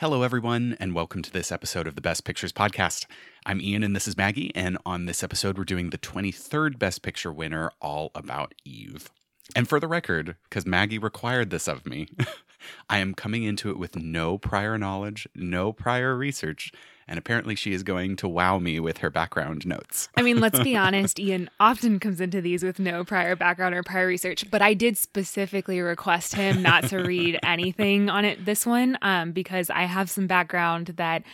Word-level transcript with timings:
Hello, 0.00 0.22
everyone, 0.22 0.78
and 0.80 0.94
welcome 0.94 1.20
to 1.20 1.30
this 1.30 1.52
episode 1.52 1.86
of 1.86 1.94
the 1.94 2.00
Best 2.00 2.24
Pictures 2.24 2.54
Podcast. 2.54 3.04
I'm 3.44 3.60
Ian, 3.60 3.82
and 3.82 3.94
this 3.94 4.08
is 4.08 4.16
Maggie, 4.16 4.50
and 4.54 4.78
on 4.86 5.04
this 5.04 5.22
episode, 5.22 5.58
we're 5.58 5.64
doing 5.64 5.90
the 5.90 5.98
23rd 5.98 6.78
Best 6.78 7.02
Picture 7.02 7.30
winner, 7.30 7.70
All 7.82 8.10
About 8.14 8.54
Eve. 8.64 9.10
And 9.54 9.68
for 9.68 9.78
the 9.78 9.86
record, 9.86 10.36
because 10.44 10.64
Maggie 10.64 10.96
required 10.96 11.50
this 11.50 11.68
of 11.68 11.84
me, 11.84 12.08
I 12.88 12.98
am 12.98 13.14
coming 13.14 13.42
into 13.42 13.70
it 13.70 13.78
with 13.78 13.96
no 13.96 14.38
prior 14.38 14.78
knowledge, 14.78 15.28
no 15.34 15.72
prior 15.72 16.16
research, 16.16 16.72
and 17.06 17.18
apparently 17.18 17.54
she 17.54 17.72
is 17.72 17.82
going 17.82 18.16
to 18.16 18.28
wow 18.28 18.58
me 18.58 18.78
with 18.78 18.98
her 18.98 19.10
background 19.10 19.66
notes. 19.66 20.08
I 20.16 20.22
mean, 20.22 20.40
let's 20.40 20.60
be 20.60 20.76
honest, 20.76 21.18
Ian 21.18 21.50
often 21.58 21.98
comes 21.98 22.20
into 22.20 22.40
these 22.40 22.62
with 22.62 22.78
no 22.78 23.04
prior 23.04 23.34
background 23.34 23.74
or 23.74 23.82
prior 23.82 24.06
research, 24.06 24.48
but 24.50 24.62
I 24.62 24.74
did 24.74 24.96
specifically 24.96 25.80
request 25.80 26.34
him 26.34 26.62
not 26.62 26.84
to 26.88 26.98
read 26.98 27.38
anything 27.44 28.08
on 28.08 28.24
it 28.24 28.44
this 28.44 28.64
one 28.64 28.96
um, 29.02 29.32
because 29.32 29.70
I 29.70 29.82
have 29.82 30.10
some 30.10 30.26
background 30.26 30.88
that 30.96 31.24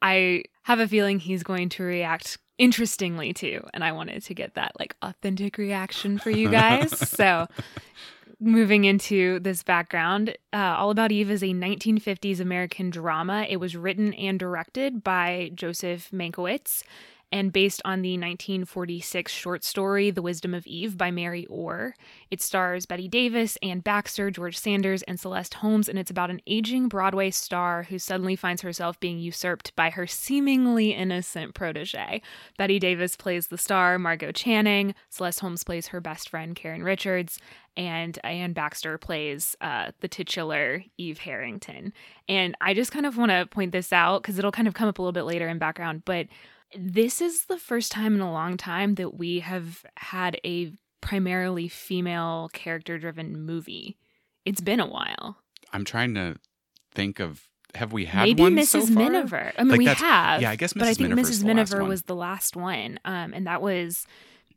I 0.00 0.44
have 0.62 0.80
a 0.80 0.88
feeling 0.88 1.18
he's 1.18 1.42
going 1.42 1.68
to 1.70 1.82
react 1.82 2.38
interestingly 2.58 3.32
to 3.32 3.62
and 3.72 3.84
I 3.84 3.92
wanted 3.92 4.22
to 4.24 4.34
get 4.34 4.54
that 4.54 4.72
like 4.78 4.94
authentic 5.00 5.58
reaction 5.58 6.18
for 6.18 6.30
you 6.30 6.50
guys. 6.50 6.96
so 7.08 7.46
moving 8.40 8.84
into 8.84 9.40
this 9.40 9.62
background, 9.62 10.36
uh, 10.52 10.76
All 10.78 10.90
About 10.90 11.12
Eve 11.12 11.30
is 11.30 11.42
a 11.42 11.48
1950s 11.48 12.40
American 12.40 12.90
drama. 12.90 13.46
It 13.48 13.56
was 13.56 13.76
written 13.76 14.14
and 14.14 14.38
directed 14.38 15.02
by 15.02 15.50
Joseph 15.54 16.10
Mankiewicz 16.12 16.82
and 17.30 17.52
based 17.52 17.82
on 17.84 18.02
the 18.02 18.12
1946 18.12 19.30
short 19.32 19.64
story 19.64 20.10
The 20.10 20.22
Wisdom 20.22 20.54
of 20.54 20.66
Eve 20.66 20.96
by 20.96 21.10
Mary 21.10 21.46
Orr. 21.46 21.94
It 22.30 22.40
stars 22.40 22.86
Bette 22.86 23.08
Davis, 23.08 23.58
Anne 23.62 23.80
Baxter, 23.80 24.30
George 24.30 24.56
Sanders, 24.56 25.02
and 25.02 25.20
Celeste 25.20 25.54
Holmes, 25.54 25.88
and 25.88 25.98
it's 25.98 26.10
about 26.10 26.30
an 26.30 26.40
aging 26.46 26.88
Broadway 26.88 27.30
star 27.30 27.84
who 27.84 27.98
suddenly 27.98 28.36
finds 28.36 28.62
herself 28.62 28.98
being 29.00 29.18
usurped 29.18 29.74
by 29.76 29.90
her 29.90 30.06
seemingly 30.06 30.92
innocent 30.92 31.54
protege. 31.54 32.22
Bette 32.56 32.78
Davis 32.78 33.16
plays 33.16 33.48
the 33.48 33.58
star, 33.58 33.98
Margo 33.98 34.32
Channing, 34.32 34.94
Celeste 35.10 35.40
Holmes 35.40 35.64
plays 35.64 35.88
her 35.88 36.00
best 36.00 36.30
friend, 36.30 36.56
Karen 36.56 36.82
Richards, 36.82 37.38
and 37.76 38.18
Anne 38.24 38.54
Baxter 38.54 38.98
plays 38.98 39.54
uh, 39.60 39.92
the 40.00 40.08
titular 40.08 40.82
Eve 40.96 41.18
Harrington. 41.18 41.92
And 42.28 42.56
I 42.60 42.74
just 42.74 42.90
kind 42.90 43.06
of 43.06 43.16
want 43.16 43.30
to 43.30 43.46
point 43.46 43.70
this 43.70 43.92
out 43.92 44.22
because 44.22 44.38
it'll 44.38 44.50
kind 44.50 44.66
of 44.66 44.74
come 44.74 44.88
up 44.88 44.98
a 44.98 45.02
little 45.02 45.12
bit 45.12 45.22
later 45.22 45.46
in 45.46 45.58
background, 45.58 46.02
but 46.04 46.26
this 46.76 47.20
is 47.20 47.44
the 47.46 47.58
first 47.58 47.92
time 47.92 48.14
in 48.14 48.20
a 48.20 48.32
long 48.32 48.56
time 48.56 48.94
that 48.96 49.14
we 49.14 49.40
have 49.40 49.84
had 49.96 50.40
a 50.44 50.72
primarily 51.00 51.68
female 51.68 52.50
character 52.52 52.98
driven 52.98 53.40
movie. 53.40 53.96
It's 54.44 54.60
been 54.60 54.80
a 54.80 54.86
while. 54.86 55.38
I'm 55.72 55.84
trying 55.84 56.14
to 56.14 56.36
think 56.92 57.20
of 57.20 57.42
have 57.74 57.92
we 57.92 58.06
had 58.06 58.24
maybe 58.24 58.42
Mrs. 58.42 58.86
so? 58.88 58.92
Miniver? 58.94 59.52
I 59.58 59.62
mean, 59.62 59.70
Like 59.70 59.78
we 59.78 59.84
have. 59.86 60.40
yeah, 60.40 60.50
I 60.50 60.56
guess 60.56 60.72
But 60.72 60.84
I 60.84 60.94
think 60.94 61.10
Miniver's 61.10 61.40
Mrs. 61.40 61.44
Miniver 61.44 61.84
was 61.84 62.02
the 62.04 62.14
last 62.14 62.56
one, 62.56 62.98
um, 63.04 63.34
and 63.34 63.46
that 63.46 63.60
was 63.60 64.06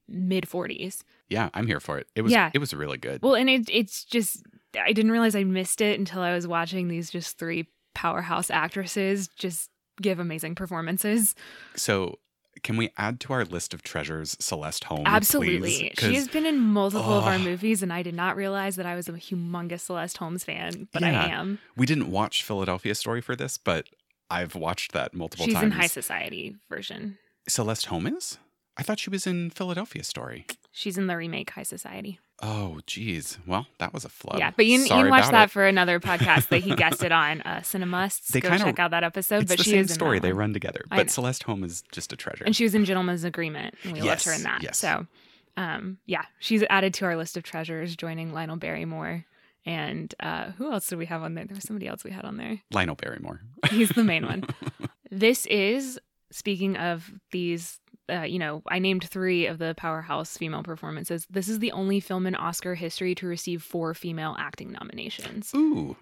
mid 0.08 0.46
40s. 0.46 1.04
Yeah, 1.30 1.50
I'm 1.54 1.68
here 1.68 1.80
for 1.82 1.98
it. 1.98 2.08
It 2.16 2.22
was 2.22 2.32
Yeah. 2.32 2.52
it 2.54 2.60
was 2.60 2.74
really 2.74 2.98
good. 2.98 3.22
Well, 3.22 3.36
and 3.36 3.50
it, 3.50 3.70
it's 3.70 4.06
just 4.06 4.44
I 4.80 4.94
didn't 4.94 5.12
realize 5.12 5.36
I 5.36 5.44
missed 5.44 5.82
it 5.82 6.00
until 6.00 6.22
I 6.22 6.34
was 6.34 6.48
watching 6.48 6.88
these 6.88 7.10
just 7.10 7.38
three 7.38 7.68
powerhouse 7.94 8.50
actresses 8.50 9.28
just 9.28 9.70
give 10.02 10.20
amazing 10.20 10.56
performances. 10.56 11.36
So, 11.76 12.20
can 12.64 12.76
we 12.78 12.90
add 12.98 13.20
to 13.22 13.34
our 13.34 13.46
list 13.46 13.74
of 13.74 13.82
treasures 13.82 14.36
Celeste 14.40 14.84
Holmes? 14.84 15.04
Absolutely. 15.06 15.94
She 15.98 16.16
has 16.16 16.28
been 16.28 16.46
in 16.46 16.60
multiple 16.60 17.14
of 17.14 17.24
our 17.24 17.40
movies, 17.40 17.82
and 17.82 17.94
I 17.94 18.04
did 18.04 18.14
not 18.14 18.36
realize 18.36 18.76
that 18.76 18.86
I 18.86 18.96
was 18.96 19.08
a 19.08 19.14
humongous 19.14 19.80
Celeste 19.82 20.18
Holmes 20.18 20.44
fan, 20.44 20.88
but 20.92 21.02
Yeah. 21.02 21.22
I 21.24 21.28
am. 21.30 21.60
we 21.78 21.86
didn't 21.86 22.12
watch 22.12 22.44
Philadelphia 22.44 22.94
Story 22.94 23.22
for 23.22 23.36
this, 23.36 23.58
but 23.58 23.88
I've 24.30 24.54
watched 24.56 24.92
that 24.92 25.14
multiple 25.14 25.46
She's 25.46 25.56
times. 25.56 25.66
in 25.66 25.72
High 25.72 25.88
Society 25.88 26.56
version. 26.70 27.18
Celeste 27.48 27.86
Holmes? 27.88 28.38
I 28.78 28.84
thought 28.84 29.00
she 29.00 29.10
was 29.10 29.26
in 29.26 29.50
Philadelphia 29.50 30.04
Story. 30.04 30.46
She's 30.72 30.98
in 30.98 31.08
the 31.08 31.18
remake 31.18 31.50
High 31.52 31.64
Society. 31.64 32.20
Oh, 32.42 32.80
geez. 32.88 33.38
Well, 33.46 33.68
that 33.78 33.94
was 33.94 34.04
a 34.06 34.10
flub. 34.10 34.40
yeah, 34.40 34.52
but 34.56 34.66
you, 34.66 34.80
you 34.80 34.88
can 34.88 35.10
watch 35.10 35.30
that 35.30 35.50
it. 35.50 35.52
for 35.52 35.66
another 35.68 36.00
podcast 36.10 36.48
that 36.48 36.64
he 36.64 36.76
guested 36.76 37.12
on, 37.12 37.42
uh, 37.42 37.58
Cinemusts. 37.60 38.28
They 38.30 38.40
Go 38.40 38.50
kinda- 38.50 38.64
check 38.66 38.80
out 38.80 38.92
that 38.92 39.04
episode. 39.04 39.44
It's 39.44 39.50
but 39.52 39.58
the 39.60 39.64
she 39.64 39.72
same 39.72 39.82
is 39.82 39.94
story. 39.94 40.20
They 40.20 40.34
run 40.34 40.54
together. 40.54 40.84
But. 40.90 41.10
Celeste 41.12 41.44
Holmes 41.44 41.72
is 41.72 41.84
just 41.92 42.14
a 42.14 42.16
treasure. 42.16 42.44
and 42.46 42.56
she 42.56 42.64
was 42.64 42.74
in 42.74 42.86
Gentleman's 42.86 43.24
Agreement, 43.24 43.76
and 43.84 43.94
we 43.94 44.02
loved 44.02 44.24
her 44.26 44.34
in 44.34 44.44
that. 44.44 44.64
yes. 44.64 44.78
So, 44.78 45.06
um, 45.58 45.98
yeah, 46.06 46.24
she's 46.40 46.64
added 46.70 46.94
to 46.96 47.06
our 47.06 47.16
list 47.18 47.38
of 47.38 47.44
treasures, 47.44 47.96
joining 47.96 48.34
Lionel 48.34 48.56
Barrymore. 48.58 49.26
And 49.66 50.16
uh, 50.20 50.52
who 50.52 50.72
else 50.72 50.88
did 50.88 50.98
we 50.98 51.06
have 51.06 51.22
on 51.22 51.36
there? 51.36 51.46
There 51.46 51.54
was 51.54 51.66
somebody 51.66 51.88
else 51.88 52.04
we 52.04 52.10
had 52.10 52.26
on 52.26 52.38
there. 52.38 52.60
Lionel 52.72 52.96
Barrymore. 52.96 53.42
He's 53.70 53.90
the 53.90 54.04
main 54.04 54.26
one. 54.26 54.46
This 55.14 55.46
is 55.48 56.00
speaking 56.32 56.78
of 56.78 57.12
these. 57.32 57.80
Uh, 58.10 58.24
you 58.24 58.40
know, 58.40 58.62
I 58.68 58.80
named 58.80 59.04
three 59.04 59.46
of 59.46 59.58
the 59.58 59.74
powerhouse 59.78 60.38
female 60.38 60.64
performances. 60.64 61.26
This 61.30 61.48
is 61.48 61.60
the 61.60 61.72
only 61.72 62.00
film 62.00 62.26
in 62.28 62.36
Oscar 62.36 62.76
history 62.76 63.16
to 63.16 63.28
receive 63.28 63.64
four 63.64 63.94
female 63.94 64.36
acting 64.40 64.72
nominations. 64.72 65.52
Ooh. 65.56 65.96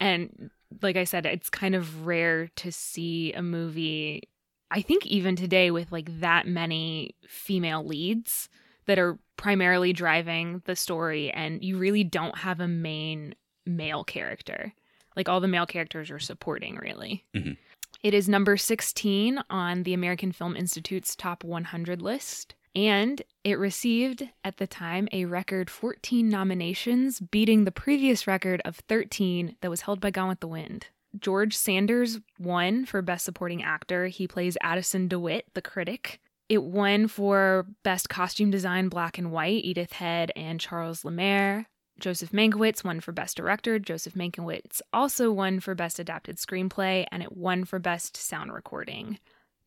And 0.00 0.50
like 0.82 0.96
I 0.96 1.04
said, 1.04 1.24
it's 1.24 1.48
kind 1.48 1.74
of 1.74 2.06
rare 2.06 2.48
to 2.56 2.72
see 2.72 3.32
a 3.32 3.42
movie, 3.42 4.24
I 4.70 4.82
think 4.82 5.06
even 5.06 5.36
today, 5.36 5.70
with 5.70 5.92
like 5.92 6.20
that 6.20 6.46
many 6.46 7.14
female 7.26 7.84
leads 7.84 8.48
that 8.86 8.98
are 8.98 9.18
primarily 9.36 9.92
driving 9.92 10.62
the 10.66 10.76
story, 10.76 11.30
and 11.30 11.64
you 11.64 11.78
really 11.78 12.04
don't 12.04 12.38
have 12.38 12.60
a 12.60 12.68
main 12.68 13.34
male 13.64 14.04
character. 14.04 14.74
Like 15.16 15.28
all 15.28 15.40
the 15.40 15.48
male 15.48 15.66
characters 15.66 16.10
are 16.10 16.18
supporting, 16.18 16.76
really. 16.76 17.24
Mhm. 17.34 17.56
It 18.04 18.12
is 18.12 18.28
number 18.28 18.58
16 18.58 19.42
on 19.48 19.84
the 19.84 19.94
American 19.94 20.30
Film 20.30 20.56
Institute's 20.56 21.16
top 21.16 21.42
100 21.42 22.02
list. 22.02 22.54
And 22.76 23.22
it 23.44 23.58
received 23.58 24.28
at 24.44 24.58
the 24.58 24.66
time 24.66 25.08
a 25.10 25.24
record 25.24 25.70
14 25.70 26.28
nominations, 26.28 27.20
beating 27.20 27.64
the 27.64 27.72
previous 27.72 28.26
record 28.26 28.60
of 28.66 28.76
13 28.76 29.56
that 29.62 29.70
was 29.70 29.80
held 29.80 30.00
by 30.00 30.10
Gone 30.10 30.28
with 30.28 30.40
the 30.40 30.46
Wind. 30.46 30.88
George 31.18 31.56
Sanders 31.56 32.18
won 32.38 32.84
for 32.84 33.00
Best 33.00 33.24
Supporting 33.24 33.62
Actor. 33.62 34.08
He 34.08 34.28
plays 34.28 34.58
Addison 34.60 35.08
DeWitt, 35.08 35.46
the 35.54 35.62
critic. 35.62 36.20
It 36.50 36.62
won 36.62 37.08
for 37.08 37.66
Best 37.84 38.10
Costume 38.10 38.50
Design 38.50 38.90
Black 38.90 39.16
and 39.16 39.32
White, 39.32 39.64
Edith 39.64 39.94
Head 39.94 40.30
and 40.36 40.60
Charles 40.60 41.06
Lemaire. 41.06 41.68
Joseph 42.00 42.32
Mankiewicz 42.32 42.84
won 42.84 43.00
for 43.00 43.12
Best 43.12 43.36
Director. 43.36 43.78
Joseph 43.78 44.14
Mankiewicz 44.14 44.80
also 44.92 45.30
won 45.30 45.60
for 45.60 45.74
Best 45.74 45.98
Adapted 45.98 46.36
Screenplay, 46.36 47.06
and 47.10 47.22
it 47.22 47.36
won 47.36 47.64
for 47.64 47.78
Best 47.78 48.16
Sound 48.16 48.52
Recording. 48.52 49.18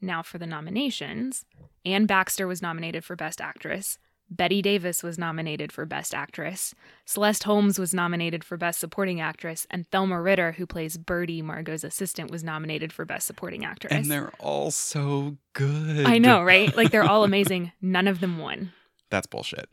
Now 0.02 0.22
for 0.22 0.38
the 0.38 0.46
nominations. 0.46 1.46
Anne 1.86 2.06
Baxter 2.06 2.48
was 2.48 2.62
nominated 2.62 3.04
for 3.04 3.16
Best 3.16 3.42
Actress. 3.42 3.98
Bette 4.30 4.62
Davis 4.62 5.04
was 5.04 5.18
nominated 5.18 5.72
for 5.72 5.86
Best 5.86 6.14
Actress. 6.14 6.76
Celeste 7.06 7.44
Holmes 7.44 7.80
was 7.80 7.94
nominated 7.94 8.44
for 8.44 8.58
Best 8.58 8.80
Supporting 8.80 9.22
Actress. 9.22 9.66
And 9.72 9.90
Thelma 9.90 10.22
Ritter, 10.22 10.52
who 10.52 10.66
plays 10.66 10.98
Birdie, 10.98 11.42
Margot's 11.42 11.86
assistant, 11.86 12.30
was 12.30 12.44
nominated 12.44 12.92
for 12.92 13.06
Best 13.06 13.26
Supporting 13.26 13.64
Actress. 13.64 13.94
And 13.94 14.12
they're 14.12 14.34
all 14.40 14.70
so 14.72 15.38
good. 15.54 16.06
I 16.06 16.18
know, 16.18 16.44
right? 16.44 16.76
Like 16.76 16.92
they're 16.92 17.10
all 17.10 17.24
amazing. 17.24 17.72
None 17.82 18.08
of 18.08 18.20
them 18.20 18.38
won. 18.38 18.74
That's 19.10 19.28
bullshit. 19.28 19.70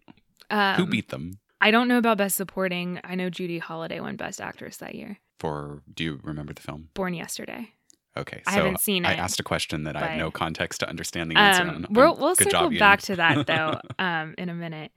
Um, 0.50 0.76
Who 0.76 0.86
beat 0.86 1.08
them? 1.08 1.40
I 1.64 1.70
don't 1.70 1.88
know 1.88 1.96
about 1.96 2.18
Best 2.18 2.36
Supporting. 2.36 3.00
I 3.04 3.14
know 3.14 3.30
Judy 3.30 3.58
Holliday 3.58 3.98
won 3.98 4.16
Best 4.16 4.38
Actress 4.38 4.76
that 4.76 4.94
year. 4.94 5.18
For 5.40 5.82
do 5.92 6.04
you 6.04 6.20
remember 6.22 6.52
the 6.52 6.60
film? 6.60 6.90
Born 6.92 7.14
Yesterday. 7.14 7.70
Okay, 8.18 8.42
I 8.46 8.52
haven't 8.52 8.80
seen 8.80 9.06
it. 9.06 9.08
I 9.08 9.14
asked 9.14 9.40
a 9.40 9.42
question 9.42 9.84
that 9.84 9.96
I 9.96 10.08
have 10.08 10.18
no 10.18 10.30
context 10.30 10.80
to 10.80 10.88
understand 10.88 11.30
the 11.30 11.38
answer. 11.38 11.62
Um, 11.62 11.68
on. 11.70 11.86
we'll 11.88 12.12
Um, 12.12 12.20
we'll 12.20 12.36
circle 12.36 12.70
back 12.78 13.00
to 13.02 13.16
that 13.16 13.46
though 13.46 13.80
um, 13.98 14.34
in 14.36 14.50
a 14.50 14.54
minute. 14.54 14.92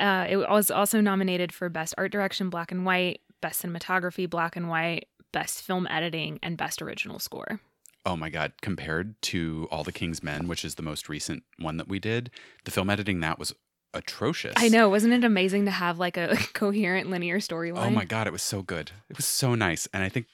Uh, 0.00 0.26
it 0.28 0.36
was 0.38 0.70
also 0.70 1.02
nominated 1.02 1.52
for 1.52 1.68
Best 1.68 1.94
Art 1.98 2.10
Direction, 2.10 2.48
Black 2.48 2.72
and 2.72 2.86
White, 2.86 3.20
Best 3.42 3.62
Cinematography, 3.62 4.28
Black 4.28 4.56
and 4.56 4.70
White, 4.70 5.08
Best 5.30 5.60
Film 5.62 5.86
Editing, 5.88 6.38
and 6.42 6.56
Best 6.56 6.80
Original 6.80 7.18
Score. 7.18 7.60
Oh 8.06 8.16
my 8.16 8.30
god! 8.30 8.54
Compared 8.62 9.20
to 9.22 9.68
All 9.70 9.84
the 9.84 9.92
King's 9.92 10.22
Men, 10.22 10.48
which 10.48 10.64
is 10.64 10.76
the 10.76 10.82
most 10.82 11.10
recent 11.10 11.42
one 11.58 11.76
that 11.76 11.86
we 11.86 11.98
did, 11.98 12.30
the 12.64 12.70
film 12.70 12.88
editing 12.88 13.20
that 13.20 13.38
was 13.38 13.54
atrocious. 13.94 14.54
I 14.56 14.68
know, 14.68 14.88
wasn't 14.88 15.12
it 15.14 15.24
amazing 15.24 15.64
to 15.66 15.70
have 15.70 15.98
like 15.98 16.16
a 16.16 16.36
coherent 16.54 17.10
linear 17.10 17.38
storyline? 17.38 17.86
Oh 17.86 17.90
my 17.90 18.04
god, 18.04 18.26
it 18.26 18.32
was 18.32 18.42
so 18.42 18.62
good. 18.62 18.90
It 19.08 19.16
was 19.16 19.26
so 19.26 19.54
nice, 19.54 19.88
and 19.92 20.02
I 20.02 20.08
think 20.08 20.26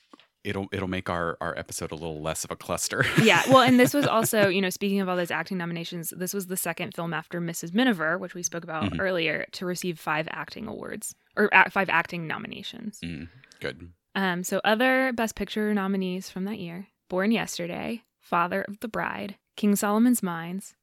it'll 0.44 0.69
it'll 0.72 0.88
make 0.88 1.10
our 1.10 1.37
our 1.40 1.56
episode 1.58 1.90
a 1.90 1.94
little 1.94 2.22
less 2.22 2.44
of 2.44 2.50
a 2.50 2.56
cluster. 2.56 3.05
yeah, 3.22 3.43
well, 3.49 3.62
and 3.62 3.78
this 3.78 3.93
was 3.94 4.06
also, 4.06 4.49
you 4.49 4.60
know, 4.60 4.70
speaking 4.70 5.00
of 5.00 5.08
all 5.08 5.16
those 5.16 5.31
acting 5.31 5.58
nominations, 5.58 6.12
this 6.16 6.32
was 6.32 6.46
the 6.46 6.56
second 6.56 6.94
film 6.94 7.12
after 7.12 7.40
Mrs. 7.40 7.75
Miniver, 7.75 8.16
which 8.19 8.34
we 8.34 8.43
spoke 8.43 8.64
about 8.64 8.84
Mhm. 8.93 9.00
earlier, 9.00 9.46
to 9.52 9.66
receive 9.66 9.99
five 9.99 10.28
acting 10.31 10.66
awards 10.69 11.14
or 11.37 11.50
five 11.70 11.88
acting 11.88 12.26
nominations. 12.26 13.00
Mm, 13.04 13.28
good. 13.61 13.90
Um, 14.14 14.43
so 14.43 14.61
other 14.64 15.12
Best 15.12 15.34
Picture 15.37 15.75
nominees 15.75 16.31
from 16.31 16.44
that 16.44 16.58
year: 16.58 16.87
Born 17.08 17.31
Yesterday, 17.32 18.04
Father 18.20 18.62
of 18.62 18.81
the 18.81 18.88
Bride, 18.88 19.37
King 19.56 19.75
Solomon's 19.76 20.22
Mines, 20.22 20.75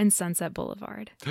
and 0.00 0.12
Sunset 0.12 0.54
Boulevard. 0.54 1.10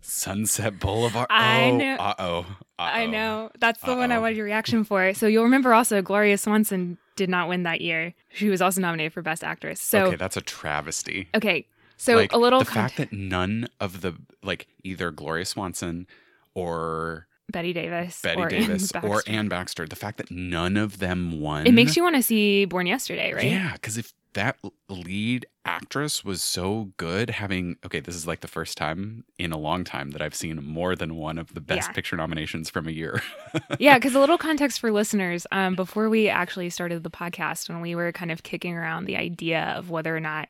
Sunset 0.00 0.78
Boulevard. 0.80 1.28
I 1.30 1.70
oh, 1.70 1.76
know- 1.76 1.96
Uh 1.96 2.14
oh. 2.18 2.46
I 2.78 3.06
know. 3.06 3.50
That's 3.58 3.80
the 3.80 3.94
one 3.94 4.12
I 4.12 4.16
Uh-oh. 4.16 4.22
wanted 4.22 4.36
your 4.36 4.44
reaction 4.44 4.84
for. 4.84 5.14
So 5.14 5.26
you'll 5.26 5.44
remember 5.44 5.72
also 5.72 6.02
Gloria 6.02 6.36
Swanson 6.36 6.98
did 7.14 7.30
not 7.30 7.48
win 7.48 7.62
that 7.62 7.80
year. 7.80 8.12
She 8.34 8.48
was 8.50 8.60
also 8.60 8.80
nominated 8.80 9.12
for 9.14 9.22
Best 9.22 9.42
Actress. 9.42 9.80
So 9.80 10.06
okay, 10.06 10.16
that's 10.16 10.36
a 10.36 10.42
travesty. 10.42 11.28
Okay, 11.34 11.66
so 11.96 12.16
like, 12.16 12.32
a 12.32 12.36
little 12.36 12.58
the 12.58 12.66
fact 12.66 12.98
that 12.98 13.12
none 13.12 13.68
of 13.80 14.02
the 14.02 14.14
like 14.42 14.66
either 14.84 15.10
Gloria 15.10 15.46
Swanson 15.46 16.06
or 16.54 17.26
Bette 17.50 17.72
Davis 17.72 18.20
Betty 18.20 18.40
or 18.42 18.48
Davis 18.48 18.92
Anne 18.92 19.04
or. 19.04 19.22
Anne 19.26 19.48
Baxter, 19.48 19.86
the 19.86 19.96
fact 19.96 20.18
that 20.18 20.30
none 20.30 20.76
of 20.76 20.98
them 20.98 21.40
won, 21.40 21.66
It 21.66 21.72
makes 21.72 21.96
you 21.96 22.02
want 22.02 22.16
to 22.16 22.22
see 22.22 22.66
Born 22.66 22.86
Yesterday, 22.86 23.32
right? 23.32 23.44
Yeah, 23.46 23.72
because 23.72 23.96
if 23.96 24.12
that 24.36 24.56
lead 24.88 25.46
actress 25.64 26.24
was 26.24 26.42
so 26.42 26.92
good, 26.98 27.30
having 27.30 27.76
okay, 27.84 28.00
this 28.00 28.14
is 28.14 28.26
like 28.26 28.40
the 28.40 28.48
first 28.48 28.76
time 28.78 29.24
in 29.38 29.50
a 29.50 29.58
long 29.58 29.82
time 29.82 30.10
that 30.12 30.22
I've 30.22 30.34
seen 30.34 30.62
more 30.64 30.94
than 30.94 31.16
one 31.16 31.38
of 31.38 31.54
the 31.54 31.60
best 31.60 31.88
Yeah. 31.88 31.92
picture 31.92 32.16
nominations 32.16 32.70
from 32.70 32.86
a 32.86 32.90
year. 32.92 33.22
yeah, 33.80 33.96
because 33.98 34.14
a 34.14 34.20
little 34.20 34.38
context 34.38 34.78
for 34.78 34.92
listeners. 34.92 35.46
Um, 35.50 35.74
before 35.74 36.08
we 36.08 36.28
actually 36.28 36.70
started 36.70 37.02
the 37.02 37.10
podcast, 37.10 37.68
when 37.68 37.80
we 37.80 37.94
were 37.94 38.12
kind 38.12 38.30
of 38.30 38.42
kicking 38.42 38.74
around 38.74 39.06
the 39.06 39.16
idea 39.16 39.74
of 39.76 39.90
whether 39.90 40.14
or 40.16 40.20
not 40.20 40.48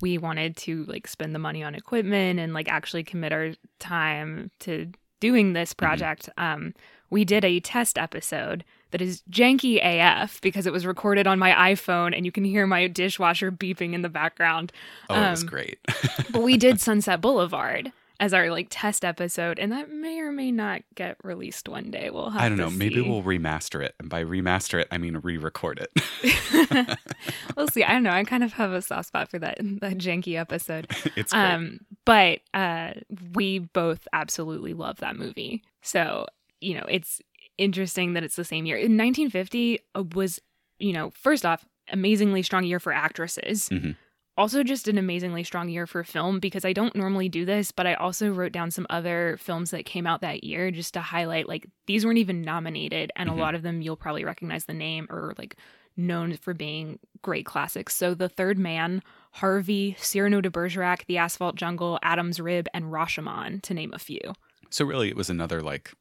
we 0.00 0.18
wanted 0.18 0.56
to 0.58 0.84
like 0.86 1.06
spend 1.06 1.34
the 1.34 1.38
money 1.38 1.62
on 1.62 1.74
equipment 1.74 2.40
and 2.40 2.52
like 2.54 2.68
actually 2.68 3.04
commit 3.04 3.32
our 3.32 3.52
time 3.78 4.50
to 4.60 4.90
doing 5.20 5.52
this 5.52 5.72
project, 5.74 6.28
um, 6.38 6.74
we 7.10 7.24
did 7.24 7.44
a 7.44 7.60
test 7.60 7.98
episode 7.98 8.64
that 8.92 9.00
is 9.02 9.22
janky 9.30 9.78
AF 9.82 10.40
because 10.40 10.66
it 10.66 10.72
was 10.72 10.86
recorded 10.86 11.26
on 11.26 11.38
my 11.38 11.72
iPhone 11.72 12.14
and 12.16 12.24
you 12.24 12.32
can 12.32 12.44
hear 12.44 12.66
my 12.66 12.86
dishwasher 12.86 13.50
beeping 13.50 13.92
in 13.94 14.02
the 14.02 14.08
background. 14.08 14.72
oh, 15.10 15.14
it 15.16 15.30
was 15.30 15.42
Um, 15.42 15.48
great. 15.48 15.78
But 16.30 16.42
we 16.42 16.56
did 16.56 16.80
Sunset 16.80 17.20
Boulevard 17.20 17.92
as 18.18 18.32
our 18.32 18.50
like 18.50 18.68
test 18.70 19.04
episode, 19.04 19.58
and 19.58 19.70
that 19.72 19.90
may 19.90 20.18
or 20.20 20.32
may 20.32 20.50
not 20.50 20.80
get 20.94 21.16
released 21.22 21.68
one 21.68 21.90
day. 21.90 22.08
We'll 22.10 22.30
have 22.30 22.40
I 22.40 22.48
don't 22.48 22.56
know. 22.56 22.70
Maybe 22.70 23.00
we'll 23.02 23.22
remaster 23.22 23.82
it, 23.84 23.94
and 24.00 24.08
by 24.08 24.24
remaster 24.24 24.80
it, 24.80 24.88
I 24.90 24.96
mean 24.98 25.18
re-record 25.22 25.86
it. 25.86 26.98
we'll 27.56 27.68
see. 27.68 27.84
I 27.84 27.92
don't 27.92 28.02
know. 28.02 28.10
I 28.10 28.24
kind 28.24 28.42
of 28.44 28.54
have 28.54 28.72
a 28.72 28.80
soft 28.82 29.08
spot 29.08 29.28
for 29.30 29.38
that 29.40 29.58
that 29.58 29.98
janky 29.98 30.38
episode. 30.38 30.86
it's 31.16 31.32
great. 31.32 31.42
Um, 31.42 31.80
but 32.04 32.40
uh, 32.54 32.92
we 33.34 33.58
both 33.58 34.06
absolutely 34.12 34.72
love 34.74 34.98
that 34.98 35.16
movie. 35.16 35.62
So 35.82 36.26
you 36.60 36.74
know, 36.74 36.86
it's 36.88 37.20
interesting 37.58 38.12
that 38.14 38.22
it's 38.24 38.36
the 38.36 38.44
same 38.44 38.66
year. 38.66 38.76
In 38.76 38.96
1950 38.96 39.78
uh, 39.94 40.04
was, 40.14 40.40
you 40.78 40.92
know, 40.92 41.10
first 41.10 41.44
off, 41.46 41.64
amazingly 41.90 42.42
strong 42.42 42.64
year 42.64 42.80
for 42.80 42.92
actresses. 42.92 43.68
Mhm. 43.68 43.96
Also, 44.38 44.62
just 44.62 44.86
an 44.86 44.98
amazingly 44.98 45.42
strong 45.42 45.70
year 45.70 45.86
for 45.86 46.04
film 46.04 46.40
because 46.40 46.64
I 46.66 46.74
don't 46.74 46.94
normally 46.94 47.28
do 47.30 47.46
this, 47.46 47.70
but 47.72 47.86
I 47.86 47.94
also 47.94 48.30
wrote 48.30 48.52
down 48.52 48.70
some 48.70 48.86
other 48.90 49.38
films 49.40 49.70
that 49.70 49.86
came 49.86 50.06
out 50.06 50.20
that 50.20 50.44
year 50.44 50.70
just 50.70 50.92
to 50.94 51.00
highlight 51.00 51.48
like 51.48 51.66
these 51.86 52.04
weren't 52.04 52.18
even 52.18 52.42
nominated, 52.42 53.10
and 53.16 53.30
Mhm. 53.30 53.32
a 53.32 53.36
lot 53.36 53.54
of 53.54 53.62
them 53.62 53.80
you'll 53.80 53.96
probably 53.96 54.24
recognize 54.24 54.66
the 54.66 54.74
name 54.74 55.06
or 55.08 55.32
like 55.38 55.56
known 55.96 56.36
for 56.36 56.52
being 56.52 56.98
great 57.22 57.46
classics. 57.46 57.94
So, 57.96 58.12
The 58.12 58.28
Third 58.28 58.58
Man, 58.58 59.02
Harvey, 59.30 59.96
Cyrano 59.98 60.42
de 60.42 60.50
Bergerac, 60.50 61.06
The 61.06 61.16
Asphalt 61.16 61.56
Jungle, 61.56 61.98
Adam's 62.02 62.38
Rib, 62.38 62.68
and 62.74 62.86
Rashomon, 62.92 63.62
to 63.62 63.72
name 63.72 63.94
a 63.94 63.98
few. 63.98 64.20
so 64.68 64.84
really, 64.84 65.08
it 65.08 65.16
was 65.16 65.30
another 65.30 65.62
like 65.62 65.94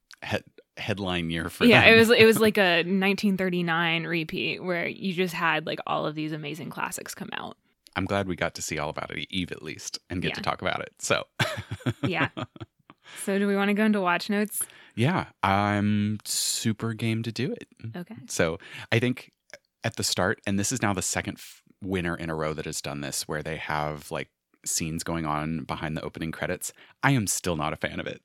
headline 0.77 1.29
year 1.29 1.49
for 1.49 1.65
yeah, 1.65 1.81
them. 1.85 1.93
it 1.93 1.97
was 1.97 2.09
it 2.09 2.25
was 2.25 2.39
like 2.47 2.57
a 2.57 2.77
1939 2.83 4.03
repeat 4.05 4.63
where 4.63 4.87
you 4.87 5.13
just 5.13 5.33
had 5.33 5.65
like 5.65 5.79
all 5.87 6.05
of 6.05 6.15
these 6.15 6.31
amazing 6.31 6.69
classics 6.69 7.13
come 7.15 7.29
out. 7.33 7.57
I'm 7.95 8.05
glad 8.05 8.27
we 8.27 8.35
got 8.35 8.55
to 8.55 8.61
see 8.61 8.77
all 8.77 8.89
about 8.89 9.11
it, 9.15 9.25
Eve 9.29 9.51
at 9.53 9.63
least, 9.63 9.99
and 10.09 10.21
get 10.21 10.29
Yeah. 10.29 10.35
to 10.35 10.41
talk 10.41 10.61
about 10.61 10.81
it. 10.81 10.93
So 10.99 11.23
Yeah. 12.05 12.29
so, 13.23 13.39
do 13.39 13.47
we 13.47 13.55
want 13.55 13.69
to 13.69 13.73
go 13.73 13.85
into 13.85 14.01
watch 14.01 14.29
notes? 14.29 14.61
yeah, 14.97 15.25
I'm 15.43 16.19
super 16.25 16.93
game 16.93 17.21
to 17.23 17.31
do 17.31 17.51
it. 17.53 17.67
Okay. 17.95 18.15
So 18.27 18.59
I 18.91 18.99
think 18.99 19.31
at 19.83 19.95
the 19.97 20.03
start, 20.03 20.39
and 20.47 20.57
this 20.57 20.71
is 20.71 20.81
now 20.81 20.93
the 20.93 21.01
second 21.01 21.35
f- 21.37 21.61
winner 21.83 22.15
in 22.15 22.29
a 22.29 22.35
row 22.35 22.53
that 22.53 22.65
has 22.65 22.81
done 22.81 23.01
this, 23.01 23.27
where 23.27 23.43
they 23.43 23.57
have 23.57 24.09
like 24.11 24.29
scenes 24.65 25.03
going 25.03 25.25
on 25.25 25.63
behind 25.65 25.95
the 25.95 26.01
opening 26.01 26.31
credits. 26.31 26.71
I 27.03 27.11
am 27.11 27.27
still 27.27 27.55
not 27.55 27.71
a 27.73 27.75
fan 27.75 27.99
of 27.99 28.07
it. 28.07 28.21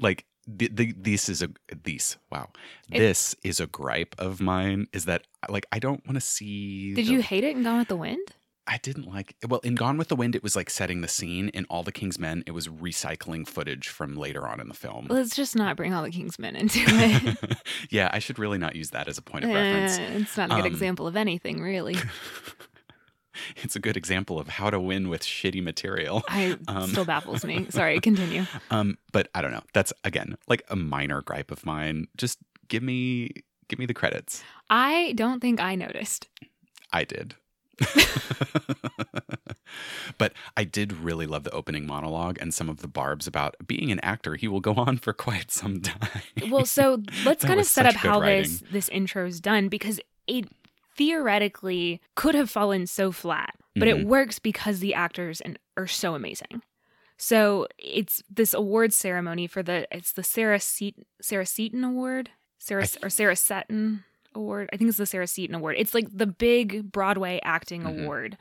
Like 0.00 0.24
the, 0.50 0.68
the, 0.72 0.94
this 0.96 1.28
is 1.28 1.42
a 1.42 1.50
these 1.84 2.16
wow, 2.32 2.48
It- 2.90 2.98
this 2.98 3.36
is 3.44 3.60
a 3.60 3.66
gripe 3.66 4.14
of 4.18 4.40
mine. 4.40 4.86
Is 4.92 5.04
that 5.04 5.26
like 5.48 5.66
I 5.70 5.78
don't 5.78 6.04
want 6.06 6.14
to 6.16 6.20
see. 6.20 6.94
Did 6.94 7.06
the- 7.06 7.12
you 7.12 7.22
hate 7.22 7.44
it 7.44 7.56
in 7.56 7.62
Gone 7.62 7.78
with 7.78 7.88
the 7.88 7.96
Wind? 7.96 8.26
I 8.70 8.76
didn't 8.82 9.06
like. 9.06 9.34
Well, 9.48 9.60
in 9.60 9.76
Gone 9.76 9.96
with 9.96 10.08
the 10.08 10.16
Wind, 10.16 10.34
it 10.36 10.42
was 10.42 10.54
like 10.54 10.68
setting 10.68 11.00
the 11.00 11.08
scene. 11.08 11.48
In 11.50 11.64
All 11.70 11.82
the 11.82 11.90
King's 11.92 12.18
Men, 12.18 12.44
it 12.46 12.50
was 12.50 12.68
recycling 12.68 13.48
footage 13.48 13.88
from 13.88 14.14
later 14.14 14.46
on 14.46 14.60
in 14.60 14.68
the 14.68 14.74
film. 14.74 15.06
Let's 15.08 15.34
just 15.34 15.56
not 15.56 15.74
bring 15.74 15.94
all 15.94 16.02
the 16.02 16.10
king's 16.10 16.38
men 16.38 16.54
into 16.54 16.80
it. 16.84 17.56
yeah, 17.90 18.10
I 18.12 18.18
should 18.18 18.38
really 18.38 18.58
not 18.58 18.76
use 18.76 18.90
that 18.90 19.08
as 19.08 19.16
a 19.16 19.22
point 19.22 19.44
of 19.46 19.52
reference. 19.52 19.98
Eh, 19.98 20.18
it's 20.20 20.36
not 20.36 20.50
a 20.50 20.56
good 20.56 20.66
Um, 20.66 20.72
example 20.72 21.06
of 21.06 21.16
anything, 21.16 21.62
really. 21.62 21.96
it's 23.56 23.76
a 23.76 23.78
good 23.80 23.96
example 23.96 24.38
of 24.38 24.48
how 24.48 24.70
to 24.70 24.78
win 24.80 25.08
with 25.08 25.22
shitty 25.22 25.62
material. 25.62 26.22
I 26.28 26.56
Um, 26.68 26.90
still 26.90 27.04
baffles 27.04 27.44
me. 27.44 27.66
Sorry, 27.70 28.00
continue. 28.00 28.44
Um, 28.70 28.98
but 29.12 29.28
I 29.34 29.42
don't 29.42 29.52
know. 29.52 29.62
That's 29.72 29.92
again 30.04 30.36
like 30.48 30.62
a 30.68 30.76
minor 30.76 31.22
gripe 31.22 31.50
of 31.50 31.64
mine. 31.66 32.08
Just 32.16 32.38
give 32.68 32.82
me 32.82 33.30
give 33.68 33.78
me 33.78 33.86
the 33.86 33.94
credits. 33.94 34.42
I 34.70 35.12
don't 35.16 35.40
think 35.40 35.60
I 35.60 35.74
noticed. 35.74 36.28
I 36.92 37.04
did. 37.04 37.34
but 40.18 40.32
I 40.56 40.64
did 40.64 40.92
really 40.92 41.26
love 41.26 41.44
the 41.44 41.50
opening 41.52 41.86
monologue 41.86 42.38
and 42.40 42.52
some 42.52 42.68
of 42.68 42.78
the 42.78 42.88
barbs 42.88 43.26
about 43.26 43.54
being 43.66 43.92
an 43.92 44.00
actor. 44.00 44.34
He 44.34 44.48
will 44.48 44.60
go 44.60 44.74
on 44.74 44.98
for 44.98 45.12
quite 45.12 45.50
some 45.50 45.80
time. 45.80 46.22
Well, 46.50 46.66
so 46.66 47.02
let's 47.24 47.44
kind 47.44 47.60
of 47.60 47.66
set 47.66 47.86
up 47.86 47.94
how 47.94 48.20
writing. 48.20 48.42
this 48.42 48.62
this 48.72 48.88
intro 48.88 49.26
is 49.26 49.40
done 49.40 49.68
because 49.68 50.00
it 50.26 50.46
theoretically 50.98 52.00
could 52.14 52.34
have 52.34 52.50
fallen 52.50 52.86
so 52.86 53.10
flat, 53.12 53.54
but 53.74 53.88
Mhm. 53.88 54.00
it 54.00 54.06
works 54.06 54.38
because 54.38 54.80
the 54.80 54.94
actors 54.94 55.40
and 55.40 55.58
are 55.76 55.86
so 55.86 56.14
amazing. 56.14 56.62
So 57.16 57.66
it's 57.78 58.22
this 58.30 58.52
award 58.54 58.92
ceremony 58.92 59.46
for 59.46 59.62
the 59.62 59.88
it's 59.90 60.12
the 60.12 60.22
Sarah 60.22 60.60
Seaton 60.60 61.04
Sarah 61.22 61.46
Seaton 61.46 61.82
Award, 61.84 62.30
Sarah 62.58 62.86
or 63.02 63.10
Sarah 63.10 63.34
Seton 63.36 64.04
Award. 64.34 64.68
I 64.72 64.76
think 64.76 64.88
it's 64.88 64.98
the 64.98 65.06
Sarah 65.06 65.26
Seaton 65.26 65.54
Award. 65.56 65.76
It's 65.78 65.94
like 65.94 66.06
the 66.12 66.26
big 66.26 66.92
Broadway 66.92 67.40
acting 67.42 67.82
Mhm. 67.82 68.02
award. 68.04 68.36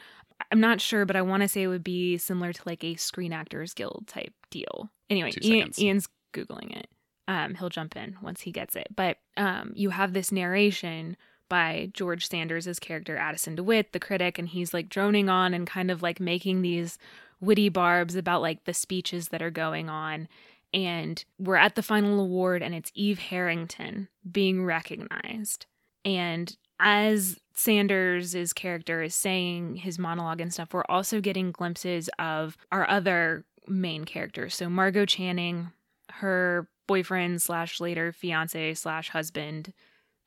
I'm 0.51 0.59
not 0.59 0.80
sure, 0.81 1.06
but 1.06 1.15
I 1.15 1.24
want 1.24 1.42
to 1.42 1.48
say 1.48 1.63
it 1.63 1.68
would 1.68 1.83
be 1.83 2.18
similar 2.19 2.54
to 2.54 2.62
like 2.65 2.83
a 2.83 2.95
Screen 2.95 3.33
Actors 3.33 3.74
Guild 3.74 4.06
type 4.07 4.33
deal. 4.51 4.92
Anyway, 5.09 5.31
Ian. 5.42 5.71
Ian's 5.80 6.07
googling 6.33 6.75
it. 6.75 6.88
Um, 7.27 7.56
he'll 7.56 7.69
jump 7.69 7.95
in 7.98 8.18
once 8.21 8.42
he 8.42 8.51
gets 8.51 8.75
it. 8.75 8.88
But 8.95 9.18
um, 9.36 9.71
you 9.75 9.89
have 9.89 10.13
this 10.13 10.31
narration 10.31 11.18
by 11.49 11.89
George 11.94 12.27
Sanders' 12.27 12.79
character 12.79 13.17
Addison 13.17 13.55
DeWitt, 13.55 13.94
the 13.94 13.99
critic, 13.99 14.37
and 14.37 14.47
he's 14.47 14.73
like 14.73 14.89
droning 14.89 15.30
on 15.30 15.54
and 15.54 15.68
kind 15.68 15.92
of 15.92 16.01
like 16.01 16.19
making 16.19 16.61
these 16.61 16.97
witty 17.39 17.69
barbs 17.69 18.16
about 18.16 18.42
like 18.42 18.66
the 18.66 18.73
speeches 18.73 19.30
that 19.30 19.42
are 19.42 19.51
going 19.51 19.89
on. 19.89 20.27
And 20.73 21.23
we're 21.39 21.56
at 21.56 21.75
the 21.75 21.83
final 21.83 22.19
award, 22.19 22.61
and 22.61 22.75
it's 22.75 22.92
Eve 22.94 23.19
Harrington 23.19 24.09
being 24.30 24.66
recognized. 24.66 25.66
And 26.04 26.56
as 26.80 27.39
Sanders' 27.54 28.54
character 28.54 29.01
is 29.01 29.16
saying 29.16 29.77
his 29.77 29.97
monologue 29.97 30.42
and 30.42 30.54
stuff, 30.54 30.73
we're 30.73 30.83
also 30.89 31.21
getting 31.21 31.51
glimpses 31.51 32.09
of 32.19 32.57
our 32.71 32.87
other 32.89 33.45
main 33.68 34.06
characters. 34.06 34.56
So 34.56 34.69
Margo 34.69 35.06
Channing, 35.06 35.71
her 36.09 36.68
boyfriend 36.87 37.42
slash 37.42 37.80
later 37.80 38.11
fiance 38.11 38.73
slash 38.75 39.09
husband, 39.09 39.73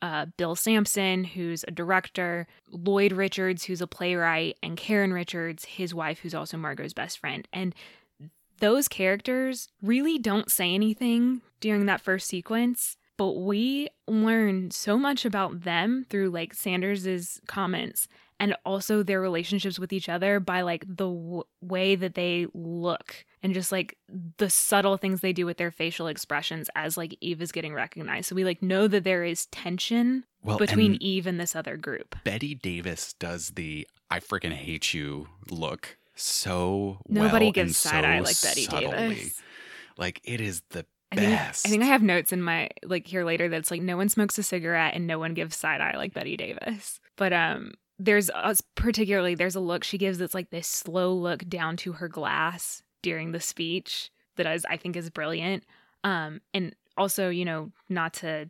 uh, 0.02 0.26
Bill 0.36 0.54
Sampson, 0.56 1.24
who's 1.24 1.64
a 1.66 1.70
director, 1.70 2.46
Lloyd 2.70 3.12
Richards, 3.12 3.64
who's 3.64 3.80
a 3.80 3.86
playwright, 3.86 4.56
and 4.62 4.76
Karen 4.76 5.12
Richards, 5.12 5.64
his 5.64 5.94
wife, 5.94 6.20
who's 6.20 6.34
also 6.34 6.56
Margot's 6.56 6.94
best 6.94 7.18
friend. 7.18 7.46
And 7.52 7.74
those 8.60 8.88
characters 8.88 9.68
really 9.82 10.18
don't 10.18 10.50
say 10.50 10.74
anything 10.74 11.42
during 11.60 11.86
that 11.86 12.00
first 12.00 12.26
sequence, 12.26 12.96
but 13.16 13.32
we 13.32 13.88
learn 14.06 14.70
so 14.70 14.98
much 14.98 15.24
about 15.24 15.62
them 15.62 16.06
through 16.08 16.30
like 16.30 16.54
Sanders's 16.54 17.40
comments 17.46 18.08
and 18.40 18.56
also 18.64 19.02
their 19.04 19.20
relationships 19.20 19.78
with 19.78 19.92
each 19.92 20.08
other 20.08 20.40
by 20.40 20.62
like 20.62 20.84
the 20.88 21.06
w- 21.08 21.44
way 21.60 21.94
that 21.94 22.14
they 22.14 22.46
look 22.54 23.24
and 23.42 23.54
just 23.54 23.70
like 23.70 23.96
the 24.38 24.50
subtle 24.50 24.96
things 24.96 25.20
they 25.20 25.32
do 25.32 25.46
with 25.46 25.58
their 25.58 25.70
facial 25.70 26.06
expressions 26.08 26.68
as 26.74 26.96
like 26.96 27.16
Eve 27.20 27.40
is 27.42 27.52
getting 27.52 27.74
recognized. 27.74 28.28
So 28.28 28.34
we 28.34 28.44
like 28.44 28.62
know 28.62 28.88
that 28.88 29.04
there 29.04 29.22
is 29.22 29.46
tension 29.46 30.24
Well, 30.42 30.58
between 30.58 30.96
Eve 31.00 31.26
and 31.26 31.38
this 31.38 31.54
other 31.54 31.76
group. 31.76 32.16
Bette 32.24 32.54
Davis 32.56 33.12
does 33.12 33.50
the 33.50 33.86
"I 34.10 34.18
freaking 34.18 34.52
hate 34.54 34.92
you" 34.94 35.28
look 35.50 35.98
so 36.14 36.98
Nobody 37.08 37.46
well 37.46 37.52
gives 37.52 37.76
side 37.76 38.04
eye 38.04 38.20
like 38.20 38.40
Betty 38.42 38.64
subtly. 38.64 38.90
Davis. 38.90 39.40
Like 39.96 40.20
it 40.24 40.40
is 40.40 40.62
the 40.70 40.86
I 41.12 41.16
think, 41.16 41.30
best. 41.30 41.66
I 41.66 41.70
think 41.70 41.82
I 41.82 41.86
have 41.86 42.02
notes 42.02 42.32
in 42.32 42.40
my 42.42 42.70
like 42.84 43.06
here 43.06 43.24
later 43.24 43.48
that's 43.48 43.70
like 43.70 43.82
no 43.82 43.96
one 43.96 44.08
smokes 44.08 44.38
a 44.38 44.42
cigarette 44.42 44.94
and 44.94 45.06
no 45.06 45.18
one 45.18 45.34
gives 45.34 45.56
side 45.56 45.80
eye 45.80 45.96
like 45.96 46.14
Bette 46.14 46.36
Davis. 46.36 47.00
But 47.16 47.32
um 47.32 47.72
there's 48.00 48.30
uh, 48.30 48.54
particularly 48.74 49.34
there's 49.34 49.54
a 49.54 49.60
look 49.60 49.84
she 49.84 49.98
gives 49.98 50.18
that's 50.18 50.34
like 50.34 50.50
this 50.50 50.66
slow 50.66 51.12
look 51.12 51.46
down 51.48 51.76
to 51.76 51.92
her 51.92 52.08
glass 52.08 52.82
during 53.02 53.32
the 53.32 53.40
speech 53.40 54.10
that 54.36 54.46
is 54.46 54.64
I 54.68 54.76
think 54.78 54.96
is 54.96 55.10
brilliant. 55.10 55.64
Um, 56.02 56.40
and 56.54 56.74
also, 56.96 57.28
you 57.28 57.44
know, 57.44 57.72
not 57.90 58.14
to 58.14 58.48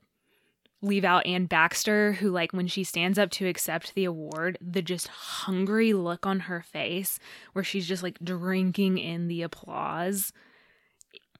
leave 0.82 1.04
out 1.04 1.26
Anne 1.26 1.46
Baxter, 1.46 2.12
who 2.12 2.30
like 2.30 2.52
when 2.52 2.68
she 2.68 2.84
stands 2.84 3.18
up 3.18 3.30
to 3.32 3.48
accept 3.48 3.94
the 3.94 4.04
award, 4.04 4.56
the 4.60 4.82
just 4.82 5.08
hungry 5.08 5.92
look 5.92 6.26
on 6.26 6.40
her 6.40 6.62
face, 6.62 7.18
where 7.52 7.64
she's 7.64 7.88
just 7.88 8.04
like 8.04 8.18
drinking 8.22 8.98
in 8.98 9.26
the 9.26 9.42
applause. 9.42 10.32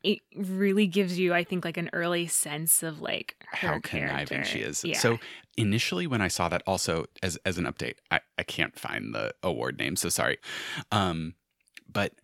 It 0.03 0.21
really 0.35 0.87
gives 0.87 1.19
you, 1.19 1.35
I 1.35 1.45
think, 1.45 1.65
like 1.65 1.77
an 1.77 1.91
early 1.93 2.27
sense 2.27 2.83
of 2.83 3.01
like 3.01 3.37
how 3.47 3.81
conniving 3.81 4.27
character. 4.27 4.45
she 4.45 4.61
is. 4.61 4.83
Yeah. 4.85 4.99
So 4.99 5.19
initially 5.57 6.07
when 6.07 6.23
I 6.23 6.29
saw 6.29 6.49
that 6.49 6.63
also 6.67 7.07
as 7.23 7.37
as 7.45 7.59
an 7.59 7.65
update, 7.65 7.97
I, 8.11 8.21
I 8.39 8.43
can't 8.43 8.79
find 8.79 9.15
the 9.15 9.35
award 9.43 9.79
name, 9.79 9.97
so 9.97 10.09
sorry. 10.09 10.39
Um 10.91 11.35
but 11.93 12.15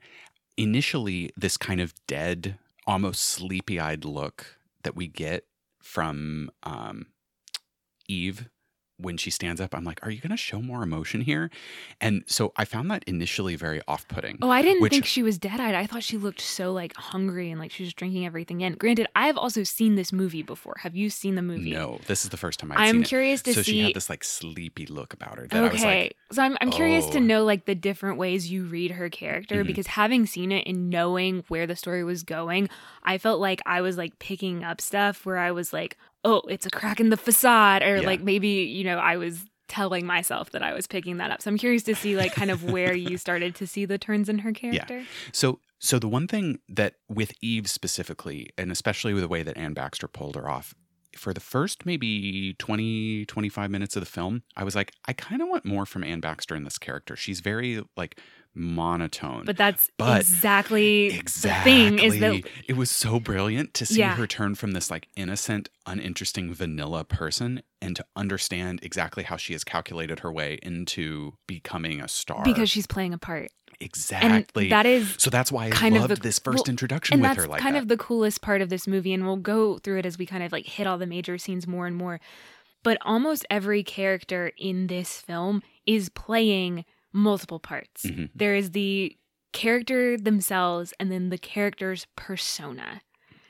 initially 0.57 1.31
this 1.37 1.57
kind 1.57 1.81
of 1.81 1.93
dead, 2.07 2.59
almost 2.87 3.23
sleepy-eyed 3.23 4.05
look 4.05 4.59
that 4.83 4.97
we 4.97 5.07
get 5.09 5.45
from 5.83 6.51
um 6.63 7.07
Eve 8.09 8.49
when 8.99 9.17
she 9.17 9.31
stands 9.31 9.61
up, 9.61 9.75
I'm 9.75 9.85
like, 9.85 10.01
are 10.05 10.11
you 10.11 10.21
going 10.21 10.31
to 10.31 10.37
show 10.37 10.61
more 10.63 10.83
emotion 10.83 11.21
here? 11.21 11.51
And 12.01 12.25
so 12.27 12.53
I 12.57 12.65
found 12.65 12.91
that 12.91 13.05
initially 13.07 13.55
very 13.57 13.81
off-putting. 13.87 14.39
Oh, 14.41 14.51
I 14.51 14.63
didn't 14.63 14.81
Which- 14.81 14.93
think 14.93 15.05
she 15.05 15.23
was 15.23 15.39
dead 15.39 15.61
eyed. 15.61 15.75
I 15.75 15.87
thought 15.87 16.03
she 16.03 16.17
looked 16.17 16.41
so 16.41 16.73
like 16.73 16.95
hungry 16.97 17.51
and 17.51 17.61
like 17.61 17.71
she 17.71 17.83
was 17.83 17.93
drinking 17.93 18.25
everything 18.27 18.63
in. 18.63 18.75
Granted, 18.75 19.07
I 19.15 19.27
have 19.27 19.37
also 19.37 19.63
seen 19.65 19.97
this 19.97 20.13
movie 20.13 20.43
before. 20.43 20.77
Have 20.81 20.97
you 20.97 21.11
seen 21.11 21.35
the 21.35 21.43
movie? 21.43 21.71
No, 21.71 22.01
this 22.07 22.25
is 22.25 22.31
the 22.31 22.37
first 22.37 22.59
time 22.61 22.73
I've 22.73 22.79
I'm 22.79 22.95
seen 22.97 23.03
it. 23.03 23.09
curious 23.09 23.43
to 23.43 23.53
so 23.55 23.63
see. 23.63 23.73
she 23.73 23.81
had 23.83 23.95
this 23.95 24.09
like 24.09 24.25
sleepy 24.25 24.87
look 24.87 25.13
about 25.13 25.37
her 25.39 25.47
that 25.47 25.57
I 25.59 25.69
was 25.69 25.81
okay, 25.83 26.03
like, 26.05 26.17
so 26.33 26.43
I'm 26.43 26.57
I'm 26.61 26.71
curious 26.71 27.07
to 27.11 27.19
oh. 27.19 27.21
know 27.21 27.45
like 27.45 27.67
the 27.67 27.75
different 27.75 28.19
ways 28.19 28.51
you 28.51 28.65
read 28.65 28.93
her 28.93 29.11
character 29.11 29.63
Mhm. 29.63 29.67
because 29.67 29.87
having 29.89 30.27
seen 30.27 30.53
it 30.53 30.67
and 30.67 30.89
knowing 30.91 31.45
where 31.49 31.67
the 31.67 31.77
story 31.77 32.03
was 32.03 32.23
going, 32.23 32.69
I 33.05 33.19
felt 33.19 33.41
like 33.41 33.61
I 33.67 33.81
was 33.83 33.97
like 33.99 34.19
picking 34.19 34.65
up 34.65 34.81
stuff 34.81 35.27
where 35.27 35.39
I 35.39 35.53
was 35.53 35.73
like, 35.73 35.97
oh, 36.27 36.43
it's 36.49 36.67
a 36.67 36.71
crack 36.71 36.99
in 37.01 37.09
the 37.11 37.17
facade, 37.17 37.83
or 37.83 37.99
Yeah. 37.99 38.07
like 38.07 38.21
maybe 38.23 38.49
you 38.49 38.85
know 38.85 38.99
I 38.99 39.17
was 39.17 39.45
telling 39.69 40.07
myself 40.07 40.51
that 40.51 40.63
I 40.63 40.73
was 40.75 40.87
picking 40.87 41.17
that 41.17 41.31
up. 41.33 41.43
So 41.43 41.51
I'm 41.51 41.59
curious 41.59 41.83
to 41.85 41.95
see 41.95 42.17
like 42.17 42.33
kind 42.33 42.51
of 42.51 42.65
where 42.65 42.95
you 42.95 43.17
started 43.27 43.55
to 43.57 43.67
see 43.67 43.85
the 43.85 43.99
turns 43.99 44.29
in 44.29 44.39
her 44.39 44.53
character. 44.53 44.99
Yeah. 44.99 45.05
So, 45.33 45.59
so 45.81 45.99
the 45.99 46.07
one 46.07 46.29
thing 46.29 46.61
that 46.69 46.95
with 47.09 47.33
Eve 47.43 47.69
specifically, 47.69 48.51
and 48.57 48.71
especially 48.71 49.13
with 49.13 49.23
the 49.25 49.29
way 49.29 49.43
that 49.43 49.57
Anne 49.57 49.75
Baxter 49.75 50.07
pulled 50.07 50.37
her 50.37 50.49
off, 50.49 50.73
for 51.17 51.33
the 51.35 51.41
first 51.41 51.85
maybe 51.85 52.55
20, 52.59 53.25
25 53.27 53.71
minutes 53.71 53.97
of 53.97 54.01
the 54.03 54.07
film, 54.07 54.43
I 54.57 54.63
was 54.65 54.77
like, 54.77 54.93
I 55.09 55.13
kind 55.13 55.43
of 55.43 55.49
want 55.49 55.65
more 55.65 55.85
from 55.87 56.05
Anne 56.05 56.21
Baxter 56.21 56.55
in 56.55 56.63
this 56.65 56.79
character. 56.79 57.17
She's 57.17 57.41
very 57.41 57.83
like 57.97 58.21
monotone. 58.57 59.45
But 59.45 59.57
that's 59.57 59.91
But- 59.99 60.21
exactly, 60.23 61.07
exactly. 61.15 61.73
the 61.91 61.97
thing 61.97 61.99
is 61.99 62.19
that 62.21 62.43
it 62.67 62.77
was 62.77 62.91
so 62.91 63.21
brilliant 63.21 63.75
to 63.75 63.87
see 63.87 64.01
Yeah. 64.01 64.15
her 64.17 64.27
turn 64.27 64.55
from 64.55 64.73
this 64.73 64.91
like 64.91 65.09
innocent, 65.17 65.69
uninteresting 65.87 66.53
vanilla 66.55 67.05
person 67.05 67.63
and 67.83 67.95
to 67.97 68.05
understand 68.17 68.81
exactly 68.83 69.25
how 69.25 69.37
she 69.37 69.53
has 69.53 69.63
calculated 69.65 70.21
her 70.21 70.33
way 70.33 70.59
into 70.63 71.35
becoming 71.47 72.01
a 72.01 72.09
star. 72.09 72.43
because 72.45 72.71
she's 72.71 72.87
playing 72.87 73.13
a 73.15 73.19
part. 73.19 73.51
exactly. 73.79 74.65
And 74.65 74.73
that 74.73 74.87
is 74.87 75.15
so 75.19 75.29
that's 75.29 75.53
why 75.53 75.67
I 75.67 75.71
kind 75.71 75.95
of 75.97 76.03
loved 76.03 76.17
the- 76.17 76.21
this 76.23 76.39
first 76.39 76.67
well, 76.67 76.71
introduction 76.71 77.15
and 77.15 77.23
with 77.23 77.31
that's 77.33 77.43
her 77.45 77.47
like 77.47 77.61
kind 77.61 77.75
that. 77.77 77.83
of 77.83 77.89
the 77.89 77.99
coolest 77.99 78.41
part 78.41 78.63
of 78.63 78.71
this 78.71 78.87
movie 78.87 79.13
and 79.13 79.27
we'll 79.27 79.37
go 79.37 79.77
through 79.79 79.99
it 79.99 80.07
as 80.07 80.17
we 80.17 80.25
kind 80.25 80.43
of 80.43 80.51
like 80.51 80.65
hit 80.67 80.87
all 80.87 80.97
the 80.97 81.07
major 81.07 81.37
scenes 81.37 81.67
more 81.67 81.87
and 81.87 81.95
more 81.95 82.19
but 82.83 82.97
almost 83.03 83.45
every 83.51 83.83
character 83.83 84.53
in 84.57 84.87
this 84.87 85.21
film 85.21 85.63
is 85.87 86.09
playing 86.09 86.85
multiple 87.17 87.59
parts 87.59 88.05
Mhm. 88.05 88.31
there 88.35 88.55
is 88.55 88.71
the 88.73 89.17
character 89.53 90.17
themselves 90.19 90.93
and 91.01 91.11
then 91.11 91.31
the 91.31 91.39
character's 91.39 92.07
persona 92.17 93.01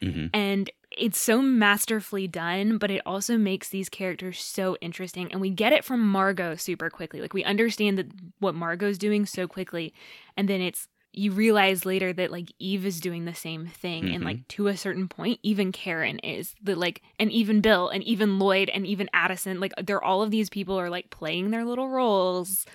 Mhm. 0.01 0.31
and 0.33 0.71
it's 0.93 1.19
so 1.19 1.43
masterfully 1.43 2.29
done, 2.29 2.79
but 2.79 2.91
it 2.91 3.03
also 3.05 3.37
makes 3.37 3.69
these 3.71 3.89
characters 3.89 4.39
so 4.41 4.77
interesting. 4.81 5.31
And 5.33 5.41
we 5.41 5.51
get 5.51 5.73
it 5.73 5.85
from 5.85 6.01
Margot 6.01 6.55
super 6.55 6.89
quickly. 6.91 7.21
Like 7.21 7.35
we 7.35 7.43
understand 7.45 7.99
that 7.99 8.07
what 8.39 8.55
Margot's 8.55 8.97
doing 8.99 9.27
so 9.27 9.47
quickly, 9.49 9.93
and 10.37 10.49
then 10.49 10.61
it's 10.61 10.89
you 11.17 11.33
realize 11.33 11.85
later 11.87 12.13
that 12.13 12.31
like 12.31 12.53
Eve 12.59 12.85
is 12.87 13.01
doing 13.01 13.25
the 13.25 13.35
same 13.35 13.67
thing, 13.67 14.11
and 14.11 14.23
Mhm. 14.23 14.27
like 14.27 14.49
to 14.49 14.69
a 14.69 14.77
certain 14.77 15.09
point, 15.09 15.41
even 15.43 15.73
Karen 15.73 16.19
is 16.21 16.55
that 16.63 16.77
like, 16.79 17.03
and 17.19 17.33
even 17.33 17.61
Bill, 17.63 17.89
and 17.89 18.03
even 18.05 18.39
Lloyd, 18.39 18.69
and 18.69 18.87
even 18.87 19.09
Addison, 19.15 19.59
like 19.59 19.73
they're 19.83 20.05
all 20.05 20.23
of 20.23 20.31
these 20.31 20.51
people 20.51 20.79
are 20.79 20.91
like 20.91 21.11
playing 21.11 21.51
their 21.51 21.65
little 21.65 21.89
roles, 21.89 22.67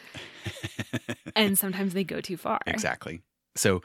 and 1.35 1.57
sometimes 1.57 1.93
they 1.93 2.03
go 2.03 2.19
too 2.21 2.37
far. 2.37 2.59
exactly. 2.67 3.21
So 3.55 3.81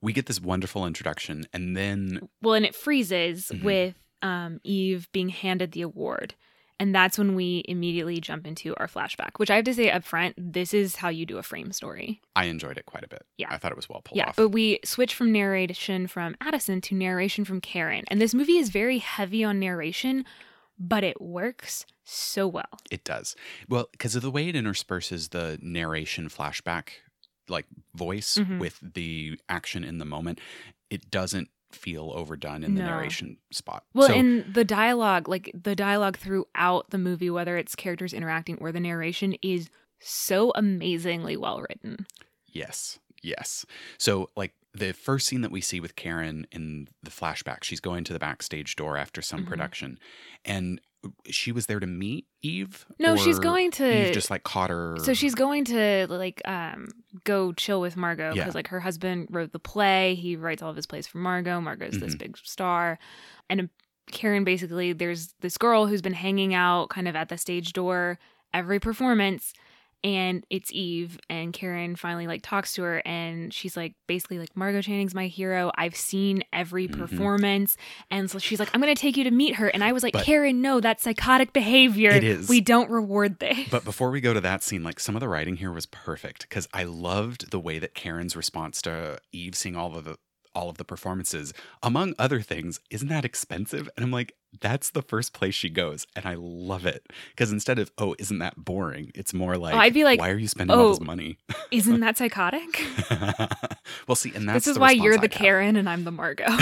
we 0.00 0.12
get 0.12 0.26
this 0.26 0.40
wonderful 0.40 0.86
introduction, 0.86 1.46
and 1.52 1.76
then 1.76 2.20
Well, 2.42 2.54
and 2.54 2.64
it 2.66 2.74
freezes 2.74 3.50
Mhm. 3.54 3.62
with 3.62 3.94
um, 4.22 4.60
Eve 4.64 5.08
being 5.12 5.28
handed 5.30 5.72
the 5.72 5.82
award. 5.82 6.34
And 6.80 6.94
that's 6.94 7.18
when 7.18 7.34
we 7.34 7.62
immediately 7.68 8.20
jump 8.20 8.46
into 8.46 8.74
our 8.76 8.88
flashback, 8.88 9.32
which 9.36 9.50
I 9.50 9.56
have 9.56 9.64
to 9.66 9.74
say 9.74 9.90
up 9.90 10.02
front, 10.02 10.34
this 10.38 10.72
is 10.74 10.96
how 10.96 11.10
you 11.10 11.26
do 11.26 11.36
a 11.38 11.42
frame 11.42 11.70
story. 11.72 12.20
I 12.34 12.46
enjoyed 12.46 12.78
it 12.78 12.86
quite 12.86 13.04
a 13.04 13.08
bit. 13.08 13.22
Yeah. 13.36 13.48
I 13.50 13.58
thought 13.58 13.70
it 13.70 13.76
was 13.76 13.88
well 13.88 14.00
pulled 14.02 14.16
yeah, 14.16 14.30
off. 14.30 14.36
but 14.36 14.48
we 14.48 14.80
switch 14.84 15.14
from 15.14 15.30
narration 15.30 16.06
from 16.06 16.34
Addison 16.40 16.80
to 16.80 16.94
narration 16.94 17.44
from 17.44 17.60
Karen. 17.60 18.04
And 18.08 18.20
this 18.20 18.32
movie 18.34 18.56
is 18.56 18.70
very 18.70 18.98
heavy 18.98 19.44
on 19.44 19.60
narration, 19.60 20.24
but 20.78 21.04
it 21.04 21.20
works 21.20 21.84
so 22.02 22.48
well. 22.48 22.80
It 22.90 23.04
does. 23.04 23.36
Well, 23.68 23.88
because 23.92 24.16
of 24.16 24.22
the 24.22 24.30
way 24.30 24.48
it 24.48 24.56
intersperses 24.56 25.28
the 25.28 25.58
narration 25.62 26.28
flashback 26.30 26.88
like 27.48 27.66
voice 27.94 28.38
Mhm. 28.38 28.58
with 28.58 28.78
the 28.80 29.38
action 29.48 29.84
in 29.84 29.98
the 29.98 30.04
moment, 30.06 30.40
it 30.88 31.10
doesn't 31.10 31.50
feel 31.72 32.12
overdone 32.14 32.62
in 32.64 32.74
the 32.74 32.80
No. 32.82 32.86
narration 32.88 33.36
spot. 33.52 33.84
Well, 33.94 34.08
so, 34.08 34.14
and 34.14 34.52
the 34.54 34.64
dialogue, 34.64 35.28
like 35.28 35.50
the 35.54 35.74
dialogue 35.76 36.16
throughout 36.18 36.90
the 36.90 36.98
movie, 36.98 37.30
whether 37.30 37.56
it's 37.56 37.74
characters 37.74 38.12
interacting 38.12 38.58
or 38.60 38.72
the 38.72 38.80
narration, 38.80 39.34
is 39.42 39.70
so 40.00 40.52
amazingly 40.54 41.36
well 41.36 41.60
written. 41.60 42.06
yes, 42.52 42.98
yes. 43.22 43.64
So, 43.98 44.30
like 44.36 44.54
the 44.72 44.92
first 44.92 45.26
scene 45.26 45.40
that 45.42 45.50
we 45.52 45.60
see 45.60 45.80
with 45.80 45.96
Karen 45.96 46.46
in 46.52 46.88
the 47.02 47.10
flashback, 47.10 47.64
she's 47.64 47.80
going 47.80 48.04
to 48.04 48.12
the 48.12 48.18
backstage 48.18 48.76
door 48.76 48.96
after 48.96 49.20
some 49.22 49.44
Mhm. 49.44 49.48
production, 49.48 49.98
and 50.44 50.80
she 51.30 51.50
was 51.52 51.66
there 51.66 51.80
to 51.80 51.86
meet 51.86 52.26
Eve. 52.42 52.84
No, 52.98 53.16
she's 53.16 53.38
going 53.38 53.70
to 53.72 54.08
Eve 54.08 54.12
just 54.12 54.30
like 54.30 54.42
caught 54.42 54.70
her. 54.70 54.96
So 55.02 55.14
she's 55.14 55.34
going 55.34 55.64
to 55.66 56.06
like 56.08 56.42
um 56.46 56.88
go 57.24 57.52
chill 57.52 57.80
with 57.80 57.96
Margot 57.96 58.34
Yeah. 58.34 58.42
because 58.42 58.54
like 58.54 58.68
her 58.68 58.80
husband 58.80 59.28
wrote 59.30 59.52
the 59.52 59.58
play. 59.58 60.14
He 60.14 60.36
writes 60.36 60.62
all 60.62 60.70
of 60.70 60.76
his 60.76 60.86
plays 60.86 61.06
for 61.06 61.18
Margot. 61.18 61.60
Margot's 61.60 61.98
this 62.00 62.14
Mhm. 62.14 62.18
big 62.18 62.38
star, 62.38 62.98
and 63.48 63.60
um, 63.60 63.70
Karen 64.12 64.44
basically 64.44 64.92
there's 64.92 65.34
this 65.40 65.56
girl 65.56 65.86
who's 65.86 66.02
been 66.02 66.12
hanging 66.14 66.52
out 66.54 66.88
kind 66.90 67.08
of 67.08 67.16
at 67.16 67.28
the 67.28 67.38
stage 67.38 67.72
door 67.72 68.18
every 68.52 68.80
performance. 68.80 69.52
And 70.02 70.44
it's 70.48 70.72
Eve, 70.72 71.18
and 71.28 71.52
Karen 71.52 71.94
finally 71.94 72.26
like 72.26 72.40
talks 72.42 72.72
to 72.74 72.82
her, 72.82 73.02
and 73.04 73.52
she's 73.52 73.76
like, 73.76 73.94
basically 74.06 74.38
like 74.38 74.56
Margo 74.56 74.80
Channing's 74.80 75.14
my 75.14 75.26
hero. 75.26 75.70
I've 75.76 75.94
seen 75.96 76.42
every 76.52 76.88
Mhm. 76.88 76.98
performance, 76.98 77.76
and 78.10 78.30
so 78.30 78.38
she's 78.38 78.58
like, 78.58 78.70
I'm 78.72 78.80
gonna 78.80 78.94
take 78.94 79.16
you 79.16 79.24
to 79.24 79.30
meet 79.30 79.56
her. 79.56 79.68
And 79.68 79.84
I 79.84 79.92
was 79.92 80.02
like, 80.02 80.14
But- 80.14 80.24
Karen, 80.24 80.62
no, 80.62 80.80
that's 80.80 81.02
psychotic 81.02 81.52
behavior. 81.52 82.10
It 82.10 82.24
is. 82.24 82.48
We 82.48 82.60
don't 82.62 82.90
reward 82.90 83.38
this. 83.40 83.68
But 83.70 83.84
before 83.84 84.10
we 84.10 84.20
go 84.22 84.32
to 84.32 84.40
that 84.40 84.62
scene, 84.62 84.82
like 84.82 84.98
some 85.00 85.16
of 85.16 85.20
the 85.20 85.28
writing 85.28 85.56
here 85.56 85.72
was 85.72 85.84
perfect 85.86 86.48
because 86.48 86.66
I 86.72 86.84
loved 86.84 87.50
the 87.50 87.60
way 87.60 87.78
that 87.78 87.94
Karen's 87.94 88.34
response 88.36 88.80
to 88.82 89.18
Eve 89.32 89.54
seeing 89.54 89.76
all 89.76 89.96
of 89.96 90.04
the 90.04 90.16
all 90.54 90.68
of 90.68 90.76
the 90.76 90.84
performances, 90.84 91.52
among 91.82 92.14
other 92.18 92.40
things, 92.40 92.80
isn't 92.90 93.08
that 93.08 93.24
expensive? 93.24 93.88
And 93.96 94.04
I'm 94.04 94.10
like, 94.10 94.34
that's 94.60 94.90
the 94.90 95.02
first 95.02 95.32
place 95.32 95.54
she 95.54 95.70
goes, 95.70 96.06
and 96.16 96.26
I 96.26 96.34
love 96.36 96.84
it 96.84 97.06
because 97.30 97.52
instead 97.52 97.78
of 97.78 97.92
oh, 97.98 98.16
isn't 98.18 98.38
that 98.38 98.64
boring? 98.64 99.12
It's 99.14 99.32
more 99.32 99.54
oh, 99.54 99.60
like 99.60 99.74
I'd 99.74 99.94
be 99.94 100.04
like, 100.04 100.18
why 100.18 100.30
are 100.30 100.38
you 100.38 100.48
spending 100.48 100.76
all 100.76 100.90
this 100.90 100.98
"Oh, 101.00 101.04
money? 101.04 101.38
Isn't 101.70 102.00
that 102.00 102.18
psychotic? 102.18 102.84
well, 104.08 104.16
see, 104.16 104.32
and 104.34 104.48
that's 104.48 104.64
this 104.64 104.72
is 104.72 104.78
why 104.78 104.90
you're 104.90 105.12
response 105.12 105.28
the 105.28 105.34
have. 105.36 105.42
Karen 105.44 105.76
and 105.76 105.88
I'm 105.88 106.04
the 106.04 106.10
Margot. 106.10 106.48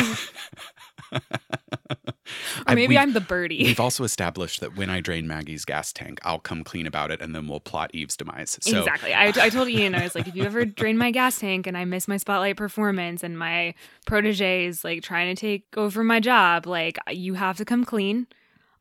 or 1.13 2.75
maybe 2.75 2.89
we've- 2.89 2.99
I'm 2.99 3.13
the 3.13 3.21
birdie. 3.21 3.63
We've 3.65 3.81
also 3.81 4.05
established 4.13 4.61
that 4.61 4.77
when 4.77 4.91
I 4.91 5.01
drain 5.01 5.27
Maggie's 5.27 5.65
gas 5.65 5.93
tank, 5.93 6.21
I'll 6.23 6.39
come 6.39 6.65
clean 6.65 6.87
about 6.87 7.11
it, 7.11 7.21
and 7.21 7.35
then 7.35 7.49
we'll 7.49 7.61
plot 7.61 7.91
Eve's 7.95 8.17
demise. 8.17 8.59
So 8.61 8.79
exactly. 8.79 9.15
I, 9.15 9.27
I 9.29 9.49
told 9.49 9.69
Ian, 9.69 9.95
I 9.95 10.03
was 10.03 10.15
like, 10.15 10.27
if 10.29 10.37
you 10.37 10.45
ever 10.45 10.65
drain 10.65 10.99
my 10.99 11.11
gas 11.11 11.39
tank 11.39 11.67
and 11.67 11.77
I 11.77 11.85
miss 11.85 12.09
my 12.09 12.17
spotlight 12.17 12.57
performance 12.57 13.23
and 13.23 13.39
my 13.39 13.75
protege 14.07 14.67
is 14.67 14.85
like 14.85 15.03
trying 15.03 15.35
to 15.35 15.41
take 15.41 15.65
over 15.77 16.05
my 16.05 16.21
job, 16.21 16.67
like 16.67 16.99
you 17.11 17.35
have 17.35 17.57
to 17.59 17.65
come 17.65 17.85
clean. 17.85 18.27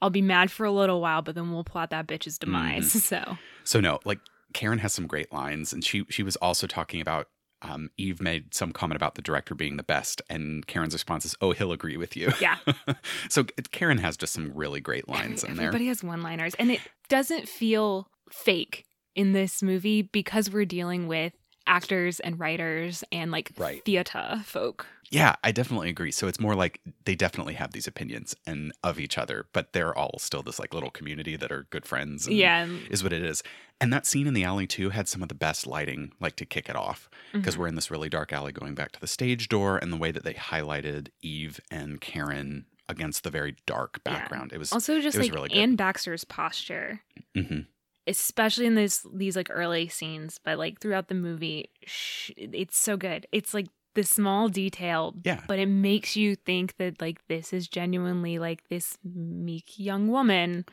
I'll 0.01 0.10
be 0.12 0.22
mad 0.22 0.51
for 0.51 0.63
a 0.65 0.72
little 0.72 1.01
while, 1.01 1.24
but 1.24 1.34
then 1.34 1.51
we'll 1.51 1.63
plot 1.63 1.89
that 1.89 2.05
bitch's 2.07 2.38
demise. 2.38 2.93
Mm-hmm. 2.93 2.98
So 3.27 3.38
So 3.63 3.79
no, 3.79 4.00
like 4.05 4.19
Karen 4.53 4.79
has 4.79 4.93
some 4.93 5.07
great 5.07 5.31
lines, 5.34 5.74
and 5.74 5.84
she 5.84 6.05
she 6.10 6.24
was 6.24 6.36
also 6.38 6.67
talking 6.67 7.01
about 7.01 7.27
um, 7.61 7.89
Eve 7.97 8.21
made 8.21 8.53
some 8.53 8.71
comment 8.71 8.95
about 8.95 9.15
the 9.15 9.21
director 9.21 9.55
being 9.55 9.77
the 9.77 9.83
best, 9.83 10.21
and 10.29 10.65
Karen's 10.67 10.93
response 10.93 11.25
is, 11.25 11.35
"Oh, 11.41 11.51
he'll 11.51 11.71
agree 11.71 11.97
with 11.97 12.15
you." 12.15 12.31
yeah, 12.39 12.57
so 13.29 13.43
Karen 13.71 13.97
has 13.97 14.17
just 14.17 14.33
some 14.33 14.51
really 14.53 14.79
great 14.79 15.07
lines 15.09 15.43
in 15.43 15.55
there. 15.55 15.67
everybody 15.67 15.87
has 15.87 16.03
one-liners, 16.03 16.53
and 16.55 16.71
it 16.71 16.81
doesn't 17.09 17.47
feel 17.47 18.07
fake 18.31 18.85
in 19.15 19.33
this 19.33 19.63
movie 19.63 20.03
because 20.03 20.51
we're 20.51 20.65
dealing 20.65 21.07
with 21.07 21.33
actors 21.67 22.19
and 22.21 22.39
writers 22.39 23.03
and 23.12 23.31
like 23.31 23.51
Right. 23.57 23.83
theater 23.86 24.41
folk. 24.45 24.86
Yeah, 25.09 25.36
I 25.43 25.51
definitely 25.51 25.89
agree. 25.89 26.12
So 26.12 26.27
it's 26.27 26.39
more 26.39 26.53
like 26.55 26.81
they 27.05 27.15
definitely 27.15 27.53
have 27.53 27.71
these 27.71 27.88
opinions 27.88 28.36
and 28.45 28.74
of 28.83 29.00
each 29.00 29.17
other, 29.17 29.45
but 29.53 29.71
they're 29.74 29.97
all 29.97 30.19
still 30.19 30.43
this 30.43 30.59
like 30.59 30.74
little 30.74 30.89
community 30.89 31.36
that 31.38 31.51
are 31.51 31.63
good 31.69 31.86
friends. 31.86 32.27
and 32.27 32.36
Yeah. 32.36 32.67
is 32.89 33.03
what 33.03 33.13
it 33.13 33.24
is. 33.24 33.41
And 33.79 33.93
that 33.93 34.05
scene 34.05 34.27
in 34.27 34.33
the 34.33 34.43
alley 34.43 34.67
too 34.67 34.89
had 34.89 35.07
some 35.07 35.21
of 35.21 35.29
the 35.29 35.36
best 35.36 35.65
lighting, 35.67 36.12
like 36.19 36.36
to 36.38 36.45
kick 36.45 36.67
it 36.67 36.75
off, 36.75 37.09
because 37.31 37.55
Mhm. 37.55 37.59
we're 37.59 37.67
in 37.67 37.75
this 37.75 37.89
really 37.91 38.09
dark 38.09 38.33
alley 38.33 38.51
going 38.51 38.74
back 38.75 38.91
to 38.93 39.00
the 39.00 39.07
stage 39.07 39.47
door, 39.50 39.77
and 39.77 39.93
the 39.93 39.97
way 39.97 40.12
that 40.12 40.24
they 40.24 40.33
highlighted 40.33 41.09
Eve 41.21 41.59
and 41.71 42.01
Karen 42.01 42.65
against 42.89 43.24
the 43.24 43.29
very 43.29 43.55
dark 43.65 44.00
Yeah. 44.05 44.13
background. 44.13 44.51
It 44.51 44.57
was 44.57 44.71
also 44.74 45.00
just 45.00 45.17
like 45.17 45.31
really. 45.33 45.51
Anne 45.53 45.75
Baxter's 45.75 46.24
posture. 46.24 47.01
mhm. 47.36 47.67
Especially 48.07 48.65
in 48.65 48.75
this 48.75 49.05
these 49.13 49.35
like 49.35 49.49
early 49.51 49.87
scenes 49.89 50.39
but 50.43 50.57
like 50.57 50.79
throughout 50.79 51.09
the 51.09 51.15
movie 51.15 51.69
sh- 51.85 52.31
it's 52.37 52.77
so 52.77 52.95
good. 52.97 53.27
It's 53.31 53.53
like 53.53 53.67
the 53.95 54.03
small 54.03 54.47
detail 54.47 55.15
yeah, 55.23 55.41
but 55.47 55.57
it 55.59 55.65
makes 55.65 56.15
you 56.15 56.35
think 56.35 56.77
that 56.77 57.01
like 57.01 57.27
this 57.27 57.51
is 57.51 57.67
genuinely 57.67 58.37
like 58.39 58.67
this 58.69 58.97
meek 59.03 59.77
young 59.77 60.07
woman. 60.07 60.65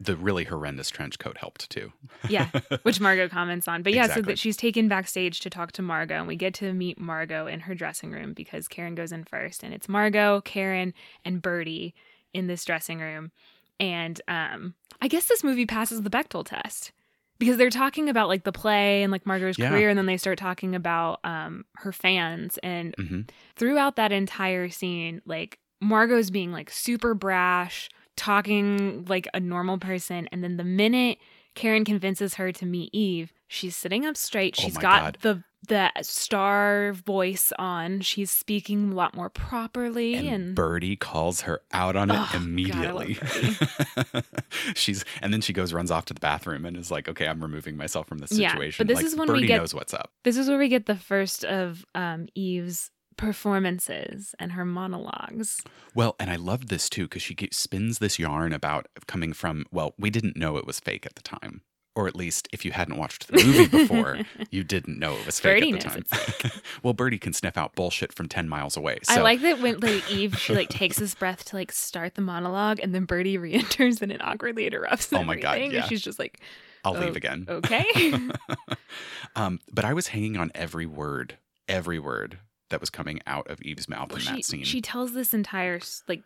The 0.00 0.16
really 0.16 0.42
horrendous 0.42 0.90
trench 0.90 1.20
coat 1.20 1.38
helped 1.38 1.70
too. 1.70 1.92
yeah 2.28 2.50
which 2.82 3.00
margot 3.06 3.28
comments 3.28 3.68
on. 3.68 3.82
But 3.84 3.92
yeah 3.94 4.08
so 4.08 4.20
that 4.22 4.38
she's 4.40 4.56
taken 4.56 4.88
backstage 4.88 5.38
to 5.40 5.50
talk 5.50 5.70
to 5.72 5.82
margot 5.82 6.18
and 6.18 6.26
we 6.26 6.34
get 6.36 6.52
to 6.54 6.72
meet 6.72 6.98
margot 6.98 7.46
in 7.46 7.60
her 7.60 7.74
dressing 7.76 8.10
room 8.10 8.32
because 8.32 8.66
karen 8.68 8.94
goes 8.96 9.12
in 9.12 9.22
first 9.24 9.62
and 9.62 9.72
it's 9.72 9.88
margot 9.88 10.40
karen 10.40 10.92
and 11.24 11.40
Birdie 11.40 11.94
in 12.32 12.48
this 12.48 12.64
dressing 12.64 12.98
room 12.98 13.30
and 13.80 14.20
um 14.28 14.74
i 15.02 15.08
guess 15.08 15.26
this 15.26 15.42
movie 15.44 15.66
passes 15.66 16.02
the 16.02 16.10
Bechdel 16.10 16.44
test 16.44 16.92
because 17.38 17.56
they're 17.56 17.70
talking 17.70 18.08
about 18.08 18.28
like 18.28 18.44
the 18.44 18.52
play 18.52 19.02
and 19.02 19.10
like 19.10 19.24
margot's 19.24 19.58
Yeah. 19.58 19.70
career 19.70 19.88
and 19.88 19.98
then 19.98 20.06
they 20.06 20.16
start 20.16 20.38
talking 20.38 20.74
about 20.74 21.20
um 21.24 21.64
her 21.76 21.92
fans 21.92 22.58
and 22.62 22.94
hmm 22.96 23.22
throughout 23.56 23.96
that 23.96 24.10
entire 24.12 24.68
scene, 24.68 25.22
like 25.26 25.58
Margot's 25.80 26.30
being 26.30 26.50
like 26.50 26.70
super 26.70 27.14
brash, 27.14 27.88
talking 28.16 29.04
like 29.08 29.28
a 29.34 29.40
normal 29.40 29.78
person, 29.78 30.28
and 30.32 30.42
then 30.42 30.56
the 30.56 30.64
minute 30.64 31.18
Karen 31.54 31.84
convinces 31.84 32.34
her 32.34 32.50
to 32.52 32.66
meet 32.66 32.90
Eve, 32.92 33.32
she's 33.46 33.76
sitting 33.76 34.04
up 34.04 34.16
straight. 34.16 34.56
Oh 34.58 34.62
She's 34.62 34.74
my 34.74 34.80
got 34.80 35.02
God. 35.02 35.18
the 35.20 35.44
the 35.68 35.90
star 36.02 36.92
voice 36.92 37.52
on. 37.58 38.00
She's 38.00 38.30
speaking 38.30 38.92
a 38.92 38.94
lot 38.94 39.14
more 39.14 39.30
properly 39.30 40.14
And, 40.14 40.28
and, 40.28 40.54
Birdie 40.54 40.96
calls 40.96 41.42
her 41.42 41.62
out 41.72 41.96
on 41.96 42.10
it 42.10 42.14
Oh, 42.14 42.28
God, 42.32 42.34
immediately. 42.42 43.18
She's 44.74 45.04
and 45.22 45.32
then 45.32 45.40
she 45.40 45.52
goes 45.52 45.72
runs 45.72 45.90
off 45.90 46.04
to 46.06 46.14
the 46.14 46.20
bathroom 46.20 46.64
and 46.64 46.76
is 46.76 46.90
like, 46.90 47.08
"Okay, 47.08 47.26
I'm 47.26 47.40
removing 47.42 47.76
myself 47.76 48.06
from 48.06 48.18
this 48.18 48.30
situation. 48.30 48.42
Yeah, 48.44 48.50
situation." 48.52 48.86
but 48.86 48.88
this 48.88 48.96
Like, 48.96 49.06
is 49.06 49.16
when 49.16 49.28
we 49.28 49.34
Birdie 49.34 49.46
get- 49.48 49.58
knows 49.58 49.74
what's 49.74 49.94
up. 49.94 50.12
this 50.24 50.36
is 50.36 50.48
where 50.48 50.58
we 50.58 50.68
get 50.68 50.86
the 50.86 50.96
first 50.96 51.44
of 51.44 51.84
um 51.94 52.26
Eve's 52.34 52.90
performances 53.16 54.34
and 54.40 54.52
her 54.52 54.64
monologues. 54.64 55.62
Well, 55.94 56.16
and 56.18 56.30
I 56.30 56.36
loved 56.36 56.68
this 56.68 56.88
too 56.88 57.04
because 57.04 57.22
she 57.22 57.36
spins 57.52 57.98
this 57.98 58.18
yarn 58.18 58.52
about 58.52 58.86
coming 59.06 59.32
from. 59.32 59.64
Well, 59.70 59.94
we 59.98 60.10
didn't 60.10 60.36
know 60.36 60.56
it 60.56 60.66
was 60.66 60.80
fake 60.80 61.06
at 61.06 61.14
the 61.14 61.22
time, 61.22 61.62
or 61.96 62.08
at 62.08 62.16
least 62.16 62.48
if 62.52 62.64
you 62.64 62.72
hadn't 62.72 62.96
watched 62.96 63.28
the 63.28 63.44
movie 63.44 63.68
before, 63.68 64.18
you 64.50 64.64
didn't 64.64 64.98
know 64.98 65.14
it 65.14 65.26
was 65.26 65.38
fake 65.38 65.60
Birdie 65.60 65.72
at 65.74 65.80
the 65.80 66.02
time. 66.02 66.50
well, 66.82 66.92
Birdie 66.92 67.18
can 67.18 67.32
sniff 67.32 67.56
out 67.56 67.74
bullshit 67.74 68.12
from 68.12 68.28
ten 68.28 68.48
miles 68.48 68.76
away. 68.76 68.98
So 69.04 69.14
I 69.14 69.22
like 69.22 69.40
that 69.42 69.60
when 69.60 69.78
like 69.80 70.10
Eve 70.10 70.38
she 70.38 70.54
like 70.54 70.68
takes 70.70 70.98
this 70.98 71.14
breath 71.14 71.44
to 71.46 71.56
like 71.56 71.72
start 71.72 72.14
the 72.14 72.22
monologue 72.22 72.80
and 72.82 72.94
then 72.94 73.04
Birdie 73.04 73.38
re-enters 73.38 74.02
and 74.02 74.10
it 74.10 74.20
awkwardly 74.22 74.66
interrupts. 74.66 75.12
Oh 75.12 75.22
my 75.22 75.36
God, 75.36 75.58
yeah. 75.58 75.80
And 75.80 75.84
she's 75.86 76.02
just 76.02 76.18
like, 76.18 76.40
I'll 76.84 76.96
oh, 76.96 77.00
leave 77.00 77.16
again. 77.16 77.46
okay. 77.48 77.86
um, 79.36 79.60
but 79.72 79.84
I 79.84 79.94
was 79.94 80.08
hanging 80.08 80.36
on 80.36 80.50
every 80.54 80.86
word, 80.86 81.38
every 81.68 81.98
word 81.98 82.38
that 82.70 82.80
was 82.80 82.90
coming 82.90 83.20
out 83.26 83.48
of 83.48 83.62
Eve's 83.62 83.88
mouth 83.88 84.10
Well, 84.10 84.16
in 84.16 84.22
she 84.22 84.32
that 84.32 84.44
scene. 84.44 84.64
she 84.64 84.80
tells 84.80 85.12
this 85.12 85.32
entire 85.32 85.80
like 86.08 86.22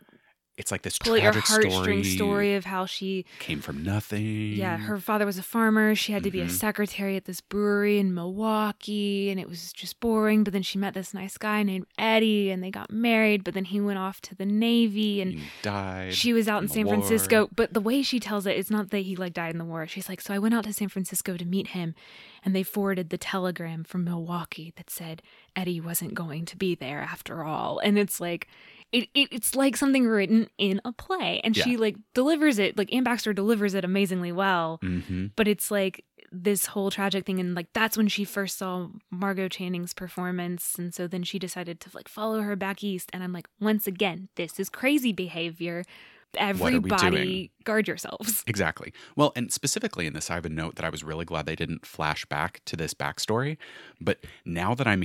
it's 0.59 0.71
like 0.71 0.83
this 0.83 0.97
pull 0.99 1.15
at 1.15 1.23
your 1.23 1.31
heartstring 1.33 1.71
story, 1.71 2.03
story 2.03 2.55
of 2.55 2.65
how 2.65 2.85
she 2.85 3.25
came 3.39 3.59
from 3.61 3.81
nothing. 3.83 4.53
yeah 4.53 4.77
her 4.77 4.99
father 4.99 5.25
was 5.25 5.37
a 5.39 5.43
farmer 5.43 5.95
she 5.95 6.11
had 6.11 6.21
to 6.23 6.29
be 6.29 6.41
a 6.41 6.45
Mhm. 6.45 6.51
secretary 6.51 7.15
at 7.15 7.25
this 7.25 7.41
brewery 7.41 7.97
in 7.97 8.13
milwaukee 8.13 9.29
and 9.29 9.39
it 9.39 9.47
was 9.47 9.71
just 9.73 9.99
boring 9.99 10.43
but 10.43 10.53
then 10.53 10.61
she 10.61 10.77
met 10.77 10.93
this 10.93 11.13
nice 11.13 11.37
guy 11.37 11.63
named 11.63 11.85
eddie 11.97 12.51
and 12.51 12.61
they 12.63 12.71
got 12.71 12.91
married 12.91 13.43
but 13.43 13.53
then 13.53 13.65
he 13.65 13.79
went 13.79 13.97
off 13.99 14.21
to 14.21 14.35
the 14.35 14.45
navy 14.45 15.21
and 15.21 15.33
He 15.33 15.41
died. 15.61 16.13
she 16.13 16.33
was 16.33 16.47
out 16.47 16.59
in 16.59 16.65
in 16.65 16.69
San 16.69 16.85
war. 16.85 16.95
Francisco, 16.95 17.49
but 17.55 17.73
the 17.73 17.79
way 17.81 18.03
she 18.03 18.19
tells 18.19 18.45
it, 18.45 18.55
it's 18.57 18.69
not 18.69 18.91
that 18.91 18.99
he 18.99 19.15
like 19.15 19.33
died 19.33 19.51
in 19.53 19.57
the 19.57 19.65
war. 19.65 19.87
She's 19.87 20.07
like, 20.07 20.21
so 20.21 20.33
I 20.35 20.39
went 20.39 20.53
out 20.53 20.65
to 20.65 20.73
San 20.73 20.87
Francisco 20.89 21.35
to 21.35 21.45
meet 21.45 21.67
him, 21.69 21.95
and 22.45 22.55
they 22.55 22.61
forwarded 22.61 23.09
the 23.09 23.17
telegram 23.17 23.83
from 23.83 24.03
Milwaukee 24.03 24.71
that 24.75 24.89
said 24.91 25.23
Eddie 25.55 25.81
wasn't 25.81 26.13
going 26.13 26.45
to 26.45 26.55
be 26.57 26.75
there 26.75 27.01
after 27.01 27.43
all, 27.43 27.79
and 27.79 27.97
it's 27.97 28.19
like. 28.21 28.47
It, 28.91 29.07
it, 29.13 29.29
it's 29.31 29.55
like 29.55 29.77
something 29.77 30.07
written 30.07 30.49
in 30.57 30.81
a 30.83 30.91
play. 30.91 31.41
And 31.43 31.55
she 31.55 31.77
like 31.77 31.95
delivers 32.13 32.57
it 32.57 32.77
like 32.77 32.93
Anne 32.93 33.03
Baxter 33.03 33.33
delivers 33.33 33.73
it 33.73 33.85
amazingly 33.85 34.31
well. 34.31 34.79
Hmm 34.81 35.27
but 35.35 35.47
it's 35.47 35.71
like 35.71 36.03
this 36.31 36.65
whole 36.65 36.91
tragic 36.91 37.25
thing. 37.25 37.39
And 37.39 37.55
like 37.55 37.67
that's 37.73 37.97
when 37.97 38.07
she 38.07 38.23
first 38.23 38.57
saw 38.57 38.87
Margo 39.09 39.47
Channing's 39.47 39.93
performance. 39.93 40.75
And 40.77 40.93
so 40.93 41.07
then 41.07 41.23
she 41.23 41.39
decided 41.39 41.79
to 41.81 41.89
like 41.93 42.07
follow 42.07 42.41
her 42.41 42.55
back 42.55 42.83
east. 42.83 43.09
And 43.13 43.23
I'm 43.23 43.33
like 43.33 43.47
once 43.59 43.87
again 43.87 44.29
this 44.35 44.59
is 44.59 44.69
crazy 44.69 45.13
behavior. 45.13 45.83
Everybody 46.37 47.51
guard 47.63 47.87
yourselves. 47.87 48.43
Exactly. 48.47 48.93
Well, 49.15 49.31
and 49.35 49.51
specifically 49.51 50.05
in 50.05 50.13
this, 50.13 50.29
I 50.29 50.35
have 50.35 50.45
a 50.45 50.49
note 50.49 50.75
that 50.75 50.85
I 50.85 50.89
was 50.89 51.03
really 51.03 51.25
glad 51.25 51.45
they 51.45 51.55
didn't 51.55 51.85
flash 51.85 52.25
back 52.25 52.61
to 52.65 52.75
this 52.75 52.93
backstory. 52.93 53.57
But 53.99 54.19
now 54.45 54.75
that 54.75 54.87
I'm 54.87 55.03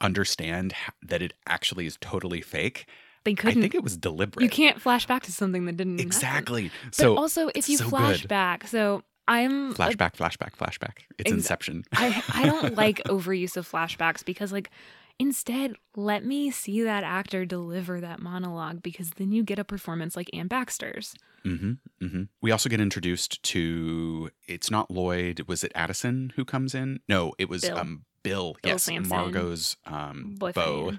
understand 0.00 0.74
that 1.02 1.22
it 1.22 1.32
actually 1.46 1.86
is 1.86 1.96
totally 2.00 2.40
fake, 2.40 2.86
they 3.24 3.32
I 3.32 3.34
couldn't 3.34 3.60
think 3.62 3.74
it 3.74 3.82
was 3.82 3.96
deliberate. 3.96 4.42
you 4.42 4.50
can't 4.50 4.80
flash 4.80 5.06
back 5.06 5.22
to 5.24 5.32
something 5.32 5.64
that 5.66 5.76
didn't 5.76 5.98
happen. 5.98 6.06
exactly. 6.06 6.70
but 6.86 6.94
so 6.94 7.16
also 7.16 7.50
if 7.54 7.68
you 7.68 7.76
so 7.78 7.88
flash 7.88 8.22
good. 8.22 8.28
back 8.28 8.66
so 8.66 9.02
I'm 9.28 9.70
a- 9.70 9.74
flashback, 9.74 10.14
flashback, 10.16 10.56
flashback. 10.56 10.98
It's 11.18 11.30
Exa- 11.30 11.34
Inception. 11.34 11.84
I 11.92 12.22
I 12.34 12.46
don't 12.46 12.74
like 12.84 13.02
overuse 13.04 13.56
of 13.56 13.70
flashbacks 13.70 14.24
because 14.24 14.52
like 14.52 14.70
instead 15.18 15.74
let 15.96 16.24
me 16.24 16.50
see 16.50 16.82
that 16.82 17.04
actor 17.04 17.44
deliver 17.44 18.00
that 18.00 18.20
monologue 18.20 18.82
because 18.82 19.10
then 19.10 19.30
you 19.32 19.42
get 19.44 19.58
a 19.58 19.64
performance 19.64 20.16
like 20.16 20.30
Anne 20.32 20.48
Baxter's. 20.48 21.14
hmm 21.44 21.72
hmm 22.00 22.22
We 22.40 22.50
also 22.50 22.68
get 22.68 22.80
introduced 22.80 23.42
to. 23.44 24.30
It's 24.48 24.70
not 24.70 24.90
Lloyd. 24.90 25.44
Was 25.46 25.62
it 25.62 25.72
Addison 25.74 26.32
who 26.36 26.44
comes 26.44 26.74
in? 26.74 27.00
No, 27.08 27.32
it 27.38 27.48
was 27.48 27.62
Bill. 27.62 27.78
um 27.78 28.04
Bill. 28.22 28.56
Bill 28.62 28.72
yes, 28.72 28.84
Sampson. 28.84 29.08
Margot's 29.16 29.76
um, 29.86 30.36
beau. 30.38 30.92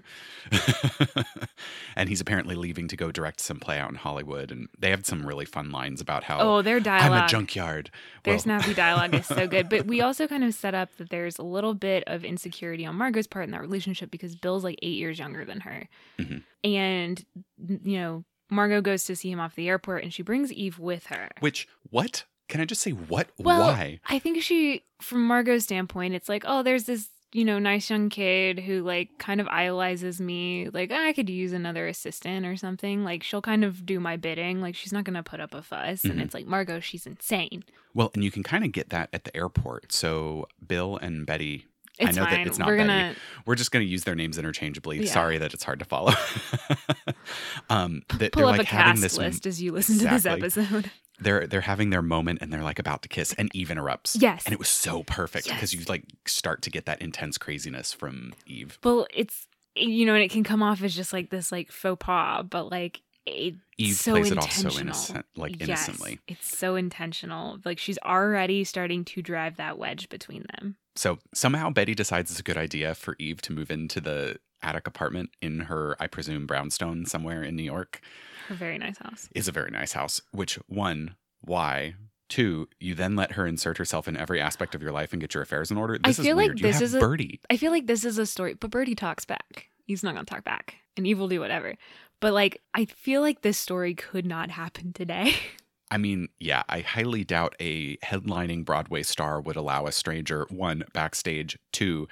And 1.96 2.08
he's 2.10 2.22
apparently 2.22 2.56
leaving 2.56 2.88
to 2.88 2.96
go 2.98 3.12
direct 3.12 3.40
some 3.42 3.60
play 3.60 3.78
out 3.78 3.90
in 3.90 3.96
Hollywood. 3.96 4.52
And 4.52 4.70
they 4.80 4.90
have 4.90 5.06
some 5.06 5.26
really 5.26 5.46
fun 5.46 5.72
lines 5.72 6.00
about 6.02 6.24
how 6.24 6.40
Oh, 6.40 6.62
their 6.62 6.80
dialogue. 6.80 7.12
I'm 7.20 7.26
a 7.26 7.28
junkyard. 7.28 7.92
Their 8.24 8.36
Well, 8.36 8.40
snappy 8.42 8.74
dialogue 8.74 9.14
is 9.14 9.26
so 9.26 9.48
good. 9.48 9.70
But 9.70 9.86
we 9.86 10.02
also 10.02 10.28
kind 10.28 10.44
of 10.44 10.54
set 10.54 10.74
up 10.74 10.96
that 10.98 11.10
there's 11.10 11.38
a 11.38 11.44
little 11.44 11.74
bit 11.74 12.04
of 12.08 12.24
insecurity 12.24 12.86
on 12.86 12.96
Margot's 12.96 13.28
part 13.28 13.46
in 13.46 13.52
that 13.52 13.62
relationship 13.62 14.10
because 14.10 14.36
Bill's 14.36 14.64
like 14.64 14.80
eight 14.82 14.96
years 14.98 15.20
younger 15.20 15.44
than 15.46 15.60
her. 15.62 15.88
Mhm. 16.18 16.44
And, 16.64 17.26
you 17.84 17.98
know, 18.00 18.24
Margot 18.50 18.82
goes 18.82 19.04
to 19.06 19.16
see 19.16 19.32
him 19.32 19.40
off 19.40 19.56
the 19.56 19.68
airport 19.70 20.04
and 20.04 20.14
she 20.14 20.24
brings 20.24 20.52
Eve 20.52 20.80
with 20.80 21.08
her. 21.08 21.30
Which 21.40 21.68
what? 21.90 22.24
Can 22.52 22.60
I 22.62 22.66
just 22.66 22.82
say 22.82 22.92
what? 22.92 23.30
Well, 23.40 23.62
Why? 23.62 24.00
I 24.08 24.20
think 24.20 24.44
she, 24.44 24.84
from 25.02 25.26
Margot's 25.26 25.64
standpoint, 25.64 26.14
it's 26.14 26.28
like, 26.30 26.44
oh, 26.46 26.62
there's 26.64 26.84
this, 26.84 27.08
you 27.32 27.46
know, 27.46 27.60
nice 27.60 27.90
young 27.90 28.10
kid 28.10 28.60
who 28.60 28.82
like 28.84 29.08
kind 29.20 29.40
of 29.40 29.48
idolizes 29.48 30.20
me. 30.20 30.68
Like, 30.70 30.92
I 30.92 31.14
could 31.14 31.30
use 31.30 31.54
another 31.54 31.88
assistant 31.88 32.46
or 32.46 32.58
something. 32.58 33.06
Like, 33.06 33.24
she'll 33.24 33.42
kind 33.42 33.64
of 33.64 33.86
do 33.86 34.02
my 34.02 34.18
bidding. 34.18 34.60
Like, 34.60 34.76
she's 34.76 34.92
not 34.92 35.06
going 35.06 35.14
to 35.16 35.24
put 35.24 35.40
up 35.40 35.54
a 35.54 35.62
fuss. 35.62 36.04
And 36.04 36.16
Mhm. 36.16 36.24
it's 36.24 36.34
like, 36.34 36.46
Margot, 36.46 36.82
she's 36.82 37.08
insane. 37.08 37.64
Well, 37.94 38.12
and 38.14 38.22
you 38.24 38.32
can 38.32 38.44
kind 38.44 38.66
of 38.66 38.74
get 38.74 38.90
that 38.90 39.08
at 39.14 39.24
the 39.24 39.36
airport. 39.36 39.94
So 39.94 40.48
Bill 40.68 40.98
and 40.98 41.26
Betty. 41.26 41.66
It's 42.00 42.18
I 42.18 42.20
know 42.20 42.26
fine. 42.28 42.34
that 42.40 42.48
it's 42.48 42.58
not 42.58 42.68
We're 42.68 42.78
Betty. 42.78 42.88
gonna. 42.90 43.16
We're 43.46 43.56
just 43.56 43.72
going 43.72 43.86
to 43.86 43.90
use 43.90 44.04
their 44.04 44.16
names 44.16 44.38
interchangeably. 44.38 45.00
Yeah. 45.06 45.12
Sorry 45.14 45.38
that 45.38 45.54
it's 45.54 45.64
hard 45.64 45.80
to 45.80 45.86
follow. 45.86 46.14
um, 47.70 48.02
that 48.18 48.32
pull 48.34 48.42
they're 48.44 48.52
up 48.54 48.58
like 48.58 48.68
a 48.68 48.76
having 48.76 48.94
cast 48.94 49.02
this. 49.02 49.18
list 49.18 49.46
as 49.46 49.62
you 49.62 49.72
listen 49.72 49.98
to 50.00 50.06
this 50.08 50.26
episode. 50.26 50.92
They're 51.22 51.48
they're 51.48 51.62
having 51.62 51.90
their 51.92 52.02
moment 52.02 52.40
and 52.42 52.52
they're 52.52 52.64
like 52.64 52.80
about 52.80 53.02
to 53.04 53.10
kiss, 53.10 53.34
and 53.38 53.50
Eve 53.56 53.72
interrupts. 53.72 54.16
Yes. 54.20 54.46
and 54.46 54.54
it 54.54 54.60
was 54.60 54.70
so 54.70 55.04
perfect 55.04 55.48
because 55.48 55.74
Yes. 55.74 55.82
you 55.82 55.86
like 55.88 56.04
start 56.26 56.62
to 56.64 56.70
get 56.70 56.86
that 56.88 57.02
intense 57.02 57.38
craziness 57.38 57.94
from 57.94 58.34
Eve. 58.46 58.80
Well, 58.84 59.08
it's 59.14 59.48
you 59.76 60.06
know, 60.06 60.16
and 60.16 60.24
it 60.24 60.32
can 60.32 60.44
come 60.44 60.62
off 60.62 60.84
as 60.84 60.96
just 60.96 61.14
like 61.14 61.30
this 61.30 61.52
like 61.52 61.72
faux 61.72 62.04
pas, 62.04 62.44
but 62.50 62.70
like 62.72 63.02
it's 63.26 63.58
Eve 63.78 63.94
so 63.96 64.14
plays 64.14 64.32
it 64.32 64.38
off 64.40 64.52
so 64.52 64.78
innocent, 64.80 65.26
like 65.36 65.60
Yes, 65.60 65.88
innocently. 65.88 66.20
it's 66.28 66.58
so 66.58 66.76
intentional. 66.76 67.60
Like 67.64 67.78
she's 67.78 68.00
already 68.00 68.64
starting 68.64 69.06
to 69.06 69.22
drive 69.22 69.58
that 69.58 69.78
wedge 69.78 70.10
between 70.10 70.46
them. 70.58 70.76
So 70.96 71.20
somehow 71.34 71.70
Betty 71.70 71.94
decides 71.96 72.32
it's 72.32 72.40
a 72.40 72.44
good 72.44 72.58
idea 72.58 72.96
for 72.96 73.16
Eve 73.20 73.42
to 73.44 73.54
move 73.54 73.70
into 73.72 74.02
the 74.02 74.38
attic 74.64 74.88
apartment 74.88 75.30
in 75.42 75.62
her, 75.62 75.96
I 76.00 76.08
presume, 76.08 76.46
brownstone 76.46 77.06
somewhere 77.06 77.44
in 77.44 77.56
New 77.56 77.64
York. 77.64 78.02
Her 78.52 78.58
very 78.58 78.78
nice 78.78 78.98
house. 78.98 79.30
Is 79.34 79.48
a 79.48 79.54
very 79.54 79.72
nice 79.72 79.94
house. 79.94 80.22
Which 80.34 80.56
one? 80.68 81.16
Why? 81.40 81.96
Two, 82.28 82.68
you 82.82 82.96
then 82.96 83.16
let 83.16 83.32
her 83.34 83.48
insert 83.48 83.78
herself 83.78 84.10
in 84.10 84.18
every 84.18 84.42
aspect 84.42 84.76
of 84.76 84.82
your 84.82 84.92
life 84.92 85.14
and 85.14 85.22
get 85.22 85.34
your 85.34 85.42
affairs 85.42 85.72
in 85.72 85.78
order. 85.78 85.98
This 85.98 86.18
feel 86.18 86.32
is 86.32 86.36
like 86.36 86.48
weird. 86.50 86.60
this 86.60 86.82
is 86.82 86.94
a- 86.94 87.00
Birdie. 87.00 87.40
I 87.50 87.56
feel 87.56 87.72
like 87.72 87.88
this 87.88 88.04
is 88.04 88.18
a 88.18 88.26
story, 88.26 88.56
but 88.56 88.70
Birdie 88.70 88.94
talks 88.94 89.24
back. 89.24 89.70
He's 89.86 90.04
not 90.04 90.16
gonna 90.16 90.26
talk 90.26 90.44
back, 90.44 90.76
and 90.98 91.08
Eve 91.08 91.18
will 91.18 91.30
do 91.30 91.40
whatever. 91.40 91.76
But 92.20 92.34
like, 92.34 92.62
I 92.74 92.84
feel 92.84 93.22
like 93.22 93.42
this 93.42 93.58
story 93.58 93.96
could 93.96 94.26
not 94.26 94.52
happen 94.52 94.92
today. 94.92 95.34
I 95.90 95.98
mean, 95.98 96.28
yeah, 96.38 96.64
I 96.68 96.82
highly 96.82 97.24
doubt 97.24 97.56
a 97.62 97.96
headlining 98.00 98.66
Broadway 98.66 99.04
star 99.04 99.40
would 99.40 99.56
allow 99.56 99.86
a 99.88 99.94
stranger, 99.94 100.46
one, 100.50 100.84
backstage, 100.94 101.58
two, 101.72 102.10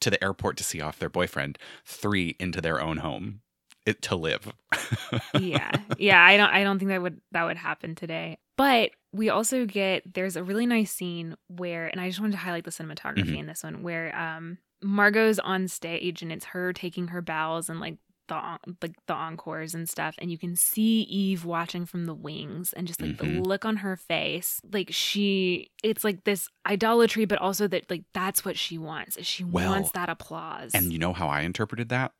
to 0.00 0.10
the 0.10 0.22
airport 0.22 0.58
to 0.58 0.64
see 0.64 0.82
off 0.82 0.98
their 0.98 1.08
boyfriend, 1.08 1.58
three, 1.86 2.36
into 2.38 2.60
their 2.60 2.78
own 2.78 2.98
home 2.98 3.40
it, 3.88 4.02
to 4.02 4.16
live. 4.16 4.52
yeah, 5.38 5.70
yeah. 5.98 6.22
I 6.24 6.36
don't. 6.36 6.50
I 6.50 6.62
don't 6.64 6.78
think 6.78 6.90
that 6.90 7.02
would 7.02 7.20
that 7.32 7.44
would 7.44 7.56
happen 7.56 7.94
today. 7.94 8.38
But 8.56 8.90
we 9.12 9.28
also 9.30 9.66
get 9.66 10.02
there's 10.14 10.36
a 10.36 10.42
really 10.44 10.66
nice 10.66 10.92
scene 10.92 11.36
where, 11.48 11.86
and 11.86 12.00
I 12.00 12.08
just 12.08 12.20
wanted 12.20 12.32
to 12.32 12.38
highlight 12.38 12.64
the 12.64 12.70
cinematography 12.70 13.24
Mhm. 13.34 13.38
in 13.40 13.46
this 13.46 13.62
one, 13.62 13.82
where 13.82 14.16
um 14.16 14.58
Margot's 14.82 15.38
on 15.38 15.68
stage 15.68 16.22
and 16.22 16.30
it's 16.32 16.46
her 16.46 16.72
taking 16.72 17.08
her 17.08 17.22
bows 17.22 17.68
and 17.68 17.80
like 17.80 17.96
the 18.28 18.34
like 18.82 18.94
the 19.06 19.14
encores 19.14 19.74
and 19.74 19.88
stuff, 19.88 20.14
and 20.18 20.30
you 20.30 20.36
can 20.36 20.54
see 20.54 21.00
Eve 21.02 21.44
watching 21.46 21.86
from 21.86 22.04
the 22.04 22.14
wings 22.14 22.74
and 22.74 22.86
just 22.86 23.00
like 23.00 23.16
the 23.16 23.24
Mhm. 23.24 23.46
look 23.46 23.64
on 23.64 23.76
her 23.78 23.96
face, 23.96 24.60
like 24.70 24.88
she, 24.92 25.70
it's 25.82 26.04
like 26.04 26.24
this 26.24 26.46
idolatry, 26.66 27.24
but 27.24 27.38
also 27.38 27.66
that 27.68 27.90
like 27.90 28.04
that's 28.12 28.44
what 28.44 28.58
she 28.58 28.76
wants. 28.76 29.16
is 29.16 29.26
She 29.26 29.44
Well, 29.44 29.70
wants 29.70 29.92
that 29.92 30.10
applause. 30.10 30.72
And 30.74 30.92
you 30.92 30.98
know 30.98 31.14
how 31.14 31.28
I 31.28 31.40
interpreted 31.40 31.88
that? 31.88 32.12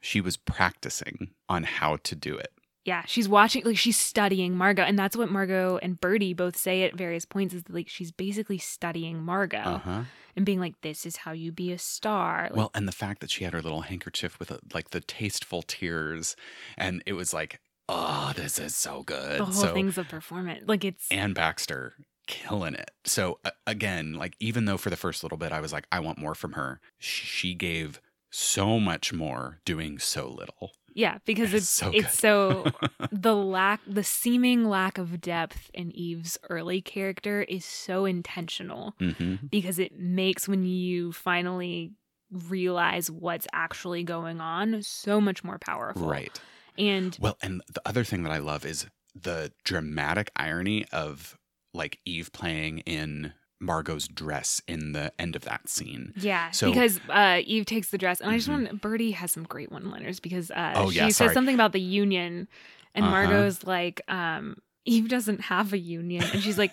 She 0.00 0.20
was 0.20 0.36
practicing 0.36 1.30
on 1.48 1.64
how 1.64 1.96
to 2.04 2.14
do 2.14 2.36
it. 2.36 2.52
Yeah, 2.84 3.02
she's 3.06 3.28
watching, 3.28 3.64
like 3.64 3.76
she's 3.76 3.98
studying 3.98 4.56
Margot, 4.56 4.82
and 4.82 4.98
that's 4.98 5.16
what 5.16 5.30
Margot 5.30 5.78
and 5.82 6.00
Birdie 6.00 6.32
both 6.32 6.56
say 6.56 6.84
at 6.84 6.94
various 6.96 7.26
points. 7.26 7.52
Is 7.52 7.64
that, 7.64 7.74
like 7.74 7.88
she's 7.88 8.10
basically 8.12 8.56
studying 8.58 9.22
Margot 9.22 9.58
Uh 9.58 9.78
huh. 9.78 10.02
and 10.36 10.46
being 10.46 10.58
like, 10.58 10.80
"This 10.80 11.04
is 11.04 11.16
how 11.16 11.32
you 11.32 11.52
be 11.52 11.70
a 11.72 11.78
star." 11.78 12.44
Like, 12.44 12.56
Well, 12.56 12.70
and 12.74 12.88
the 12.88 12.92
fact 12.92 13.20
that 13.20 13.30
she 13.30 13.44
had 13.44 13.52
her 13.52 13.60
little 13.60 13.82
handkerchief 13.82 14.38
with 14.38 14.50
a, 14.50 14.60
like 14.72 14.90
the 14.90 15.00
tasteful 15.00 15.60
tears, 15.60 16.34
and 16.78 17.02
it 17.04 17.12
was 17.12 17.34
like, 17.34 17.60
oh, 17.90 18.32
this 18.34 18.58
is 18.58 18.74
so 18.74 19.02
good. 19.02 19.40
the 19.40 19.44
whole 19.46 19.52
so, 19.54 19.74
thing's 19.74 19.98
a 19.98 20.04
performance. 20.04 20.64
Like 20.66 20.84
it's 20.84 21.10
Anne 21.10 21.34
Baxter 21.34 21.92
killing 22.26 22.74
it. 22.74 22.90
So 23.04 23.38
uh, 23.44 23.50
again, 23.66 24.14
like 24.14 24.34
even 24.40 24.64
though 24.64 24.76
for 24.78 24.88
the 24.90 24.96
first 24.96 25.22
little 25.22 25.38
bit 25.38 25.52
I 25.52 25.60
was 25.60 25.72
like, 25.74 25.86
I 25.92 26.00
want 26.00 26.18
more 26.18 26.34
from 26.34 26.52
her, 26.52 26.80
she 26.98 27.54
gave 27.54 28.00
so 28.30 28.78
much 28.78 29.12
more 29.12 29.60
doing 29.64 29.98
so 29.98 30.28
little. 30.28 30.72
yeah, 30.94 31.18
because 31.24 31.54
It's 31.54 31.64
it's 31.64 31.68
so 31.68 31.90
it's 31.92 32.18
so 32.18 32.72
the 33.12 33.34
lack, 33.34 33.80
the 33.86 34.04
seeming 34.04 34.64
lack 34.68 34.98
of 34.98 35.20
depth 35.20 35.70
in 35.72 35.90
Eve's 35.92 36.38
early 36.50 36.80
character 36.80 37.42
is 37.42 37.64
so 37.64 38.04
intentional 38.04 38.94
hmm 38.98 39.36
because 39.50 39.78
it 39.78 39.98
makes 39.98 40.46
when 40.46 40.64
you 40.64 41.12
finally 41.12 41.92
realize 42.30 43.10
what's 43.10 43.46
actually 43.52 44.02
going 44.02 44.40
on 44.40 44.82
so 44.82 45.20
much 45.20 45.42
more 45.42 45.58
powerful. 45.58 46.06
Right. 46.06 46.38
And 46.76 47.16
Well, 47.20 47.38
and 47.42 47.62
the 47.72 47.80
other 47.86 48.04
thing 48.04 48.22
that 48.24 48.32
I 48.32 48.38
love 48.38 48.66
is 48.66 48.86
the 49.14 49.52
dramatic 49.64 50.30
irony 50.36 50.84
of 50.92 51.38
like 51.72 51.98
Eve 52.04 52.30
playing 52.32 52.80
in 52.80 53.32
Margot's 53.60 54.06
dress 54.08 54.60
in 54.68 54.92
the 54.92 55.12
end 55.18 55.34
of 55.36 55.42
that 55.42 55.68
scene. 55.68 56.12
Yeah, 56.16 56.50
So- 56.52 56.70
because 56.70 57.00
uh, 57.08 57.40
Eve 57.44 57.66
takes 57.66 57.90
the 57.90 57.98
dress, 57.98 58.20
and 58.20 58.30
I 58.30 58.36
just 58.36 58.48
Mhm. 58.48 58.68
want 58.68 58.80
Birdie 58.80 59.10
has 59.12 59.32
some 59.32 59.44
great 59.44 59.72
one-liners 59.72 60.20
because 60.20 60.50
uh, 60.50 60.72
Oh, 60.76 60.90
she 60.90 60.98
yeah, 60.98 61.08
says 61.08 61.32
something 61.32 61.54
about 61.54 61.72
the 61.72 61.80
union, 61.80 62.46
and 62.94 63.04
Uh-huh. 63.06 63.10
Margot's 63.26 63.64
like, 63.64 64.00
um, 64.08 64.56
Eve 64.88 65.08
doesn't 65.08 65.42
have 65.42 65.72
a 65.72 65.78
union, 65.78 66.24
and 66.32 66.42
she's 66.42 66.58
like, 66.58 66.72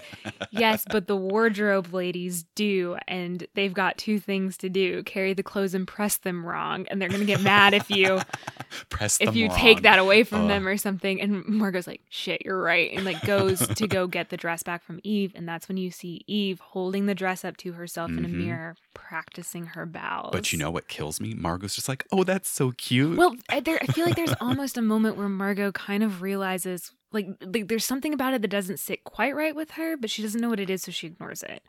yes, 0.52 0.86
but 0.90 1.08
the 1.08 1.16
wardrobe 1.16 1.94
ladies 1.94 2.44
do, 2.56 2.98
and 3.08 3.46
they've 3.54 3.74
got 3.74 3.98
two 3.98 4.20
things 4.20 4.58
to 4.58 4.70
do: 4.70 5.04
carry 5.04 5.34
the 5.34 5.44
clothes 5.44 5.74
and 5.74 5.88
press 5.88 6.18
them 6.18 6.46
wrong, 6.46 6.86
and 6.90 7.02
they're 7.02 7.10
gonna 7.10 7.26
get 7.26 7.42
mad 7.42 7.74
if 7.74 7.90
you 7.90 8.22
Press 8.90 9.22
if 9.22 9.36
you 9.36 9.48
wrong. 9.48 9.58
take 9.58 9.82
that 9.84 10.00
away 10.00 10.24
from 10.24 10.48
them 10.48 10.68
or 10.68 10.76
something. 10.76 11.22
And 11.22 11.46
Margot's 11.46 11.88
like, 11.88 12.02
shit, 12.10 12.42
you're 12.44 12.60
right. 12.62 12.92
And 12.92 13.06
like 13.06 13.24
goes 13.26 13.60
to 13.68 13.88
go 13.88 14.06
get 14.18 14.30
the 14.30 14.38
dress 14.38 14.64
back 14.64 14.84
from 14.84 15.00
Eve. 15.04 15.32
And 15.36 15.48
that's 15.48 15.68
when 15.70 15.78
you 15.78 15.92
see 15.92 16.24
Eve 16.28 16.60
holding 16.60 17.06
the 17.06 17.16
dress 17.16 17.46
up 17.46 17.56
to 17.58 17.74
herself 17.74 18.10
in 18.12 18.26
a 18.26 18.28
Mhm. 18.28 18.34
mirror, 18.34 18.76
practicing 18.94 19.68
her 19.68 19.86
bows. 19.86 20.30
But 20.34 20.52
you 20.52 20.58
know 20.60 20.72
what 20.72 20.88
kills 20.90 21.22
me? 21.22 21.34
Margot's 21.34 21.76
just 21.76 21.88
like, 21.88 22.06
oh, 22.12 22.24
that's 22.26 22.50
so 22.50 22.72
cute. 22.72 23.18
Well, 23.18 23.36
there, 23.64 23.78
I 23.82 23.86
feel 23.88 24.06
like 24.06 24.16
there's 24.16 24.34
almost 24.42 24.78
a 24.78 24.82
moment 24.82 25.16
where 25.16 25.30
Margot 25.30 25.72
kind 25.72 26.04
of 26.04 26.22
realizes, 26.22 26.92
like, 27.12 27.28
like, 27.42 27.68
there's 27.68 27.86
something 27.86 28.14
about 28.14 28.34
it 28.34 28.42
that 28.42 28.50
doesn't 28.50 28.78
sit 28.80 29.04
quite 29.04 29.36
right 29.36 29.56
with 29.56 29.72
her, 29.72 29.96
but 29.98 30.10
she 30.10 30.22
doesn't 30.22 30.42
know 30.42 30.50
what 30.50 30.60
it 30.60 30.70
is, 30.70 30.84
so 30.84 30.92
she 30.92 31.08
ignores 31.08 31.44
it. 31.44 31.64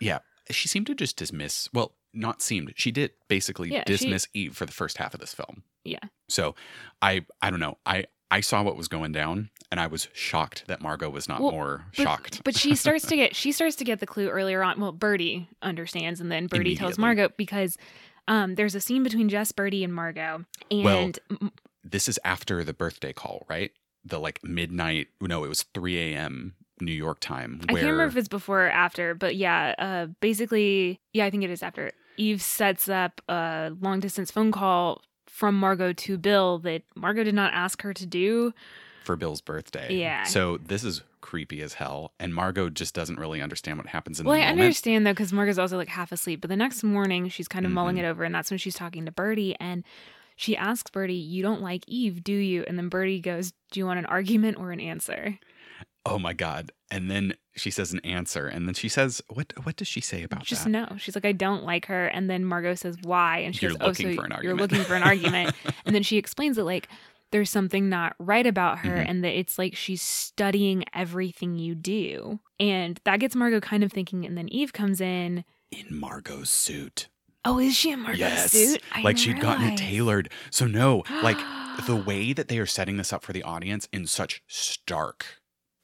yeah, 0.00 0.18
she 0.50 0.68
seemed 0.68 0.86
to 0.88 0.94
just 0.94 1.16
dismiss. 1.16 1.68
Well, 1.72 1.92
not 2.12 2.42
seemed. 2.42 2.72
She 2.76 2.90
did 2.92 3.12
basically 3.28 3.70
Yeah, 3.72 3.80
she- 3.86 3.92
dismiss 3.94 4.28
Eve 4.34 4.56
for 4.56 4.66
the 4.66 4.72
first 4.72 4.98
half 4.98 5.14
of 5.14 5.20
this 5.20 5.34
film. 5.34 5.62
Yeah. 5.84 5.98
So 6.28 6.54
I, 7.02 7.24
I 7.42 7.50
don't 7.50 7.60
know. 7.60 7.78
I, 7.84 8.04
I 8.30 8.40
saw 8.40 8.62
what 8.62 8.76
was 8.76 8.88
going 8.88 9.12
down, 9.12 9.50
and 9.70 9.78
I 9.80 9.86
was 9.86 10.08
shocked 10.12 10.64
that 10.68 10.80
Margot 10.80 11.10
was 11.10 11.28
not 11.28 11.40
Well, 11.40 11.50
more 11.52 11.86
But, 11.96 12.02
shocked. 12.02 12.42
but 12.44 12.56
she 12.56 12.74
starts 12.74 13.06
to 13.08 13.16
get 13.22 13.34
she 13.36 13.52
starts 13.52 13.76
to 13.76 13.84
get 13.84 14.00
the 14.00 14.06
clue 14.06 14.28
earlier 14.28 14.62
on. 14.62 14.80
Well, 14.80 14.92
Birdie 14.92 15.48
understands, 15.62 16.20
and 16.20 16.30
then 16.32 16.46
Birdie 16.46 16.76
tells 16.76 16.98
Margot 16.98 17.30
because 17.36 17.76
um, 18.28 18.54
there's 18.54 18.74
a 18.74 18.80
scene 18.80 19.02
between 19.02 19.28
Jess, 19.28 19.52
Birdie, 19.52 19.84
and 19.84 19.92
Margot, 19.94 20.44
and 20.70 20.84
Well, 20.84 21.12
this 21.84 22.08
is 22.08 22.18
after 22.24 22.64
the 22.64 22.72
birthday 22.72 23.12
call, 23.12 23.44
right? 23.48 23.72
The 24.04 24.18
like 24.20 24.42
midnight. 24.44 25.08
No, 25.20 25.44
it 25.44 25.48
was 25.48 25.62
3 25.74 26.12
a.m. 26.14 26.54
New 26.80 26.92
York 26.92 27.20
time. 27.20 27.60
I 27.68 27.72
Where 27.72 27.82
can't 27.82 27.92
remember 27.92 28.10
if 28.10 28.16
it's 28.16 28.28
before 28.28 28.66
or 28.66 28.70
after, 28.70 29.14
but 29.14 29.36
yeah, 29.36 29.74
uh, 29.78 30.06
basically, 30.20 31.00
yeah, 31.12 31.24
I 31.24 31.30
think 31.30 31.44
it 31.44 31.50
is 31.50 31.62
after. 31.62 31.92
Eve 32.16 32.42
sets 32.42 32.88
up 32.88 33.20
a 33.28 33.72
long 33.80 34.00
distance 34.00 34.30
phone 34.30 34.52
call 34.52 35.02
from 35.26 35.56
Margot 35.58 35.92
to 35.92 36.16
Bill 36.18 36.58
that 36.58 36.82
Margot 36.94 37.24
did 37.24 37.34
not 37.34 37.52
ask 37.54 37.82
her 37.82 37.92
to 37.94 38.06
do. 38.06 38.52
for 39.04 39.16
Bill's 39.16 39.40
birthday. 39.40 39.94
Yeah. 39.94 40.22
So 40.24 40.56
this 40.58 40.82
is 40.84 41.02
creepy 41.20 41.60
as 41.62 41.74
hell, 41.74 42.12
and 42.18 42.34
Margot 42.34 42.70
just 42.70 42.94
doesn't 42.94 43.18
really 43.18 43.40
understand 43.42 43.78
what 43.78 43.86
happens 43.86 44.18
in 44.20 44.26
Well, 44.26 44.34
the 44.34 44.40
I 44.42 44.44
moment. 44.46 44.56
Well, 44.58 44.62
I 44.62 44.66
understand 44.66 45.06
though, 45.06 45.12
because 45.12 45.32
Margot's 45.32 45.58
also 45.58 45.76
like 45.76 45.88
half 45.88 46.10
asleep. 46.12 46.40
But 46.40 46.48
the 46.50 46.56
next 46.56 46.82
morning, 46.82 47.28
she's 47.28 47.48
kind 47.48 47.66
of 47.66 47.72
mulling 47.72 47.96
Mhm. 47.96 48.00
it 48.00 48.04
over, 48.06 48.24
and 48.24 48.34
that's 48.34 48.50
when 48.50 48.58
she's 48.58 48.74
talking 48.74 49.04
to 49.06 49.12
Birdie, 49.12 49.56
and 49.60 49.84
she 50.36 50.56
asks 50.56 50.90
Birdie, 50.90 51.14
"You 51.14 51.42
don't 51.42 51.62
like 51.62 51.84
Eve, 51.86 52.22
do 52.24 52.32
you?" 52.34 52.64
And 52.66 52.76
then 52.78 52.88
Birdie 52.88 53.20
goes, 53.20 53.52
"Do 53.70 53.80
you 53.80 53.86
want 53.86 53.98
an 53.98 54.06
argument 54.06 54.58
or 54.58 54.72
an 54.72 54.80
answer?" 54.80 55.38
Oh 56.06 56.18
my 56.18 56.34
god! 56.34 56.70
And 56.90 57.10
then 57.10 57.34
she 57.56 57.70
says 57.70 57.92
an 57.92 58.00
answer, 58.00 58.46
and 58.46 58.66
then 58.66 58.74
she 58.74 58.88
says, 58.88 59.22
"What? 59.28 59.52
What 59.64 59.76
does 59.76 59.88
she 59.88 60.00
say 60.02 60.22
about 60.22 60.44
Just 60.44 60.64
that?" 60.64 60.70
no. 60.70 60.96
She's 60.98 61.14
like, 61.14 61.24
"I 61.24 61.32
don't 61.32 61.64
like 61.64 61.86
her," 61.86 62.06
and 62.08 62.28
then 62.28 62.44
Margot 62.44 62.74
says, 62.74 62.96
"Why?" 63.02 63.38
And 63.38 63.56
she 63.56 63.64
You're 63.66 63.72
goes, 63.72 63.78
"Oh, 63.80 63.86
looking 63.88 64.10
so 64.10 64.16
for 64.20 64.26
an 64.26 64.32
argument. 64.32 64.44
you're 64.44 64.56
looking 64.68 64.84
for 64.84 64.94
an 64.94 65.02
argument." 65.12 65.54
And 65.86 65.94
then 65.94 66.02
she 66.02 66.18
explains 66.18 66.56
that 66.56 66.64
like 66.64 66.88
there's 67.30 67.50
something 67.50 67.88
not 67.88 68.14
right 68.20 68.46
about 68.46 68.78
her 68.80 68.96
Mhm. 68.96 69.08
and 69.08 69.24
that 69.24 69.36
it's 69.36 69.58
like 69.58 69.74
she's 69.74 70.02
studying 70.02 70.84
everything 70.94 71.56
you 71.56 71.74
do. 71.74 72.38
And 72.60 73.00
that 73.04 73.18
gets 73.18 73.34
Margot 73.34 73.60
kind 73.60 73.82
of 73.82 73.90
thinking 73.90 74.24
and 74.26 74.36
then 74.38 74.48
Eve 74.50 74.72
comes 74.72 75.00
in. 75.00 75.44
in 75.72 75.86
Margot's 75.90 76.50
suit. 76.50 77.08
Oh, 77.44 77.58
is 77.58 77.74
she 77.76 77.90
in 77.90 78.00
Margot's 78.00 78.18
yes, 78.18 78.52
suit? 78.52 78.82
I 78.92 79.02
like 79.02 79.18
she'd 79.18 79.40
gotten 79.40 79.72
it 79.72 79.76
tailored. 79.76 80.30
So 80.50 80.66
no, 80.66 81.04
like 81.22 81.38
the 81.86 81.96
way 81.96 82.32
that 82.32 82.48
they 82.48 82.58
are 82.58 82.66
setting 82.66 82.96
this 82.96 83.12
up 83.12 83.22
for 83.22 83.32
the 83.32 83.42
audience 83.42 83.88
in 83.92 84.06
such 84.06 84.42
stark 84.46 85.26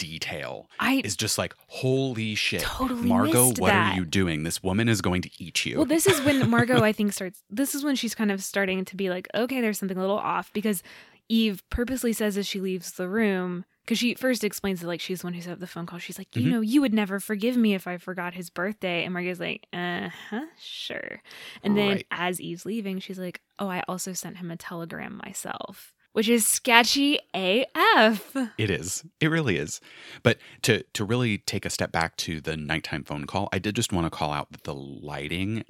detail 0.00 0.66
I 0.80 1.02
is 1.04 1.14
just 1.14 1.36
like 1.36 1.54
holy 1.68 2.34
shit. 2.34 2.62
Totally 2.62 3.06
Margot, 3.06 3.48
what 3.48 3.68
that. 3.68 3.92
are 3.92 3.96
you 3.96 4.06
doing? 4.06 4.42
This 4.42 4.62
woman 4.62 4.88
is 4.88 5.02
going 5.02 5.20
to 5.22 5.30
eat 5.38 5.66
you. 5.66 5.76
Well, 5.76 5.84
this 5.84 6.06
is 6.06 6.20
when 6.22 6.48
Margot, 6.48 6.82
I 6.82 6.92
think, 6.94 7.12
starts. 7.12 7.42
This 7.50 7.74
is 7.74 7.84
when 7.84 7.94
she's 7.94 8.14
kind 8.14 8.32
of 8.32 8.42
starting 8.42 8.84
to 8.86 8.96
be 8.96 9.10
like, 9.10 9.28
okay, 9.34 9.60
there's 9.60 9.78
something 9.78 9.98
a 9.98 10.00
little 10.00 10.18
off 10.18 10.50
because 10.54 10.82
Eve 11.30 11.62
purposely 11.70 12.12
says 12.12 12.36
as 12.36 12.46
she 12.46 12.60
leaves 12.60 12.92
the 12.92 13.08
room, 13.08 13.64
because 13.84 13.98
she 13.98 14.14
first 14.14 14.42
explains 14.44 14.80
that 14.80 14.86
like 14.88 15.00
she's 15.00 15.20
the 15.20 15.26
one 15.28 15.34
who 15.34 15.40
set 15.40 15.52
up 15.52 15.60
the 15.60 15.66
phone 15.66 15.86
call. 15.86 15.98
She's 15.98 16.18
like, 16.18 16.34
you 16.36 16.46
Mhm. 16.46 16.50
know, 16.50 16.60
you 16.60 16.80
would 16.80 16.92
never 16.92 17.20
forgive 17.20 17.56
me 17.56 17.74
if 17.74 17.86
I 17.86 17.96
forgot 17.98 18.34
his 18.34 18.50
birthday. 18.50 19.04
And 19.04 19.12
Margot's 19.14 19.38
like, 19.40 19.66
uh 19.72 20.08
huh, 20.30 20.46
sure. 20.60 21.22
And 21.62 21.76
then 21.76 21.88
Right. 21.96 22.06
as 22.10 22.40
Eve's 22.40 22.66
leaving, 22.66 22.98
she's 22.98 23.18
like, 23.18 23.40
oh, 23.58 23.68
I 23.68 23.82
also 23.88 24.12
sent 24.12 24.38
him 24.38 24.50
a 24.50 24.56
telegram 24.56 25.20
myself, 25.24 25.94
which 26.12 26.28
is 26.28 26.46
sketchy 26.46 27.18
AF. 27.32 28.36
It 28.58 28.70
is. 28.70 29.04
It 29.20 29.28
really 29.28 29.56
is. 29.56 29.80
But 30.22 30.38
to 30.62 30.82
to 30.94 31.04
really 31.04 31.38
take 31.38 31.64
a 31.64 31.70
step 31.70 31.92
back 31.92 32.16
to 32.18 32.40
the 32.40 32.56
nighttime 32.56 33.04
phone 33.04 33.26
call, 33.26 33.48
I 33.52 33.58
did 33.60 33.76
just 33.76 33.92
want 33.92 34.06
to 34.06 34.10
call 34.10 34.32
out 34.32 34.50
that 34.52 34.64
the 34.64 34.74
lighting 34.74 35.64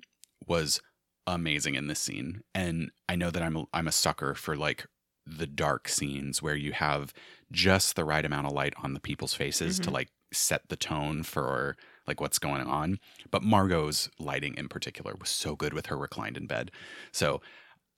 was 0.46 0.80
amazing 1.26 1.74
in 1.74 1.86
this 1.86 2.00
scene. 2.00 2.42
And 2.54 2.90
I 3.08 3.14
know 3.16 3.30
that 3.30 3.42
I'm 3.42 3.56
a, 3.56 3.64
I'm 3.72 3.86
a 3.88 3.92
sucker 3.92 4.34
for 4.34 4.56
like 4.56 4.86
the 5.26 5.46
dark 5.46 5.88
scenes 5.88 6.42
where 6.42 6.56
you 6.56 6.72
have 6.72 7.12
just 7.52 7.96
the 7.96 8.04
right 8.04 8.24
amount 8.24 8.46
of 8.46 8.52
light 8.52 8.74
on 8.82 8.94
the 8.94 9.00
people's 9.00 9.34
faces 9.34 9.78
to 9.80 9.90
Mhm. 9.90 9.92
like 9.94 10.08
set 10.32 10.68
the 10.68 10.76
tone 10.76 11.22
for 11.22 11.76
like 12.06 12.20
what's 12.20 12.38
going 12.38 12.62
on. 12.66 12.98
But 13.30 13.42
Margot's 13.42 14.08
lighting 14.18 14.54
in 14.56 14.68
particular 14.68 15.14
was 15.18 15.28
so 15.30 15.54
good 15.56 15.72
with 15.72 15.86
her 15.86 15.96
reclined 15.96 16.36
in 16.36 16.46
bed. 16.46 16.70
So 17.12 17.40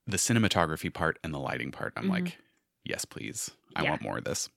the 0.06 0.16
cinematography 0.16 0.92
part 0.92 1.18
and 1.22 1.32
the 1.32 1.38
lighting 1.38 1.70
part, 1.70 1.92
I'm 1.96 2.04
Mhm. 2.06 2.10
like, 2.10 2.38
yes, 2.84 3.04
please. 3.04 3.50
I 3.76 3.82
Yeah. 3.84 3.90
want 3.90 4.02
more 4.02 4.18
of 4.18 4.24
this. 4.24 4.48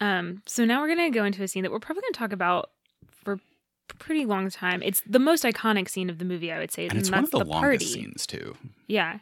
Um, 0.00 0.42
so 0.46 0.64
now 0.64 0.80
we're 0.80 0.88
gonna 0.88 1.10
go 1.10 1.24
into 1.24 1.42
a 1.42 1.48
scene 1.48 1.62
that 1.64 1.72
we're 1.72 1.80
probably 1.80 2.02
gonna 2.02 2.12
talk 2.12 2.32
about 2.32 2.70
for 3.10 3.40
pretty 3.98 4.24
long 4.24 4.48
time. 4.48 4.82
It's 4.82 5.02
the 5.06 5.18
most 5.18 5.44
iconic 5.44 5.88
scene 5.88 6.08
of 6.08 6.18
the 6.18 6.24
movie, 6.24 6.50
I 6.50 6.58
would 6.58 6.70
say, 6.70 6.86
And 6.88 6.98
it's 6.98 7.10
one 7.10 7.24
of 7.24 7.30
the, 7.30 7.38
longest 7.38 7.60
party. 7.60 7.84
scenes 7.84 8.26
too. 8.26 8.56
Yeah. 8.86 9.18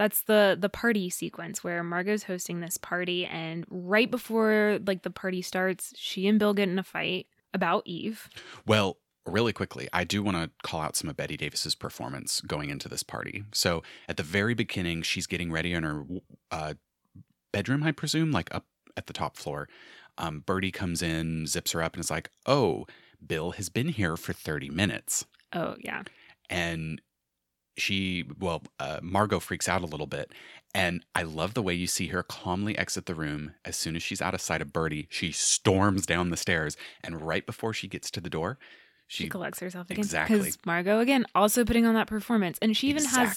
That's 0.00 0.22
the 0.22 0.56
the 0.58 0.70
party 0.70 1.10
sequence 1.10 1.62
where 1.62 1.84
Margot's 1.84 2.22
hosting 2.22 2.60
this 2.60 2.78
party 2.78 3.26
and 3.26 3.66
right 3.68 4.10
before 4.10 4.78
like 4.86 5.02
the 5.02 5.10
party 5.10 5.42
starts, 5.42 5.92
she 5.94 6.26
and 6.26 6.38
Bill 6.38 6.54
get 6.54 6.70
in 6.70 6.78
a 6.78 6.82
fight 6.82 7.26
about 7.52 7.82
Eve. 7.84 8.30
Well, 8.66 8.96
really 9.26 9.52
quickly, 9.52 9.90
I 9.92 10.04
do 10.04 10.22
want 10.22 10.38
to 10.38 10.50
call 10.66 10.80
out 10.80 10.96
some 10.96 11.10
of 11.10 11.18
Bette 11.18 11.36
Davis's 11.36 11.74
performance 11.74 12.40
going 12.40 12.70
into 12.70 12.88
this 12.88 13.02
party. 13.02 13.44
So 13.52 13.82
at 14.08 14.16
the 14.16 14.22
very 14.22 14.54
beginning, 14.54 15.02
she's 15.02 15.26
getting 15.26 15.52
ready 15.52 15.74
in 15.74 15.82
her 15.82 16.06
uh, 16.50 16.74
bedroom, 17.52 17.82
I 17.82 17.92
presume, 17.92 18.32
like 18.32 18.48
up 18.54 18.64
at 18.96 19.06
the 19.06 19.12
top 19.12 19.36
floor. 19.36 19.68
Um, 20.16 20.40
Birdie 20.46 20.72
comes 20.72 21.02
in, 21.02 21.46
zips 21.46 21.72
her 21.72 21.82
up, 21.82 21.92
and 21.92 22.02
is 22.02 22.10
like, 22.10 22.30
"Oh, 22.46 22.86
Bill 23.26 23.50
has 23.50 23.68
been 23.68 23.88
here 23.88 24.16
for 24.16 24.32
thirty 24.32 24.70
minutes." 24.70 25.26
Oh, 25.52 25.74
yeah. 25.78 26.04
and 26.48 27.02
she 27.76 28.24
well 28.38 28.62
uh, 28.78 28.98
margot 29.02 29.40
freaks 29.40 29.68
out 29.68 29.82
a 29.82 29.86
little 29.86 30.06
bit 30.06 30.32
and 30.74 31.04
i 31.14 31.22
love 31.22 31.54
the 31.54 31.62
way 31.62 31.74
you 31.74 31.86
see 31.86 32.08
her 32.08 32.22
calmly 32.22 32.76
exit 32.76 33.06
the 33.06 33.14
room 33.14 33.52
as 33.64 33.76
soon 33.76 33.96
as 33.96 34.02
she's 34.02 34.20
out 34.20 34.34
of 34.34 34.40
sight 34.40 34.60
of 34.60 34.72
birdie 34.72 35.06
she 35.10 35.32
storms 35.32 36.04
down 36.06 36.30
the 36.30 36.36
stairs 36.36 36.76
and 37.02 37.20
right 37.22 37.46
before 37.46 37.72
she 37.72 37.88
gets 37.88 38.10
to 38.10 38.20
the 38.20 38.30
door 38.30 38.58
She, 39.06 39.24
she, 39.24 39.28
collects 39.28 39.58
herself 39.58 39.90
again. 39.90 39.98
Exactly. 39.98 40.38
Because 40.38 40.58
Margot, 40.64 41.00
again, 41.00 41.26
also 41.34 41.64
putting 41.64 41.84
on 41.84 41.94
that 41.94 42.06
performance. 42.06 42.58
And 42.62 42.76
she 42.76 42.88
even 42.90 43.04
has 43.06 43.36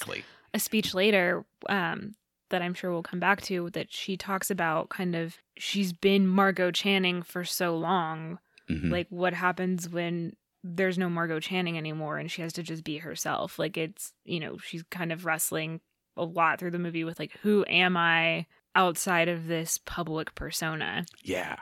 a 0.54 0.60
speech 0.60 0.94
later 0.94 1.46
um, 1.68 2.14
that 2.50 2.62
I'm 2.62 2.76
sure 2.76 2.92
we'll 2.92 3.02
come 3.02 3.20
back 3.20 3.42
to 3.50 3.72
that 3.72 3.92
she 3.92 4.16
talks 4.16 4.52
about 4.52 4.90
kind 4.90 5.16
of 5.16 5.38
she's 5.58 5.92
been 5.92 6.28
Margo 6.28 6.70
Channing 6.70 7.24
for 7.24 7.44
so 7.44 7.76
long. 7.76 8.38
Mhm. 8.70 8.92
Like 8.92 9.08
what 9.10 9.34
happens 9.34 9.90
when 9.90 10.36
there's 10.64 10.98
no 10.98 11.10
Margo 11.10 11.40
Channing 11.40 11.78
anymore 11.78 12.18
and 12.18 12.32
she 12.32 12.42
has 12.42 12.54
to 12.54 12.64
just 12.64 12.84
be 12.84 12.98
herself. 12.98 13.60
Like 13.60 13.78
it's, 13.78 14.14
you 14.24 14.40
know, 14.40 14.58
she's 14.58 14.84
kind 14.90 15.12
of 15.12 15.26
wrestling 15.26 15.82
a 16.16 16.24
lot 16.24 16.60
through 16.60 16.72
the 16.72 16.80
movie 16.80 17.04
with 17.04 17.20
like, 17.20 17.38
who 17.42 17.66
am 17.68 17.98
I 17.98 18.46
outside 18.76 19.28
of 19.28 19.48
this 19.48 19.78
public 19.78 20.34
persona? 20.36 21.06
yeah 21.24 21.58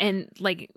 and 0.00 0.28
like 0.40 0.70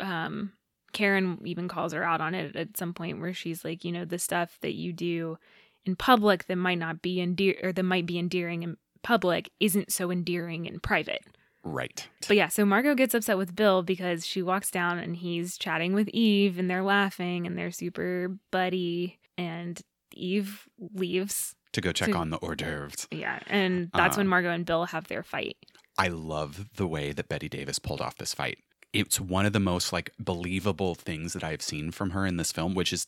um 0.00 0.52
Karen 0.92 1.38
even 1.44 1.68
calls 1.68 1.92
her 1.92 2.02
out 2.02 2.20
on 2.20 2.34
it 2.34 2.56
at 2.56 2.76
some 2.76 2.94
point 2.94 3.20
where 3.20 3.32
she's 3.32 3.64
like, 3.64 3.84
you 3.84 3.92
know, 3.92 4.04
the 4.04 4.18
stuff 4.18 4.58
that 4.60 4.74
you 4.74 4.92
do 4.92 5.38
in 5.84 5.94
public 5.94 6.46
that 6.46 6.56
might 6.56 6.78
not 6.78 7.00
be 7.00 7.20
endear 7.20 7.54
or 7.62 7.72
that 7.72 7.82
might 7.84 8.06
be 8.06 8.18
endearing 8.18 8.64
in 8.64 8.76
public 9.02 9.50
isn't 9.60 9.92
so 9.92 10.10
endearing 10.10 10.66
in 10.66 10.80
private. 10.80 11.22
Right 11.62 12.08
But 12.26 12.36
yeah, 12.36 12.48
so 12.48 12.64
Margot 12.64 12.94
gets 12.94 13.14
upset 13.14 13.36
with 13.36 13.54
Bill 13.54 13.82
because 13.82 14.24
she 14.26 14.40
walks 14.42 14.70
down 14.70 14.98
and 14.98 15.14
he's 15.16 15.58
chatting 15.58 15.92
with 15.92 16.08
Eve 16.08 16.58
and 16.58 16.70
they're 16.70 16.82
laughing 16.82 17.46
and 17.46 17.56
they're 17.58 17.70
super 17.70 18.36
buddy 18.50 19.18
and 19.36 19.80
Eve 20.14 20.66
leaves. 20.94 21.54
to 21.72 21.80
go 21.80 21.92
check 21.92 22.08
to- 22.08 22.16
on 22.16 22.30
the 22.30 22.38
hors 22.38 22.56
d'oeuvres 22.56 23.06
Yeah, 23.12 23.38
and 23.46 23.90
that's 23.94 24.16
Uh. 24.16 24.20
when 24.20 24.28
Margot 24.28 24.50
and 24.50 24.64
Bill 24.66 24.86
have 24.86 25.06
their 25.08 25.22
fight. 25.22 25.56
I 25.98 26.08
love 26.08 26.70
the 26.76 26.86
way 26.88 27.12
that 27.12 27.28
Bette 27.28 27.48
Davis 27.48 27.78
pulled 27.78 28.00
off 28.00 28.16
this 28.16 28.32
fight. 28.34 28.58
It's 28.92 29.20
one 29.20 29.46
of 29.46 29.52
the 29.52 29.60
most 29.60 29.92
like 29.92 30.10
believable 30.18 30.94
things 30.96 31.32
that 31.34 31.44
I've 31.44 31.62
seen 31.62 31.90
from 31.92 32.10
her 32.10 32.26
in 32.26 32.38
this 32.38 32.50
film, 32.52 32.74
which 32.74 32.92
is 32.92 33.06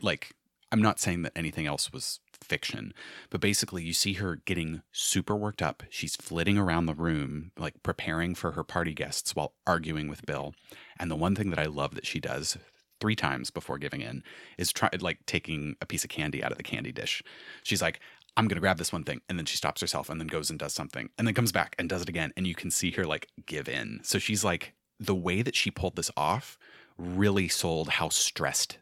like 0.00 0.30
I'm 0.72 0.80
not 0.80 1.00
saying 1.00 1.22
that 1.22 1.32
anything 1.36 1.66
else 1.66 1.92
was 1.92 2.20
fiction, 2.42 2.92
but 3.30 3.40
basically 3.40 3.82
you 3.82 3.92
see 3.92 4.14
her 4.14 4.36
getting 4.36 4.82
super 4.92 5.36
worked 5.36 5.62
up. 5.62 5.82
She's 5.90 6.16
flitting 6.16 6.58
around 6.58 6.86
the 6.86 6.94
room 6.94 7.52
like 7.58 7.82
preparing 7.82 8.34
for 8.34 8.52
her 8.52 8.64
party 8.64 8.94
guests 8.94 9.34
while 9.36 9.54
arguing 9.66 10.08
with 10.08 10.26
Bill. 10.26 10.54
And 10.98 11.10
the 11.10 11.16
one 11.16 11.34
thing 11.34 11.50
that 11.50 11.58
I 11.58 11.66
love 11.66 11.94
that 11.94 12.06
she 12.06 12.20
does 12.20 12.56
three 13.00 13.16
times 13.16 13.50
before 13.50 13.78
giving 13.78 14.02
in 14.02 14.22
is 14.58 14.72
try 14.72 14.90
like 15.00 15.24
taking 15.26 15.76
a 15.80 15.86
piece 15.86 16.04
of 16.04 16.10
candy 16.10 16.44
out 16.44 16.52
of 16.52 16.58
the 16.58 16.64
candy 16.64 16.92
dish. 16.92 17.22
She's 17.62 17.82
like, 17.82 18.00
I'm 18.36 18.46
gonna 18.46 18.60
grab 18.60 18.78
this 18.78 18.92
one 18.92 19.04
thing, 19.04 19.20
and 19.28 19.38
then 19.38 19.46
she 19.46 19.56
stops 19.56 19.80
herself 19.80 20.08
and 20.08 20.20
then 20.20 20.28
goes 20.28 20.50
and 20.50 20.58
does 20.58 20.72
something, 20.72 21.10
and 21.18 21.26
then 21.26 21.34
comes 21.34 21.52
back 21.52 21.74
and 21.78 21.88
does 21.88 22.02
it 22.02 22.08
again, 22.08 22.32
and 22.36 22.46
you 22.46 22.54
can 22.54 22.70
see 22.70 22.90
her 22.92 23.04
like 23.04 23.26
give 23.46 23.68
in. 23.68 24.00
So 24.02 24.18
she's 24.18 24.44
like, 24.44 24.74
the 24.98 25.14
way 25.14 25.42
that 25.42 25.56
she 25.56 25.70
pulled 25.70 25.96
this 25.96 26.10
off 26.16 26.58
really 26.96 27.48
sold 27.48 27.88
how 27.88 28.10
stressed 28.10 28.78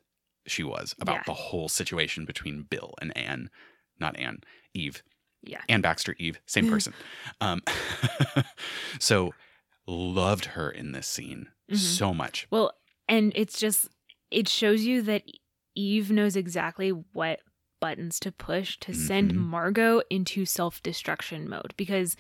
she 0.51 0.63
was 0.65 0.95
about 1.01 1.17
Yeah. 1.17 1.23
the 1.27 1.35
whole 1.35 1.69
situation 1.69 2.25
between 2.25 2.63
Bill 2.63 2.95
and 3.01 3.17
Anne, 3.17 3.51
not 4.01 4.17
Anne, 4.19 4.41
Eve. 4.75 5.03
Yeah. 5.43 5.61
Anne 5.69 5.81
Baxter, 5.83 6.15
Eve, 6.19 6.41
same 6.47 6.69
person. 6.69 6.93
um, 7.41 7.63
so 8.99 9.35
loved 9.87 10.47
her 10.47 10.71
in 10.71 10.93
this 10.93 11.07
scene 11.07 11.49
Mhm. 11.71 11.77
so 11.77 12.13
much. 12.15 12.47
Well, 12.51 12.73
and 13.09 13.33
it's 13.35 13.59
just 13.59 13.89
it 14.31 14.47
shows 14.49 14.85
you 14.85 15.01
that 15.03 15.23
Eve 15.75 16.11
knows 16.11 16.37
exactly 16.37 16.91
what 16.91 17.41
buttons 17.81 18.19
to 18.21 18.31
push 18.33 18.77
to 18.81 18.93
send 18.93 19.33
Mhm. 19.33 19.37
Margot 19.37 20.03
into 20.11 20.45
self-destruction 20.45 21.49
mode 21.49 21.73
because 21.77 22.17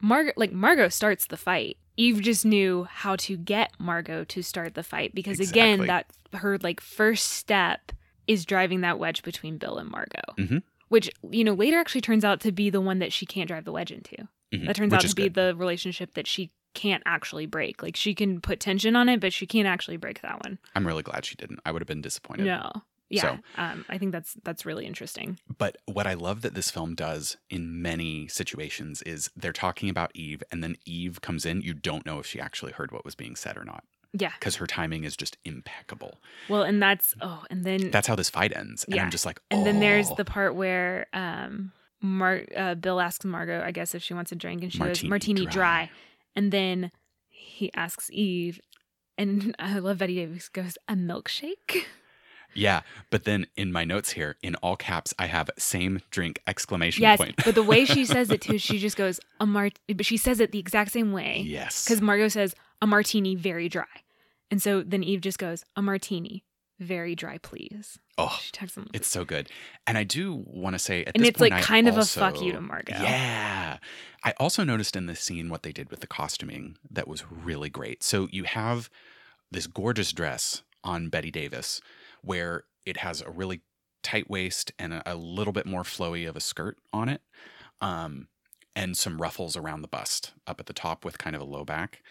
Margot 0.00 0.32
like 0.36 0.52
Margot 0.52 0.88
starts 0.88 1.26
the 1.26 1.36
fight. 1.36 1.76
Eve 1.96 2.20
just 2.22 2.44
knew 2.46 2.84
how 2.90 3.16
to 3.16 3.36
get 3.36 3.72
Margot 3.78 4.24
to 4.24 4.42
start 4.42 4.74
the 4.74 4.82
fight 4.82 5.14
because 5.14 5.38
again 5.40 5.86
that 5.86 6.06
her 6.34 6.58
like 6.58 6.80
first 6.80 7.26
step 7.32 7.92
is 8.26 8.44
driving 8.44 8.80
that 8.82 8.98
wedge 8.98 9.22
between 9.22 9.58
Bill 9.58 9.78
and 9.78 9.90
Margot. 9.90 10.34
Mhm. 10.38 10.62
Which, 10.88 11.10
you 11.30 11.44
know, 11.44 11.54
later 11.54 11.78
actually 11.78 12.00
turns 12.00 12.24
out 12.24 12.40
to 12.40 12.52
be 12.52 12.70
the 12.70 12.80
one 12.80 12.98
that 13.00 13.12
she 13.12 13.26
can't 13.26 13.48
drive 13.48 13.64
the 13.64 13.72
wedge 13.72 13.90
into. 13.92 14.28
Mhm. 14.52 14.66
That 14.66 14.76
turns 14.76 14.92
Which 14.92 15.04
out 15.04 15.08
to 15.10 15.14
be 15.14 15.22
good. 15.24 15.34
the 15.34 15.54
relationship 15.56 16.14
that 16.14 16.26
she 16.26 16.50
can't 16.74 17.02
actually 17.06 17.46
break. 17.46 17.82
Like 17.82 17.96
she 17.96 18.14
can 18.14 18.40
put 18.40 18.60
tension 18.60 18.94
on 18.96 19.08
it, 19.08 19.20
but 19.20 19.32
she 19.32 19.46
can't 19.46 19.66
actually 19.68 19.96
break 19.96 20.20
that 20.22 20.42
one. 20.44 20.58
I'm 20.74 20.86
really 20.86 21.02
glad 21.02 21.24
she 21.24 21.34
didn't. 21.34 21.60
I 21.66 21.72
would 21.72 21.82
have 21.82 21.88
been 21.88 22.00
disappointed. 22.00 22.46
No. 22.46 22.70
Yeah. 23.10 23.22
So- 23.22 23.38
um, 23.56 23.84
I 23.88 23.98
think 23.98 24.12
that's 24.12 24.34
that's 24.44 24.64
really 24.64 24.86
interesting. 24.86 25.38
But 25.58 25.76
what 25.86 26.06
I 26.06 26.14
love 26.14 26.42
that 26.42 26.54
this 26.54 26.70
film 26.70 26.94
does 26.94 27.36
in 27.50 27.82
many 27.82 28.28
situations 28.28 29.02
is 29.02 29.30
they're 29.36 29.52
talking 29.52 29.88
about 29.90 30.10
Eve, 30.14 30.42
and 30.52 30.62
then 30.62 30.76
Eve 30.86 31.20
comes 31.20 31.44
in. 31.44 31.60
You 31.60 31.74
don't 31.74 32.06
know 32.06 32.18
if 32.20 32.26
she 32.26 32.40
actually 32.40 32.72
heard 32.72 32.92
what 32.92 33.04
was 33.04 33.14
being 33.14 33.34
said 33.36 33.56
or 33.56 33.64
not 33.64 33.82
Yeah. 34.12 34.30
because 34.38 34.56
her 34.56 34.66
timing 34.66 35.04
is 35.04 35.16
just 35.16 35.36
impeccable. 35.44 36.20
Well, 36.48 36.62
and 36.62 36.80
that's 36.82 37.14
oh, 37.20 37.44
and 37.50 37.64
then 37.64 37.90
That's 37.90 38.06
how 38.06 38.14
this 38.14 38.30
fight 38.30 38.56
ends. 38.56 38.84
And 38.84 38.94
Yeah. 38.94 39.02
I'm 39.04 39.10
just 39.10 39.26
like, 39.26 39.40
and 39.50 39.66
then 39.66 39.80
there's 39.80 40.10
"Oh." 40.10 40.14
the 40.14 40.24
part 40.24 40.54
where 40.54 41.06
um 41.12 41.72
Mar- 42.02 42.46
uh, 42.56 42.74
Bill 42.76 42.98
asks 43.00 43.24
Margot, 43.26 43.62
I 43.62 43.72
guess, 43.72 43.94
if 43.94 44.02
she 44.02 44.14
wants 44.14 44.32
a 44.32 44.36
drink, 44.36 44.62
and 44.62 44.72
she 44.72 44.78
goes 44.78 45.02
Martini 45.02 45.08
martini 45.10 45.44
dry." 45.46 45.52
dry. 45.52 45.90
and 46.36 46.50
then 46.52 46.92
he 47.28 47.70
asks 47.74 48.08
Eve, 48.12 48.58
and 49.18 49.54
I 49.58 49.78
love 49.80 49.98
Bette 49.98 50.14
Davis 50.14 50.48
goes 50.48 50.78
a 50.88 50.94
milkshake. 50.94 51.84
Yeah, 52.54 52.82
but 53.10 53.24
then 53.24 53.46
in 53.56 53.72
my 53.72 53.84
notes 53.84 54.10
here, 54.12 54.36
in 54.42 54.54
all 54.56 54.76
caps, 54.76 55.14
I 55.18 55.26
have 55.26 55.50
same 55.58 56.00
drink 56.10 56.40
exclamation 56.46 57.02
yes, 57.02 57.18
point. 57.18 57.36
but 57.44 57.54
the 57.54 57.62
way 57.62 57.84
she 57.84 58.04
says 58.04 58.30
it 58.30 58.40
too, 58.40 58.58
she 58.66 58.78
just 58.78 58.96
goes 58.96 59.20
a 59.40 59.46
mart, 59.46 59.78
but 59.94 60.04
she 60.06 60.16
says 60.16 60.40
it 60.40 60.52
the 60.52 60.58
exact 60.58 60.92
same 60.92 61.12
way. 61.12 61.42
yes. 61.46 61.84
Because 61.84 62.00
Margot 62.00 62.28
says 62.28 62.54
a 62.82 62.86
martini 62.86 63.34
very 63.34 63.68
dry. 63.68 63.84
And 64.50 64.60
so 64.60 64.82
then 64.82 65.04
Eve 65.04 65.20
just 65.20 65.38
goes, 65.38 65.64
a 65.76 65.82
martini 65.82 66.42
very 66.80 67.14
dry, 67.14 67.36
please. 67.38 67.98
oh, 68.16 68.38
She 68.42 68.50
texts 68.52 68.76
him. 68.78 68.88
it's 68.94 69.06
so 69.06 69.24
good. 69.24 69.50
And 69.86 69.98
I 69.98 70.02
do 70.04 70.42
want 70.46 70.74
to 70.74 70.78
say 70.78 71.04
at 71.04 71.14
and 71.14 71.24
it's 71.26 71.38
point, 71.38 71.52
like 71.52 71.62
I 71.62 71.62
kind 71.62 71.86
of 71.88 71.96
also- 71.96 72.20
a 72.20 72.30
fuck 72.32 72.42
you 72.42 72.52
to 72.52 72.60
Margot. 72.60 72.94
Yeah. 72.94 73.76
I 74.24 74.32
also 74.38 74.64
noticed 74.64 74.96
in 74.96 75.06
this 75.06 75.20
scene 75.20 75.50
what 75.50 75.62
they 75.62 75.72
did 75.72 75.90
with 75.90 76.00
the 76.00 76.06
costuming 76.06 76.76
that 76.90 77.06
was 77.06 77.24
really 77.30 77.68
great. 77.70 78.02
So 78.02 78.28
you 78.32 78.44
have 78.44 78.88
this 79.50 79.66
gorgeous 79.66 80.12
dress 80.12 80.62
on 80.82 81.08
Bette 81.10 81.30
Davis 81.30 81.80
where 82.22 82.64
it 82.86 82.98
has 82.98 83.20
a 83.20 83.30
really 83.30 83.62
tight 84.02 84.30
waist 84.30 84.72
and 84.78 84.92
a, 84.94 85.02
a 85.12 85.14
little 85.14 85.52
bit 85.52 85.66
more 85.66 85.82
flowy 85.82 86.28
of 86.28 86.36
a 86.36 86.40
skirt 86.40 86.78
on 86.92 87.08
it. 87.08 87.22
Um, 87.80 88.28
and 88.76 88.96
some 88.96 89.20
ruffles 89.20 89.56
around 89.56 89.82
the 89.82 89.88
bust 89.88 90.32
up 90.46 90.60
at 90.60 90.66
the 90.66 90.72
top 90.72 91.04
with 91.04 91.18
kind 91.18 91.34
of 91.34 91.42
a 91.42 91.44
low 91.44 91.64
back. 91.64 92.02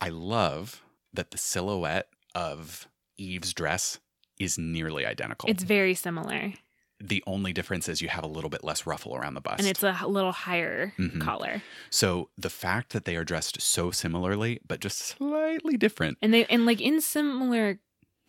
I 0.00 0.08
love 0.08 0.82
that 1.12 1.30
the 1.32 1.38
silhouette 1.38 2.08
of 2.34 2.86
Eve's 3.18 3.52
dress 3.52 3.98
is 4.38 4.56
nearly 4.56 5.04
identical. 5.04 5.50
It's 5.50 5.64
very 5.64 5.94
similar. 5.94 6.54
the 7.02 7.22
only 7.26 7.50
difference 7.54 7.88
is 7.88 8.02
you 8.02 8.08
have 8.10 8.24
a 8.24 8.28
little 8.28 8.50
bit 8.50 8.62
less 8.62 8.86
ruffle 8.86 9.16
around 9.16 9.32
the 9.32 9.40
bust. 9.40 9.58
And 9.58 9.66
it's 9.66 9.82
a 9.82 10.06
little 10.06 10.32
higher 10.32 10.92
Mhm. 10.98 11.22
collar. 11.22 11.62
So 11.88 12.28
the 12.36 12.50
fact 12.50 12.92
that 12.92 13.06
they 13.06 13.16
are 13.16 13.24
dressed 13.24 13.62
so 13.62 13.90
similarly, 13.90 14.60
but 14.68 14.80
just 14.80 14.98
slightly 14.98 15.78
different. 15.78 16.18
And 16.20 16.34
they 16.34 16.44
and 16.44 16.66
like 16.66 16.78
in 16.78 17.00
similar 17.00 17.80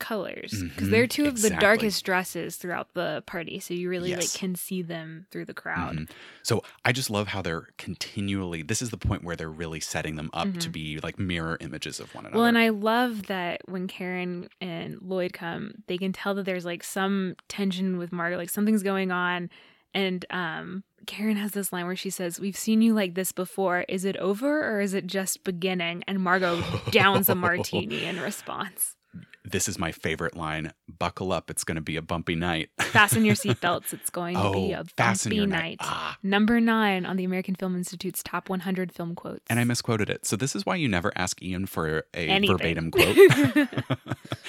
colors 0.02 0.52
because 0.64 0.88
Mhm, 0.90 0.92
they're 0.92 1.08
two 1.08 1.26
of 1.26 1.42
the 1.42 1.52
darkest 1.52 2.04
dresses 2.04 2.58
throughout 2.58 2.94
the 2.96 3.24
party 3.26 3.60
so 3.60 3.74
you 3.74 3.88
really 3.90 4.10
Yes. 4.10 4.20
like 4.20 4.34
can 4.34 4.56
see 4.56 4.82
them 4.82 5.28
through 5.32 5.46
the 5.46 5.54
crowd 5.54 5.96
Mhm. 5.96 6.10
So 6.44 6.64
I 6.84 6.92
just 6.92 7.10
love 7.10 7.28
how 7.30 7.42
they're 7.42 7.68
continually. 7.78 8.64
This 8.64 8.82
is 8.82 8.90
the 8.90 8.98
point 8.98 9.24
where 9.24 9.36
they're 9.36 9.50
really 9.50 9.80
setting 9.80 10.16
them 10.16 10.30
up 10.34 10.52
to 10.58 10.70
Mhm. 10.70 10.72
be 10.74 11.00
like 11.02 11.18
mirror 11.20 11.58
images 11.62 12.00
of 12.00 12.14
one 12.16 12.26
another. 12.26 12.38
well 12.38 12.46
and 12.48 12.58
i 12.58 12.70
love 12.70 13.28
that 13.28 13.62
when 13.70 13.88
karen 13.88 14.50
and 14.60 15.00
lloyd 15.02 15.32
come 15.34 15.76
they 15.88 15.98
can 15.98 16.12
tell 16.12 16.34
that 16.36 16.44
there's 16.46 16.66
like 16.66 16.84
some 16.84 17.36
tension 17.48 17.98
with 17.98 18.12
margaret 18.12 18.38
like 18.38 18.50
something's 18.50 18.84
going 18.84 19.12
on 19.12 19.50
and 19.94 20.26
um 20.32 20.84
karen 21.06 21.36
has 21.36 21.52
this 21.52 21.72
line 21.74 21.86
where 21.86 21.96
she 21.96 22.10
says 22.10 22.40
we've 22.40 22.58
seen 22.58 22.82
you 22.82 22.94
like 22.94 23.14
this 23.16 23.32
before 23.32 23.82
is 23.90 24.06
it 24.06 24.16
over 24.18 24.52
or 24.76 24.82
is 24.82 24.94
it 24.94 25.06
just 25.08 25.44
beginning 25.44 26.04
and 26.08 26.20
margot 26.22 26.62
downs 26.92 27.28
a 27.30 27.36
martini 27.46 28.04
in 28.06 28.20
response 28.20 28.96
this 29.43 29.67
is 29.67 29.78
my 29.80 29.91
favorite 29.91 30.36
line. 30.38 30.71
Buckle 30.88 31.32
up, 31.32 31.50
it's 31.50 31.63
going 31.63 31.76
to 31.76 31.82
be 31.82 31.95
a 31.97 32.02
bumpy 32.02 32.36
night. 32.36 32.69
Fasten 32.80 33.26
your 33.26 33.36
seatbelts. 33.36 33.91
It's 33.93 34.10
going 34.10 34.36
to 34.36 34.52
be 34.52 34.74
Oh, 34.76 34.82
a 34.82 34.84
bumpy 34.95 35.39
night. 35.45 35.50
night. 35.50 35.78
Ah. 35.82 36.17
Number 36.24 36.60
nine 36.62 37.06
on 37.06 37.17
the 37.17 37.24
American 37.24 37.56
Film 37.56 37.76
Institute's 37.76 38.21
top 38.24 38.50
100 38.50 38.91
film 38.93 39.15
quotes. 39.15 39.41
And 39.50 39.60
I 39.60 39.63
misquoted 39.63 40.10
it. 40.10 40.26
So 40.26 40.36
this 40.36 40.56
is 40.56 40.65
why 40.65 40.76
you 40.76 40.88
never 40.88 41.12
ask 41.15 41.41
Ian 41.41 41.65
for 41.65 42.06
a 42.13 42.28
Anything. 42.28 42.58
verbatim 42.58 42.91
quote. 42.91 43.67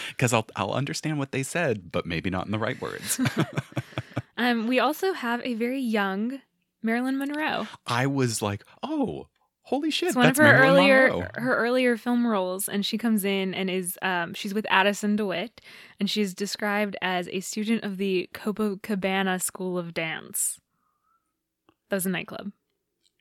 Because 0.09 0.33
I'll, 0.33 0.46
I'll 0.57 0.72
understand 0.72 1.18
what 1.18 1.33
they 1.33 1.42
said, 1.42 1.90
but 1.90 2.07
maybe 2.07 2.29
not 2.31 2.46
in 2.46 2.53
the 2.53 2.59
right 2.59 2.81
words. 2.81 3.20
um, 4.37 4.66
we 4.66 4.79
also 4.79 5.12
have 5.12 5.40
a 5.44 5.55
very 5.55 5.81
young 5.81 6.40
Marilyn 6.83 7.18
Monroe. 7.18 7.66
I 7.87 8.07
was 8.07 8.42
like, 8.42 8.64
oh, 8.83 9.29
holy 9.62 9.90
shit. 9.90 10.09
It's 10.09 10.16
one 10.16 10.27
that's 10.27 10.38
of 10.38 10.44
her 10.44 10.53
Marilyn 10.53 10.79
earlier 10.90 11.09
Monroe. 11.09 11.29
her 11.35 11.57
earlier 11.57 11.96
film 11.96 12.27
roles, 12.27 12.68
and 12.68 12.85
she 12.85 12.98
comes 12.98 13.25
in 13.25 13.55
and 13.55 13.70
is 13.70 13.98
um, 14.03 14.35
she's 14.35 14.55
with 14.55 14.66
Addison 14.70 15.16
DeWitt, 15.16 15.61
and 16.01 16.09
she's 16.11 16.35
described 16.35 16.96
as 17.03 17.29
a 17.29 17.40
student 17.40 17.85
of 17.85 17.96
the 17.96 18.29
Copacabana 18.35 19.40
School 19.42 19.79
of 19.79 19.94
Dance. 19.94 20.59
That 21.90 21.96
was 21.96 22.07
a 22.07 22.11
nightclub. 22.11 22.53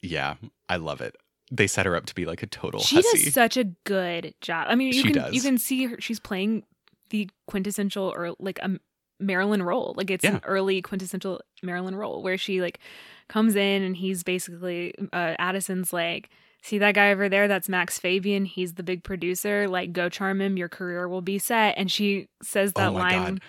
Yeah, 0.01 0.35
I 0.69 0.77
love 0.77 1.01
it. 1.01 1.15
They 1.51 1.67
set 1.67 1.85
her 1.85 1.95
up 1.95 2.05
to 2.05 2.15
be 2.15 2.25
like 2.25 2.41
a 2.43 2.47
total 2.47 2.79
She 2.79 2.95
hussy. 2.95 3.25
does 3.25 3.33
such 3.33 3.57
a 3.57 3.65
good 3.83 4.33
job. 4.41 4.67
I 4.69 4.75
mean, 4.75 4.87
you 4.87 4.93
She 4.93 5.03
can 5.03 5.13
does. 5.13 5.33
you 5.33 5.41
can 5.41 5.57
see 5.57 5.85
her. 5.85 5.97
She's 5.99 6.19
playing 6.19 6.63
the 7.09 7.29
quintessential 7.47 8.05
or 8.15 8.33
like 8.39 8.57
a 8.59 8.79
Marilyn 9.21 9.63
role. 9.63 9.93
Like 9.95 10.09
it's 10.11 10.23
Yeah. 10.23 10.35
an 10.35 10.41
early 10.43 10.81
quintessential 10.81 11.41
Marilyn 11.63 11.95
role 11.95 12.21
where 12.23 12.37
she 12.37 12.61
like 12.61 12.79
comes 13.29 13.55
in 13.55 13.81
and 13.83 13.95
he's 13.95 14.23
basically 14.23 14.93
uh, 15.13 15.35
Addison's 15.39 15.93
like. 15.93 16.29
See 16.63 16.77
that 16.77 16.93
guy 16.93 17.11
over 17.11 17.27
there? 17.27 17.47
That's 17.47 17.67
Max 17.67 17.97
Fabian. 17.97 18.45
He's 18.45 18.75
the 18.75 18.83
big 18.83 19.03
producer. 19.03 19.67
Like, 19.67 19.93
go 19.93 20.09
charm 20.09 20.39
him. 20.41 20.57
Your 20.57 20.69
career 20.69 21.07
will 21.07 21.23
be 21.23 21.39
set. 21.39 21.73
And 21.75 21.91
she 21.91 22.27
says 22.43 22.73
that 22.73 22.89
oh 22.89 22.93
my 22.93 22.99
line. 22.99 23.33
god. 23.35 23.41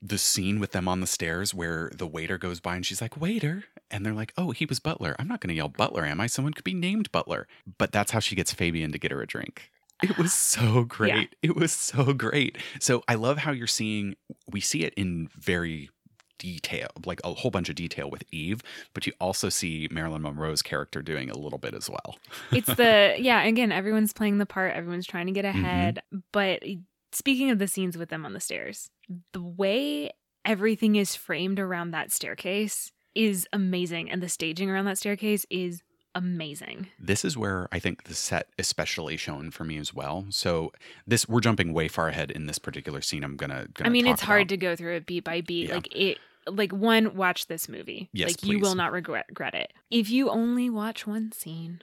The 0.00 0.16
scene 0.16 0.60
with 0.60 0.70
them 0.70 0.86
on 0.86 1.00
the 1.00 1.08
stairs 1.08 1.52
where 1.52 1.90
the 1.92 2.06
waiter 2.06 2.38
goes 2.38 2.60
by 2.60 2.76
and 2.76 2.86
she's 2.86 3.00
like, 3.00 3.20
waiter. 3.20 3.64
And 3.90 4.06
they're 4.06 4.12
like, 4.12 4.32
oh, 4.38 4.52
he 4.52 4.64
was 4.64 4.78
Butler. 4.78 5.16
I'm 5.18 5.26
not 5.26 5.40
going 5.40 5.48
to 5.48 5.54
yell 5.56 5.68
Butler, 5.68 6.04
am 6.04 6.20
I? 6.20 6.28
Someone 6.28 6.52
could 6.52 6.62
be 6.62 6.72
named 6.72 7.10
Butler. 7.10 7.48
But 7.78 7.90
that's 7.90 8.12
how 8.12 8.20
she 8.20 8.36
gets 8.36 8.52
Fabian 8.52 8.92
to 8.92 8.98
get 8.98 9.10
her 9.10 9.20
a 9.20 9.26
drink. 9.26 9.72
It 10.02 10.18
was 10.18 10.32
so 10.32 10.84
great. 10.88 11.34
It 11.42 11.56
was 11.56 11.72
so 11.72 12.12
great. 12.12 12.58
So 12.80 13.02
I 13.08 13.14
love 13.14 13.38
how 13.38 13.52
you're 13.52 13.66
seeing, 13.66 14.16
we 14.50 14.60
see 14.60 14.84
it 14.84 14.92
in 14.94 15.28
very 15.34 15.90
detail, 16.38 16.88
like 17.06 17.20
a 17.24 17.32
whole 17.32 17.50
bunch 17.50 17.70
of 17.70 17.76
detail 17.76 18.10
with 18.10 18.22
Eve, 18.30 18.60
but 18.92 19.06
you 19.06 19.12
also 19.20 19.48
see 19.48 19.88
Marilyn 19.90 20.20
Monroe's 20.22 20.60
character 20.60 21.00
doing 21.00 21.30
a 21.30 21.36
little 21.38 21.58
bit 21.58 21.74
as 21.74 21.88
well. 21.88 22.18
it's 22.52 22.66
the 22.74 23.14
yeah 23.18 23.42
again 23.42 23.72
everyone's 23.72 24.12
playing 24.12 24.36
the 24.38 24.44
part 24.44 24.74
everyone's 24.74 25.06
trying 25.06 25.26
to 25.26 25.32
get 25.32 25.46
Mm-hmm. 25.46 25.64
ahead 25.64 26.02
but 26.32 26.62
speaking 27.12 27.50
of 27.50 27.58
the 27.58 27.66
scenes 27.68 27.96
with 27.96 28.10
them 28.10 28.26
on 28.26 28.34
the 28.34 28.40
stairs 28.40 28.90
the 29.32 29.40
way 29.40 30.10
everything 30.44 30.96
is 30.96 31.14
framed 31.16 31.58
around 31.58 31.92
that 31.92 32.12
staircase 32.12 32.92
is 33.14 33.46
amazing 33.54 34.10
and 34.10 34.22
the 34.22 34.28
staging 34.28 34.68
around 34.68 34.84
that 34.84 34.98
staircase 34.98 35.46
is 35.48 35.82
amazing 36.16 36.88
This 36.98 37.24
is 37.24 37.36
where 37.36 37.68
I 37.70 37.78
think 37.78 38.04
the 38.04 38.14
set 38.14 38.48
especially 38.58 39.16
shone 39.16 39.50
for 39.50 39.64
me 39.64 39.76
as 39.78 39.92
well. 39.94 40.26
So 40.30 40.72
this 41.06 41.28
we're 41.28 41.40
jumping 41.40 41.72
way 41.72 41.88
far 41.88 42.08
ahead 42.08 42.30
in 42.30 42.46
this 42.46 42.58
particular 42.58 43.00
scene. 43.02 43.22
I'm 43.22 43.36
gonna. 43.36 43.66
gonna 43.74 43.88
i 43.88 43.92
mean 43.92 44.06
it's 44.06 44.22
hard 44.22 44.42
about. 44.42 44.48
to 44.48 44.56
go 44.56 44.74
through 44.76 44.96
it 44.96 45.06
beat 45.06 45.24
by 45.24 45.40
beat 45.42 45.68
Yeah. 45.68 45.74
like 45.74 45.88
it 45.94 46.18
like 46.48 46.72
one 46.72 47.14
watch 47.16 47.46
this 47.48 47.68
movie 47.68 48.08
Yes, 48.12 48.30
like 48.30 48.44
you 48.44 48.58
will 48.60 48.74
not 48.76 48.92
regret, 48.92 49.26
regret 49.28 49.54
it 49.54 49.72
if 49.90 50.08
you 50.10 50.30
only 50.30 50.70
watch 50.70 51.06
one 51.06 51.32
scene 51.32 51.82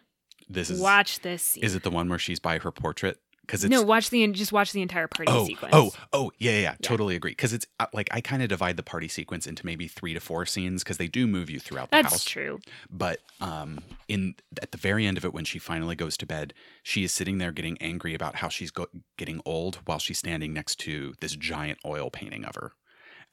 This 0.50 0.69
is. 0.69 0.80
watch 0.80 1.19
this 1.19 1.43
scene 1.43 1.63
Is 1.63 1.76
it 1.76 1.84
the 1.84 1.91
one 1.91 2.10
where 2.10 2.19
she's 2.19 2.39
by 2.39 2.58
her 2.60 2.72
portrait? 2.72 3.19
Because 3.45 3.63
it's 3.63 3.71
no 3.71 3.82
watch 3.82 4.10
the 4.10 4.25
just 4.27 4.53
watch 4.53 4.71
the 4.71 4.82
entire 4.82 5.08
party 5.08 5.29
Oh, 5.32 5.45
sequence 5.45 5.73
oh, 5.75 5.91
oh, 6.13 6.32
yeah, 6.38 6.51
yeah, 6.51 6.60
yeah, 6.60 6.75
totally 6.82 7.15
agree. 7.15 7.32
Because 7.32 7.51
it's 7.51 7.65
uh, 7.79 7.88
like 7.93 8.08
I 8.12 8.21
kind 8.21 8.41
of 8.41 8.47
divide 8.47 8.77
the 8.77 8.84
party 8.84 9.10
sequence 9.10 9.45
into 9.45 9.65
maybe 9.65 9.88
three 9.88 10.13
to 10.13 10.21
four 10.21 10.45
scenes 10.45 10.82
because 10.82 10.97
they 10.97 11.10
do 11.10 11.27
move 11.27 11.49
you 11.49 11.60
throughout 11.60 11.91
the 11.91 11.97
house. 11.97 12.03
that's 12.03 12.13
house. 12.13 12.23
true 12.23 12.60
But 12.89 13.19
um, 13.41 13.79
in 14.08 14.36
at 14.62 14.71
the 14.71 14.77
very 14.77 15.06
end 15.06 15.17
of 15.17 15.25
it, 15.25 15.34
when 15.34 15.43
she 15.43 15.60
finally 15.60 15.95
goes 15.95 16.15
to 16.17 16.25
bed, 16.25 16.53
she 16.84 17.03
is 17.03 17.12
sitting 17.12 17.38
there 17.38 17.51
getting 17.51 17.77
angry 17.82 18.13
about 18.13 18.38
how 18.38 18.47
she's 18.47 18.71
go- 18.71 18.88
getting 19.17 19.41
old 19.45 19.79
while 19.86 19.99
she's 19.99 20.19
standing 20.19 20.53
next 20.53 20.79
to 20.82 21.13
this 21.19 21.36
giant 21.36 21.79
oil 21.86 22.10
painting 22.10 22.45
of 22.45 22.56
her, 22.56 22.71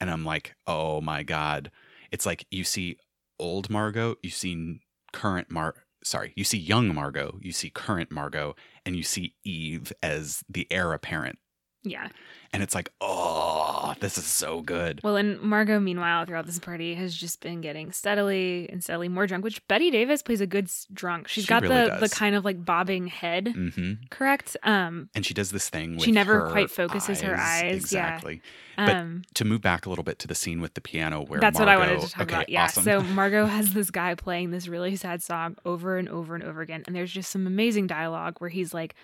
and 0.00 0.10
I'm 0.10 0.24
like, 0.24 0.54
oh 0.66 1.00
my 1.00 1.22
god! 1.22 1.70
It's 2.10 2.26
like 2.26 2.46
you 2.50 2.64
see 2.64 2.96
old 3.38 3.70
Margo, 3.70 4.16
you 4.22 4.30
see 4.30 4.80
current 5.12 5.50
Mar. 5.50 5.74
Sorry, 6.02 6.32
you 6.34 6.44
see 6.44 6.58
young 6.58 6.94
Margo, 6.94 7.38
you 7.42 7.52
see 7.52 7.70
current 7.70 8.10
Margo, 8.10 8.56
and 8.86 8.96
you 8.96 9.02
see 9.02 9.34
Eve 9.44 9.92
as 10.02 10.42
the 10.48 10.66
heir 10.70 10.92
apparent. 10.92 11.38
Yeah 11.82 12.08
And 12.52 12.62
it's 12.62 12.74
like, 12.74 12.90
oh, 13.00 13.94
this 14.00 14.18
is 14.18 14.24
so 14.26 14.60
good. 14.60 15.00
Well, 15.02 15.16
and 15.16 15.40
Margo, 15.40 15.78
meanwhile, 15.78 16.24
throughout 16.26 16.46
this 16.46 16.58
party, 16.58 16.94
has 16.94 17.14
just 17.14 17.40
been 17.40 17.60
getting 17.60 17.92
steadily 17.92 18.68
and 18.70 18.82
steadily 18.82 19.08
more 19.08 19.26
drunk. 19.26 19.44
Which 19.44 19.66
Bette 19.68 19.90
Davis 19.90 20.22
plays 20.22 20.40
a 20.40 20.46
good 20.46 20.68
drunk. 20.92 21.28
She's 21.28 21.44
She 21.44 21.48
got 21.48 21.62
really 21.62 21.88
the 21.88 21.96
the 22.00 22.08
kind 22.08 22.34
of 22.34 22.44
like 22.44 22.64
bobbing 22.64 23.06
head, 23.06 23.48
hmm 23.48 23.92
correct? 24.10 24.56
Um, 24.62 25.08
And 25.14 25.24
she 25.24 25.32
does 25.34 25.50
this 25.50 25.68
thing. 25.68 25.98
She 25.98 26.12
never 26.12 26.50
quite 26.50 26.70
focuses 26.70 27.20
her 27.20 27.36
eyes, 27.36 27.92
yeah. 27.92 28.14
Exactly. 28.16 28.42
But 28.76 28.96
um, 28.96 29.22
to 29.34 29.44
move 29.44 29.60
back 29.60 29.86
a 29.86 29.88
little 29.88 30.04
bit 30.04 30.18
to 30.20 30.28
the 30.28 30.34
scene 30.34 30.60
with 30.60 30.74
the 30.74 30.80
piano, 30.80 31.22
where 31.22 31.40
that's 31.40 31.58
what 31.58 31.68
I 31.68 31.76
wanted 31.76 32.00
to 32.00 32.08
talk 32.08 32.22
okay, 32.22 32.34
about. 32.34 32.48
Yeah. 32.48 32.64
awesome. 32.64 32.84
So 32.84 33.00
Margo 33.14 33.46
has 33.46 33.74
this 33.74 33.90
guy 33.90 34.14
playing 34.14 34.50
this 34.50 34.68
really 34.68 34.96
sad 34.96 35.22
song 35.22 35.56
over 35.64 35.98
and 35.98 36.08
over 36.08 36.34
and 36.34 36.42
over 36.44 36.60
again, 36.62 36.82
and 36.86 36.96
there's 36.96 37.12
just 37.12 37.30
some 37.30 37.46
amazing 37.46 37.86
dialogue 37.86 38.36
where 38.38 38.50
he's 38.50 38.74
like. 38.74 38.94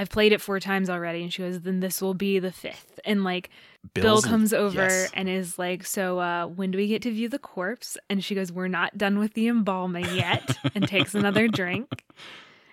I've 0.00 0.08
played 0.08 0.32
it 0.32 0.40
four 0.40 0.58
times 0.60 0.88
already, 0.88 1.22
and 1.22 1.30
she 1.30 1.42
goes, 1.42 1.60
"Then 1.60 1.80
this 1.80 2.00
will 2.00 2.14
be 2.14 2.38
the 2.38 2.50
fifth. 2.50 2.98
And 3.04 3.22
like 3.22 3.50
Bill 3.92 4.22
comes 4.22 4.54
over 4.54 4.84
yes. 4.84 5.10
and 5.12 5.28
is 5.28 5.58
like, 5.58 5.84
"So, 5.84 6.18
uh, 6.20 6.46
when 6.46 6.70
do 6.70 6.78
we 6.78 6.86
get 6.86 7.02
to 7.02 7.10
view 7.10 7.28
the 7.28 7.38
corpse?" 7.38 7.98
And 8.08 8.24
she 8.24 8.34
goes, 8.34 8.50
"We're 8.50 8.66
not 8.66 8.96
done 8.96 9.18
with 9.18 9.34
the 9.34 9.46
embalming 9.46 10.06
yet," 10.14 10.56
and 10.74 10.88
takes 10.88 11.14
another 11.14 11.48
drink. 11.48 12.06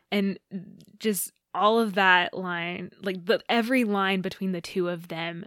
And 0.09 0.39
just 0.99 1.33
all 1.53 1.81
of 1.81 1.95
that 1.95 2.33
line, 2.33 2.91
like 3.01 3.25
the 3.25 3.41
every 3.49 3.83
line 3.83 4.21
between 4.21 4.53
the 4.53 4.61
two 4.61 4.87
of 4.87 5.09
them 5.09 5.45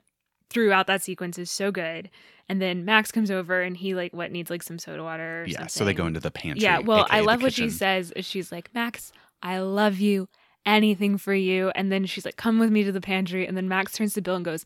throughout 0.50 0.86
that 0.88 1.02
sequence 1.02 1.38
is 1.38 1.50
so 1.50 1.70
good. 1.70 2.10
And 2.46 2.60
then 2.60 2.84
Max 2.84 3.10
comes 3.10 3.30
over 3.30 3.62
and 3.62 3.74
he 3.74 3.94
like 3.94 4.12
what 4.12 4.30
needs 4.30 4.50
like 4.50 4.62
some 4.62 4.78
soda 4.78 5.02
water. 5.02 5.46
Yeah. 5.48 5.66
So 5.68 5.86
they 5.86 5.94
go 5.94 6.04
into 6.04 6.20
the 6.20 6.30
pantry. 6.30 6.62
Yeah, 6.62 6.80
well, 6.80 7.06
I 7.08 7.20
love 7.20 7.40
what 7.40 7.54
she 7.54 7.70
says. 7.70 8.12
She's 8.20 8.52
like, 8.52 8.68
Max, 8.74 9.12
I 9.42 9.60
love 9.60 9.98
you. 9.98 10.28
Anything 10.70 11.18
for 11.18 11.35
you. 11.35 11.70
And 11.74 11.90
then 11.90 12.06
she's 12.06 12.24
like, 12.24 12.37
come 12.37 12.59
with 12.59 12.70
me 12.70 12.85
to 12.85 12.92
the 12.92 13.00
pantry. 13.00 13.46
And 13.46 13.56
then 13.56 13.68
Max 13.68 13.92
turns 13.92 14.14
to 14.14 14.22
Bill 14.22 14.37
and 14.37 14.44
goes, 14.44 14.64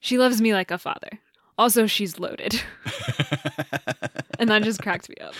She 0.00 0.18
loves 0.18 0.40
me 0.40 0.52
like 0.52 0.70
a 0.70 0.78
father. 0.78 1.18
Also, 1.58 1.86
she's 1.86 2.18
loaded. 2.18 2.60
and 4.38 4.50
that 4.50 4.62
just 4.62 4.82
cracked 4.82 5.08
me 5.08 5.16
up. 5.20 5.34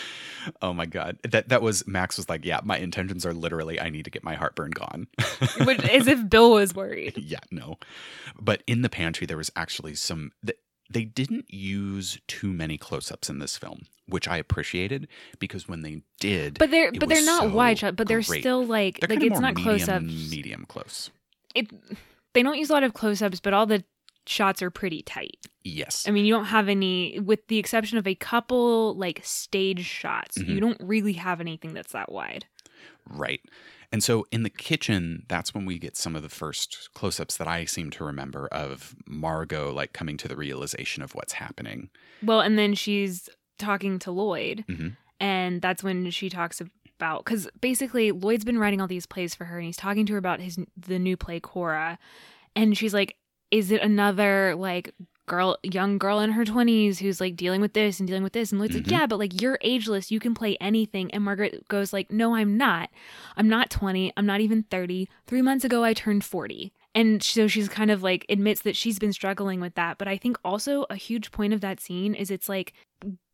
oh 0.62 0.72
my 0.72 0.86
god, 0.86 1.18
that 1.24 1.48
that 1.50 1.60
was 1.60 1.86
Max 1.86 2.16
was 2.16 2.28
like, 2.28 2.44
yeah, 2.44 2.60
my 2.64 2.78
intentions 2.78 3.26
are 3.26 3.34
literally, 3.34 3.78
I 3.80 3.90
need 3.90 4.04
to 4.06 4.10
get 4.10 4.24
my 4.24 4.34
heartburn 4.34 4.70
gone. 4.70 5.08
Which 5.66 5.84
as 5.88 6.06
if 6.06 6.28
Bill 6.30 6.52
was 6.52 6.74
worried. 6.74 7.14
yeah, 7.18 7.40
no. 7.50 7.76
But 8.40 8.62
in 8.66 8.82
the 8.82 8.88
pantry, 8.88 9.26
there 9.26 9.36
was 9.36 9.50
actually 9.56 9.94
some. 9.94 10.32
th- 10.44 10.58
They 10.90 11.04
didn't 11.04 11.52
use 11.52 12.18
too 12.28 12.52
many 12.52 12.78
close-ups 12.78 13.28
in 13.28 13.38
this 13.38 13.56
film, 13.58 13.82
which 14.08 14.28
I 14.28 14.36
appreciated 14.36 15.08
because 15.38 15.68
when 15.68 15.82
they 15.82 16.02
did, 16.20 16.58
But 16.58 16.70
they're 16.70 16.92
but 16.92 17.08
they're 17.08 17.24
not 17.24 17.42
so 17.44 17.48
wide 17.54 17.78
shot, 17.78 17.96
but 17.96 18.06
they're 18.08 18.22
great. 18.22 18.40
still 18.40 18.64
like 18.64 19.00
They're 19.00 19.16
like 19.16 19.24
it's 19.24 19.40
not 19.40 19.54
close 19.56 19.88
ups. 19.88 20.04
Medium 20.04 20.64
close. 20.66 21.10
It 21.54 21.68
they 22.34 22.42
don't 22.42 22.58
use 22.58 22.70
a 22.70 22.72
lot 22.74 22.82
of 22.84 22.94
close 22.94 23.22
ups, 23.22 23.40
but 23.40 23.52
all 23.54 23.66
the 23.66 23.82
shots 24.26 24.60
are 24.62 24.70
pretty 24.70 25.02
tight. 25.02 25.36
Yes. 25.62 26.04
I 26.06 26.10
mean, 26.10 26.24
you 26.26 26.34
don't 26.34 26.46
have 26.46 26.68
any, 26.68 27.18
with 27.20 27.46
the 27.48 27.58
exception 27.58 27.96
of 27.96 28.06
a 28.06 28.14
couple 28.14 28.94
like 28.96 29.20
stage 29.24 29.84
shots, 29.84 30.36
Mhm. 30.36 30.48
you 30.48 30.60
don't 30.60 30.80
really 30.80 31.14
have 31.14 31.40
anything 31.40 31.72
that's 31.74 31.92
that 31.92 32.10
wide. 32.12 32.44
Right. 33.08 33.40
And 33.92 34.02
so 34.02 34.26
in 34.32 34.42
the 34.42 34.50
kitchen, 34.50 35.24
that's 35.28 35.54
when 35.54 35.64
we 35.64 35.78
get 35.78 35.96
some 35.96 36.16
of 36.16 36.22
the 36.22 36.28
first 36.28 36.88
close 36.92 37.20
ups 37.20 37.36
that 37.36 37.46
I 37.46 37.64
seem 37.64 37.90
to 37.92 38.04
remember 38.04 38.48
of 38.48 38.96
Margo 39.06 39.72
like 39.72 39.92
coming 39.92 40.16
to 40.18 40.28
the 40.28 40.36
realization 40.36 41.02
of 41.04 41.14
what's 41.14 41.34
happening. 41.34 41.88
Well, 42.22 42.40
and 42.40 42.58
then 42.58 42.74
she's 42.74 43.28
talking 43.58 43.98
to 44.00 44.10
Lloyd, 44.10 44.64
Mhm. 44.68 44.96
and 45.20 45.62
that's 45.62 45.82
when 45.82 46.10
she 46.10 46.28
talks 46.28 46.60
about 46.60 47.24
because 47.24 47.48
basically 47.60 48.10
Lloyd's 48.12 48.44
been 48.44 48.58
writing 48.58 48.80
all 48.80 48.86
these 48.88 49.06
plays 49.06 49.34
for 49.34 49.44
her, 49.46 49.56
and 49.58 49.66
he's 49.66 49.76
talking 49.76 50.06
to 50.06 50.12
her 50.14 50.18
about 50.18 50.40
his 50.40 50.58
the 50.76 50.98
new 50.98 51.16
play 51.16 51.40
Cora, 51.40 51.98
and 52.54 52.76
she's 52.76 52.94
like, 52.94 53.16
"Is 53.50 53.70
it 53.70 53.82
another 53.82 54.54
like?" 54.56 54.94
girl 55.28 55.58
young 55.64 55.98
girl 55.98 56.20
in 56.20 56.30
her 56.30 56.44
20s 56.44 57.00
who's 57.00 57.20
like 57.20 57.34
dealing 57.34 57.60
with 57.60 57.72
this 57.72 57.98
and 57.98 58.06
dealing 58.06 58.22
with 58.22 58.32
this 58.32 58.52
and 58.52 58.60
Lloyd's 58.60 58.76
Mhm. 58.76 58.84
like 58.84 58.90
yeah 58.92 59.06
but 59.06 59.18
like 59.18 59.42
you're 59.42 59.58
ageless 59.60 60.08
you 60.12 60.20
can 60.20 60.34
play 60.34 60.56
anything 60.60 61.10
and 61.10 61.24
Margaret 61.24 61.66
goes 61.66 61.92
like 61.92 62.12
no 62.12 62.36
I'm 62.36 62.56
not 62.56 62.90
I'm 63.36 63.48
not 63.48 63.68
20 63.68 64.12
I'm 64.16 64.24
not 64.24 64.40
even 64.40 64.62
30 64.70 65.08
3 65.26 65.42
months 65.42 65.64
ago 65.64 65.82
I 65.82 65.94
turned 65.94 66.22
40 66.24 66.72
and 66.94 67.20
so 67.24 67.48
she's 67.48 67.68
kind 67.68 67.90
of 67.90 68.04
like 68.04 68.24
admits 68.28 68.62
that 68.62 68.76
she's 68.76 69.00
been 69.00 69.12
struggling 69.12 69.58
with 69.60 69.74
that 69.74 69.98
but 69.98 70.06
I 70.06 70.16
think 70.16 70.38
also 70.44 70.86
a 70.90 70.94
huge 70.94 71.32
point 71.32 71.52
of 71.52 71.60
that 71.60 71.80
scene 71.80 72.14
is 72.14 72.30
it's 72.30 72.48
like 72.48 72.72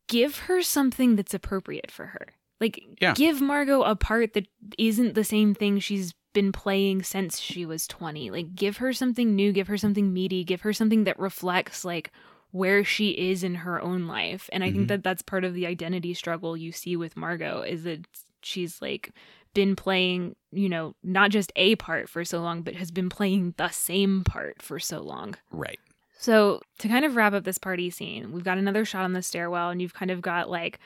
give 0.07 0.37
her 0.39 0.61
something 0.61 1.15
that's 1.15 1.33
appropriate 1.33 1.89
for 1.91 2.07
her 2.07 2.27
like 2.61 2.83
Yeah. 3.01 3.13
give 3.13 3.41
Margo 3.41 3.81
a 3.83 3.95
part 3.95 4.33
that 4.33 4.47
isn't 4.77 5.15
the 5.15 5.23
same 5.23 5.53
thing 5.53 5.79
she's 5.79 6.13
been 6.33 6.51
playing 6.51 7.03
since 7.03 7.39
she 7.39 7.63
was 7.65 7.85
20. 7.87 8.31
Like, 8.31 8.55
give 8.55 8.77
her 8.77 8.91
something 8.93 9.35
new, 9.35 9.51
give 9.51 9.67
her 9.67 9.77
something 9.77 10.11
meaty, 10.13 10.43
give 10.43 10.61
her 10.61 10.73
something 10.73 11.03
that 11.03 11.19
reflects, 11.19 11.85
like, 11.85 12.11
where 12.49 12.83
she 12.83 13.09
is 13.11 13.43
in 13.43 13.53
her 13.55 13.79
own 13.81 14.07
life. 14.07 14.49
And 14.51 14.63
I 14.63 14.69
Mhm. 14.71 14.73
think 14.73 14.87
that 14.87 15.03
that's 15.03 15.21
part 15.21 15.43
of 15.43 15.53
the 15.53 15.67
identity 15.67 16.13
struggle 16.15 16.55
you 16.57 16.71
see 16.71 16.95
with 16.95 17.15
Margo 17.17 17.61
is 17.61 17.83
that 17.83 18.07
she's 18.41 18.81
like 18.81 19.11
been 19.53 19.75
playing, 19.75 20.35
you 20.51 20.69
know, 20.69 20.95
not 21.03 21.29
just 21.29 21.51
a 21.55 21.75
part 21.75 22.09
for 22.09 22.25
so 22.25 22.41
long, 22.41 22.61
but 22.63 22.75
has 22.75 22.89
been 22.91 23.09
playing 23.09 23.53
the 23.57 23.69
same 23.69 24.23
part 24.23 24.59
for 24.61 24.79
so 24.79 25.01
long. 25.01 25.35
Right. 25.51 25.79
So, 26.23 26.61
to 26.79 26.87
kind 26.87 27.03
of 27.03 27.17
wrap 27.17 27.33
up 27.33 27.43
this 27.43 27.57
party 27.57 27.89
scene, 27.89 28.31
we've 28.31 28.45
got 28.45 28.57
another 28.57 28.85
shot 28.85 29.03
on 29.03 29.11
the 29.11 29.21
stairwell, 29.21 29.69
and 29.71 29.81
you've 29.81 29.93
kind 29.93 30.09
of 30.09 30.21
got 30.21 30.49
like 30.49 30.79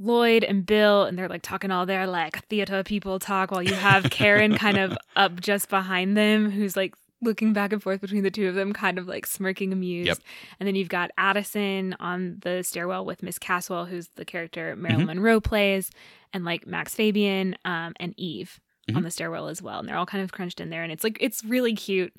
Lloyd 0.00 0.42
and 0.42 0.66
Bill, 0.66 1.04
and 1.04 1.16
they're 1.16 1.28
like 1.28 1.42
talking 1.42 1.70
all 1.70 1.86
their 1.86 2.08
like 2.08 2.44
theater 2.48 2.82
people 2.82 3.20
talk, 3.20 3.52
while 3.52 3.62
you 3.62 3.74
have 3.74 4.10
Karen 4.10 4.54
kind 4.58 4.76
of 4.76 4.98
up 5.14 5.40
just 5.40 5.68
behind 5.68 6.16
them, 6.16 6.50
who's 6.50 6.76
like 6.76 6.92
looking 7.22 7.52
back 7.52 7.72
and 7.72 7.80
forth 7.82 8.00
between 8.00 8.24
the 8.24 8.32
two 8.32 8.48
of 8.48 8.56
them, 8.56 8.72
kind 8.72 8.98
of 8.98 9.06
like 9.06 9.26
smirking 9.26 9.72
amused. 9.72 10.08
Yep. 10.08 10.18
And 10.58 10.66
then 10.66 10.74
you've 10.74 10.88
got 10.88 11.12
Addison 11.16 11.94
on 12.00 12.38
the 12.42 12.64
stairwell 12.64 13.04
with 13.04 13.22
Miss 13.22 13.38
Caswell, 13.38 13.84
who's 13.86 14.08
the 14.16 14.24
character 14.24 14.74
Marilyn 14.74 15.06
Monroe 15.06 15.40
plays, 15.40 15.92
and 16.32 16.44
like 16.44 16.66
Max 16.66 16.96
Fabian 16.96 17.56
um, 17.64 17.94
and 18.00 18.12
Eve 18.16 18.58
on 18.88 18.96
Mhm. 18.96 19.04
the 19.04 19.10
stairwell 19.12 19.46
as 19.46 19.62
well. 19.62 19.78
And 19.78 19.88
they're 19.88 19.96
all 19.96 20.04
kind 20.04 20.24
of 20.24 20.32
crunched 20.32 20.60
in 20.60 20.70
there, 20.70 20.82
and 20.82 20.90
it's 20.90 21.04
like 21.04 21.16
it's 21.20 21.44
really 21.44 21.74
cute. 21.74 22.12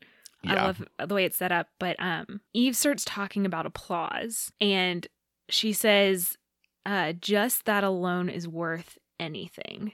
I 0.48 0.56
love 0.66 0.84
the 1.08 1.14
way 1.16 1.26
it's 1.26 1.38
set 1.38 1.52
up. 1.52 1.68
But 1.80 1.96
um, 2.00 2.42
Eve 2.54 2.76
starts 2.76 3.04
talking 3.06 3.46
about 3.46 3.66
applause, 3.66 4.52
and 4.62 5.08
she 5.50 5.74
says, 5.74 6.38
uh, 6.86 7.14
"Just 7.14 7.66
that 7.66 7.84
alone 7.84 8.30
is 8.30 8.48
worth 8.48 8.98
anything." 9.20 9.94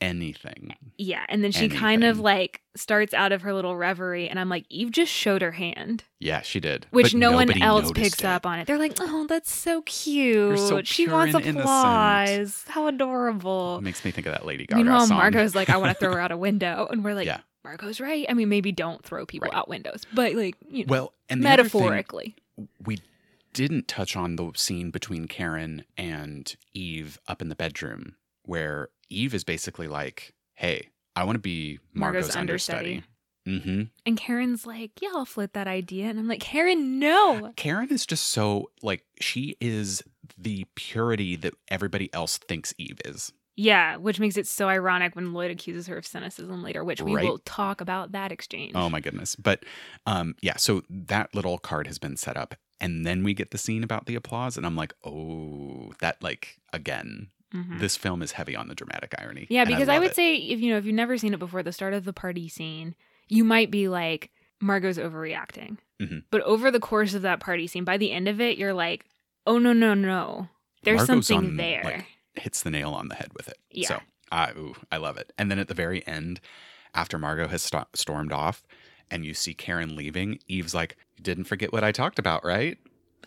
Anything. 0.00 0.76
Yeah, 0.96 1.24
and 1.28 1.42
then 1.42 1.50
she 1.50 1.68
kind 1.68 2.04
of 2.04 2.20
like 2.20 2.60
starts 2.76 3.12
out 3.12 3.32
of 3.32 3.42
her 3.42 3.52
little 3.52 3.76
reverie, 3.76 4.28
and 4.28 4.38
I'm 4.38 4.48
like, 4.48 4.64
Eve 4.70 4.92
just 4.92 5.10
showed 5.12 5.42
her 5.42 5.50
hand, 5.50 6.04
Yeah, 6.20 6.42
she 6.42 6.60
did. 6.60 6.86
which 6.90 7.10
But 7.10 7.18
no 7.18 7.32
one 7.32 7.60
else 7.60 7.90
picks 7.90 8.20
it. 8.20 8.24
up 8.24 8.46
on 8.46 8.60
it. 8.60 8.68
They're 8.68 8.78
like, 8.78 8.92
"Oh, 9.00 9.26
that's 9.28 9.52
so 9.52 9.82
cute. 9.82 10.56
so 10.60 10.82
she 10.84 11.08
wants 11.08 11.34
and 11.34 11.44
innocent." 11.44 11.64
applause. 11.64 12.64
How 12.68 12.86
adorable." 12.86 13.78
It 13.78 13.82
makes 13.82 14.04
me 14.04 14.12
think 14.12 14.28
of 14.28 14.34
that 14.34 14.46
Lady 14.46 14.66
Gaga 14.66 14.76
Meanwhile, 14.84 15.06
song. 15.08 15.18
Margo's 15.18 15.56
like, 15.56 15.68
"I 15.68 15.78
want 15.78 15.90
to 15.90 15.94
throw 15.98 16.12
her 16.12 16.20
out 16.20 16.30
a 16.30 16.36
window," 16.36 16.86
and 16.88 17.02
we're 17.02 17.14
like, 17.14 17.26
Yeah. 17.26 17.40
"Margo's 17.64 18.00
right. 18.00 18.26
I 18.28 18.34
mean, 18.34 18.48
maybe 18.48 18.72
don't 18.72 19.04
throw 19.04 19.26
people 19.26 19.48
Right. 19.48 19.56
out 19.58 19.68
windows, 19.68 20.04
but 20.12 20.34
like, 20.34 20.56
you 20.68 20.84
know, 20.86 20.90
well, 20.90 21.12
and 21.28 21.44
other 21.44 21.64
thing- 21.64 21.80
metaphorically." 21.82 22.36
we 22.84 22.98
didn't 23.52 23.86
touch 23.88 24.16
on 24.16 24.36
the 24.36 24.50
scene 24.56 24.90
between 24.90 25.26
Karen 25.26 25.84
and 25.96 26.56
Eve 26.74 27.18
up 27.28 27.40
in 27.40 27.48
the 27.48 27.54
bedroom 27.56 28.16
where 28.44 28.88
Eve 29.08 29.32
is 29.34 29.44
basically 29.44 29.86
like, 29.88 30.34
"Hey, 30.54 30.88
I 31.16 31.24
want 31.24 31.36
to 31.36 31.40
be 31.40 31.78
Margo's, 31.92 32.22
Margo's 32.24 32.36
understudy." 32.36 33.02
Mm-hmm. 33.46 33.84
And 34.04 34.16
Karen's 34.18 34.66
like, 34.66 34.90
yeah, 35.00 35.08
I'll 35.14 35.24
float 35.24 35.54
that 35.54 35.66
idea. 35.66 36.06
And 36.10 36.18
I'm 36.18 36.28
like, 36.28 36.40
Karen, 36.40 36.98
no. 36.98 37.54
Karen 37.56 37.88
is 37.88 38.04
just 38.04 38.26
so 38.26 38.70
like 38.82 39.04
she 39.22 39.56
is 39.58 40.02
the 40.36 40.66
purity 40.74 41.34
that 41.36 41.54
everybody 41.68 42.12
else 42.12 42.36
thinks 42.36 42.74
Eve 42.76 43.00
is. 43.06 43.32
Yeah, 43.60 43.96
which 43.96 44.20
makes 44.20 44.36
it 44.36 44.46
so 44.46 44.68
ironic 44.68 45.16
when 45.16 45.32
Lloyd 45.32 45.50
accuses 45.50 45.88
her 45.88 45.96
of 45.96 46.06
cynicism 46.06 46.62
later, 46.62 46.84
which 46.84 47.02
we 47.02 47.14
Right. 47.16 47.24
will 47.24 47.38
talk 47.40 47.80
about 47.80 48.12
that 48.12 48.30
exchange. 48.30 48.72
Oh 48.76 48.88
my 48.88 49.00
goodness. 49.00 49.34
But 49.34 49.64
um 50.06 50.36
yeah, 50.40 50.56
so 50.56 50.84
that 50.88 51.34
little 51.34 51.58
card 51.58 51.88
has 51.88 51.98
been 51.98 52.16
set 52.16 52.36
up 52.36 52.54
and 52.80 53.04
then 53.04 53.24
we 53.24 53.34
get 53.34 53.50
the 53.50 53.58
scene 53.58 53.82
about 53.82 54.06
the 54.06 54.14
applause 54.14 54.56
and 54.56 54.64
I'm 54.64 54.76
like, 54.76 54.94
"Oh, 55.04 55.92
that 55.98 56.22
like 56.22 56.58
again, 56.72 57.30
Mhm. 57.52 57.80
this 57.80 57.96
film 57.96 58.22
is 58.22 58.32
heavy 58.32 58.54
on 58.54 58.68
the 58.68 58.76
dramatic 58.76 59.12
irony." 59.18 59.48
Yeah, 59.50 59.64
because 59.64 59.88
I, 59.88 59.94
love 59.94 60.02
would 60.02 60.10
it. 60.12 60.14
say 60.16 60.36
if 60.36 60.60
you 60.60 60.70
know 60.70 60.78
if 60.78 60.84
you've 60.84 60.94
never 60.94 61.18
seen 61.18 61.34
it 61.34 61.40
before, 61.40 61.64
the 61.64 61.72
start 61.72 61.94
of 61.94 62.04
the 62.04 62.12
party 62.12 62.48
scene, 62.48 62.94
you 63.26 63.42
might 63.42 63.72
be 63.72 63.88
like, 63.88 64.30
Margo's 64.60 64.98
overreacting. 64.98 65.78
Mhm. 66.00 66.22
But 66.30 66.42
over 66.42 66.70
the 66.70 66.78
course 66.80 67.12
of 67.14 67.22
that 67.22 67.40
party 67.40 67.66
scene, 67.66 67.82
by 67.84 67.96
the 67.96 68.12
end 68.12 68.28
of 68.28 68.40
it, 68.40 68.56
you're 68.56 68.72
like, 68.74 69.04
oh 69.48 69.58
no, 69.58 69.72
no, 69.72 69.94
no. 69.94 70.48
There's 70.84 70.98
Margo's 71.08 71.26
something 71.26 71.50
on, 71.50 71.56
there. 71.56 71.82
like, 71.84 72.06
hits 72.38 72.62
the 72.62 72.70
nail 72.70 72.90
on 72.92 73.08
the 73.08 73.14
head 73.14 73.30
with 73.34 73.48
it. 73.48 73.58
Yeah. 73.70 73.88
So 73.88 74.00
I 74.32 74.50
ooh, 74.52 74.74
I 74.92 74.96
love 74.98 75.16
it. 75.16 75.32
And 75.38 75.50
then 75.50 75.58
at 75.58 75.68
the 75.68 75.74
very 75.74 76.06
end, 76.06 76.40
after 76.94 77.18
Margo 77.18 77.48
has 77.48 77.62
sto- 77.62 77.86
stormed 77.94 78.32
off, 78.32 78.64
and 79.10 79.24
you 79.24 79.34
see 79.34 79.54
Karen 79.54 79.94
leaving, 79.96 80.38
Eve's 80.48 80.74
like, 80.74 80.96
"You 81.16 81.22
didn't 81.24 81.44
forget 81.44 81.72
what 81.72 81.84
I 81.84 81.92
talked 81.92 82.18
about, 82.18 82.44
right?" 82.44 82.78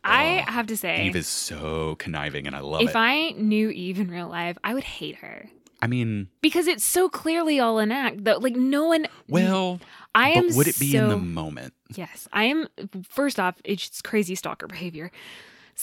I 0.03 0.43
Oh, 0.47 0.51
have 0.51 0.65
to 0.67 0.75
say, 0.77 1.05
Eve 1.05 1.15
is 1.15 1.27
so 1.27 1.93
conniving, 1.95 2.47
and 2.47 2.55
I 2.55 2.59
love 2.59 2.81
if 2.81 2.87
it. 2.87 2.91
If 2.91 2.95
I 2.95 3.29
knew 3.37 3.69
Eve 3.69 3.99
in 3.99 4.09
real 4.09 4.27
life, 4.29 4.57
I 4.63 4.73
would 4.73 4.83
hate 4.83 5.17
her. 5.17 5.47
I 5.79 5.85
mean, 5.87 6.27
Because 6.41 6.65
it's 6.67 6.83
so 6.85 7.07
clearly 7.09 7.59
all 7.59 7.77
an 7.79 7.91
act. 7.91 8.23
Though, 8.23 8.37
like 8.37 8.55
no 8.55 8.85
one. 8.85 9.07
well, 9.27 9.79
I 10.15 10.29
am. 10.31 10.53
would 10.55 10.67
it 10.67 10.79
be 10.79 10.95
in 10.95 11.07
the 11.09 11.17
moment? 11.17 11.73
Yes, 11.95 12.27
I 12.33 12.45
am. 12.45 12.67
First 13.07 13.39
off, 13.39 13.55
it's 13.63 14.01
crazy 14.01 14.33
stalker 14.35 14.67
behavior. 14.67 15.11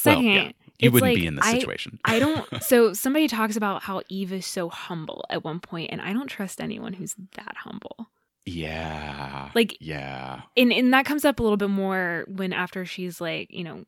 Well, 0.05 0.15
Second, 0.15 0.25
yeah. 0.25 0.53
You 0.81 0.93
wouldn't 0.93 1.11
like, 1.11 1.17
be 1.17 1.27
in 1.27 1.35
this 1.35 1.47
situation. 1.47 1.99
I 2.05 2.19
don't. 2.21 2.47
So 2.63 2.93
somebody 2.93 3.27
talks 3.27 3.57
about 3.57 3.83
how 3.83 4.03
Eve 4.09 4.33
is 4.33 4.47
so 4.47 4.69
humble 4.69 5.25
at 5.29 5.43
one 5.43 5.59
point, 5.61 5.91
and 5.91 6.01
I 6.01 6.13
don't 6.13 6.29
trust 6.29 6.61
anyone 6.61 6.93
who's 6.93 7.17
that 7.37 7.57
humble. 7.57 8.09
yeah. 8.47 9.51
Like, 9.55 9.77
yeah. 9.81 10.43
and 10.57 10.73
and 10.73 10.93
that 10.95 11.05
comes 11.05 11.25
up 11.25 11.41
a 11.41 11.43
little 11.43 11.57
bit 11.57 11.71
more 11.71 12.25
when 12.29 12.53
after 12.53 12.85
she's 12.85 13.21
like, 13.21 13.51
you 13.53 13.65
know, 13.65 13.85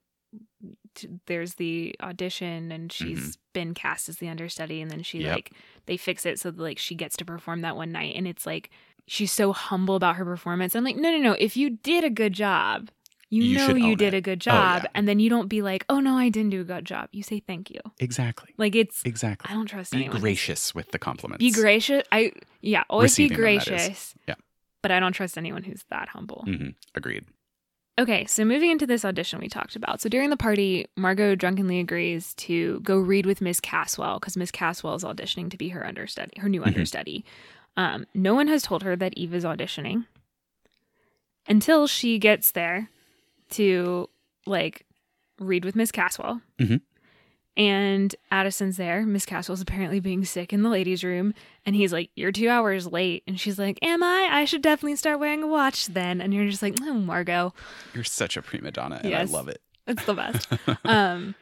there's 1.27 1.55
the 1.55 1.95
audition 2.03 2.71
and 2.73 2.93
she's 2.93 3.39
been 3.53 3.73
cast 3.75 4.09
as 4.09 4.17
the 4.17 4.29
understudy, 4.29 4.81
and 4.81 4.91
then 4.91 5.03
she 5.03 5.19
Mm-hmm. 5.19 5.27
Yep. 5.27 5.35
like 5.37 5.53
they 5.87 5.97
fix 5.97 6.27
it 6.27 6.39
so 6.41 6.51
that 6.51 6.61
like 6.61 6.79
she 6.79 6.95
gets 6.95 7.17
to 7.19 7.25
perform 7.25 7.61
that 7.63 7.77
one 7.77 7.93
night, 7.93 8.15
and 8.17 8.27
it's 8.27 8.47
like 8.47 8.71
she's 9.07 9.33
so 9.33 9.53
humble 9.53 9.95
about 9.97 10.17
her 10.17 10.25
performance. 10.25 10.75
I'm 10.75 10.85
like, 10.85 10.97
no, 10.97 11.11
no, 11.11 11.19
no. 11.19 11.33
If 11.39 11.57
you 11.57 11.71
did 11.71 12.03
a 12.05 12.11
good 12.11 12.33
job. 12.33 12.91
You, 13.33 13.45
You 13.45 13.55
know 13.59 13.69
you 13.77 13.95
did 13.97 14.13
it. 14.13 14.17
a 14.19 14.21
good 14.21 14.43
Oh, 14.49 14.53
yeah. 14.53 14.79
job, 14.81 14.89
and 14.95 15.07
then 15.07 15.21
you 15.21 15.31
don't 15.31 15.47
be 15.49 15.63
like, 15.63 15.85
"Oh 15.89 16.01
no, 16.01 16.17
I 16.17 16.31
didn't 16.31 16.51
do 16.51 16.61
a 16.63 16.65
good 16.65 16.85
job." 16.85 17.09
You 17.13 17.23
say 17.23 17.39
thank 17.41 17.71
you. 17.71 17.81
Exactly. 18.01 18.53
Like 18.59 18.75
it's, 18.75 19.03
Exactly. 19.05 19.49
I 19.51 19.55
don't 19.55 19.67
trust 19.67 19.93
Be 19.93 19.99
anyone. 19.99 20.21
gracious 20.21 20.75
with 20.75 20.91
the 20.91 20.99
compliments. 20.99 21.39
Be 21.41 21.53
gracious. 21.53 22.03
I 22.11 22.33
yeah, 22.61 22.83
always 22.91 23.17
be 23.17 23.25
Receiving 23.25 23.37
them, 23.37 23.41
gracious. 23.65 24.15
Yeah. 24.27 24.35
But 24.83 24.91
I 24.91 24.99
don't 24.99 25.13
trust 25.13 25.39
anyone 25.39 25.63
who's 25.63 25.85
that 25.91 26.09
humble. 26.09 26.43
hmm 26.45 26.71
Agreed. 26.95 27.25
Okay, 27.99 28.25
so 28.25 28.45
moving 28.47 28.71
into 28.71 28.87
this 28.87 29.05
audition 29.05 29.39
we 29.41 29.49
talked 29.49 29.77
about. 29.77 30.01
So 30.01 30.09
during 30.09 30.31
the 30.31 30.37
party, 30.37 30.87
Margo 30.97 31.35
drunkenly 31.35 31.79
agrees 31.81 32.33
to 32.37 32.81
go 32.81 32.99
read 32.99 33.27
with 33.27 33.41
Miss 33.43 33.61
Caswell 33.61 34.19
because 34.19 34.37
Miss 34.39 34.51
Caswell 34.51 34.95
is 34.95 35.05
auditioning 35.05 35.51
to 35.51 35.59
be 35.59 35.69
her 35.69 35.87
understudy, 35.87 36.33
her 36.41 36.49
new 36.49 36.63
Mhm. 36.63 36.69
understudy. 36.69 37.25
Um, 37.77 38.07
no 38.15 38.35
one 38.35 38.49
has 38.49 38.63
told 38.63 38.83
her 38.85 38.97
that 38.97 39.15
Eve 39.19 39.35
is 39.35 39.45
auditioning 39.45 40.07
until 41.47 41.87
she 41.87 42.19
gets 42.19 42.51
there 42.53 42.89
to 43.51 44.09
like 44.47 44.87
read 45.39 45.65
with 45.65 45.77
Miss 45.77 45.91
Caswell. 45.93 46.41
Mhm. 46.59 46.81
And 47.57 48.15
Addison's 48.31 48.77
there. 48.77 49.05
Miss 49.05 49.27
Caswell's 49.27 49.61
apparently 49.61 50.01
being 50.01 50.25
sick 50.25 50.53
in 50.53 50.63
the 50.63 50.69
ladies' 50.71 51.03
room. 51.05 51.35
And 51.67 51.75
he's 51.77 51.93
like, 51.93 52.11
You're 52.15 52.33
two 52.33 52.49
hours 52.49 52.87
late. 52.87 53.23
And 53.27 53.39
she's 53.39 53.59
like, 53.59 53.79
Am 53.83 54.03
I? 54.03 54.29
I 54.31 54.45
should 54.45 54.63
definitely 54.63 54.97
start 54.97 55.19
wearing 55.19 55.43
a 55.43 55.47
watch 55.47 55.87
then. 55.87 56.21
And 56.21 56.33
you're 56.33 56.49
just 56.49 56.63
like, 56.63 56.77
Oh, 56.81 56.95
Margo. 56.95 57.53
You're 57.95 58.05
such 58.05 58.37
a 58.37 58.43
prima 58.43 58.71
donna, 58.71 59.01
and 59.03 59.11
Yes. 59.11 59.29
I 59.29 59.33
love 59.33 59.49
it. 59.49 59.61
It's 59.87 60.05
the 60.05 60.15
best. 60.15 60.49
um, 60.85 61.35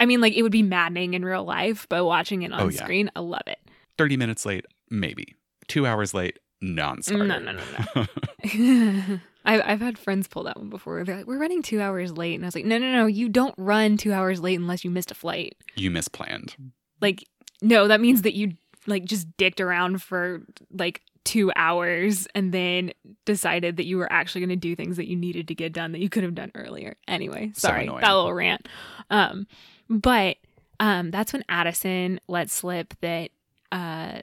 I 0.00 0.06
mean, 0.06 0.20
like, 0.20 0.34
it 0.34 0.42
would 0.42 0.52
be 0.52 0.62
maddening 0.64 1.14
in 1.14 1.24
real 1.24 1.44
life, 1.44 1.86
but 1.88 2.04
watching 2.04 2.42
it 2.42 2.52
on 2.52 2.60
Oh, 2.60 2.68
yeah. 2.68 2.82
screen, 2.82 3.10
I 3.14 3.20
love 3.20 3.42
it. 3.46 3.58
30 3.96 4.16
minutes 4.16 4.44
late, 4.44 4.66
maybe. 4.90 5.36
Two 5.68 5.86
hours 5.86 6.12
late, 6.12 6.40
non 6.60 7.00
starter. 7.02 7.24
No, 7.26 7.38
no, 7.38 7.52
no, 7.94 8.06
I've, 9.44 9.60
I've 9.64 9.80
had 9.80 9.98
friends 9.98 10.26
pull 10.28 10.44
that 10.44 10.56
one 10.56 10.70
before. 10.70 11.02
They're 11.04 11.16
like, 11.18 11.26
We're 11.26 11.38
running 11.38 11.62
two 11.62 11.80
hours 11.80 12.12
late. 12.12 12.34
And 12.34 12.44
I 12.44 12.48
was 12.48 12.54
like, 12.54 12.64
No, 12.64 12.78
no, 12.78 12.90
no. 12.92 13.06
You 13.06 13.28
don't 13.28 13.54
run 13.58 13.96
two 13.96 14.12
hours 14.12 14.40
late 14.40 14.58
unless 14.58 14.84
you 14.84 14.90
missed 14.90 15.10
a 15.10 15.14
flight. 15.14 15.56
you 15.76 15.90
misplanned. 15.90 16.54
Like, 17.00 17.24
no, 17.62 17.88
that 17.88 18.00
means 18.00 18.22
that 18.22 18.34
you, 18.34 18.52
like, 18.86 19.04
just 19.04 19.26
dicked 19.36 19.60
around 19.60 20.02
for, 20.02 20.40
like, 20.72 21.02
two 21.24 21.50
hours 21.56 22.26
and 22.34 22.52
then 22.52 22.92
decided 23.24 23.76
that 23.78 23.84
you 23.86 23.96
were 23.96 24.10
actually 24.12 24.40
going 24.42 24.48
to 24.50 24.56
do 24.56 24.76
things 24.76 24.96
that 24.98 25.06
you 25.08 25.16
needed 25.16 25.48
to 25.48 25.54
get 25.54 25.72
done 25.72 25.92
that 25.92 26.00
you 26.00 26.08
could 26.10 26.22
have 26.22 26.34
done 26.34 26.50
earlier. 26.54 26.96
Anyway, 27.08 27.50
sorry, 27.54 27.84
annoying. 27.84 28.00
that 28.02 28.12
little 28.12 28.32
rant. 28.34 28.68
Um, 29.10 29.46
but 29.88 30.36
um, 30.80 31.10
that's 31.10 31.32
when 31.32 31.42
Addison 31.48 32.20
let 32.28 32.50
slip 32.50 32.92
that 33.00 33.30
uh, 33.72 34.20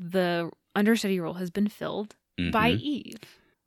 the 0.00 0.50
understudy 0.74 1.20
role 1.20 1.34
has 1.34 1.50
been 1.50 1.68
filled 1.68 2.14
by 2.52 2.72
Mhm. 2.72 2.80
Eve 2.80 3.18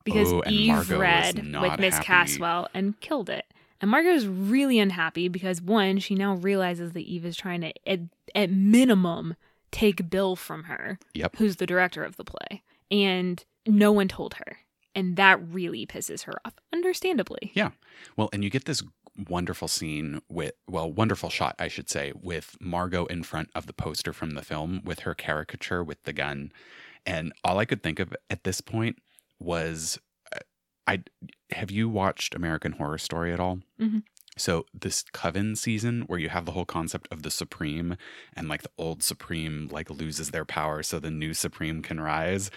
because 0.03 0.31
Oh, 0.31 0.43
Eve 0.47 0.67
Margo 0.69 0.79
was 0.93 0.99
read 0.99 1.35
with 1.61 1.79
Miss. 1.79 1.99
Caswell 1.99 2.67
and 2.73 2.99
killed 2.99 3.29
it. 3.29 3.45
And 3.81 3.89
Margo's 3.91 4.25
really 4.27 4.79
unhappy 4.79 5.27
because 5.27 5.61
one, 5.61 5.99
she 5.99 6.15
now 6.15 6.35
realizes 6.35 6.93
that 6.93 7.01
Eve 7.01 7.25
is 7.25 7.35
trying 7.35 7.61
to, 7.61 7.73
at, 7.87 7.99
at 8.33 8.49
minimum, 8.49 9.35
take 9.71 10.09
Bill 10.09 10.35
from 10.35 10.63
her, 10.65 10.99
Yep. 11.13 11.35
who's 11.37 11.57
the 11.57 11.65
director 11.65 12.03
of 12.03 12.15
the 12.15 12.23
play, 12.23 12.61
and 12.91 13.43
no 13.67 13.91
one 13.91 14.07
told 14.07 14.35
her, 14.35 14.59
and 14.95 15.15
that 15.17 15.39
really 15.51 15.85
pisses 15.85 16.23
her 16.23 16.33
off, 16.45 16.53
understandably. 16.71 17.51
Yeah. 17.55 17.71
Well, 18.15 18.29
and 18.31 18.43
you 18.43 18.49
get 18.49 18.65
this 18.65 18.83
wonderful 19.29 19.67
scene 19.67 20.21
with, 20.29 20.53
well, 20.67 20.91
wonderful 20.91 21.29
shot, 21.29 21.55
I 21.59 21.67
should 21.67 21.89
say, 21.89 22.13
with 22.19 22.55
Margo 22.61 23.05
in 23.07 23.23
front 23.23 23.49
of 23.53 23.67
the 23.67 23.73
poster 23.73 24.13
from 24.13 24.31
the 24.31 24.41
film 24.43 24.81
with 24.85 24.99
her 25.01 25.13
caricature 25.13 25.83
with 25.83 26.03
the 26.03 26.13
gun. 26.13 26.51
And 27.05 27.33
all 27.43 27.57
I 27.59 27.65
could 27.65 27.83
think 27.83 27.99
of 27.99 28.15
at 28.29 28.43
this 28.43 28.61
point 28.61 28.97
was 29.43 29.99
uh, 30.35 30.39
I 30.87 31.03
have 31.51 31.71
you 31.71 31.89
watched 31.89 32.35
American 32.35 32.73
Horror 32.73 32.97
Story 32.97 33.31
at 33.33 33.39
all? 33.39 33.59
Mhm. 33.79 34.03
So 34.37 34.65
this 34.73 35.03
Coven 35.13 35.55
season 35.55 36.03
where 36.07 36.17
you 36.17 36.29
have 36.29 36.45
the 36.45 36.53
whole 36.53 36.65
concept 36.65 37.07
of 37.11 37.21
the 37.21 37.29
Supreme 37.29 37.97
and 38.35 38.47
like 38.49 38.63
the 38.63 38.71
old 38.77 39.03
Supreme 39.03 39.67
like 39.71 39.89
loses 39.91 40.31
their 40.31 40.45
power 40.45 40.81
so 40.81 40.99
the 40.99 41.11
new 41.11 41.33
Supreme 41.35 41.81
can 41.83 41.99
rise. 41.99 42.49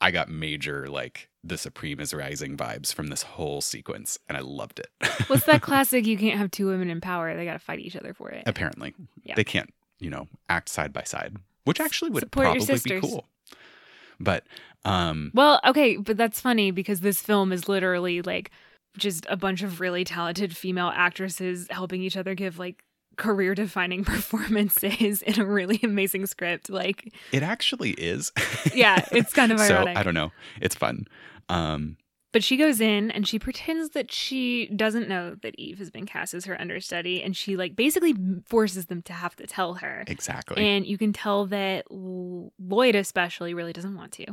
I 0.00 0.10
got 0.10 0.28
major 0.28 0.86
like 0.88 1.28
the 1.42 1.56
Supreme 1.56 1.98
is 1.98 2.12
rising 2.12 2.56
vibes 2.56 2.92
from 2.92 3.06
this 3.08 3.22
whole 3.22 3.60
sequence 3.62 4.18
and 4.28 4.36
I 4.36 4.40
loved 4.40 4.80
it. 4.80 4.88
What's 5.28 5.46
that 5.46 5.62
classic? 5.68 6.06
You 6.06 6.18
can't 6.18 6.38
have 6.38 6.50
two 6.50 6.66
women 6.66 6.90
in 6.90 7.00
power. 7.00 7.34
They 7.34 7.44
got 7.46 7.54
to 7.54 7.58
fight 7.58 7.78
each 7.80 7.96
other 7.96 8.12
for 8.12 8.28
it. 8.30 8.42
Apparently. 8.46 8.94
Yeah. 9.24 9.34
They 9.34 9.44
can't, 9.44 9.72
you 9.98 10.10
know, 10.10 10.28
act 10.50 10.68
side 10.68 10.92
by 10.92 11.04
side, 11.04 11.36
which 11.64 11.80
actually 11.80 12.10
would 12.10 12.24
Support 12.24 12.44
probably 12.58 12.78
be 12.84 13.00
cool. 13.00 13.26
But 14.20 14.44
um 14.84 15.30
Well, 15.34 15.60
okay, 15.64 15.96
but 15.96 16.16
that's 16.16 16.40
funny 16.40 16.70
because 16.70 17.00
this 17.00 17.20
film 17.20 17.52
is 17.52 17.68
literally 17.68 18.22
like 18.22 18.50
just 18.96 19.26
a 19.28 19.36
bunch 19.36 19.62
of 19.62 19.80
really 19.80 20.04
talented 20.04 20.56
female 20.56 20.92
actresses 20.94 21.68
helping 21.70 22.02
each 22.02 22.16
other 22.16 22.34
give 22.34 22.58
like 22.58 22.82
career 23.16 23.54
defining 23.54 24.04
performances 24.04 25.22
in 25.22 25.40
a 25.40 25.44
really 25.46 25.80
amazing 25.82 26.26
script. 26.26 26.70
Like, 26.70 27.12
it 27.32 27.42
actually 27.42 27.90
is. 27.90 28.32
yeah, 28.74 29.04
it's 29.12 29.32
kind 29.32 29.52
of 29.52 29.60
ironic. 29.60 29.96
so. 29.96 30.00
I 30.00 30.02
don't 30.02 30.14
know. 30.14 30.32
It's 30.60 30.74
fun. 30.74 31.06
Um 31.48 31.96
But 32.30 32.44
she 32.44 32.58
goes 32.58 32.78
in 32.80 33.10
and 33.10 33.26
she 33.26 33.38
pretends 33.38 33.90
that 33.90 34.12
she 34.12 34.66
doesn't 34.66 35.08
know 35.08 35.36
that 35.42 35.54
Eve 35.58 35.78
has 35.78 35.90
been 35.90 36.04
cast 36.04 36.34
as 36.34 36.44
her 36.44 36.60
understudy, 36.60 37.22
and 37.22 37.34
she 37.36 37.56
like 37.56 37.74
basically 37.74 38.14
forces 38.46 38.86
them 38.86 39.00
to 39.02 39.14
have 39.14 39.34
to 39.36 39.46
tell 39.46 39.74
her. 39.74 40.04
exactly. 40.06 40.62
And 40.62 40.86
you 40.86 40.98
can 40.98 41.12
tell 41.14 41.46
that 41.46 41.86
Lloyd, 41.90 42.94
especially, 42.94 43.54
really 43.54 43.72
doesn't 43.72 43.96
want 43.96 44.12
to. 44.12 44.26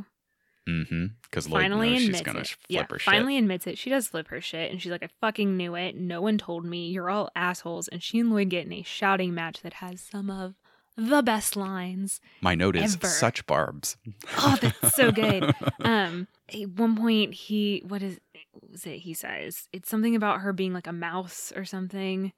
mm-hmm. 0.68 1.06
Because 1.22 1.48
Lloyd 1.48 1.62
finally 1.62 1.90
knows 1.92 2.02
she's 2.02 2.20
gonna 2.20 2.44
flip 2.44 2.58
yeah, 2.68 2.86
her 2.90 2.98
shit. 2.98 3.04
finally 3.04 3.38
admits 3.38 3.66
it. 3.66 3.78
She 3.78 3.88
does 3.88 4.08
flip 4.08 4.28
her 4.28 4.40
shit, 4.42 4.70
and 4.70 4.80
she's 4.82 4.92
like, 4.92 5.02
"I 5.02 5.08
fucking 5.22 5.56
knew 5.56 5.74
it. 5.74 5.96
No 5.96 6.20
one 6.20 6.36
told 6.38 6.64
me. 6.66 6.88
You're 6.90 7.08
all 7.08 7.30
assholes." 7.34 7.88
And 7.88 8.02
she 8.02 8.18
and 8.18 8.30
Lloyd 8.30 8.50
get 8.50 8.66
in 8.66 8.72
a 8.74 8.82
shouting 8.82 9.32
match 9.32 9.62
that 9.62 9.74
has 9.74 10.02
some 10.02 10.28
of 10.30 10.54
the 10.96 11.22
best 11.22 11.56
lines. 11.56 12.20
My 12.40 12.54
note 12.54 12.76
is 12.76 12.94
ever. 12.96 13.06
such 13.06 13.46
barbs. 13.46 13.96
Oh, 14.38 14.56
that's 14.60 14.94
so 14.94 15.10
good. 15.12 15.54
um, 15.80 16.26
at 16.52 16.68
one 16.70 16.96
point, 16.96 17.34
he 17.34 17.82
what 17.86 18.02
is 18.02 18.18
what 18.52 18.70
was 18.70 18.86
it? 18.86 18.98
He 18.98 19.14
says 19.14 19.68
it's 19.72 19.88
something 19.90 20.14
about 20.16 20.40
her 20.40 20.52
being 20.52 20.72
like 20.72 20.86
a 20.86 20.92
mouse 20.92 21.52
or 21.56 21.64
something, 21.64 22.32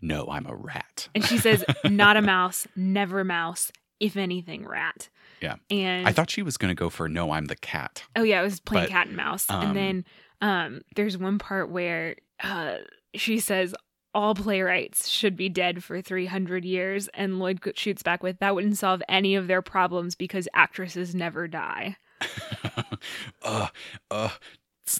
no, 0.00 0.26
I'm 0.30 0.46
a 0.46 0.54
rat. 0.54 1.08
and 1.14 1.24
she 1.24 1.38
says, 1.38 1.64
"Not 1.84 2.16
a 2.16 2.22
mouse, 2.22 2.66
never 2.76 3.20
a 3.20 3.24
mouse. 3.24 3.72
If 3.98 4.16
anything, 4.16 4.66
rat." 4.66 5.08
Yeah. 5.40 5.56
and 5.70 6.06
I 6.08 6.12
thought 6.12 6.30
she 6.30 6.42
was 6.42 6.56
gonna 6.56 6.74
go 6.74 6.90
for 6.90 7.08
no, 7.08 7.30
I'm 7.30 7.46
the 7.46 7.56
cat. 7.56 8.04
Oh 8.14 8.22
yeah, 8.22 8.40
it 8.40 8.44
was 8.44 8.60
playing 8.60 8.86
But, 8.86 8.90
cat 8.92 9.06
and 9.08 9.16
mouse. 9.16 9.48
um, 9.50 9.62
and 9.68 9.76
then 9.76 10.04
um 10.42 10.80
there's 10.96 11.16
one 11.16 11.38
part 11.38 11.70
where 11.70 12.16
uh 12.42 12.76
she 13.14 13.38
says 13.38 13.74
all 14.16 14.34
playwrights 14.34 15.08
should 15.08 15.36
be 15.36 15.50
dead 15.50 15.84
for 15.84 16.00
300 16.00 16.64
years 16.64 17.06
and 17.12 17.38
Lloyd 17.38 17.60
shoots 17.76 18.02
back 18.02 18.22
with 18.22 18.38
that 18.38 18.54
wouldn't 18.54 18.78
solve 18.78 19.02
any 19.10 19.34
of 19.34 19.46
their 19.46 19.60
problems 19.60 20.14
because 20.14 20.48
actresses 20.54 21.14
never 21.14 21.46
die. 21.46 21.98
uh, 23.42 23.68
uh, 24.10 24.30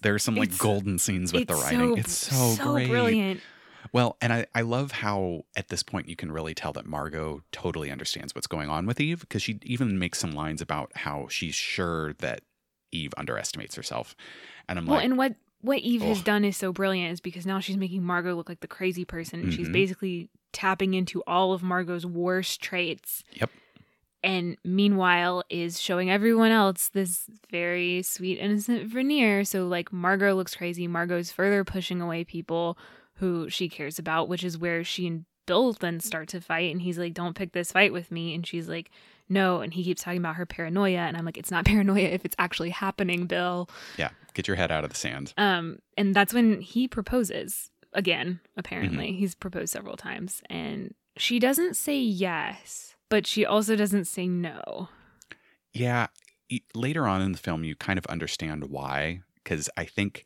there's 0.03 0.23
some 0.23 0.35
like 0.37 0.49
It's- 0.49 0.61
golden 0.61 0.99
scenes 0.99 1.33
with 1.33 1.49
the 1.49 1.55
writing. 1.55 1.95
so- 1.95 1.97
it's 1.97 2.13
so, 2.13 2.55
so 2.57 2.73
great. 2.75 2.89
brilliant. 2.91 3.41
Well, 3.93 4.19
and 4.21 4.33
I, 4.33 4.47
I 4.55 4.61
love 4.61 4.93
how 4.93 5.45
at 5.57 5.69
this 5.69 5.83
point 5.83 6.09
you 6.11 6.17
can 6.17 6.31
really 6.31 6.53
tell 6.55 6.73
that 6.75 6.85
Margo 6.85 7.43
totally 7.53 7.91
understands 7.91 8.35
what's 8.35 8.49
going 8.49 8.69
on 8.69 8.85
with 8.85 9.01
Eve 9.01 9.21
because 9.21 9.43
she 9.43 9.59
even 9.63 9.99
makes 9.99 10.19
some 10.19 10.33
lines 10.33 10.61
about 10.61 10.91
how 10.97 11.29
she's 11.31 11.55
sure 11.55 12.13
that 12.15 12.41
Eve 12.93 13.15
underestimates 13.17 13.77
herself. 13.77 14.15
And 14.69 14.79
I'm 14.79 14.85
like 14.85 14.91
Well, 14.91 14.97
like, 14.99 15.05
and 15.07 15.17
what 15.19 15.35
what 15.67 15.81
Eve 15.81 16.03
has 16.03 16.23
done 16.23 16.45
is 16.45 16.57
so 16.57 16.73
brilliant 16.73 17.13
is 17.13 17.21
because 17.21 17.45
now 17.45 17.61
she's 17.61 17.77
making 17.77 18.03
Margo 18.05 18.35
look 18.35 18.49
like 18.49 18.61
the 18.61 18.69
crazy 18.69 19.05
person 19.05 19.41
and 19.41 19.53
she's 19.53 19.69
Mhm. 19.69 19.73
basically 19.73 20.31
tapping 20.53 20.95
into 20.95 21.23
all 21.27 21.53
of 21.53 21.63
Margo's 21.63 22.07
worst 22.07 22.61
traits. 22.63 23.23
Yep. 23.35 23.51
And 24.23 24.57
meanwhile 24.65 25.45
is 25.51 25.81
showing 25.81 26.11
everyone 26.11 26.51
else 26.51 26.89
this 26.89 27.29
very 27.51 28.03
sweet 28.03 28.39
innocent 28.39 28.89
veneer. 28.89 29.45
So 29.45 29.67
like 29.69 29.93
Margo 29.93 30.35
looks 30.35 30.55
crazy. 30.57 30.87
Margo's 30.89 31.31
further 31.31 31.63
pushing 31.65 32.01
away 32.01 32.25
people 32.25 32.77
who 33.15 33.49
she 33.49 33.69
cares 33.69 33.99
about, 33.99 34.29
which 34.29 34.43
is 34.45 34.59
where 34.59 34.83
she 34.85 35.07
and 35.07 35.25
Bill 35.47 35.73
then 35.75 36.01
start 36.01 36.29
to 36.31 36.41
fight 36.41 36.73
and 36.73 36.83
he's 36.83 36.99
like, 36.99 37.15
Don't 37.15 37.37
pick 37.37 37.53
this 37.53 37.71
fight 37.73 37.93
with 37.93 38.11
me 38.11 38.35
and 38.35 38.45
she's 38.47 38.69
like, 38.69 38.91
No, 39.29 39.61
and 39.61 39.73
he 39.75 39.83
keeps 39.85 40.03
talking 40.03 40.19
about 40.21 40.37
her 40.37 40.47
paranoia 40.47 40.99
and 41.01 41.17
I'm 41.17 41.25
like, 41.25 41.37
It's 41.39 41.51
not 41.51 41.65
paranoia 41.67 42.09
if 42.09 42.25
it's 42.25 42.37
actually 42.39 42.71
happening, 42.71 43.27
Bill. 43.27 43.69
yeah, 43.97 44.11
get 44.35 44.47
your 44.49 44.57
head 44.57 44.71
out 44.71 44.85
of 44.85 44.91
the 44.91 44.97
sand. 44.97 45.33
Um, 45.37 45.79
and 45.97 46.15
that's 46.15 46.33
when 46.35 46.61
he 46.61 46.87
proposes 46.89 47.71
again. 47.93 48.41
Apparently, 48.57 49.09
Mm-hmm. 49.09 49.19
he's 49.19 49.35
proposed 49.35 49.73
several 49.73 49.97
times, 49.97 50.43
and 50.51 50.95
she 51.17 51.39
doesn't 51.39 51.77
say 51.77 51.99
yes, 51.99 52.95
but 53.09 53.27
she 53.27 53.45
also 53.47 53.75
doesn't 53.77 54.05
say 54.07 54.27
no. 54.29 54.89
Yeah, 55.73 56.07
later 56.75 57.07
on 57.07 57.21
in 57.23 57.33
the 57.33 57.39
film, 57.39 57.65
you 57.65 57.75
kind 57.75 57.99
of 57.99 58.07
understand 58.07 58.65
why 58.71 59.21
because 59.43 59.69
I 59.77 59.85
think 59.85 60.25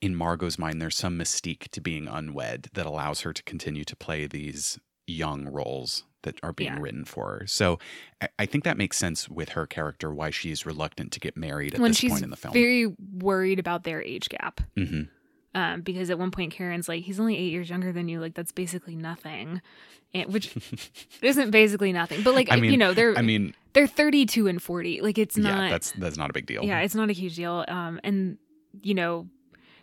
in 0.00 0.14
Margo's 0.14 0.58
mind, 0.58 0.80
there's 0.82 0.96
some 0.96 1.18
mystique 1.18 1.68
to 1.70 1.80
being 1.80 2.06
unwed 2.08 2.68
that 2.74 2.84
allows 2.86 3.20
her 3.22 3.32
to 3.32 3.42
continue 3.44 3.84
to 3.84 3.96
play 3.96 4.26
these 4.26 4.78
young 5.06 5.46
roles 5.48 6.04
that 6.22 6.38
are 6.42 6.52
being 6.52 6.72
Yeah. 6.74 6.80
written 6.80 7.04
for 7.04 7.38
her. 7.38 7.46
So 7.46 7.78
I, 8.20 8.28
I 8.40 8.46
think 8.46 8.64
that 8.64 8.76
makes 8.76 8.96
sense 8.96 9.28
with 9.28 9.50
her 9.50 9.66
character, 9.66 10.12
why 10.12 10.30
she's 10.30 10.66
reluctant 10.66 11.12
to 11.12 11.20
get 11.20 11.36
married 11.36 11.74
at 11.74 11.80
when 11.80 11.92
this 11.92 12.00
point 12.04 12.24
in 12.24 12.30
the 12.30 12.36
film. 12.36 12.52
very 12.52 12.86
worried 12.86 13.58
about 13.60 13.84
their 13.84 14.02
age 14.02 14.28
gap. 14.28 14.60
hmm 14.76 15.02
Um, 15.54 15.82
because 15.82 16.10
at 16.10 16.18
one 16.18 16.30
point 16.32 16.52
Karen's 16.52 16.88
like, 16.88 17.04
he's 17.04 17.20
only 17.20 17.36
eight 17.36 17.52
years 17.52 17.70
younger 17.70 17.92
than 17.92 18.08
you. 18.08 18.20
Like 18.20 18.34
that's 18.34 18.50
basically 18.52 18.96
nothing, 18.96 19.62
and, 20.12 20.32
which 20.32 20.54
isn't 21.22 21.50
basically 21.50 21.92
nothing. 21.92 22.22
But 22.22 22.34
like 22.34 22.48
I 22.50 22.56
mean- 22.56 22.72
you 22.72 22.76
know, 22.76 22.92
they're 22.92 23.16
I 23.16 23.22
mean, 23.22 23.54
they're 23.72 23.86
thirty 23.86 24.26
two 24.26 24.48
and 24.48 24.60
forty. 24.60 25.00
Like 25.00 25.18
it's 25.18 25.36
not. 25.36 25.64
yeah, 25.64 25.70
that's 25.70 25.92
that's 25.92 26.16
not 26.18 26.28
a 26.30 26.32
big 26.32 26.46
deal. 26.46 26.64
Yeah, 26.64 26.80
it's 26.80 26.94
not 26.96 27.08
a 27.08 27.12
huge 27.12 27.36
deal. 27.36 27.64
Um, 27.68 28.00
and 28.04 28.36
you 28.82 28.94
know, 28.94 29.28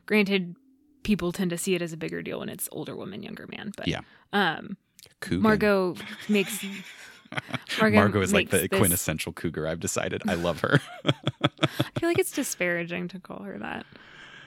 granted, 0.05 0.55
people 1.03 1.32
tend 1.32 1.49
to 1.51 1.57
see 1.57 1.74
it 1.76 1.82
as 1.82 1.93
a 1.93 1.97
bigger 1.97 2.21
deal 2.21 2.39
when 2.39 2.49
it's 2.49 2.67
older 2.71 2.95
woman, 2.95 3.24
younger 3.24 3.47
man. 3.47 3.71
But 3.78 3.88
Yeah. 3.88 4.01
um, 4.34 4.78
Coogan. 5.20 5.41
Margo 5.41 5.95
makes 6.30 6.64
Margo, 7.80 7.95
Margo 7.95 8.22
is 8.22 8.32
like 8.34 8.49
the 8.49 8.68
this- 8.68 8.80
quintessential 8.80 9.34
cougar. 9.34 9.68
I've 9.68 9.80
decided. 9.80 10.22
I 10.28 10.36
love 10.36 10.60
her. 10.62 10.80
I 11.06 11.99
feel 11.99 12.10
like 12.10 12.20
it's 12.20 12.32
disparaging 12.32 13.08
to 13.10 13.20
call 13.20 13.43
her 13.43 13.58
that. 13.60 13.86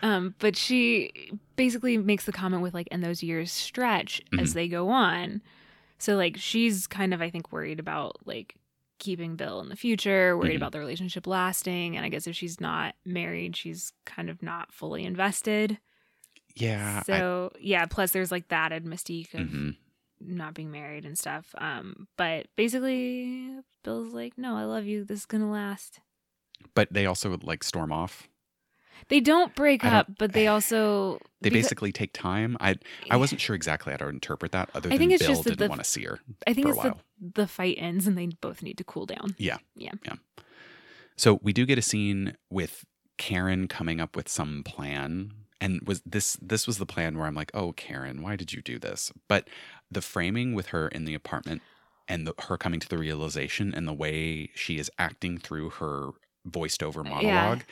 Um, 0.03 0.35
but 0.39 0.57
she 0.57 1.31
basically 1.57 1.97
makes 1.99 2.27
the 2.27 2.33
comment 2.33 2.63
with 2.63 2.75
like, 2.75 2.87
and 2.91 3.03
those 3.03 3.23
years 3.23 3.51
stretch 3.51 4.21
as 4.39 4.51
Mhm. 4.51 4.55
they 4.55 4.69
go 4.69 4.89
on. 4.91 5.41
So 5.99 6.15
like, 6.17 6.37
she's 6.37 6.87
kind 6.87 7.13
of 7.15 7.21
I 7.23 7.31
think 7.31 7.51
worried 7.53 7.81
about 7.81 8.19
like 8.27 8.55
keeping 8.99 9.37
Bill 9.37 9.61
in 9.61 9.69
the 9.69 9.77
future, 9.77 10.37
worried 10.37 10.53
Mhm. 10.53 10.57
about 10.57 10.73
the 10.73 10.79
relationship 10.79 11.27
lasting, 11.27 11.97
and 11.97 12.05
I 12.05 12.09
guess 12.09 12.27
if 12.27 12.37
she's 12.37 12.61
not 12.61 12.95
married, 13.05 13.57
she's 13.57 13.93
kind 14.05 14.31
of 14.31 14.43
not 14.43 14.73
fully 14.73 15.05
invested. 15.05 15.79
yeah. 16.55 17.03
so 17.03 17.53
yeah, 17.61 17.85
plus 17.87 18.13
there's 18.13 18.31
like 18.31 18.49
that 18.49 18.73
added 18.73 18.85
mystique 18.85 19.35
I, 19.35 19.39
of 19.43 19.49
mhm. 19.49 19.77
Not 20.27 20.55
being 20.55 20.71
married 20.71 21.05
and 21.05 21.19
stuff. 21.19 21.55
Um, 21.59 22.09
but 22.17 22.47
basically, 22.57 23.51
Bill's 23.85 24.13
like, 24.13 24.37
"No, 24.37 24.57
I 24.57 24.65
love 24.65 24.85
you. 24.85 25.05
This 25.05 25.21
is 25.21 25.27
gonna 25.27 25.51
last." 25.51 26.01
But 26.75 26.93
they 26.93 27.07
also 27.07 27.37
like 27.43 27.63
storm 27.65 27.93
off. 27.93 28.29
They 29.09 29.21
don't 29.21 29.55
break 29.55 29.83
don't- 29.83 29.93
up, 29.93 30.07
but 30.19 30.33
they 30.33 30.47
also 30.47 31.19
They 31.43 31.51
because- 31.51 31.65
basically 31.67 31.93
take 31.93 32.13
time. 32.13 32.57
I 32.61 32.77
I 33.11 33.17
wasn't 33.17 33.41
sure 33.41 33.55
exactly 33.55 33.93
how 33.93 33.99
to 33.99 34.09
interpret 34.09 34.53
that. 34.53 34.71
Other 34.75 34.89
than 34.89 34.93
I 34.95 34.99
think 34.99 35.13
it's 35.13 35.23
Bill 35.23 35.35
just 35.35 35.45
didn't 35.45 35.59
the- 35.59 35.69
want 35.69 35.81
to 35.83 35.89
see 35.89 36.05
her. 36.05 36.19
I 36.47 36.55
think 36.55 36.69
it's 36.69 36.77
while. 36.77 37.01
the 37.21 37.47
fight 37.47 37.77
ends 37.79 38.07
and 38.07 38.17
they 38.17 38.27
both 38.27 38.63
need 38.63 38.79
to 38.79 38.85
cool 38.85 39.07
down. 39.07 39.35
Yeah, 39.39 39.59
yeah, 39.75 39.93
yeah. 40.05 40.15
So 41.17 41.41
we 41.43 41.53
do 41.53 41.65
get 41.67 41.79
a 41.79 41.83
scene 41.83 42.37
with 42.51 42.85
Karen 43.19 43.69
coming 43.69 44.01
up 44.01 44.17
with 44.17 44.29
some 44.29 44.63
plan. 44.65 45.33
And 45.61 45.81
was 45.87 46.03
this 46.05 46.35
this 46.43 46.67
was 46.67 46.79
the 46.79 46.87
plan 46.87 47.17
where 47.17 47.27
I'm 47.27 47.35
like, 47.35 47.51
oh 47.55 47.73
Karen, 47.73 48.23
why 48.23 48.37
did 48.37 48.53
you 48.53 48.61
do 48.63 48.79
this? 48.79 49.13
But 49.29 49.49
the 49.91 50.03
framing 50.03 50.55
with 50.55 50.67
her 50.69 50.89
in 50.89 51.05
the 51.05 51.15
apartment 51.15 51.63
and 52.09 52.27
the, 52.27 52.35
her 52.49 52.57
coming 52.57 52.81
to 52.81 52.89
the 52.89 52.99
realization 52.99 53.75
and 53.75 53.89
the 53.89 53.93
way 53.93 54.51
she 54.55 54.79
is 54.79 54.91
acting 54.99 55.39
through 55.39 55.71
her 55.71 56.11
voiced 56.45 56.83
over 56.83 57.03
Yeah. 57.03 57.11
monologue 57.11 57.63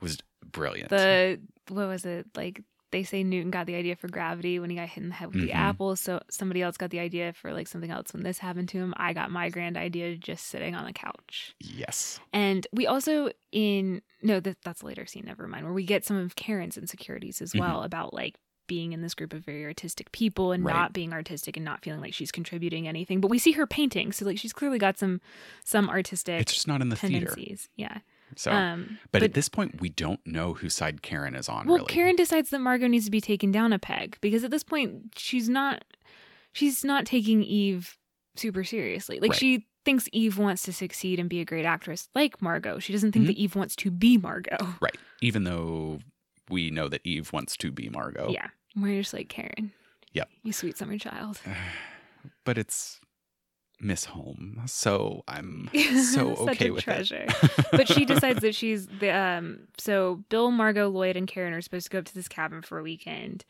was 0.00 0.18
brilliant. 0.44 0.90
The 0.90 1.40
what 1.68 1.88
was 1.88 2.04
it 2.04 2.26
like? 2.36 2.62
They 2.92 3.04
say 3.04 3.22
Newton 3.22 3.50
got 3.50 3.66
the 3.66 3.74
idea 3.76 3.94
for 3.96 4.08
gravity 4.08 4.58
when 4.58 4.68
he 4.70 4.76
got 4.76 4.88
hit 4.88 5.02
in 5.04 5.10
the 5.10 5.14
head 5.14 5.28
with 5.32 5.36
Mhm. 5.42 5.46
the 5.46 5.52
apple. 5.52 5.94
So 5.96 6.20
somebody 6.28 6.60
else 6.62 6.76
got 6.76 6.90
the 6.90 6.98
idea 6.98 7.32
for 7.32 7.52
like 7.52 7.68
something 7.68 7.90
else 7.90 8.12
when 8.12 8.22
this 8.24 8.38
happened 8.38 8.68
to 8.70 8.78
him. 8.78 8.92
I 8.96 9.12
got 9.12 9.30
my 9.30 9.48
grand 9.48 9.76
idea 9.76 10.16
just 10.16 10.46
sitting 10.46 10.74
on 10.74 10.84
the 10.84 10.92
couch. 10.92 11.54
yes. 11.60 12.18
And 12.32 12.66
we 12.72 12.86
also 12.86 13.30
in 13.52 14.02
no 14.22 14.40
that 14.40 14.56
that's 14.62 14.82
a 14.82 14.86
later 14.86 15.06
scene. 15.06 15.24
Never 15.26 15.46
mind. 15.46 15.64
Where 15.64 15.72
we 15.74 15.84
get 15.84 16.04
some 16.04 16.16
of 16.16 16.34
Karen's 16.36 16.76
insecurities 16.76 17.40
as 17.40 17.54
well 17.54 17.82
about 17.84 18.12
like 18.12 18.34
being 18.66 18.92
in 18.92 19.02
this 19.02 19.14
group 19.14 19.32
of 19.32 19.44
very 19.44 19.64
artistic 19.64 20.12
people 20.12 20.52
and 20.52 20.64
Right. 20.64 20.72
not 20.74 20.92
being 20.92 21.12
artistic 21.12 21.56
and 21.56 21.64
not 21.64 21.82
feeling 21.82 22.00
like 22.00 22.14
she's 22.14 22.30
contributing 22.30 22.86
anything. 22.86 23.20
But 23.20 23.28
we 23.30 23.38
see 23.38 23.52
her 23.52 23.66
painting, 23.66 24.12
so 24.12 24.24
like 24.24 24.38
she's 24.38 24.52
clearly 24.52 24.78
got 24.78 24.96
some 24.98 25.20
some 25.64 25.88
artistic 25.90 26.40
It's 26.40 26.54
just 26.54 26.68
not 26.68 26.80
in 26.80 26.88
the 26.88 26.94
theater. 26.96 27.26
tendencies. 27.26 27.68
Yeah. 27.76 27.98
So, 28.36 28.52
Um, 28.52 28.98
but, 29.12 29.22
at 29.22 29.34
this 29.34 29.48
point, 29.48 29.80
we 29.80 29.88
don't 29.88 30.20
know 30.26 30.54
whose 30.54 30.74
side 30.74 31.02
Karen 31.02 31.34
is 31.34 31.48
on. 31.48 31.66
well, 31.66 31.78
really, 31.78 31.88
Karen 31.92 32.16
decides 32.16 32.50
that 32.50 32.60
Margo 32.60 32.86
needs 32.86 33.04
to 33.06 33.10
be 33.10 33.20
taken 33.20 33.50
down 33.50 33.72
a 33.72 33.78
peg 33.78 34.16
because 34.20 34.44
at 34.44 34.50
this 34.50 34.62
point 34.64 35.12
she's 35.16 35.48
not 35.48 35.84
she's 36.52 36.84
not 36.84 37.06
taking 37.06 37.42
Eve 37.42 37.96
super 38.36 38.64
seriously. 38.64 39.18
Like 39.20 39.30
Right. 39.32 39.38
she 39.38 39.66
thinks 39.84 40.08
Eve 40.12 40.36
wants 40.38 40.62
to 40.64 40.72
succeed 40.72 41.18
and 41.18 41.28
be 41.28 41.40
a 41.40 41.44
great 41.44 41.64
actress 41.64 42.08
like 42.14 42.40
Margo. 42.42 42.78
She 42.78 42.92
doesn't 42.92 43.12
think 43.12 43.24
Mhm. 43.24 43.28
that 43.28 43.36
Eve 43.36 43.54
wants 43.56 43.74
to 43.76 43.90
be 43.90 44.18
Margo. 44.18 44.56
right? 44.80 44.96
Even 45.22 45.44
though 45.44 46.00
we 46.48 46.70
know 46.70 46.88
that 46.88 47.00
Eve 47.04 47.32
wants 47.32 47.56
to 47.58 47.70
be 47.70 47.88
Margo. 47.88 48.30
Yeah. 48.30 48.48
We're 48.76 49.00
just 49.00 49.12
like 49.14 49.28
Karen. 49.28 49.72
Yep. 50.12 50.28
You 50.42 50.52
sweet 50.52 50.76
summer 50.76 50.98
child. 50.98 51.40
but 52.44 52.58
it's 52.58 53.00
Miss 53.80 54.04
Holm, 54.04 54.62
so 54.66 55.22
I'm 55.26 55.70
so 56.12 56.36
okay 56.48 56.70
with 56.70 56.84
treasure. 56.84 57.26
it. 57.28 57.66
but 57.72 57.88
she 57.88 58.04
decides 58.04 58.40
that 58.40 58.54
she's 58.54 58.86
the 58.86 59.10
um 59.10 59.60
so 59.78 60.22
Bill, 60.28 60.50
Margo, 60.50 60.88
Lloyd, 60.88 61.16
and 61.16 61.26
Karen 61.26 61.52
are 61.52 61.60
supposed 61.60 61.86
to 61.86 61.90
go 61.90 61.98
up 61.98 62.04
to 62.06 62.14
this 62.14 62.28
cabin 62.28 62.62
for 62.62 62.78
a 62.78 62.82
weekend. 62.82 63.44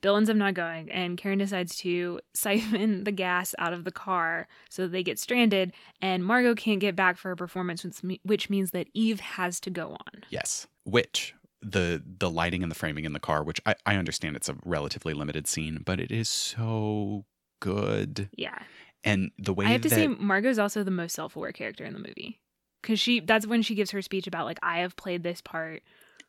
Bill 0.00 0.16
ends 0.16 0.28
up 0.28 0.36
not 0.36 0.54
going, 0.54 0.90
and 0.90 1.16
Karen 1.16 1.38
decides 1.38 1.76
to 1.78 2.20
siphon 2.34 3.04
the 3.04 3.12
gas 3.12 3.54
out 3.58 3.72
of 3.72 3.84
the 3.84 3.92
car 3.92 4.48
so 4.68 4.88
they 4.88 5.02
get 5.02 5.18
stranded, 5.18 5.72
and 6.00 6.24
Margo 6.24 6.54
can't 6.54 6.80
get 6.80 6.96
back 6.96 7.16
for 7.16 7.28
her 7.28 7.36
performance, 7.36 7.84
which, 7.84 8.20
which 8.24 8.50
means 8.50 8.72
that 8.72 8.88
Eve 8.94 9.20
has 9.20 9.60
to 9.60 9.70
go 9.70 9.90
on. 9.92 10.24
Yes. 10.30 10.66
Which 10.84 11.34
the 11.60 12.02
the 12.18 12.28
lighting 12.28 12.62
and 12.62 12.70
the 12.70 12.74
framing 12.76 13.04
in 13.04 13.12
the 13.12 13.20
car, 13.20 13.44
which 13.44 13.60
I, 13.64 13.76
I 13.86 13.94
understand 13.96 14.34
it's 14.34 14.48
a 14.48 14.56
relatively 14.64 15.14
limited 15.14 15.46
scene, 15.46 15.82
but 15.84 16.00
it 16.00 16.10
is 16.10 16.28
so 16.28 17.24
good. 17.60 18.28
Yeah. 18.36 18.58
And 19.04 19.30
the 19.38 19.52
way 19.52 19.66
I 19.66 19.70
have 19.70 19.80
to 19.82 19.88
that 19.88 19.94
say, 19.94 20.06
Margo's 20.06 20.58
also 20.58 20.84
the 20.84 20.90
most 20.90 21.14
self 21.14 21.36
aware 21.36 21.52
character 21.52 21.84
in 21.84 21.92
the 21.92 21.98
movie. 21.98 22.40
Because 22.80 22.98
she 23.00 23.20
that's 23.20 23.46
when 23.46 23.62
she 23.62 23.74
gives 23.74 23.90
her 23.92 24.02
speech 24.02 24.26
about 24.26 24.46
like 24.46 24.58
I 24.62 24.78
have 24.80 24.96
played 24.96 25.22
this 25.22 25.40
part 25.40 25.82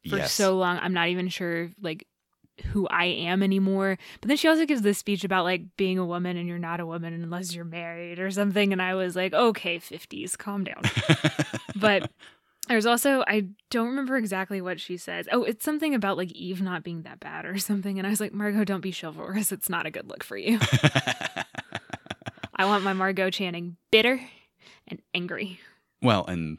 for 0.09 0.17
yes, 0.17 0.33
so 0.33 0.57
long 0.57 0.77
i'm 0.81 0.93
not 0.93 1.07
even 1.07 1.29
sure 1.29 1.69
like 1.81 2.05
who 2.65 2.87
i 2.89 3.05
am 3.05 3.41
anymore. 3.41 3.97
But 4.21 4.27
then 4.27 4.37
she 4.37 4.47
also 4.47 4.65
gives 4.65 4.81
this 4.83 4.97
speech 4.99 5.23
about 5.23 5.43
like 5.43 5.75
being 5.75 5.97
a 5.97 6.05
woman 6.05 6.37
and 6.37 6.47
you're 6.47 6.59
not 6.59 6.79
a 6.79 6.85
woman 6.85 7.13
unless 7.13 7.55
you're 7.55 7.65
married 7.65 8.19
or 8.19 8.29
something 8.29 8.71
and 8.71 8.81
i 8.81 8.93
was 8.93 9.15
like 9.15 9.33
okay 9.33 9.79
50s 9.79 10.37
calm 10.37 10.63
down. 10.63 10.83
But 11.75 12.11
there's 12.67 12.85
also 12.85 13.23
i 13.27 13.47
don't 13.71 13.87
remember 13.87 14.15
exactly 14.15 14.61
what 14.61 14.79
she 14.79 14.97
says. 14.97 15.27
Oh 15.31 15.43
it's 15.43 15.65
something 15.65 15.95
about 15.95 16.17
like 16.17 16.31
eve 16.33 16.61
not 16.61 16.83
being 16.83 17.01
that 17.03 17.19
bad 17.19 17.45
or 17.45 17.57
something 17.57 17.97
and 17.97 18.05
i 18.05 18.09
was 18.11 18.19
like 18.19 18.33
margo 18.33 18.63
don't 18.63 18.81
be 18.81 18.91
chivalrous 18.93 19.51
it's 19.51 19.69
not 19.69 19.85
a 19.85 19.91
good 19.91 20.07
look 20.07 20.23
for 20.23 20.37
you 20.37 20.59
i 22.63 22.65
want 22.65 22.83
my 22.83 22.93
margo 22.93 23.29
channing 23.29 23.75
bitter 23.91 24.19
and 24.87 25.01
angry 25.13 25.59
well, 26.01 26.25
and 26.25 26.57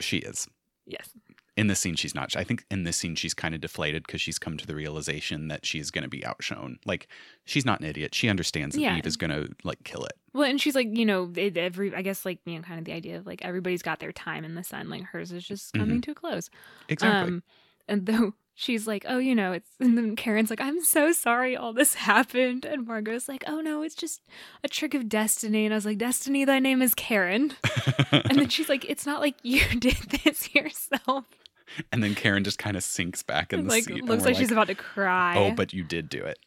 she 0.00 0.18
is. 0.18 0.48
yes 0.86 1.08
In 1.56 1.66
this 1.66 1.80
scene, 1.80 1.94
she's 1.96 2.14
not. 2.14 2.34
I 2.36 2.44
think 2.44 2.64
in 2.70 2.84
this 2.84 2.96
scene, 2.96 3.14
she's 3.14 3.32
kind 3.34 3.54
of 3.54 3.60
deflated 3.60 4.04
because 4.06 4.20
she's 4.20 4.38
come 4.38 4.56
to 4.58 4.66
the 4.66 4.74
realization 4.74 5.48
that 5.48 5.64
she's 5.64 5.90
going 5.90 6.02
to 6.02 6.08
be 6.10 6.24
outshone. 6.26 6.78
Like, 6.84 7.08
she's 7.44 7.64
not 7.64 7.80
an 7.80 7.86
idiot. 7.86 8.14
She 8.14 8.28
understands 8.28 8.74
that 8.74 8.82
Yeah. 8.82 8.96
Eve 8.96 9.06
is 9.06 9.16
going 9.16 9.30
to, 9.30 9.48
like, 9.64 9.82
kill 9.84 10.04
it. 10.04 10.12
Well, 10.34 10.48
and 10.48 10.60
she's 10.60 10.74
like, 10.74 10.88
you 10.96 11.04
know, 11.06 11.30
every 11.36 11.94
I 11.94 12.02
guess 12.02 12.24
like 12.24 12.38
you 12.46 12.56
know, 12.56 12.62
kind 12.62 12.78
of 12.78 12.84
the 12.86 12.92
idea 12.92 13.18
of 13.18 13.26
like 13.26 13.44
everybody's 13.44 13.82
got 13.82 13.98
their 14.00 14.12
time 14.12 14.44
in 14.44 14.54
the 14.54 14.64
sun, 14.64 14.88
like 14.88 15.02
hers 15.04 15.30
is 15.32 15.46
just 15.46 15.72
coming 15.74 16.00
to 16.02 16.10
a 16.12 16.14
close. 16.14 16.48
Exactly. 16.88 17.28
Um, 17.34 17.42
and 17.88 18.06
though 18.06 18.32
she's 18.54 18.86
like, 18.86 19.04
oh, 19.08 19.18
you 19.18 19.34
know, 19.34 19.52
it's 19.52 19.68
and 19.80 19.96
then 19.96 20.16
Karen's 20.16 20.50
like, 20.50 20.60
I'm 20.60 20.82
so 20.82 21.12
sorry 21.12 21.56
all 21.56 21.72
this 21.72 21.94
happened, 22.10 22.64
and 22.64 22.86
Margo's 22.86 23.28
like, 23.28 23.44
oh 23.46 23.60
no, 23.60 23.82
it's 23.82 23.94
just 23.94 24.20
a 24.64 24.68
trick 24.68 24.94
of 24.94 25.08
destiny, 25.08 25.64
and 25.64 25.74
I 25.74 25.76
was 25.76 25.86
like, 25.86 25.98
Destiny, 25.98 26.44
thy 26.44 26.58
name 26.58 26.82
is 26.82 26.94
Karen, 26.94 27.52
and 28.12 28.38
then 28.38 28.48
she's 28.48 28.68
like, 28.68 28.84
it's 28.88 29.06
not 29.06 29.20
like 29.20 29.36
you 29.42 29.60
did 29.78 29.96
this 30.24 30.54
yourself. 30.54 31.24
and 31.92 32.02
then 32.02 32.14
Karen 32.14 32.44
just 32.44 32.58
kind 32.58 32.76
of 32.76 32.82
sinks 32.82 33.22
back 33.22 33.52
in 33.52 33.60
And, 33.60 33.68
the 33.68 33.72
like 33.72 33.84
seat. 33.84 34.04
looks 34.04 34.22
we're 34.22 34.30
like 34.30 34.36
she's 34.36 34.50
about 34.52 34.66
to 34.68 34.74
cry. 34.74 35.34
Oh, 35.38 35.52
but 35.54 35.72
you 35.72 35.84
did 35.84 36.08
do 36.08 36.22
it. 36.22 36.38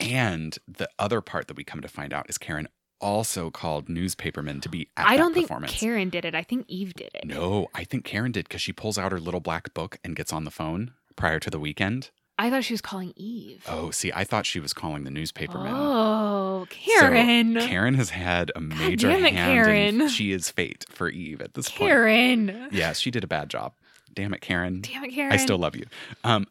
And 0.00 0.58
the 0.66 0.88
other 0.98 1.20
part 1.20 1.46
that 1.48 1.56
we 1.56 1.62
come 1.62 1.80
to 1.80 1.88
find 1.88 2.12
out 2.12 2.28
is 2.28 2.36
Karen 2.38 2.66
also 3.00 3.50
called 3.50 3.88
newspapermen 3.88 4.60
to 4.62 4.68
be 4.68 4.88
at 4.96 5.06
I 5.06 5.16
don't 5.16 5.34
think. 5.34 5.48
Karen 5.68 6.08
did 6.10 6.24
it. 6.24 6.34
I 6.34 6.42
think 6.42 6.64
Eve 6.68 6.94
did 6.94 7.10
it. 7.14 7.24
No, 7.26 7.68
I 7.74 7.84
think 7.84 8.04
Karen 8.04 8.32
did 8.32 8.48
because 8.48 8.62
she 8.62 8.72
pulls 8.72 8.98
out 8.98 9.12
her 9.12 9.20
little 9.20 9.40
black 9.40 9.72
book 9.74 9.98
and 10.02 10.16
gets 10.16 10.32
on 10.32 10.44
the 10.44 10.50
phone 10.50 10.92
prior 11.16 11.38
to 11.40 11.50
the 11.50 11.58
weekend. 11.58 12.10
I 12.36 12.50
thought 12.50 12.64
she 12.64 12.74
was 12.74 12.80
calling 12.80 13.12
Eve. 13.14 13.64
Oh, 13.68 13.90
see, 13.92 14.10
I 14.12 14.24
thought 14.24 14.44
she 14.44 14.58
was 14.58 14.72
calling 14.72 15.04
the 15.04 15.10
newspapermen. 15.10 15.70
Oh, 15.72 16.66
So, 16.68 16.76
Karen. 17.00 17.54
Karen 17.60 17.94
has 17.94 18.10
had 18.10 18.50
a 18.56 18.60
major 18.60 19.08
damn 19.08 19.24
it, 19.24 19.34
hand 19.34 19.64
Karen. 19.66 20.00
in 20.00 20.08
she 20.08 20.32
is 20.32 20.50
fate 20.50 20.84
for 20.88 21.08
Eve 21.08 21.40
at 21.40 21.54
this 21.54 21.68
point. 21.68 21.78
Karen. 21.90 22.68
Yeah, 22.72 22.92
she 22.92 23.12
did 23.12 23.22
a 23.22 23.28
bad 23.28 23.50
job. 23.50 23.74
Damn 24.12 24.34
it, 24.34 24.40
Karen. 24.40 24.80
Damn 24.80 25.04
it, 25.04 25.12
Karen. 25.12 25.32
I 25.32 25.36
still 25.36 25.58
love 25.58 25.76
you. 25.76 25.84
Um, 26.24 26.46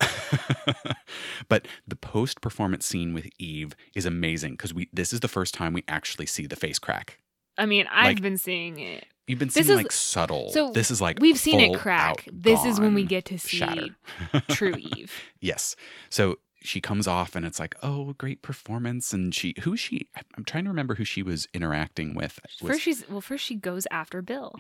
but 1.50 1.68
the 1.88 1.96
post 1.96 2.42
performance 2.42 2.86
scene 2.86 3.14
with 3.14 3.28
Eve 3.40 3.76
is 3.96 4.06
amazing 4.06 4.54
because 4.54 4.74
we 4.74 4.90
this 4.94 5.14
is 5.14 5.20
the 5.22 5.28
first 5.28 5.54
time 5.54 5.74
we 5.74 5.84
actually 5.88 6.26
see 6.26 6.46
the 6.48 6.56
face 6.56 6.80
crack. 6.80 7.20
I 7.58 7.66
mean, 7.66 7.86
I've 7.92 8.16
like- 8.16 8.22
been 8.22 8.38
seeing 8.38 8.80
it. 8.80 9.06
You've 9.28 9.40
been 9.40 9.48
This 9.48 9.68
seeing 9.68 9.70
is- 9.70 9.84
like 9.84 9.92
subtle. 9.92 10.52
so 10.52 10.72
this 10.72 10.92
is 10.92 11.00
like 11.02 11.20
We've 11.20 11.38
seen 11.40 11.60
it 11.60 11.78
crack. 11.80 12.28
This 12.32 12.64
is 12.66 12.80
when 12.80 12.94
we 12.94 13.04
get 13.06 13.26
to 13.26 13.38
see 13.40 13.58
shatter. 13.58 13.88
true 14.50 14.76
Eve. 14.98 15.14
yes. 15.40 15.76
So 16.10 16.38
she 16.62 16.80
comes 16.82 17.08
off 17.08 17.36
and 17.36 17.46
it's 17.46 17.60
like, 17.60 17.76
oh, 17.84 18.14
great 18.18 18.42
performance. 18.42 19.12
And 19.14 19.34
she, 19.36 19.54
who 19.64 19.76
she, 19.78 20.08
I'm 20.38 20.44
trying 20.46 20.64
to 20.66 20.70
remember 20.70 20.96
who 20.96 21.04
she 21.06 21.22
was 21.22 21.48
interacting 21.54 22.16
with. 22.16 22.40
Was- 22.62 22.72
First, 22.72 22.82
she's 22.82 23.10
well. 23.10 23.22
First, 23.22 23.44
she 23.46 23.56
goes 23.56 23.86
after 23.92 24.22
Bill, 24.22 24.56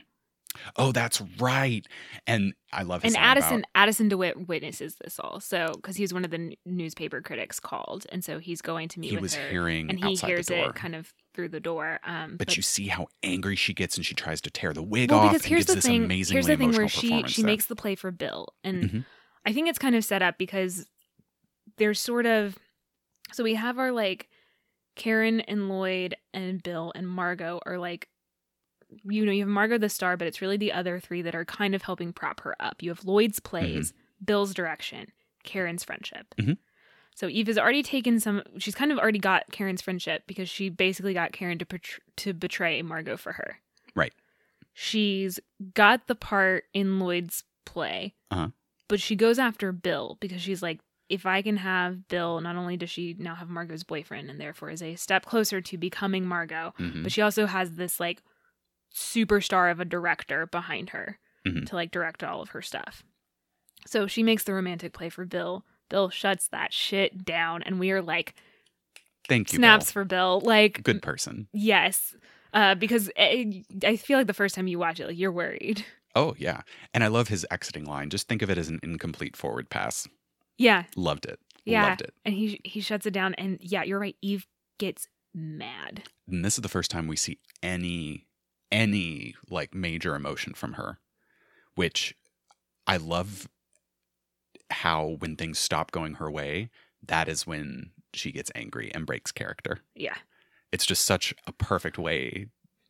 oh, 0.76 0.91
that's 0.91 1.22
right. 1.39 1.86
And 2.28 2.53
I 2.74 2.84
love 2.84 3.03
his 3.03 3.16
and 3.16 3.24
Addison. 3.24 3.53
about- 3.59 3.70
Addison 3.76 4.09
Dewitt 4.09 4.47
witnesses 4.47 4.95
this 5.03 5.18
all. 5.20 5.39
So, 5.39 5.72
because 5.76 5.95
he's 5.95 6.14
one 6.14 6.26
of 6.26 6.32
the 6.32 6.55
newspaper 6.66 7.22
critics 7.22 7.59
called, 7.59 8.05
and 8.11 8.24
so 8.24 8.39
he's 8.39 8.61
going 8.61 8.88
to 8.89 8.99
meet 8.99 9.11
he 9.11 9.18
was 9.18 9.36
her, 9.36 9.49
hearing 9.49 9.89
and 9.89 9.97
he 9.99 10.11
outside 10.11 10.28
hears 10.28 10.47
the 10.47 10.55
door. 10.55 10.70
it 10.70 10.76
kind 10.76 10.95
of 10.95 11.14
through 11.34 11.50
the 11.50 11.60
door. 11.60 12.00
Um, 12.04 12.38
but, 12.38 12.56
you 12.56 12.62
see 12.64 12.88
how 12.88 13.08
angry 13.24 13.56
she 13.56 13.74
gets 13.74 13.98
and 13.98 14.06
she 14.06 14.14
tries 14.16 14.42
to 14.42 14.50
tear 14.52 14.74
the 14.74 14.84
wig 14.84 15.12
well, 15.12 15.22
off 15.22 15.32
because 15.34 15.46
here's 15.46 15.66
the 15.66 15.82
thing. 15.82 16.10
Here's 16.10 16.30
the 16.48 16.58
thing 16.58 16.72
where 16.74 16.88
she 16.88 17.24
she 17.28 17.44
makes 17.44 17.66
the 17.66 17.76
play 17.76 17.96
for 17.96 18.12
Bill, 18.12 18.54
and 18.64 18.84
Mhm. 18.84 19.06
I 19.46 19.54
think 19.54 19.68
it's 19.68 19.80
kind 19.80 19.96
of 19.96 20.06
set 20.06 20.22
up 20.22 20.38
because 20.38 20.88
there's 21.78 22.00
sort 22.00 22.26
of 22.26 22.58
so 23.32 23.44
we 23.44 23.56
have 23.56 23.80
our 23.80 23.92
like 23.92 24.30
Karen 24.96 25.42
and 25.42 25.70
Lloyd 25.70 26.16
and 26.34 26.62
Bill 26.62 26.92
and 26.96 27.08
Margo 27.08 27.60
are 27.66 27.78
like 27.80 28.10
you 29.04 29.26
know 29.26 29.32
you 29.32 29.42
have 29.42 29.50
Margo 29.50 29.78
the 29.80 29.90
star 29.90 30.16
but 30.18 30.28
it's 30.28 30.40
really 30.40 30.58
the 30.58 30.72
other 30.72 31.00
three 31.00 31.24
that 31.24 31.34
are 31.34 31.46
kind 31.46 31.74
of 31.74 31.82
helping 31.82 32.14
prop 32.14 32.42
her 32.42 32.56
up. 32.60 32.84
You 32.84 32.92
have 32.92 33.04
Lloyd's 33.06 33.40
plays, 33.40 33.92
Bill's 34.24 34.54
direction, 34.54 35.12
Karen's 35.44 35.84
friendship. 35.84 36.28
Mhm. 36.40 36.58
So 37.16 37.28
Eve 37.28 37.47
has 37.47 37.57
already 37.57 37.84
taken 37.84 38.20
some 38.20 38.41
she's 38.57 38.76
kind 38.76 38.91
of 38.91 38.97
already 38.97 39.20
got 39.20 39.43
Karen's 39.51 39.82
friendship 39.82 40.24
because 40.28 40.49
she 40.49 40.70
basically 40.70 41.14
got 41.14 41.32
Karen 41.32 41.57
to 41.59 41.66
betr- 41.66 41.99
to 42.18 42.34
betray 42.34 42.82
Margo 42.82 43.18
for 43.18 43.34
her. 43.34 43.59
Right. 43.95 44.14
She's 44.74 45.39
got 45.76 46.07
the 46.07 46.16
part 46.16 46.64
in 46.74 46.99
Lloyd's 46.99 47.43
play. 47.66 48.16
Uh-huh. 48.32 48.49
But 48.88 48.99
she 48.99 49.16
goes 49.16 49.38
after 49.39 49.72
Bill 49.72 50.18
because 50.20 50.41
she's 50.41 50.61
like, 50.64 50.80
if 51.09 51.26
I 51.28 51.41
can 51.43 51.57
have 51.57 52.07
Bill, 52.07 52.41
not 52.41 52.55
only 52.55 52.76
does 52.78 52.89
she 52.89 53.16
now 53.20 53.36
have 53.36 53.49
Margo's 53.49 53.84
boyfriend 53.84 54.30
and 54.32 54.39
therefore 54.41 54.72
is 54.72 54.82
a 54.82 54.95
step 54.95 55.26
closer 55.26 55.61
to 55.61 55.78
becoming 55.78 56.26
Margo, 56.26 56.74
Mhm. 56.80 57.03
but 57.03 57.11
she 57.11 57.22
also 57.22 57.45
has 57.45 57.72
this 57.76 57.99
like 57.99 58.24
superstar 58.93 59.72
of 59.72 59.80
a 59.80 59.86
director 59.86 60.45
behind 60.47 60.89
her 60.89 61.20
Mhm. 61.45 61.66
to 61.68 61.76
like 61.76 61.91
direct 61.91 62.24
all 62.24 62.41
of 62.41 62.49
her 62.49 62.61
stuff. 62.61 63.03
So 63.86 64.07
she 64.07 64.24
makes 64.24 64.43
the 64.43 64.53
romantic 64.53 64.93
play 64.93 65.09
for 65.09 65.26
Bill. 65.26 65.66
Bill 65.94 66.10
shuts 66.10 66.48
that 66.48 66.74
shit 66.74 67.24
down, 67.24 67.62
and 67.62 67.80
we 67.80 67.91
are 67.91 68.02
like 68.02 68.34
Thank 69.30 69.54
you. 69.54 69.58
snaps 69.58 69.86
Bill. 69.86 69.91
for 69.94 70.06
Bill. 70.06 70.41
Like 70.44 70.82
Good 70.82 71.04
person. 71.04 71.48
Yes. 71.54 72.16
Uh, 72.52 72.74
because 72.74 73.12
it, 73.16 73.64
I 73.86 73.96
feel 73.96 74.18
like 74.18 74.26
the 74.26 74.34
first 74.34 74.56
time 74.56 74.66
you 74.66 74.80
watch 74.80 75.00
it, 75.00 75.06
like 75.06 75.18
you're 75.20 75.32
worried. 75.32 75.86
Oh 76.16 76.34
yeah, 76.39 76.62
and 76.96 77.04
I 77.04 77.08
love 77.08 77.28
his 77.28 77.46
exiting 77.52 77.86
line. 77.86 78.10
Just 78.10 78.28
think 78.28 78.41
of 78.41 78.50
it 78.50 78.58
as 78.58 78.70
an 78.70 78.80
incomplete 78.82 79.36
forward 79.38 79.70
pass. 79.70 80.08
Yeah, 80.58 80.84
Loved 80.96 81.26
it. 81.26 81.39
yeah. 81.64 81.89
Loved 81.89 82.02
it. 82.02 82.14
And 82.26 82.34
he 82.34 82.60
he 82.64 82.82
shuts 82.82 83.06
it 83.06 83.12
down, 83.14 83.34
and 83.36 83.60
yeah, 83.62 83.84
you're 83.84 84.00
right. 84.00 84.16
Eve 84.24 84.48
gets 84.80 85.08
mad. 85.34 86.04
And 86.28 86.44
this 86.44 86.58
is 86.58 86.62
the 86.64 86.70
first 86.70 86.89
time 86.89 87.08
we 87.08 87.16
see 87.16 87.38
any 87.64 88.26
any 88.72 89.36
like 89.50 89.74
major 89.76 90.16
emotion 90.16 90.54
from 90.56 90.74
her, 90.74 91.00
which 91.76 92.16
I 92.88 92.98
love 92.98 93.48
how 94.74 95.15
when 95.19 95.36
things 95.36 95.59
stop 95.59 95.91
going 95.91 96.15
her 96.15 96.30
way, 96.32 96.69
that 97.05 97.28
is 97.28 97.47
when 97.47 97.91
she 98.13 98.32
gets 98.32 98.51
angry 98.55 98.91
and 98.93 99.05
breaks 99.05 99.32
character. 99.32 99.80
Yeah, 99.95 100.15
It's 100.71 100.86
just 100.86 101.05
such 101.05 101.34
a 101.47 101.51
perfect 101.51 101.97
way 101.97 102.47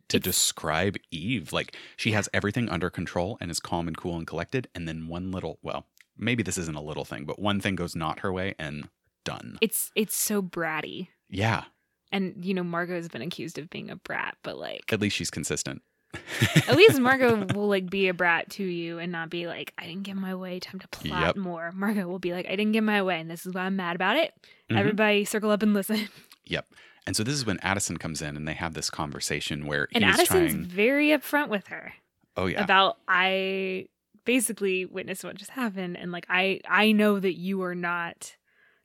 to 0.09 0.17
It's- 0.17 0.23
describe 0.36 0.97
Eve. 1.11 1.51
Like 1.53 1.75
she 1.97 2.11
has 2.11 2.27
everything 2.34 2.69
under 2.69 2.89
control 2.89 3.38
and 3.41 3.49
is 3.51 3.59
calm 3.59 3.88
and 3.88 3.97
cool 3.97 4.17
and 4.17 4.27
collected, 4.27 4.67
and 4.75 4.88
then 4.88 5.07
one 5.07 5.31
little 5.31 5.59
well, 5.61 5.88
maybe 6.17 6.43
this 6.43 6.57
isn't 6.57 6.75
a 6.77 6.81
little 6.81 7.05
thing, 7.05 7.25
but 7.25 7.39
one 7.39 7.59
thing 7.59 7.75
goes 7.75 7.95
not 7.95 8.19
her 8.19 8.31
way 8.34 8.55
and 8.59 8.89
done. 9.25 9.57
it's 9.61 9.91
it's 9.95 10.15
so 10.15 10.41
bratty. 10.41 11.07
Yeah. 11.29 11.63
And 12.11 12.45
you 12.45 12.53
know, 12.53 12.63
Margo 12.63 12.93
has 12.95 13.07
been 13.07 13.21
accused 13.23 13.57
of 13.57 13.69
being 13.69 13.89
a 13.89 13.95
brat, 13.95 14.38
but 14.43 14.57
like, 14.57 14.91
At 14.93 15.01
least 15.01 15.15
she's 15.15 15.31
consistent. 15.31 15.81
At 16.68 16.76
least 16.76 16.99
Margo 16.99 17.45
will 17.55 17.68
like 17.68 17.89
be 17.89 18.07
a 18.07 18.14
brat 18.14 18.49
to 18.51 18.64
you 18.64 18.99
and 18.99 19.11
not 19.11 19.30
be 19.30 19.47
like, 19.47 19.74
I 19.78 19.86
didn't 19.86 20.03
get 20.03 20.16
my 20.16 20.36
way, 20.36 20.59
time 20.59 20.80
to 20.80 20.88
plot 20.88 21.22
Yep. 21.28 21.36
more. 21.38 21.72
Margo 21.74 22.07
will 22.07 22.20
be 22.20 22.34
like, 22.34 22.45
I 22.47 22.55
didn't 22.55 22.72
get 22.74 22.84
my 22.84 23.01
way, 23.01 23.20
and 23.20 23.30
this 23.30 23.45
is 23.45 23.53
why 23.53 23.61
I'm 23.61 23.76
mad 23.76 23.95
about 23.95 24.18
it. 24.18 24.34
Mhm. 24.72 24.78
Everybody 24.78 25.26
circle 25.26 25.51
up 25.51 25.64
and 25.64 25.74
listen. 25.74 26.07
Yep. 26.45 26.68
And 27.07 27.16
so 27.16 27.24
this 27.24 27.36
is 27.36 27.45
when 27.45 27.59
Addison 27.59 27.97
comes 27.97 28.22
in 28.22 28.36
and 28.38 28.47
they 28.47 28.53
have 28.53 28.74
this 28.74 28.89
conversation 28.89 29.66
where 29.66 29.88
And 29.93 30.03
Addison's 30.03 30.28
trying. 30.53 30.66
very 30.66 31.07
upfront 31.09 31.49
with 31.49 31.68
her 31.68 31.93
Oh 32.38 32.45
yeah. 32.47 32.64
about 32.64 32.97
I 33.07 33.88
basically 34.26 34.86
witnessed 34.86 35.24
what 35.24 35.36
just 35.36 35.51
happened 35.51 35.97
and 35.97 36.11
like 36.11 36.26
I 36.30 36.61
I 36.68 36.91
know 36.93 37.20
that 37.20 37.38
you 37.38 37.61
are 37.64 37.76
not 37.76 38.36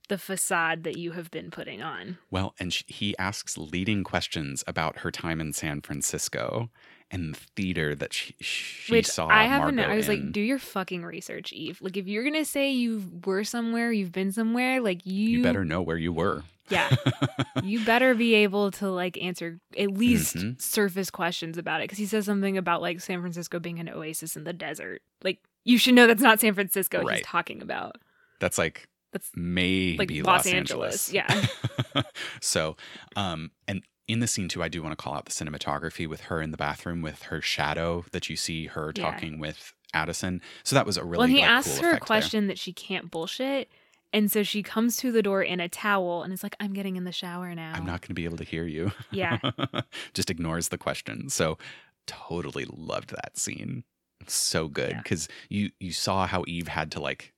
the 0.09 0.19
facade 0.19 0.85
that 0.85 0.97
you 0.97 1.13
have 1.13 1.31
been 1.31 1.51
putting 1.51 1.83
on. 1.83 2.19
Well, 2.31 2.55
and 2.59 2.73
sh 2.73 2.83
he 2.87 3.17
asks 3.19 3.59
leading 3.59 4.05
questions 4.05 4.65
about 4.67 4.99
her 5.01 5.11
time 5.11 5.41
in 5.41 5.53
San 5.53 5.81
Francisco 5.83 6.71
and 7.11 7.35
the 7.35 7.39
theater 7.57 7.95
that 7.95 8.13
she, 8.13 8.35
she 8.41 8.93
Which 8.93 9.07
saw. 9.07 9.29
I 9.29 9.45
haven't 9.45 9.77
Margo 9.77 9.93
I 9.93 9.97
was 9.97 10.09
in. 10.09 10.15
like, 10.27 10.33
do 10.33 10.41
your 10.41 10.59
fucking 10.59 11.05
research, 11.05 11.53
Eve. 11.53 11.81
Like 11.81 11.97
if 11.97 12.07
you're 12.07 12.25
gonna 12.25 12.45
say 12.45 12.71
you 12.71 13.03
were 13.25 13.45
somewhere, 13.45 13.91
you've 13.93 14.13
been 14.13 14.33
somewhere, 14.33 14.81
like 14.81 15.07
you, 15.07 15.29
you 15.39 15.43
better 15.43 15.65
know 15.65 15.81
where 15.83 15.97
you 15.97 16.13
were. 16.13 16.43
Yeah. 16.71 16.95
you 17.63 17.83
better 17.85 18.15
be 18.15 18.35
able 18.35 18.71
to 18.73 18.91
like 18.91 19.17
answer 19.23 19.59
at 19.79 19.91
least 19.91 20.37
Mhm. 20.37 20.61
surface 20.61 21.09
questions 21.11 21.57
about 21.57 21.81
it 21.81 21.85
because 21.85 21.97
he 21.99 22.05
says 22.05 22.27
something 22.27 22.59
about 22.59 22.83
like 22.83 23.01
San 23.01 23.21
Francisco 23.23 23.59
being 23.59 23.79
an 23.81 23.89
oasis 23.89 24.37
in 24.37 24.45
the 24.45 24.53
desert. 24.53 25.01
Like 25.25 25.39
you 25.65 25.79
should 25.79 25.95
know 25.95 26.07
that's 26.07 26.21
not 26.23 26.41
San 26.41 26.53
Francisco 26.53 27.03
Right. 27.03 27.17
he's 27.19 27.25
talking 27.27 27.63
about. 27.63 27.97
That's 28.39 28.59
like 28.59 28.87
That's 29.13 29.31
maybe 29.35 30.21
Los 30.23 30.45
Los, 30.45 30.53
Angeles, 30.55 31.15
Angeles. 31.15 31.47
Yeah. 31.95 32.03
so, 32.43 32.77
um, 33.17 33.51
and 33.67 33.83
in 34.09 34.21
the 34.21 34.27
scene 34.27 34.49
too, 34.49 34.63
I 34.63 34.69
do 34.69 34.83
want 34.83 34.93
to 34.99 35.03
call 35.03 35.15
out 35.15 35.27
the 35.27 35.33
cinematography 35.33 36.09
with 36.09 36.23
her 36.23 36.41
in 36.43 36.51
the 36.51 36.57
bathroom 36.57 37.03
with 37.03 37.23
her 37.25 37.41
shadow 37.41 38.05
that 38.13 38.29
you 38.31 38.37
see 38.37 38.67
her 38.67 38.93
Yeah. 38.97 39.03
talking 39.11 39.39
with 39.39 39.75
Addison. 39.95 40.41
So 40.65 40.75
that 40.77 40.87
was 40.87 40.97
a 40.97 41.05
really 41.05 41.19
well, 41.19 41.29
he 41.29 41.41
like, 41.41 41.49
asks 41.51 41.75
cool 41.75 41.83
her 41.83 41.89
a 41.89 41.93
effect 41.93 42.03
there. 42.03 42.07
question 42.07 42.47
that 42.49 42.59
she 42.59 42.73
can't 42.73 43.11
bullshit. 43.11 43.71
And 44.13 44.33
so 44.33 44.43
she 44.43 44.63
comes 44.63 44.97
to 44.99 45.13
the 45.13 45.23
door 45.23 45.43
in 45.43 45.61
a 45.61 45.69
towel 45.69 46.23
and 46.23 46.33
is 46.33 46.43
like, 46.43 46.57
I'm 46.61 46.73
getting 46.73 46.97
in 46.97 47.05
the 47.05 47.13
shower 47.13 47.55
now. 47.55 47.73
I'm 47.75 47.85
not 47.85 48.01
going 48.01 48.09
to 48.09 48.15
be 48.15 48.25
able 48.25 48.39
to 48.39 48.45
hear 48.45 48.65
you. 48.65 48.91
Yeah. 49.11 49.39
Just 50.15 50.31
ignores 50.31 50.69
the 50.71 50.79
question. 50.79 51.29
So 51.29 51.59
totally 52.07 52.65
loved 52.71 53.11
that 53.11 53.37
scene. 53.37 53.85
So 54.27 54.69
good 54.69 54.93
Yeah. 54.93 55.03
because 55.03 55.29
you 55.51 55.71
you 55.79 55.93
saw 55.93 56.27
how 56.27 56.45
Eve 56.47 56.69
had 56.69 56.91
to 56.93 57.01
like 57.01 57.33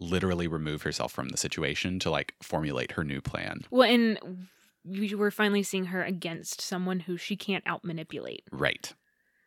literally 0.00 0.46
remove 0.48 0.82
herself 0.82 1.12
from 1.12 1.28
the 1.28 1.36
situation 1.36 1.98
to 2.00 2.10
like 2.10 2.34
formulate 2.42 2.92
her 2.92 3.04
new 3.04 3.20
plan. 3.20 3.62
Well, 3.70 3.88
and 3.90 4.18
we 4.84 5.14
we're 5.14 5.30
finally 5.30 5.62
seeing 5.62 5.86
her 5.86 6.02
against 6.02 6.60
someone 6.60 7.00
who 7.00 7.16
she 7.16 7.36
can't 7.36 7.64
out 7.66 7.84
manipulate. 7.84 8.44
Right. 8.50 8.92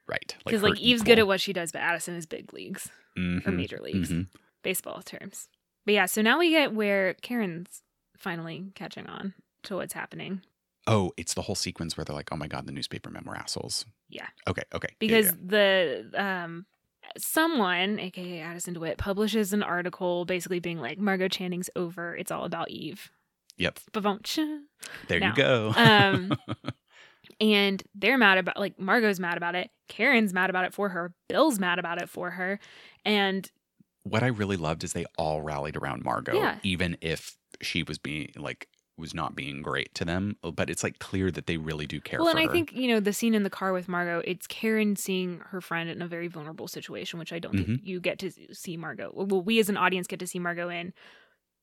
Right. 0.07 0.35
Because 0.45 0.61
her 0.61 0.69
like, 0.69 0.79
Eve's 0.79 1.01
good 1.01 1.19
at 1.19 1.27
what 1.27 1.41
she 1.41 1.51
does, 1.51 1.71
but 1.71 1.81
Addison 1.81 2.15
is 2.15 2.25
big 2.25 2.53
leagues 2.53 2.89
or 3.17 3.21
Mhm, 3.21 3.55
major 3.55 3.79
leagues, 3.81 4.11
mhm. 4.11 4.27
baseball 4.61 5.01
terms. 5.01 5.49
But 5.85 5.93
yeah, 5.93 6.05
so 6.05 6.21
now 6.21 6.39
we 6.39 6.49
get 6.51 6.73
where 6.73 7.15
Karen's 7.15 7.81
finally 8.17 8.65
catching 8.75 9.07
on 9.07 9.33
to 9.63 9.75
what's 9.75 9.93
happening 9.93 10.41
Oh, 10.87 11.11
it's 11.17 11.33
the 11.33 11.41
whole 11.41 11.55
sequence 11.55 11.97
where 11.97 12.05
they're 12.05 12.15
like, 12.15 12.29
"Oh 12.31 12.35
my 12.35 12.47
god, 12.47 12.67
the 12.67 12.71
newspaper 12.71 13.09
men 13.09 13.23
were 13.25 13.35
assholes." 13.35 13.85
Yeah. 14.09 14.27
Okay. 14.47 14.63
Okay. 14.73 14.89
Yeah, 14.91 14.95
because 14.99 15.25
yeah. 15.27 15.31
the 15.43 16.11
um 16.15 16.65
someone, 17.17 17.99
aka 17.99 18.39
Addison 18.39 18.75
DeWitt, 18.75 18.97
publishes 18.97 19.53
an 19.53 19.63
article 19.63 20.25
basically 20.25 20.59
being 20.59 20.79
like 20.79 20.99
Margo 20.99 21.27
Channing's 21.27 21.69
over. 21.75 22.15
It's 22.15 22.31
all 22.31 22.45
about 22.45 22.69
Eve. 22.69 23.11
Yep. 23.57 23.79
There 25.07 25.23
you 25.23 25.33
go. 25.35 25.73
um, 25.75 26.33
and 27.41 27.81
they're 27.93 28.17
mad 28.17 28.37
about 28.37 28.57
like 28.59 28.79
Margo's 28.79 29.19
mad 29.19 29.37
about 29.37 29.55
it. 29.55 29.69
Karen's 29.87 30.33
mad 30.33 30.49
about 30.49 30.65
it 30.65 30.73
for 30.73 30.89
her. 30.89 31.13
Bill's 31.29 31.59
mad 31.59 31.79
about 31.79 32.01
it 32.01 32.09
for 32.09 32.31
her. 32.31 32.59
And 33.03 33.49
what 34.03 34.23
I 34.23 34.27
really 34.27 34.57
loved 34.57 34.83
is 34.83 34.93
they 34.93 35.05
all 35.17 35.41
rallied 35.41 35.75
around 35.77 36.03
Margo, 36.03 36.33
Yeah. 36.35 36.57
even 36.63 36.97
if 37.01 37.37
she 37.61 37.83
was 37.83 37.97
being 37.97 38.31
like 38.35 38.67
was 38.97 39.13
not 39.13 39.35
being 39.35 39.61
great 39.61 39.93
to 39.95 40.05
them. 40.05 40.37
But 40.41 40.69
it's 40.69 40.83
like 40.83 40.99
clear 40.99 41.29
that 41.31 41.47
they 41.47 41.57
really 41.57 41.85
do 41.85 41.99
care 41.99 42.19
well, 42.19 42.29
and 42.29 42.39
I 42.39 42.45
her. 42.45 42.51
think 42.51 42.71
you 42.73 42.87
know 42.87 42.99
the 42.99 43.11
scene 43.13 43.33
in 43.35 43.43
the 43.43 43.49
car 43.49 43.73
with 43.73 43.87
Margo. 43.89 44.21
It's 44.25 44.47
Karen 44.47 44.95
seeing 44.95 45.39
her 45.49 45.59
friend 45.59 45.89
in 45.89 46.01
a 46.01 46.07
very 46.07 46.27
vulnerable 46.27 46.67
situation, 46.67 47.19
which 47.19 47.33
I 47.33 47.39
don't 47.39 47.53
Mm-hmm. 47.55 47.63
think 47.75 47.81
you 47.83 47.99
get 47.99 48.19
to 48.19 48.31
see 48.53 48.77
Margo. 48.77 49.11
Well, 49.13 49.41
we 49.41 49.59
as 49.59 49.69
an 49.69 49.77
audience 49.77 50.07
get 50.07 50.19
to 50.19 50.27
see 50.27 50.39
Margo 50.39 50.69
in 50.69 50.93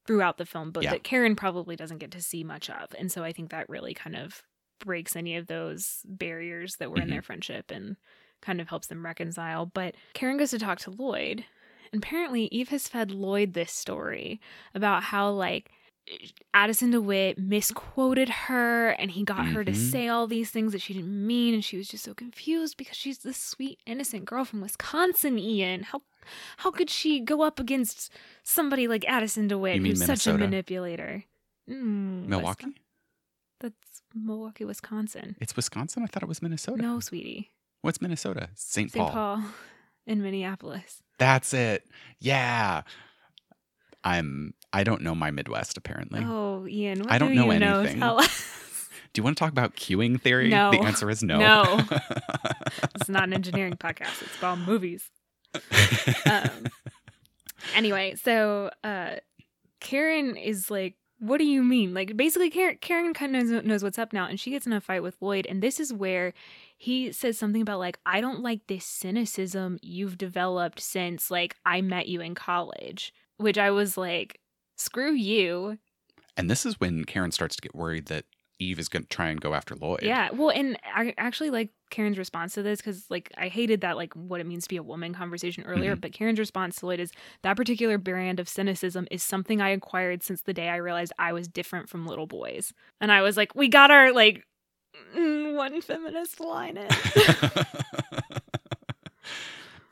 throughout 0.07 0.37
the 0.39 0.47
film, 0.47 0.71
but 0.73 0.83
Yeah. 0.85 0.91
that 0.91 1.05
Karen 1.05 1.37
probably 1.37 1.77
doesn't 1.77 1.99
get 1.99 2.11
to 2.13 2.23
see 2.23 2.43
much 2.45 2.69
of, 2.71 2.95
and 2.99 3.11
so 3.11 3.23
I 3.25 3.33
think 3.33 3.51
that 3.51 3.69
really 3.69 3.95
kind 3.95 4.17
of 4.17 4.43
breaks 4.81 5.15
any 5.15 5.37
of 5.37 5.47
those 5.47 6.01
barriers 6.05 6.77
that 6.77 6.91
were 6.91 6.97
in 7.01 7.07
Mhm. 7.07 7.11
their 7.11 7.23
friendship 7.23 7.71
and 7.71 7.97
kind 8.41 8.61
of 8.61 8.69
helps 8.69 8.89
them 8.89 9.05
reconcile. 9.05 9.67
But 9.67 9.95
Karen 10.15 10.37
goes 10.39 10.51
to 10.51 10.59
talk 10.59 10.81
to 10.81 10.91
Lloyd, 10.91 11.45
and 11.93 12.03
apparently 12.03 12.47
Eve 12.47 12.71
has 12.71 12.89
fed 12.89 13.13
Lloyd 13.13 13.53
this 13.53 13.71
story 13.73 14.41
about 14.75 15.05
how 15.05 15.31
like 15.31 15.71
Addison 16.53 16.91
DeWitt 16.91 17.39
misquoted 17.39 18.29
her 18.29 18.91
and 18.91 19.11
he 19.13 19.23
got 19.25 19.47
her 19.47 19.65
to 19.65 19.73
Mhm. 19.73 19.91
say 19.91 20.09
all 20.09 20.27
these 20.27 20.51
things 20.51 20.73
that 20.73 20.81
she 20.83 20.93
didn't 20.95 21.27
mean 21.27 21.55
and 21.55 21.65
she 21.65 21.77
was 21.77 21.89
just 21.89 22.05
so 22.05 22.13
confused 22.13 22.77
because 22.77 22.97
she's 22.97 23.19
this 23.19 23.37
sweet 23.37 23.79
innocent 23.87 24.25
girl 24.25 24.45
from 24.45 24.61
Wisconsin 24.61 25.39
Ian 25.39 25.85
how 25.85 26.03
how 26.59 26.71
could 26.71 26.91
she 26.91 27.21
go 27.21 27.43
up 27.43 27.59
against 27.61 28.13
somebody 28.43 28.87
like 28.89 29.05
Addison 29.09 29.49
DeWitt 29.49 29.79
who's 29.81 30.05
such 30.05 30.27
a 30.27 30.37
manipulator 30.37 31.25
mm, 31.71 32.27
Milwaukee. 32.27 32.67
Wisconsin- 32.67 32.75
that's 33.61 34.03
Milwaukee 34.15 34.65
Wisconsin 34.65 35.37
It's 35.41 35.55
Wisconsin. 35.57 36.03
I 36.03 36.07
thought 36.07 36.23
it 36.25 36.29
was 36.29 36.43
Minnesota. 36.43 36.83
no 36.83 36.99
sweetie 37.01 37.53
What's 37.81 38.01
Minnesota? 38.01 38.51
St. 38.55 38.91
St. 38.93 39.05
Paul. 39.07 39.11
Paul 39.13 39.45
in 40.07 40.21
Minneapolis 40.23 41.03
That's 41.19 41.55
it. 41.55 41.87
Yeah. 42.19 42.83
I'm. 44.05 44.55
I 44.73 44.85
don't 44.85 45.03
know 45.03 45.15
my 45.15 45.31
Midwest. 45.31 45.77
Apparently. 45.77 46.21
oh 46.25 46.67
Ian 46.67 47.01
what 47.01 47.13
I 47.13 47.19
don't 47.19 47.31
do 47.31 47.35
know 47.35 47.53
you 47.53 47.59
know 47.59 47.81
anything. 47.81 48.03
us 48.03 48.89
Do 49.13 49.19
you 49.19 49.25
want 49.25 49.37
to 49.37 49.45
talk 49.45 49.53
about 49.53 49.77
queuing 49.77 50.19
theory? 50.21 50.49
No. 50.49 50.71
The 50.71 50.81
answer 50.81 51.11
is 51.11 51.23
no. 51.23 51.39
No. 51.39 51.81
it's 52.95 53.11
not 53.11 53.25
an 53.25 53.35
engineering 53.35 53.75
podcast 53.75 54.23
it's 54.23 54.39
about 54.39 54.59
movies 54.59 55.11
um, 56.31 56.67
anyway, 57.75 58.15
so 58.15 58.71
uh, 58.83 59.17
Karen 59.81 60.37
is 60.37 60.71
like, 60.71 60.97
"What 61.19 61.39
do 61.39 61.45
you 61.45 61.63
mean?" 61.63 61.95
Like, 61.95 62.17
basically, 62.17 62.51
Karen, 62.51 62.79
Karen 62.81 63.15
kind 63.15 63.37
of 63.37 63.45
knows, 63.45 63.65
knows 63.65 63.83
what's 63.83 63.99
up 63.99 64.13
now, 64.13 64.27
and 64.27 64.39
she 64.39 64.51
gets 64.51 64.67
in 64.67 64.73
a 64.73 64.81
fight 64.81 65.03
with 65.03 65.17
Lloyd, 65.21 65.47
and 65.49 65.63
this 65.63 65.79
is 65.81 65.93
where 65.93 66.33
he 66.77 67.13
says 67.13 67.39
something 67.39 67.63
about 67.63 67.79
like, 67.79 67.99
"I 68.07 68.21
don't 68.21 68.41
like 68.41 68.67
this 68.67 68.85
cynicism 68.85 69.79
you've 69.83 70.19
developed 70.19 70.81
since 70.81 71.31
like 71.31 71.57
I 71.65 71.81
met 71.81 72.09
you 72.09 72.21
in 72.21 72.35
college," 72.35 73.13
which 73.43 73.59
I 73.59 73.71
was 73.71 73.97
like, 73.97 74.41
"Screw 74.77 75.13
you." 75.13 75.79
and 76.39 76.51
this 76.51 76.65
is 76.65 76.81
when 76.81 77.05
Karen 77.05 77.31
starts 77.31 77.57
to 77.57 77.61
get 77.63 77.75
worried 77.75 78.07
that 78.07 78.25
Eve 78.59 78.79
is 78.79 78.89
going 78.89 79.03
to 79.03 79.09
try 79.09 79.29
and 79.29 79.39
go 79.41 79.53
after 79.53 79.75
Lloyd. 79.75 80.01
Yeah, 80.03 80.31
well, 80.33 80.49
and 80.51 80.79
I 80.95 81.13
actually 81.19 81.51
like 81.51 81.69
Karen's 81.91 82.17
response 82.17 82.55
to 82.55 82.63
this 82.63 82.79
because, 82.81 83.05
like, 83.11 83.31
I 83.37 83.49
hated 83.49 83.83
that, 83.83 83.97
like, 83.97 84.15
what 84.15 84.41
it 84.41 84.47
means 84.47 84.63
to 84.63 84.69
be 84.71 84.77
a 84.79 84.83
woman 84.83 85.13
conversation 85.13 85.65
earlier. 85.65 85.95
Mhm. 85.95 86.01
But 86.01 86.13
Karen's 86.13 86.39
response 86.39 86.77
to 86.77 86.87
Lloyd 86.87 87.01
is 87.01 87.13
that 87.43 87.57
particular 87.57 87.99
brand 87.99 88.41
of 88.41 88.49
cynicism 88.49 89.07
is 89.11 89.23
something 89.23 89.61
I 89.61 89.71
acquired 89.71 90.23
since 90.23 90.41
the 90.43 90.55
day 90.55 90.69
I 90.71 90.77
realized 90.77 91.13
I 91.19 91.33
was 91.35 91.49
different 91.49 91.89
from 91.91 92.07
little 92.07 92.27
boys. 92.27 92.73
And 93.01 93.13
I 93.13 93.21
was 93.21 93.37
like, 93.37 93.55
we 93.55 93.69
got 93.69 93.91
our, 93.91 94.13
like, 94.13 94.47
mm, 95.15 95.55
one 95.55 95.81
feminist 95.83 96.41
line 96.41 96.77
in. 96.79 96.89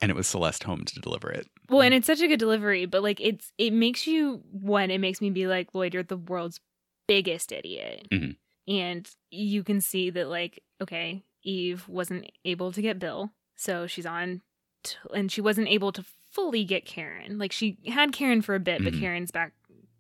and 0.01 0.11
it 0.11 0.15
was 0.17 0.27
Celeste 0.27 0.63
Holm 0.65 0.85
to 0.85 1.01
deliver 1.01 1.31
it. 1.31 1.47
well, 1.69 1.83
and 1.83 1.95
it's 1.95 2.07
such 2.07 2.21
a 2.21 2.27
good 2.29 2.39
delivery, 2.41 2.87
but, 2.87 3.03
like, 3.03 3.21
it's, 3.21 3.53
it 3.59 3.73
makes 3.73 4.07
you, 4.07 4.43
one, 4.51 4.91
it 4.91 4.99
makes 4.99 5.21
me 5.21 5.31
be 5.31 5.47
like, 5.47 5.75
Lloyd, 5.75 5.95
you're 5.95 6.03
the 6.03 6.17
world's 6.17 6.61
biggest 7.07 7.53
idiot. 7.53 8.07
Mhm. 8.11 8.37
And 8.69 9.09
you 9.31 9.63
can 9.65 9.81
see 9.81 10.11
that, 10.11 10.29
like, 10.29 10.63
okay, 10.81 11.23
Eve 11.43 11.89
wasn't 11.89 12.31
able 12.45 12.73
to 12.73 12.83
get 12.83 12.99
Bill. 12.99 13.31
So 13.57 13.87
she's 13.87 14.07
on, 14.07 14.43
t- 14.85 14.97
and 15.15 15.31
she 15.31 15.41
wasn't 15.41 15.69
able 15.69 15.93
to 15.93 16.05
fully 16.31 16.65
get 16.65 16.85
Karen. 16.87 17.39
Like, 17.39 17.53
she 17.53 17.79
had 17.89 18.13
Karen 18.13 18.43
for 18.43 18.55
a 18.55 18.61
bit, 18.61 18.83
but 18.85 18.93
Mhm. 18.95 19.01
Karen's 19.01 19.31
back 19.31 19.53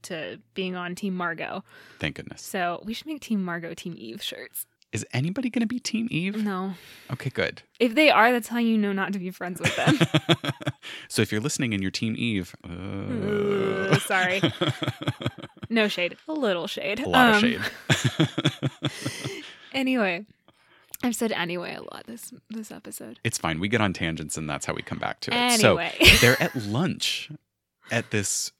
to 0.02 0.40
being 0.54 0.76
on 0.76 0.94
Team 0.94 1.14
Margo. 1.14 1.62
Thank 1.98 2.16
goodness. 2.16 2.40
So 2.42 2.82
we 2.84 2.94
should 2.94 3.06
make 3.06 3.20
Team 3.20 3.44
Margo, 3.44 3.74
Team 3.74 3.94
Eve 3.98 4.22
shirts. 4.22 4.66
Is 4.92 5.06
anybody 5.12 5.50
going 5.50 5.60
to 5.60 5.66
be 5.68 5.78
Team 5.78 6.08
Eve? 6.10 6.42
No. 6.42 6.74
Okay, 7.12 7.30
good. 7.30 7.62
If 7.78 7.94
they 7.94 8.10
are, 8.10 8.32
that's 8.32 8.48
how 8.48 8.58
you 8.58 8.76
know 8.76 8.92
not 8.92 9.12
to 9.12 9.20
be 9.20 9.30
friends 9.30 9.60
with 9.60 9.74
them. 9.76 9.96
so 11.08 11.22
if 11.22 11.30
you're 11.30 11.40
listening 11.40 11.72
and 11.74 11.80
you're 11.82 11.92
Team 11.92 12.16
Eve, 12.18 12.56
uh... 12.68 13.92
Uh, 13.94 13.98
sorry. 14.00 14.42
no 15.70 15.86
shade. 15.86 16.16
A 16.26 16.32
little 16.32 16.66
shade. 16.66 16.98
a 17.00 17.08
lot 17.08 17.44
Um, 17.44 17.44
of 17.44 18.50
shade. 18.50 19.30
Anyway, 19.72 20.26
I've 21.04 21.14
said 21.14 21.30
anyway 21.30 21.74
a 21.76 21.82
lot 21.82 22.02
this 22.08 22.34
this 22.48 22.72
episode. 22.72 23.20
it's 23.22 23.38
fine. 23.38 23.60
We 23.60 23.68
get 23.68 23.80
on 23.80 23.92
tangents 23.92 24.36
and 24.36 24.50
that's 24.50 24.66
how 24.66 24.74
we 24.74 24.82
come 24.82 24.98
back 24.98 25.20
to 25.20 25.30
it. 25.30 25.36
Anyway. 25.36 25.92
So 26.00 26.16
they're 26.20 26.42
at 26.42 26.56
lunch 26.56 27.30
at 27.92 28.10
this 28.10 28.50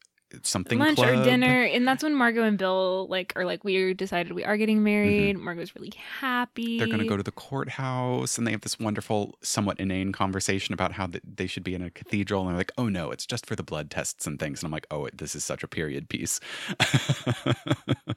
something 0.43 0.79
lunch 0.79 0.99
or 0.99 1.23
dinner, 1.23 1.63
and 1.63 1.87
that's 1.87 2.03
when 2.03 2.13
Margo 2.13 2.43
and 2.43 2.57
Bill 2.57 3.07
like 3.09 3.33
are 3.35 3.45
like 3.45 3.63
we 3.63 3.93
decided 3.93 4.33
we 4.33 4.43
are 4.43 4.57
getting 4.57 4.83
married. 4.83 5.37
Margo's 5.37 5.75
really 5.75 5.93
happy. 6.19 6.63
Mm-hmm. 6.63 6.77
They're 6.79 6.87
going 6.87 6.99
to 6.99 7.07
go 7.07 7.17
to 7.17 7.23
the 7.23 7.31
courthouse 7.31 8.37
and 8.37 8.45
they 8.45 8.51
have 8.51 8.61
this 8.61 8.79
wonderful, 8.79 9.37
somewhat 9.41 9.79
inane 9.79 10.11
conversation 10.11 10.73
about 10.73 10.93
how 10.93 11.07
th- 11.07 11.23
they 11.23 11.47
should 11.47 11.63
be 11.63 11.75
in 11.75 11.81
a 11.81 11.89
cathedral. 11.89 12.41
And 12.41 12.49
they're 12.49 12.57
like, 12.57 12.71
oh 12.77 12.87
no, 12.87 13.11
it's 13.11 13.25
just 13.25 13.45
for 13.45 13.55
the 13.55 13.63
blood 13.63 13.89
tests 13.91 14.25
and 14.25 14.39
things. 14.39 14.61
And 14.61 14.67
I'm 14.67 14.71
like, 14.71 14.87
oh, 14.91 15.09
this 15.13 15.35
is 15.35 15.43
such 15.43 15.63
a 15.63 15.67
period 15.67 16.09
piece. 16.09 16.39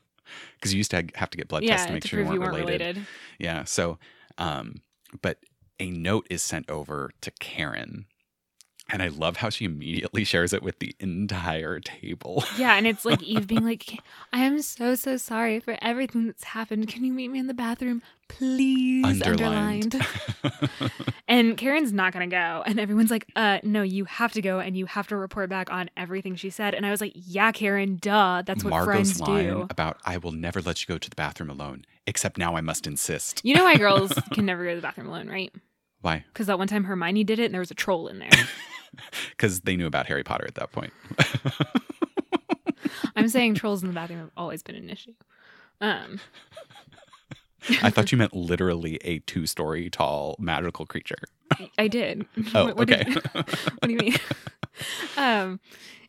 Because 0.57 0.73
you 0.73 0.79
used 0.79 0.91
to 0.91 1.07
have 1.15 1.31
to 1.31 1.37
get 1.37 1.49
blood 1.49 1.63
tests 1.63 1.87
to 1.87 1.93
make 1.93 2.03
to 2.03 2.09
sure 2.09 2.21
you 2.21 2.25
weren't, 2.25 2.35
you 2.35 2.41
weren't 2.41 2.57
related. 2.57 2.81
related. 2.81 3.07
Yeah. 3.39 3.65
So, 3.65 3.99
um, 4.39 4.77
but 5.23 5.39
a 5.79 5.91
note 5.91 6.27
is 6.31 6.43
sent 6.43 6.69
over 6.71 7.11
to 7.21 7.31
Karen. 7.33 8.07
And 8.91 9.03
I 9.03 9.09
love 9.09 9.39
how 9.39 9.49
she 9.49 9.65
immediately 9.65 10.25
shares 10.25 10.53
it 10.53 10.63
with 10.63 10.79
the 10.79 10.95
entire 11.01 11.81
table. 11.81 12.45
Yeah, 12.59 12.75
and 12.77 12.87
it's 12.87 13.05
like 13.05 13.23
Eve 13.23 13.47
being 13.47 13.65
like, 13.67 13.99
I 14.33 14.45
am 14.45 14.61
so, 14.61 14.95
so 14.95 15.17
sorry 15.17 15.59
for 15.59 15.79
everything 15.81 16.27
that's 16.27 16.45
happened. 16.45 16.89
Can 16.89 17.05
you 17.05 17.13
meet 17.13 17.29
me 17.29 17.39
in 17.39 17.47
the 17.47 17.55
bathroom? 17.55 18.03
Please. 18.29 19.05
Underlined. 19.05 19.95
Underlined. 19.95 20.07
and 21.29 21.57
Karen's 21.57 21.93
not 21.93 22.13
going 22.13 22.29
to 22.29 22.35
go. 22.35 22.63
And 22.67 22.79
everyone's 22.79 23.11
like, 23.11 23.27
uh, 23.37 23.59
no, 23.63 23.83
you 23.83 24.05
have 24.05 24.33
to 24.33 24.43
go 24.43 24.61
and 24.61 24.77
you 24.77 24.87
have 24.87 25.09
to 25.09 25.17
report 25.17 25.49
back 25.49 25.73
on 25.73 25.89
everything 25.97 26.37
she 26.37 26.51
said. 26.51 26.75
And 26.75 26.85
I 26.85 26.91
was 26.91 27.01
like, 27.01 27.13
yeah, 27.15 27.53
Karen, 27.53 27.97
duh. 27.97 28.43
That's 28.45 28.65
what 28.65 28.71
Margo's 28.71 28.87
friends 28.87 29.21
line 29.21 29.47
do. 29.47 29.67
about 29.71 29.99
I 30.05 30.19
will 30.19 30.33
never 30.33 30.61
let 30.61 30.83
you 30.83 30.87
go 30.87 30.99
to 30.99 31.09
the 31.09 31.17
bathroom 31.17 31.51
alone, 31.51 31.85
except 32.07 32.39
now 32.39 32.57
I 32.57 32.61
must 32.61 32.87
insist. 32.87 33.41
You 33.45 33.55
know 33.55 33.65
why 33.65 33.77
girls 33.79 34.13
can 34.33 34.45
never 34.45 34.65
go 34.65 34.71
to 34.71 34.77
the 34.77 34.83
bathroom 34.83 35.09
alone, 35.09 35.29
right? 35.29 35.53
Why? 36.05 36.23
Because 36.33 36.49
that 36.49 36.59
one 36.59 36.69
time 36.69 36.85
Hermione 36.85 37.25
did 37.25 37.39
it 37.39 37.47
and 37.47 37.55
there 37.55 37.61
was 37.61 37.71
a 37.71 37.75
troll 37.75 38.09
in 38.09 38.19
there. 38.19 38.29
Because 39.31 39.63
they 39.63 39.75
knew 39.77 39.87
about 39.89 40.07
Harry 40.07 40.23
Potter 40.23 40.45
at 40.47 40.55
that 40.55 40.71
point. 40.71 40.93
I'm 43.17 43.29
saying 43.29 43.55
trolls 43.57 43.83
in 43.83 43.89
the 43.89 43.95
bathroom 43.95 44.21
have 44.21 44.31
always 44.37 44.63
been 44.63 44.77
an 44.77 44.89
issue. 44.91 45.15
Um, 45.81 46.21
I 47.83 47.91
thought 47.91 48.13
you 48.13 48.19
meant 48.19 48.35
literally 48.35 48.99
a 49.03 49.19
two 49.21 49.47
story 49.47 49.91
tall 49.91 50.37
magical 50.39 50.87
creature. 50.87 51.19
I 51.79 51.89
did. 51.89 52.27
Oh, 52.55 52.67
What- 52.67 52.77
what 52.77 52.89
did- 52.89 53.09
okay. 53.09 53.21
what 53.35 53.83
do 53.89 53.91
you 53.93 53.99
mean? 53.99 54.15
um. 55.17 55.61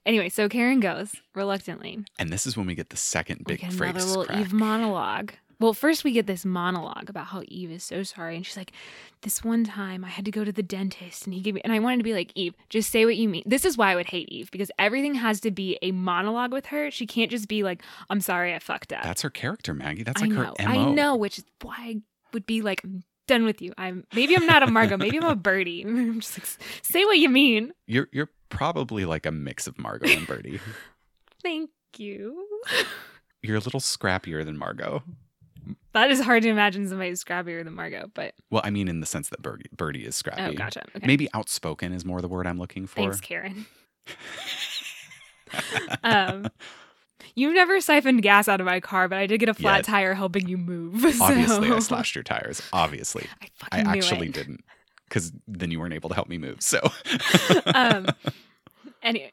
Anyway, 0.06 0.30
so 0.30 0.48
Karen 0.48 0.80
goes 0.80 1.16
reluctantly. 1.34 2.06
and 2.20 2.30
this 2.30 2.46
is 2.46 2.56
when 2.56 2.68
we 2.68 2.76
get 2.76 2.92
the 2.92 2.98
second 2.98 3.40
We 3.48 3.54
big 3.56 3.62
get 3.62 3.74
another 3.74 3.94
phrase. 3.94 4.06
little 4.06 4.26
crack. 4.26 4.40
Eve 4.40 4.54
monologue. 4.54 5.32
Well, 5.60 5.74
first 5.74 6.04
we 6.04 6.12
get 6.12 6.28
this 6.28 6.46
monologue 6.46 7.10
about 7.10 7.28
how 7.28 7.44
Eve 7.48 7.72
is 7.72 7.84
so 7.84 8.04
sorry, 8.04 8.36
and 8.36 8.46
she's 8.46 8.58
like, 8.58 8.72
"This 9.22 9.44
one 9.44 9.64
time 9.64 10.04
I 10.04 10.10
had 10.10 10.26
to 10.26 10.32
go 10.32 10.44
to 10.44 10.52
the 10.52 10.64
dentist, 10.64 11.26
and 11.26 11.34
he 11.34 11.42
gave 11.42 11.54
me." 11.54 11.62
And 11.64 11.74
I 11.74 11.80
wanted 11.80 11.98
to 11.98 12.04
be 12.04 12.14
like, 12.14 12.32
"Eve, 12.36 12.56
just 12.70 12.92
say 12.92 13.06
what 13.06 13.16
you 13.16 13.30
mean." 13.30 13.44
This 13.46 13.66
is 13.66 13.78
why 13.78 13.92
I 13.92 13.96
would 13.96 14.08
hate 14.08 14.30
Eve 14.30 14.52
because 14.52 14.72
everything 14.78 15.16
has 15.16 15.40
to 15.42 15.52
be 15.52 15.78
a 15.82 15.92
monologue 15.92 16.52
with 16.52 16.68
her. 16.68 16.92
She 16.92 17.06
can't 17.06 17.32
just 17.32 17.48
be 17.48 17.64
like, 17.64 17.82
"I'm 18.10 18.22
sorry, 18.22 18.54
I 18.54 18.60
fucked 18.60 18.94
up." 18.94 19.04
That's 19.04 19.22
her 19.22 19.30
character, 19.30 19.74
Maggie. 19.74 20.04
That's 20.04 20.22
I 20.22 20.26
like 20.26 20.34
know, 20.34 20.44
her 20.44 20.54
MO. 20.60 20.66
I 20.68 20.94
know, 20.94 21.16
which 21.16 21.40
is 21.40 21.46
why 21.62 21.76
I 21.78 22.02
would 22.34 22.46
be 22.46 22.62
like, 22.62 22.82
"I'm 22.84 23.04
done 23.28 23.46
with 23.46 23.62
you." 23.62 23.74
I'm 23.78 24.06
maybe 24.14 24.36
I'm 24.36 24.46
not 24.46 24.64
a 24.64 24.68
Margo, 24.68 24.98
maybe 24.98 25.18
I'm 25.18 25.26
a 25.26 25.36
Birdie. 25.36 25.82
I'm 25.88 26.20
just 26.20 26.38
like, 26.38 26.48
say 26.84 27.06
what 27.06 27.18
you 27.18 27.30
mean. 27.30 27.72
You're 27.88 28.08
you're 28.12 28.30
probably 28.50 29.06
like 29.06 29.26
a 29.26 29.32
mix 29.32 29.68
of 29.68 29.78
Margo 29.78 30.08
and 30.08 30.28
Birdie. 30.28 30.60
Thank 31.44 31.70
you. 31.98 32.48
you're 33.42 33.58
a 33.58 33.60
little 33.60 33.80
scrappier 33.80 34.44
than 34.44 34.58
Margo. 34.58 35.04
That 35.94 36.12
is 36.12 36.20
hard 36.20 36.44
to 36.44 36.50
imagine 36.50 36.88
somebody 36.88 37.10
who's 37.10 37.24
scrappier 37.24 37.64
than 37.64 37.74
Margo, 37.74 38.10
but 38.14 38.34
Well, 38.50 38.62
I 38.66 38.70
mean 38.70 38.88
in 38.88 39.00
the 39.00 39.06
sense 39.06 39.30
that 39.30 39.42
Birdie, 39.42 39.70
Birdie 39.76 40.06
is 40.06 40.16
scrappy. 40.16 40.42
oh, 40.42 40.54
gotcha. 40.54 40.84
Okay. 40.96 41.06
Maybe 41.08 41.28
outspoken 41.34 41.94
is 41.94 42.04
more 42.06 42.22
the 42.22 42.28
word 42.28 42.48
I'm 42.48 42.58
looking 42.60 42.86
for. 42.88 42.96
Thanks, 43.02 43.22
Karen. 43.22 43.66
um, 46.04 46.48
you've 47.36 47.54
never 47.54 47.80
siphoned 47.82 48.22
gas 48.22 48.48
out 48.48 48.60
of 48.60 48.66
my 48.66 48.80
car, 48.80 49.08
but 49.08 49.18
I 49.18 49.26
did 49.28 49.40
get 49.40 49.50
a 49.50 49.54
flat 49.54 49.78
Yet. 49.78 49.86
tire 49.86 50.14
helping 50.14 50.48
you 50.48 50.58
move. 50.58 50.96
Obviously, 51.22 51.70
so- 51.70 51.76
I 51.76 51.80
slashed 51.80 52.16
your 52.16 52.24
tires. 52.24 52.62
Obviously, 52.74 53.28
I 53.72 53.80
I 53.80 53.82
actually 53.82 54.28
it. 54.28 54.34
didn't, 54.34 54.64
because 55.08 55.32
then 55.48 55.72
you 55.72 55.80
weren't 55.80 55.94
able 55.94 56.10
to 56.10 56.16
help 56.16 56.28
me 56.30 56.38
move. 56.38 56.62
So, 56.62 56.80
um, 57.74 58.08
any, 59.02 59.32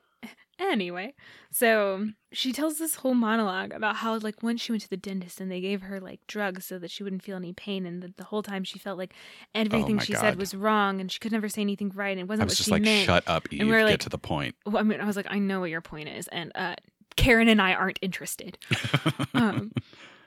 anyway, 0.71 1.15
so 1.51 2.09
she 2.33 2.53
tells 2.53 2.79
this 2.79 2.97
whole 2.97 3.15
monologue 3.15 3.73
about 3.73 3.97
how, 3.97 4.17
like, 4.19 4.43
once 4.43 4.61
she 4.61 4.73
went 4.73 4.83
to 4.83 4.89
the 4.91 4.97
dentist 4.97 5.41
and 5.41 5.51
they 5.51 5.61
gave 5.61 5.83
her 5.83 6.01
like 6.01 6.21
drugs 6.27 6.65
so 6.65 6.79
that 6.79 6.91
she 6.91 7.03
wouldn't 7.03 7.23
feel 7.23 7.37
any 7.37 7.53
pain, 7.53 7.85
and 7.87 8.03
the, 8.03 8.13
the 8.17 8.25
whole 8.25 8.43
time 8.43 8.65
she 8.65 8.79
felt 8.79 8.99
like 8.99 9.13
everything 9.55 9.97
Oh 9.99 10.03
she 10.03 10.13
God. 10.15 10.21
said 10.21 10.37
was 10.39 10.55
wrong, 10.55 11.01
and 11.01 11.11
she 11.11 11.19
could 11.19 11.33
never 11.33 11.49
say 11.49 11.61
anything 11.63 11.91
right, 11.95 12.11
and 12.13 12.21
it 12.21 12.29
wasn't 12.29 12.47
was 12.47 12.53
what 12.53 12.57
just 12.57 12.67
she 12.69 12.73
like, 12.73 12.83
meant. 12.83 13.07
"Shut 13.07 13.25
up, 13.27 13.53
Eve. 13.53 13.61
we 13.67 13.71
were 13.73 13.79
Get 13.79 13.85
like- 13.85 14.01
to 14.01 14.09
the 14.09 14.19
point." 14.19 14.55
Well, 14.67 14.79
I 14.79 14.83
mean, 14.83 15.01
I 15.01 15.05
was 15.07 15.17
like, 15.17 15.27
I 15.29 15.39
know 15.39 15.61
what 15.61 15.71
your 15.71 15.81
point 15.83 16.09
is, 16.09 16.29
and 16.29 16.53
uh, 16.55 16.75
Karen 17.17 17.49
and 17.49 17.61
I 17.61 17.75
aren't 17.75 17.99
interested. 18.03 18.59
Um, 19.35 19.73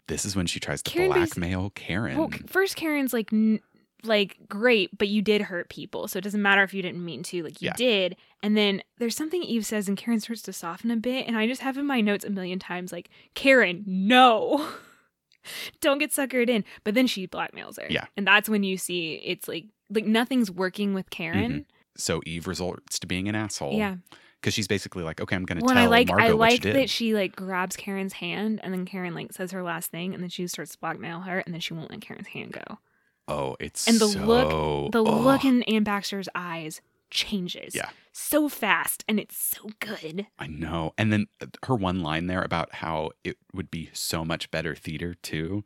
this 0.07 0.25
is 0.25 0.35
when 0.35 0.45
she 0.47 0.59
tries 0.59 0.81
to 0.83 0.91
Karen 0.91 1.11
blackmail 1.11 1.71
Karen. 1.75 2.17
well, 2.17 2.29
first 2.47 2.75
Karen's 2.75 3.13
like, 3.13 3.31
n- 3.33 3.59
like 4.03 4.37
great, 4.49 4.95
but 4.97 5.07
you 5.07 5.21
did 5.21 5.41
hurt 5.43 5.69
people, 5.69 6.07
so 6.07 6.17
it 6.19 6.23
doesn't 6.23 6.41
matter 6.41 6.63
if 6.63 6.73
you 6.73 6.81
didn't 6.81 7.03
mean 7.03 7.23
to. 7.23 7.43
Like 7.43 7.61
you 7.61 7.67
Yeah. 7.67 7.73
did, 7.77 8.15
and 8.43 8.55
then 8.55 8.81
there's 8.97 9.15
something 9.15 9.41
Eve 9.43 9.65
says, 9.65 9.87
and 9.87 9.97
Karen 9.97 10.19
starts 10.19 10.41
to 10.43 10.53
soften 10.53 10.91
a 10.91 10.95
bit, 10.97 11.27
and 11.27 11.37
I 11.37 11.47
just 11.47 11.61
have 11.61 11.77
in 11.77 11.85
my 11.87 12.01
notes 12.01 12.23
a 12.25 12.29
million 12.29 12.59
times 12.59 12.91
like, 12.91 13.09
Karen, 13.33 13.83
no. 13.87 14.67
Don't 15.81 15.99
get 15.99 16.11
suckered 16.11 16.49
in. 16.49 16.63
But 16.83 16.95
then 16.95 17.05
she 17.07 17.27
blackmails 17.27 17.79
her. 17.79 17.85
Yeah. 17.89 18.05
And 18.17 18.25
that's 18.25 18.49
when 18.49 18.63
you 18.63 18.77
see 18.77 19.21
it's 19.23 19.47
like 19.47 19.65
like 19.91 20.05
nothing's 20.05 20.49
working 20.49 20.93
with 20.93 21.09
Karen. 21.11 21.51
Mm-hmm. 21.51 21.59
so 21.97 22.21
Eve 22.25 22.47
resorts 22.47 22.97
to 22.99 23.07
being 23.07 23.27
an 23.29 23.35
asshole. 23.35 23.73
Yeah. 23.77 23.97
because 24.41 24.53
she's 24.55 24.67
basically 24.67 25.03
like, 25.03 25.21
"Okay, 25.21 25.35
I'm 25.35 25.45
going 25.45 25.59
to 25.59 25.65
Well, 25.65 25.75
tell 25.75 25.83
I 25.83 25.87
like 25.87 26.07
Margo 26.07 26.23
I 26.23 26.29
like 26.31 26.61
did." 26.61 26.75
that 26.75 26.89
she 26.89 27.13
like 27.13 27.35
grabs 27.35 27.75
Karen's 27.75 28.13
hand 28.13 28.59
and 28.63 28.73
then 28.73 28.85
Karen 28.85 29.13
like 29.13 29.33
says 29.33 29.51
her 29.51 29.61
last 29.63 29.91
thing 29.91 30.13
and 30.15 30.21
then 30.23 30.29
she 30.29 30.47
starts 30.47 30.71
to 30.71 30.79
blackmail 30.79 31.21
her 31.21 31.39
and 31.39 31.53
then 31.53 31.61
she 31.61 31.73
won't 31.75 31.91
let 31.91 32.01
Karen's 32.01 32.27
hand 32.27 32.51
go. 32.53 32.79
Oh, 33.27 33.55
it's 33.59 33.87
And 33.87 33.99
the 33.99 34.07
so, 34.07 34.19
look- 34.19 34.91
The 34.91 35.03
oh. 35.03 35.19
look 35.19 35.45
in 35.45 35.63
Anne 35.63 35.83
Baxter's 35.83 36.29
eyes 36.35 36.81
changes. 37.09 37.75
Yeah. 37.75 37.89
So 38.11 38.49
fast 38.49 39.03
and 39.07 39.19
it's 39.19 39.37
so 39.37 39.69
good. 39.79 40.27
I 40.39 40.47
know. 40.47 40.93
And 40.97 41.11
then 41.11 41.27
uh, 41.41 41.47
her 41.65 41.75
one 41.75 42.01
line 42.01 42.27
there 42.27 42.41
about 42.41 42.75
how 42.75 43.11
it 43.23 43.37
would 43.53 43.69
be 43.69 43.89
so 43.93 44.23
much 44.23 44.49
better 44.51 44.73
theater 44.75 45.15
too 45.21 45.63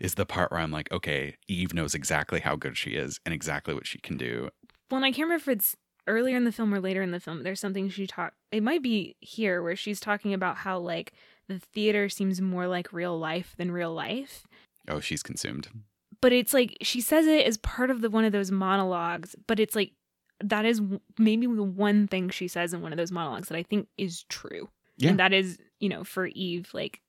is 0.00 0.14
the 0.14 0.26
part 0.26 0.50
where 0.50 0.60
I'm 0.60 0.70
like, 0.72 0.90
okay, 0.92 1.36
Eve 1.48 1.72
knows 1.72 1.94
exactly 1.94 2.40
how 2.40 2.56
good 2.56 2.76
she 2.76 2.90
is 2.90 3.20
and 3.24 3.32
exactly 3.32 3.74
what 3.74 3.86
she 3.86 3.98
can 3.98 4.16
do. 4.16 4.50
Well, 4.90 4.96
and 4.96 5.04
I 5.04 5.10
can't 5.10 5.26
remember 5.26 5.36
if 5.36 5.48
it's 5.48 5.76
earlier 6.06 6.36
in 6.36 6.44
the 6.44 6.52
film 6.52 6.74
or 6.74 6.80
later 6.80 7.02
in 7.02 7.12
the 7.12 7.20
film. 7.20 7.42
There's 7.42 7.60
something 7.60 7.88
she 7.88 8.06
talked. 8.06 8.36
It 8.52 8.62
might 8.62 8.82
be 8.82 9.16
here 9.20 9.62
where 9.62 9.76
she's 9.76 10.00
talking 10.00 10.34
about 10.34 10.58
how 10.58 10.78
like 10.78 11.12
the 11.48 11.58
theater 11.58 12.08
seems 12.08 12.40
more 12.40 12.66
like 12.66 12.92
real 12.92 13.18
life 13.18 13.54
than 13.56 13.70
real 13.70 13.94
life. 13.94 14.44
Oh, 14.88 15.00
she's 15.00 15.22
consumed. 15.22 15.68
But 16.20 16.32
it's 16.32 16.52
like 16.54 16.76
she 16.82 17.00
says 17.00 17.26
it 17.26 17.46
as 17.46 17.56
part 17.58 17.90
of 17.90 18.00
the 18.00 18.10
one 18.10 18.24
of 18.24 18.32
those 18.32 18.50
monologues 18.50 19.34
but 19.46 19.58
it's 19.60 19.74
like 19.74 19.92
that 20.42 20.64
is 20.64 20.80
maybe 21.18 21.46
the 21.46 21.62
one 21.62 22.06
thing 22.08 22.28
she 22.28 22.48
says 22.48 22.74
in 22.74 22.82
one 22.82 22.92
of 22.92 22.98
those 22.98 23.12
monologues 23.12 23.48
that 23.48 23.56
i 23.56 23.62
think 23.62 23.86
is 23.96 24.24
true 24.24 24.68
Yeah. 24.98 25.10
and 25.10 25.18
that 25.20 25.32
is 25.32 25.58
you 25.80 25.88
know 25.88 26.04
for 26.04 26.26
eve 26.26 26.68
like 26.74 27.00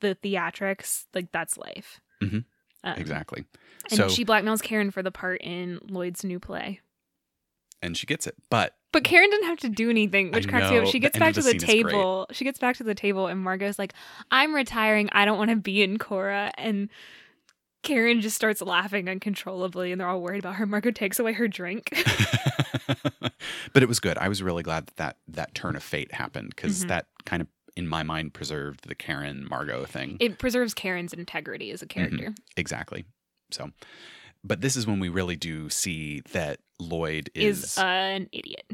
the 0.00 0.14
theatrics 0.22 1.04
like 1.14 1.30
that's 1.32 1.56
life 1.56 2.00
Mhm. 2.22 2.44
Um, 2.84 2.94
Exactly. 2.98 3.44
and 3.90 3.96
so 3.96 4.08
she 4.08 4.24
blackmails 4.24 4.62
karen 4.62 4.90
for 4.90 5.02
the 5.02 5.10
part 5.10 5.40
in 5.42 5.78
lloyd's 5.88 6.24
new 6.24 6.38
play 6.40 6.80
and 7.82 7.96
she 7.96 8.06
gets 8.06 8.26
it. 8.26 8.34
But 8.50 8.74
but 8.92 9.04
Karen 9.04 9.28
didn't 9.28 9.48
have 9.48 9.58
to 9.60 9.68
do 9.68 9.90
anything, 9.90 10.30
which 10.32 10.48
cracks 10.48 10.70
me 10.70 10.78
up. 10.78 10.86
She 10.86 10.98
gets 10.98 11.18
back 11.18 11.34
to 11.34 11.42
the 11.42 11.52
the 11.52 11.58
scene 11.60 11.78
is 11.78 11.82
great. 11.82 11.92
table. 11.92 12.26
She 12.32 12.44
gets 12.44 12.58
back 12.58 12.76
to 12.78 12.84
the 12.84 12.94
table, 12.94 13.26
and 13.26 13.38
Margo's 13.44 13.78
like, 13.78 13.92
"I'm 14.30 14.54
retiring. 14.54 15.10
I 15.12 15.26
don't 15.26 15.36
want 15.36 15.50
to 15.50 15.56
be 15.56 15.82
in 15.82 15.98
Cora." 15.98 16.50
And 16.56 16.88
Karen 17.86 18.20
just 18.20 18.36
starts 18.36 18.60
laughing 18.60 19.08
uncontrollably, 19.08 19.92
and 19.92 20.00
they're 20.00 20.08
all 20.08 20.20
worried 20.20 20.40
about 20.40 20.56
her. 20.56 20.66
Margo 20.66 20.90
takes 20.90 21.18
away 21.18 21.32
her 21.32 21.48
drink. 21.48 21.90
but 23.72 23.82
it 23.82 23.88
was 23.88 24.00
good. 24.00 24.18
I 24.18 24.28
was 24.28 24.42
really 24.42 24.62
glad 24.62 24.86
that 24.86 24.96
that, 24.96 25.16
that 25.28 25.54
turn 25.54 25.76
of 25.76 25.82
fate 25.82 26.12
happened 26.12 26.50
because 26.50 26.84
Mhm. 26.84 26.88
that 26.88 27.06
kind 27.24 27.40
of 27.42 27.48
in 27.76 27.86
my 27.86 28.02
mind 28.02 28.32
preserved 28.34 28.88
the 28.88 28.94
Karen 28.94 29.46
Margot 29.48 29.84
thing. 29.84 30.16
it 30.20 30.38
preserves 30.38 30.72
Karen's 30.74 31.12
integrity 31.12 31.70
as 31.70 31.82
a 31.82 31.86
character. 31.86 32.34
exactly. 32.56 33.04
So, 33.50 33.70
but 34.42 34.60
this 34.60 34.76
is 34.76 34.86
when 34.86 34.98
we 35.00 35.08
really 35.08 35.36
do 35.36 35.68
see 35.70 36.20
that 36.32 36.60
Lloyd 36.78 37.30
Is, 37.34 37.64
is, 37.64 37.78
uh, 37.78 37.82
an 37.82 38.28
idiot. 38.32 38.64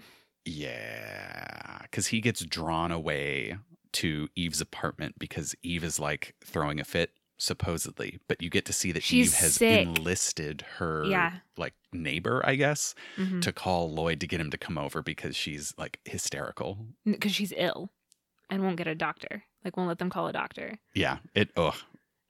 yeah, 0.44 1.78
because 1.82 2.08
he 2.08 2.20
gets 2.20 2.44
drawn 2.44 2.90
away 2.92 3.56
to 3.92 4.28
Eve's 4.36 4.60
apartment 4.60 5.18
because 5.18 5.54
Eve 5.62 5.84
is 5.84 5.98
like 5.98 6.34
throwing 6.44 6.80
a 6.80 6.84
fit 6.84 7.10
supposedly, 7.42 8.20
but 8.28 8.40
you 8.40 8.48
get 8.48 8.64
to 8.66 8.72
see 8.72 8.92
that 8.92 9.02
She's 9.02 9.34
Eve 9.34 9.40
has 9.40 9.54
sick. 9.56 9.86
enlisted 9.86 10.62
her 10.78 11.04
Yeah. 11.04 11.38
like 11.56 11.74
neighbor, 11.92 12.40
I 12.46 12.54
guess, 12.54 12.94
Mhm. 13.16 13.42
to 13.42 13.52
call 13.52 13.92
Lloyd 13.92 14.20
to 14.20 14.26
get 14.26 14.40
him 14.40 14.50
to 14.50 14.58
come 14.58 14.78
over 14.78 15.02
because 15.02 15.34
she's 15.36 15.74
like 15.76 15.98
hysterical. 16.04 16.86
Because 17.04 17.34
she's 17.34 17.52
ill 17.56 17.90
and 18.48 18.62
won't 18.62 18.76
get 18.76 18.86
a 18.86 18.94
doctor. 18.94 19.44
Like, 19.64 19.76
won't 19.76 19.88
let 19.88 19.98
them 19.98 20.10
call 20.10 20.28
a 20.28 20.32
doctor. 20.32 20.78
Yeah, 20.94 21.18
it 21.34 21.50
ugh. 21.56 21.74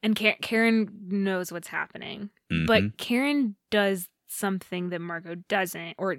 And 0.01 0.15
Ka- 0.15 0.35
Karen 0.41 0.89
knows 1.07 1.51
what's 1.51 1.69
happening. 1.69 2.29
Mhm. 2.51 2.67
But 2.67 2.97
Karen 2.97 3.55
does 3.69 4.09
something 4.27 4.89
that 4.89 4.99
Margo 4.99 5.35
doesn't, 5.35 5.95
or 5.97 6.17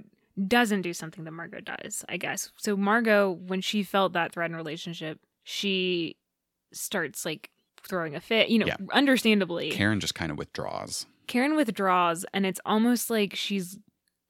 doesn't 0.49 0.82
do 0.82 0.92
something 0.92 1.24
that 1.24 1.30
Margo 1.32 1.61
does, 1.61 2.05
I 2.09 2.16
guess. 2.16 2.51
So 2.57 2.76
Margo, 2.76 3.30
when 3.30 3.61
she 3.61 3.82
felt 3.82 4.12
that 4.14 4.32
threatened 4.32 4.57
relationship, 4.57 5.20
she 5.45 6.16
starts 6.72 7.24
like 7.24 7.51
throwing 7.89 8.14
a 8.14 8.20
fit, 8.20 8.49
you 8.49 8.59
know, 8.59 8.66
Yeah. 8.66 8.76
understandably. 8.93 9.70
Karen 9.70 10.01
just 10.01 10.14
kind 10.14 10.30
of 10.32 10.39
withdraws. 10.39 11.07
Karen 11.26 11.57
withdraws, 11.57 12.24
and 12.35 12.45
it's 12.47 12.61
almost 12.66 13.09
like 13.11 13.35
she's 13.35 13.78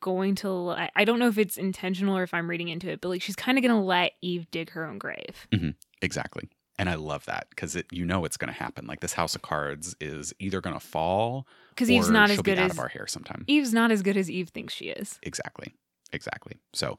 going 0.01 0.35
to. 0.37 0.75
I 0.95 1.05
don't 1.05 1.19
know 1.19 1.29
if 1.29 1.39
it's 1.39 1.57
intentional 1.57 2.17
or 2.17 2.23
if 2.23 2.35
I'm 2.35 2.49
reading 2.49 2.69
into 2.69 2.89
it, 2.91 3.01
but 3.01 3.09
like 3.09 3.23
she's 3.23 3.37
kind 3.37 3.59
of 3.59 3.63
going 3.63 3.75
to 3.75 3.81
let 3.85 4.13
Eve 4.23 4.51
dig 4.51 4.71
her 4.71 4.85
own 4.85 4.99
grave. 4.99 5.47
Mm-hmm. 5.53 5.71
Exactly. 6.03 6.49
And 6.79 6.89
I 6.91 6.95
love 6.97 7.25
that 7.27 7.47
because 7.51 7.77
it 7.77 7.87
you 7.93 8.05
know 8.05 8.25
it's 8.25 8.37
going 8.37 8.53
to 8.53 8.59
happen. 8.59 8.87
Like 8.87 9.01
this 9.01 9.13
house 9.13 9.35
of 9.35 9.43
cards 9.43 9.95
is 10.01 10.35
either 10.41 10.61
going 10.61 10.75
to 10.75 10.85
fall 10.85 11.47
Because 11.71 11.89
or 11.89 11.93
Eve's 11.93 12.11
not 12.11 12.31
as 12.31 12.41
good 12.41 12.59
out 12.59 12.67
as 12.67 12.73
of 12.73 12.81
our 12.81 12.89
hair 12.89 13.07
sometime. 13.07 13.45
Eve's 13.47 13.73
not 13.73 13.91
as 13.93 14.03
good 14.03 14.17
as 14.17 14.31
Eve 14.31 14.49
thinks 14.51 14.75
she 14.75 14.87
is. 14.87 15.19
Exactly. 15.23 15.73
Exactly. 16.13 16.57
So 16.73 16.99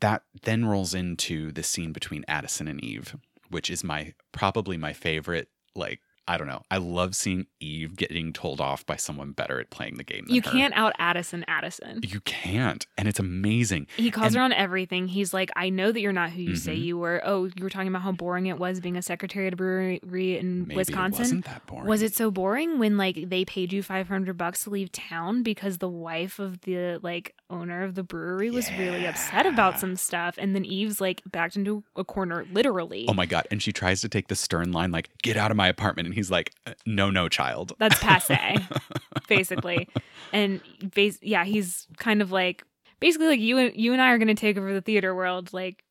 that 0.00 0.22
then 0.42 0.64
rolls 0.66 0.94
into 0.94 1.50
the 1.50 1.62
scene 1.62 1.92
between 1.92 2.24
Addison 2.28 2.68
and 2.68 2.82
Eve, 2.84 3.16
which 3.50 3.70
is 3.70 3.84
my 3.84 4.14
probably 4.32 4.76
my 4.76 4.92
favorite. 4.92 5.48
Like, 5.74 6.00
I 6.28 6.36
don't 6.36 6.46
know. 6.46 6.62
I 6.70 6.76
love 6.76 7.16
seeing 7.16 7.46
Eve 7.58 7.96
getting 7.96 8.32
told 8.34 8.60
off 8.60 8.84
by 8.84 8.96
someone 8.96 9.32
better 9.32 9.58
at 9.60 9.70
playing 9.70 9.94
the 9.96 10.04
game 10.04 10.26
than 10.26 10.34
You 10.34 10.42
her. 10.42 10.50
can't 10.50 10.74
out 10.76 10.92
Addison 10.98 11.42
Addison. 11.48 12.00
You 12.06 12.20
can't. 12.20 12.86
And 12.98 13.08
it's 13.08 13.18
amazing. 13.18 13.86
He 13.96 14.10
calls 14.10 14.28
And- 14.28 14.36
her 14.36 14.42
on 14.42 14.52
everything. 14.52 15.08
He's 15.08 15.32
like, 15.32 15.50
I 15.56 15.70
know 15.70 15.90
that 15.90 16.00
you're 16.00 16.12
not 16.12 16.30
who 16.30 16.42
you 16.42 16.54
say 16.56 16.76
Mhm. 16.76 16.82
you 16.82 16.98
were. 16.98 17.22
Oh, 17.24 17.44
you 17.46 17.62
were 17.62 17.70
talking 17.70 17.88
about 17.88 18.02
how 18.02 18.12
boring 18.12 18.46
it 18.46 18.58
was 18.58 18.78
being 18.80 18.96
a 18.98 19.02
secretary 19.02 19.46
at 19.46 19.54
a 19.54 19.56
brewery 19.56 20.36
in 20.38 20.66
Maybe 20.68 20.76
Wisconsin. 20.76 21.14
it 21.20 21.24
wasn't 21.24 21.44
that 21.46 21.66
boring. 21.66 21.88
Was 21.88 22.02
it 22.02 22.14
so 22.14 22.30
boring 22.30 22.78
when 22.78 22.96
like 22.98 23.30
they 23.30 23.46
paid 23.46 23.72
you 23.72 23.82
500 23.82 24.36
bucks 24.36 24.64
to 24.64 24.70
leave 24.70 24.92
town 24.92 25.42
because 25.42 25.78
the 25.78 25.88
wife 25.88 26.38
of 26.38 26.60
the 26.60 26.98
like 27.02 27.34
owner 27.50 27.82
of 27.84 27.94
the 27.94 28.02
brewery 28.02 28.50
was 28.50 28.70
really 28.78 29.06
upset 29.06 29.46
about 29.46 29.80
some 29.80 29.96
stuff 29.96 30.34
and 30.36 30.54
then 30.54 30.66
Eve's 30.66 31.00
like 31.00 31.22
backed 31.24 31.56
into 31.56 31.82
a 31.96 32.04
corner 32.04 32.44
literally. 32.52 33.06
Oh 33.08 33.14
my 33.14 33.24
god! 33.24 33.46
And 33.50 33.62
she 33.62 33.72
tries 33.72 34.02
to 34.02 34.08
take 34.10 34.28
the 34.28 34.36
stern 34.36 34.72
line, 34.72 34.90
like 34.92 35.08
"Get 35.22 35.38
out 35.38 35.50
of 35.50 35.56
my 35.56 35.68
apartment," 35.68 36.06
and 36.06 36.14
he's 36.18 36.30
like, 36.30 36.52
"Uh, 36.66 36.74
"No, 36.84 37.10
no, 37.10 37.28
child." 37.28 37.72
That's 37.78 37.98
passe, 37.98 38.56
basically. 39.28 39.88
And 40.32 40.60
bas- 40.94 41.18
yeah, 41.22 41.44
he's 41.44 41.86
kind 41.96 42.20
of 42.22 42.30
like 42.32 42.64
basically 43.00 43.28
like 43.28 43.40
you 43.40 43.58
and 43.58 43.74
you 43.76 43.92
and 43.92 44.02
I 44.02 44.10
are 44.10 44.18
going 44.18 44.28
to 44.28 44.34
take 44.34 44.56
over 44.58 44.72
the 44.72 44.80
theater 44.82 45.14
world 45.14 45.52
like 45.52 45.84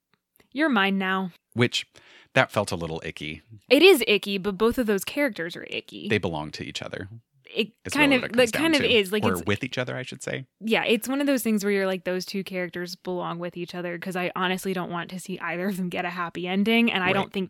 you're 0.53 0.69
mine 0.69 0.97
now. 0.97 1.31
Which 1.53 1.87
that 2.33 2.51
felt 2.51 2.71
a 2.71 2.75
little 2.75 3.01
icky. 3.03 3.41
It 3.69 3.81
is 3.81 4.03
icky, 4.07 4.37
but 4.37 4.57
both 4.57 4.77
of 4.77 4.85
those 4.85 5.03
characters 5.03 5.55
are 5.55 5.65
icky. 5.69 6.07
They 6.07 6.17
belong 6.19 6.51
to 6.51 6.63
each 6.63 6.81
other. 6.83 7.07
it 7.55 7.71
Is 7.85 7.93
kind 7.93 8.13
of 8.13 8.23
it 8.25 8.51
kind 8.53 8.75
of 8.75 8.81
to. 8.81 8.87
is 8.93 9.11
like 9.11 9.23
or 9.23 9.33
it's 9.33 9.43
with 9.45 9.63
each 9.63 9.77
other, 9.77 9.95
I 9.95 10.03
should 10.03 10.21
say. 10.21 10.45
yeah, 10.59 10.83
it's 10.83 11.07
one 11.07 11.19
of 11.21 11.27
those 11.27 11.41
things 11.43 11.63
where 11.63 11.71
you're 11.73 11.87
like 11.87 12.03
those 12.03 12.25
two 12.25 12.43
characters 12.43 12.95
belong 12.95 13.39
with 13.39 13.57
each 13.57 13.73
other 13.73 13.97
because 13.97 14.15
I 14.15 14.31
honestly 14.35 14.73
don't 14.73 14.91
want 14.91 15.09
to 15.11 15.19
see 15.19 15.39
either 15.39 15.67
of 15.67 15.77
them 15.77 15.89
get 15.89 16.05
a 16.05 16.09
happy 16.11 16.47
ending, 16.47 16.91
and 16.91 17.03
I 17.03 17.07
Right. 17.07 17.13
don't 17.15 17.33
think 17.33 17.49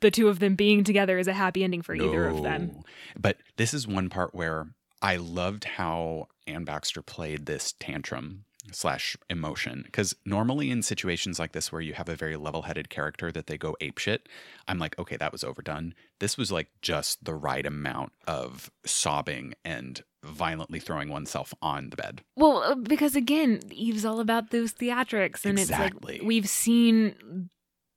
the 0.00 0.10
two 0.10 0.28
of 0.28 0.38
them 0.38 0.54
being 0.54 0.84
together 0.84 1.18
is 1.18 1.28
a 1.28 1.32
happy 1.32 1.64
ending 1.64 1.82
for 1.82 1.94
either 1.94 2.28
of 2.28 2.42
them. 2.42 2.82
But 3.18 3.38
this 3.56 3.74
is 3.74 3.86
one 3.86 4.08
part 4.08 4.34
where 4.34 4.68
I 5.02 5.16
loved 5.16 5.64
how 5.64 6.28
Anne 6.46 6.64
Baxter 6.64 7.02
played 7.02 7.46
this 7.46 7.74
tantrum 7.78 8.44
slash 8.72 9.16
emotion 9.30 9.82
because 9.84 10.16
normally 10.24 10.72
in 10.72 10.82
situations 10.82 11.38
like 11.38 11.52
this 11.52 11.70
where 11.70 11.80
you 11.80 11.92
have 11.94 12.08
a 12.08 12.16
very 12.16 12.36
level-headed 12.36 12.90
character 12.90 13.30
that 13.30 13.46
they 13.46 13.56
go 13.56 13.76
apeshit 13.80 14.18
i'm 14.66 14.80
like 14.80 14.98
okay 14.98 15.16
that 15.16 15.30
was 15.30 15.44
overdone 15.44 15.94
this 16.18 16.36
was 16.36 16.50
like 16.50 16.66
just 16.82 17.24
the 17.24 17.32
right 17.34 17.64
amount 17.64 18.10
of 18.26 18.68
sobbing 18.84 19.54
and 19.64 20.02
violently 20.24 20.80
throwing 20.80 21.08
oneself 21.08 21.54
on 21.62 21.90
the 21.90 21.96
bed 21.96 22.22
Well, 22.34 22.56
uh, 22.64 22.74
because 22.74 23.14
again, 23.14 23.60
Eve's 23.70 24.04
all 24.04 24.18
about 24.18 24.50
those 24.50 24.72
theatrics, 24.72 25.44
and 25.44 25.56
Exactly. 25.60 26.14
it's 26.16 26.22
like 26.22 26.26
we've 26.26 26.48
seen 26.48 27.48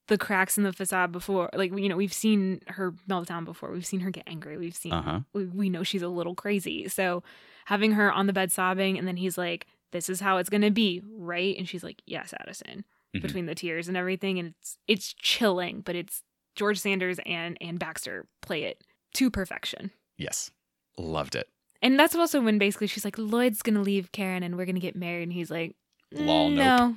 the 0.09 0.17
cracks 0.17 0.57
in 0.57 0.63
the 0.65 0.73
facade 0.73 1.11
before. 1.13 1.49
Like 1.53 1.71
you 1.77 1.87
know, 1.87 1.95
we've 1.95 2.11
seen 2.13 2.61
her 2.67 2.93
melt 3.07 3.27
down 3.27 3.45
before. 3.45 3.71
We've 3.71 3.85
seen 3.85 4.01
her 4.01 4.11
get 4.11 4.25
angry. 4.27 4.57
We've 4.57 4.75
seen 4.75 4.91
uh-huh 4.91 5.21
we, 5.33 5.45
we 5.45 5.69
know 5.69 5.83
she's 5.83 6.01
a 6.01 6.09
little 6.09 6.35
crazy. 6.35 6.87
So 6.89 7.23
having 7.65 7.93
her 7.93 8.11
on 8.11 8.27
the 8.27 8.33
bed 8.33 8.51
sobbing, 8.51 8.97
and 8.97 9.07
then 9.07 9.15
he's 9.17 9.37
like, 9.37 9.67
"This 9.91 10.09
is 10.09 10.19
how 10.19 10.37
it's 10.37 10.49
gonna 10.49 10.71
be, 10.71 11.01
right?" 11.09 11.55
And 11.57 11.67
she's 11.69 11.83
like, 11.83 12.01
"Yes, 12.05 12.33
Addison." 12.39 12.83
Mhm. 13.15 13.21
Between 13.23 13.45
the 13.47 13.55
tears 13.55 13.87
and 13.87 13.95
everything, 13.97 14.37
and 14.37 14.49
it's 14.59 14.77
it's 14.87 15.13
chilling, 15.13 15.81
but 15.81 15.95
it's 15.95 16.21
George 16.55 16.77
Sanders 16.79 17.19
and 17.25 17.57
and 17.61 17.79
Baxter 17.79 18.27
play 18.41 18.63
it 18.63 18.83
to 19.15 19.31
perfection. 19.31 19.91
yes 20.17 20.51
loved 20.97 21.33
it 21.35 21.47
And 21.81 21.97
that's 21.97 22.13
also 22.13 22.41
when 22.41 22.57
basically 22.59 22.87
she's 22.87 23.05
like, 23.05 23.17
Lloyd's 23.17 23.61
gonna 23.61 23.81
leave 23.81 24.11
Karen 24.11 24.43
and 24.43 24.57
we're 24.57 24.65
gonna 24.65 24.79
get 24.79 24.95
married. 24.95 25.23
And 25.23 25.33
he's 25.33 25.49
like, 25.49 25.75
Lol, 26.11 26.49
no, 26.49 26.95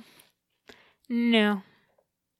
no. 1.09 1.63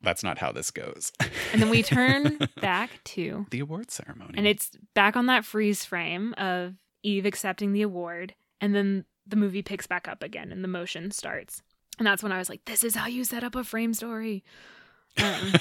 That's 0.03 0.23
not 0.23 0.37
how 0.37 0.51
this 0.51 0.69
goes 0.69 1.11
And 1.53 1.61
then 1.61 1.69
we 1.69 1.81
turn 1.81 2.37
back 2.61 2.89
to, 3.05 3.47
the 3.49 3.59
award 3.61 3.89
ceremony 3.89 4.33
and 4.37 4.45
it's 4.45 4.71
back 4.93 5.15
on 5.15 5.25
that 5.27 5.45
freeze 5.45 5.83
frame 5.85 6.33
of 6.37 6.75
Eve 7.03 7.25
accepting 7.25 7.73
the 7.73 7.81
award. 7.81 8.35
And 8.61 8.75
then 8.75 9.05
the 9.25 9.35
movie 9.35 9.61
picks 9.61 9.87
back 9.87 10.07
up 10.07 10.21
again 10.23 10.51
and 10.51 10.63
the 10.63 10.67
motion 10.67 11.11
starts. 11.11 11.61
And 11.97 12.05
that's 12.07 12.23
when 12.23 12.31
I 12.31 12.37
was 12.37 12.49
like, 12.49 12.65
this 12.65 12.83
is 12.83 12.95
how 12.95 13.07
you 13.07 13.23
set 13.23 13.43
up 13.43 13.55
a 13.55 13.63
frame 13.63 13.93
story. 13.93 14.43
Um, 15.21 15.53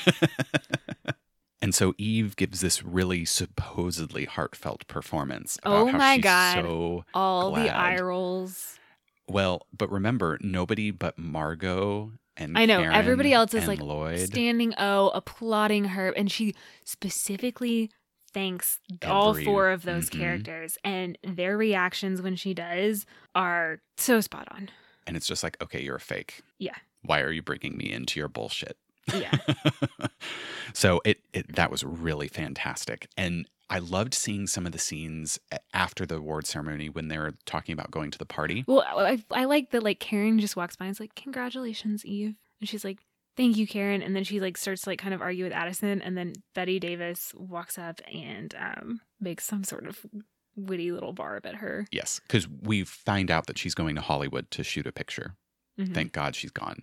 and 1.63 1.75
so 1.75 1.95
Eve 1.99 2.37
gives 2.37 2.61
this 2.61 2.83
really 2.83 3.25
supposedly 3.25 4.25
heartfelt 4.25 4.87
performance. 4.89 5.59
About 5.63 5.89
Oh 5.89 5.93
my 5.93 6.19
God. 6.19 6.63
So 6.65 7.05
all 7.15 7.53
the 7.53 7.63
Glad. 7.63 7.99
eye 7.99 8.01
rolls. 8.03 8.79
well, 9.29 9.67
but 9.77 9.91
remember, 9.91 10.39
nobody 10.41 10.91
but 10.91 11.19
Margo 11.19 12.13
and 12.37 12.57
I 12.59 12.65
know, 12.67 12.81
Karen 12.81 12.95
everybody 12.95 13.33
else 13.33 13.55
is, 13.55 13.67
like, 13.69 13.81
Lloyd. 13.81 14.19
standing 14.21 14.75
O, 14.79 15.09
applauding 15.11 15.85
her, 15.87 16.11
and 16.11 16.31
she 16.31 16.55
specifically 16.85 17.91
thanks 18.33 18.81
all 19.07 19.35
four 19.35 19.71
of 19.71 19.83
those 19.83 20.09
Mhm. 20.09 20.19
characters, 20.19 20.79
and 20.85 21.19
their 21.23 21.57
reactions 21.59 22.23
when 22.23 22.35
she 22.37 22.55
does 22.55 23.05
are 23.35 23.81
so 23.97 24.21
spot 24.21 24.49
on. 24.51 24.71
and 25.07 25.17
it's 25.17 25.27
just 25.27 25.43
like, 25.43 25.61
okay, 25.61 25.83
you're 25.83 25.97
a 25.97 26.01
fake. 26.01 26.43
Yeah. 26.59 26.77
Why 27.03 27.21
are 27.23 27.33
you 27.33 27.43
bringing 27.43 27.77
me 27.77 27.91
into 27.93 28.21
your 28.21 28.29
bullshit? 28.29 28.77
Yeah. 29.13 29.33
so 30.73 31.01
it, 31.05 31.19
it 31.33 31.57
that 31.57 31.71
was 31.71 31.83
really 31.85 32.29
fantastic, 32.29 33.09
and 33.17 33.49
I 33.73 33.79
loved 33.79 34.13
seeing 34.13 34.47
some 34.47 34.67
of 34.67 34.73
the 34.73 34.79
scenes 34.79 35.39
after 35.73 36.05
the 36.05 36.17
award 36.17 36.47
ceremony 36.47 36.91
when 36.91 37.09
they 37.09 37.17
were 37.17 37.33
talking 37.47 37.73
about 37.73 37.91
going 37.91 38.11
to 38.11 38.19
the 38.19 38.27
party. 38.27 38.65
Well, 38.67 38.83
I, 38.87 39.25
I 39.31 39.47
like 39.47 39.71
that 39.71 39.83
like 39.83 39.99
Karen 39.99 40.39
just 40.39 40.57
walks 40.57 40.77
by 40.77 40.85
and 40.85 40.93
is 40.93 41.01
like, 41.01 41.15
"Congratulations, 41.15 42.05
Eve," 42.05 42.35
and 42.61 42.69
she's 42.69 42.85
like, 42.85 42.99
"Thank 43.35 43.57
you, 43.57 43.67
Karen," 43.67 44.03
and 44.03 44.15
then 44.15 44.25
she 44.25 44.41
like 44.41 44.59
starts 44.59 44.83
to 44.83 44.91
like 44.91 44.99
kind 44.99 45.15
of 45.15 45.23
argue 45.23 45.45
with 45.45 45.55
Addison, 45.55 46.03
and 46.03 46.19
then 46.19 46.35
Bette 46.55 46.81
Davis 46.81 47.33
walks 47.35 47.79
up 47.79 48.03
and 48.13 48.55
um 48.59 49.01
makes 49.19 49.45
some 49.45 49.65
sort 49.65 49.87
of 49.87 50.05
witty 50.55 50.93
little 50.93 51.15
barb 51.15 51.47
at 51.47 51.55
her. 51.55 51.87
Yes, 51.91 52.21
because 52.27 52.47
we 52.47 52.85
find 52.85 53.31
out 53.31 53.47
that 53.47 53.57
she's 53.57 53.75
going 53.75 53.95
to 53.95 54.03
Hollywood 54.03 54.51
to 54.51 54.63
shoot 54.63 54.87
a 54.87 54.93
picture. 54.93 55.35
Mhm. 55.81 55.95
Thank 55.95 56.13
God 56.13 56.37
she's 56.37 56.51
gone. 56.51 56.83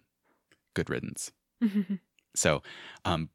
Good 0.74 0.90
riddance. 0.90 1.32
So, 2.36 2.62
um, 3.06 3.30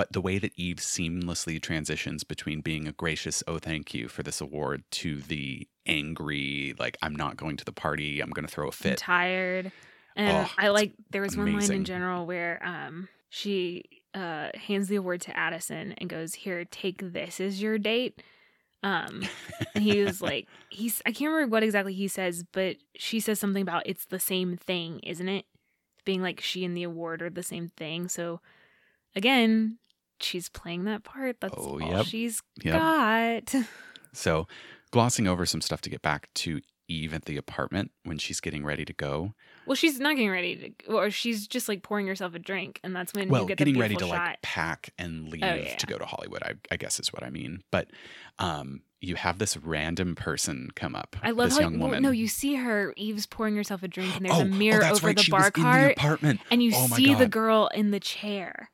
but 0.00 0.14
the 0.14 0.20
way 0.22 0.38
that 0.38 0.52
Eve 0.56 0.78
seamlessly 0.78 1.60
transitions 1.60 2.24
between 2.24 2.62
being 2.62 2.88
a 2.88 2.92
gracious, 2.92 3.42
oh, 3.46 3.58
thank 3.58 3.92
you 3.92 4.08
for 4.08 4.22
this 4.22 4.40
award, 4.40 4.82
to 4.92 5.16
the 5.20 5.68
angry, 5.84 6.74
like, 6.78 6.96
I'm 7.02 7.14
not 7.14 7.36
going 7.36 7.58
to 7.58 7.66
the 7.66 7.72
party, 7.72 8.22
I'm 8.22 8.30
going 8.30 8.46
to 8.46 8.50
throw 8.50 8.64
a 8.64 8.68
I'm 8.68 8.72
fit. 8.72 8.96
tired. 8.96 9.70
And 10.16 10.46
Oh, 10.46 10.50
I 10.56 10.68
like 10.68 10.94
there 11.10 11.20
was 11.20 11.36
one 11.36 11.52
line 11.52 11.70
in 11.70 11.84
general 11.84 12.24
where 12.24 12.62
um 12.64 13.10
she 13.28 13.84
uh 14.14 14.48
hands 14.54 14.88
the 14.88 14.96
award 14.96 15.20
to 15.20 15.36
Addison 15.36 15.92
and 15.98 16.08
goes, 16.08 16.34
"Here, 16.34 16.64
take 16.64 17.12
this 17.12 17.38
as 17.38 17.60
your 17.60 17.76
date." 17.76 18.22
Um 18.82 19.20
and 19.74 19.84
he 19.84 20.02
was 20.02 20.22
like 20.22 20.48
he's 20.70 21.02
I 21.04 21.12
can't 21.12 21.30
remember 21.30 21.52
what 21.52 21.62
exactly 21.62 21.92
he 21.92 22.08
says, 22.08 22.42
but 22.52 22.76
she 22.96 23.20
says 23.20 23.38
something 23.38 23.60
about 23.60 23.82
it's 23.84 24.06
the 24.06 24.18
same 24.18 24.56
thing, 24.56 25.00
isn't 25.00 25.28
it? 25.28 25.44
Being 26.06 26.22
like 26.22 26.40
she 26.40 26.64
and 26.64 26.74
the 26.74 26.84
award 26.84 27.20
are 27.20 27.28
the 27.28 27.42
same 27.42 27.68
thing. 27.76 28.08
So 28.08 28.40
again, 29.14 29.76
she's 30.22 30.48
playing 30.48 30.84
that 30.84 31.04
part. 31.04 31.40
That's 31.40 31.54
Oh, 31.56 31.80
all 31.80 31.80
yep. 31.80 32.06
she's 32.06 32.42
Yep. 32.62 32.74
got. 32.74 33.54
So, 34.12 34.48
glossing 34.90 35.28
over 35.28 35.46
some 35.46 35.60
stuff 35.60 35.80
to 35.82 35.88
get 35.90 36.02
back 36.02 36.28
to 36.34 36.60
Eve 36.88 37.14
at 37.14 37.26
the 37.26 37.36
apartment 37.36 37.92
when 38.02 38.18
she's 38.18 38.40
getting 38.40 38.64
ready 38.64 38.84
to 38.84 38.92
go. 38.92 39.34
Well, 39.66 39.76
she's 39.76 40.00
not 40.00 40.16
getting 40.16 40.30
ready 40.32 40.74
to, 40.84 40.92
or 40.92 41.10
she's 41.10 41.46
just 41.46 41.68
like 41.68 41.84
pouring 41.84 42.08
herself 42.08 42.34
a 42.34 42.40
drink, 42.40 42.80
and 42.82 42.94
that's 42.96 43.14
when 43.14 43.28
well, 43.28 43.42
you 43.42 43.46
get 43.48 43.58
getting 43.58 43.74
the 43.74 43.80
ready 43.80 43.94
to 43.94 44.00
beautiful 44.00 44.18
like 44.18 44.42
pack 44.42 44.92
and 44.98 45.28
leave 45.28 45.42
yeah. 45.42 45.76
to 45.76 45.86
go 45.86 45.96
to 45.96 46.04
Hollywood, 46.04 46.42
I, 46.42 46.54
I 46.72 46.76
guess 46.76 46.98
is 46.98 47.12
what 47.12 47.22
I 47.22 47.30
mean. 47.30 47.62
But 47.70 47.86
um, 48.40 48.80
you 49.00 49.14
have 49.14 49.38
this 49.38 49.56
random 49.56 50.16
person 50.16 50.70
come 50.74 50.96
up. 50.96 51.16
I 51.22 51.30
love 51.30 51.50
this 51.50 51.58
how 51.58 51.62
young 51.62 51.78
well, 51.78 51.88
woman. 51.90 52.02
no, 52.02 52.10
you 52.10 52.26
see 52.26 52.56
her. 52.56 52.92
Eve's 52.96 53.26
pouring 53.26 53.54
herself 53.54 53.84
a 53.84 53.88
drink, 53.88 54.16
and 54.16 54.26
there's 54.26 54.36
oh, 54.36 54.40
a 54.42 54.46
mirror 54.46 54.82
oh, 54.84 54.94
over 54.94 55.06
right. 55.06 55.16
the 55.16 55.22
she 55.22 55.30
bar 55.30 55.40
was 55.40 55.46
in 55.56 55.62
the 55.62 55.68
cart, 55.68 55.92
apartment. 55.92 56.40
and 56.50 56.62
you 56.64 56.72
Oh 56.74 56.88
see 56.88 57.14
the 57.14 57.28
girl 57.28 57.70
in 57.72 57.92
the 57.92 58.00
chair. 58.00 58.70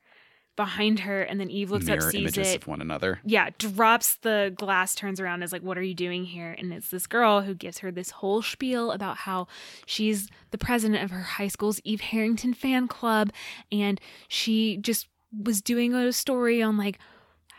Behind 0.57 0.99
her, 0.99 1.21
and 1.21 1.39
then 1.39 1.49
Eve 1.49 1.71
looks 1.71 1.85
Mirror 1.85 2.07
up, 2.07 2.11
sees 2.11 2.21
images 2.21 2.49
it. 2.49 2.57
of 2.57 2.67
one 2.67 2.81
another. 2.81 3.21
Yeah, 3.23 3.51
drops 3.57 4.15
the 4.15 4.51
glass, 4.57 4.93
turns 4.93 5.21
around, 5.21 5.43
is 5.43 5.53
like, 5.53 5.61
"What 5.61 5.77
are 5.77 5.83
you 5.83 5.93
doing 5.93 6.25
here?" 6.25 6.53
And 6.57 6.73
it's 6.73 6.89
this 6.89 7.07
girl 7.07 7.43
who 7.43 7.53
gives 7.53 7.77
her 7.77 7.91
this 7.91 8.09
whole 8.09 8.41
spiel 8.41 8.91
about 8.91 9.17
how 9.17 9.47
she's 9.85 10.27
the 10.51 10.57
president 10.57 11.01
of 11.03 11.11
her 11.11 11.21
high 11.21 11.47
school's 11.47 11.79
Eve 11.85 12.01
Harrington 12.01 12.53
fan 12.53 12.89
club, 12.89 13.31
and 13.71 14.01
she 14.27 14.75
just 14.77 15.07
was 15.31 15.61
doing 15.61 15.93
a 15.93 16.11
story 16.11 16.61
on 16.61 16.75
like 16.75 16.99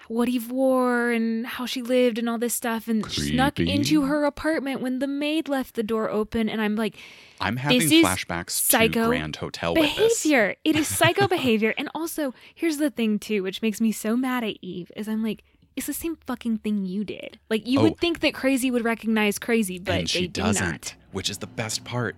what 0.08 0.28
Eve 0.28 0.50
wore 0.50 1.10
and 1.10 1.46
how 1.46 1.66
she 1.66 1.82
lived 1.82 2.18
and 2.18 2.28
all 2.28 2.38
this 2.38 2.54
stuff, 2.54 2.88
and 2.88 3.04
snuck 3.10 3.60
into 3.60 4.02
her 4.02 4.24
apartment 4.24 4.80
when 4.80 4.98
the 4.98 5.06
maid 5.06 5.48
left 5.48 5.74
the 5.74 5.82
door 5.82 6.10
open. 6.10 6.48
And 6.48 6.60
I'm 6.60 6.76
like, 6.76 6.96
I'm 7.40 7.56
having 7.56 7.80
flashbacks 7.80 8.50
psycho 8.50 9.02
to 9.02 9.08
Grand 9.08 9.36
Hotel 9.36 9.74
with 9.74 9.94
this. 9.96 10.22
behavior. 10.22 10.56
It 10.64 10.76
is 10.76 10.88
psycho 10.88 11.28
behavior. 11.36 11.74
And 11.78 11.88
also, 11.94 12.34
here's 12.54 12.78
the 12.78 12.90
thing 12.90 13.18
too, 13.18 13.42
which 13.42 13.62
makes 13.62 13.80
me 13.80 13.92
so 13.92 14.16
mad 14.16 14.42
at 14.44 14.56
Eve, 14.62 14.90
is 14.96 15.08
I'm 15.08 15.22
like, 15.22 15.44
it's 15.76 15.86
the 15.86 15.92
same 15.92 16.16
fucking 16.26 16.58
thing 16.58 16.84
you 16.84 17.04
did. 17.04 17.38
Like 17.48 17.66
you 17.66 17.78
Oh. 17.78 17.82
would 17.84 17.98
think 17.98 18.20
that 18.20 18.34
crazy 18.34 18.70
would 18.70 18.84
recognize 18.84 19.38
crazy, 19.38 19.78
but 19.78 19.92
and 19.94 20.02
they 20.02 20.06
she 20.06 20.26
do 20.26 20.42
doesn't, 20.42 20.64
not. 20.70 20.94
which 21.12 21.30
is 21.30 21.38
the 21.38 21.46
best 21.46 21.84
part. 21.84 22.16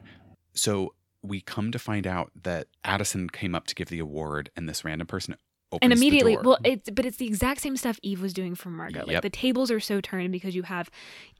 So 0.54 0.94
we 1.22 1.42
come 1.42 1.70
to 1.72 1.78
find 1.78 2.06
out 2.06 2.30
that 2.42 2.68
Addison 2.84 3.28
came 3.28 3.54
up 3.54 3.66
to 3.66 3.74
give 3.74 3.88
the 3.90 3.98
award, 3.98 4.50
and 4.56 4.66
this 4.66 4.84
random 4.84 5.06
person 5.06 5.36
And 5.82 5.92
immediately, 5.92 6.36
well, 6.36 6.58
it's 6.64 6.90
but 6.90 7.06
it's 7.06 7.18
the 7.18 7.26
exact 7.26 7.60
same 7.60 7.76
stuff 7.76 7.98
Eve 8.02 8.20
was 8.20 8.32
doing 8.32 8.54
for 8.54 8.70
Margo. 8.70 9.00
Like 9.00 9.10
Yep. 9.10 9.22
the 9.22 9.30
tables 9.30 9.70
are 9.70 9.80
so 9.80 10.00
turned 10.00 10.32
because 10.32 10.54
you 10.54 10.62
have 10.64 10.90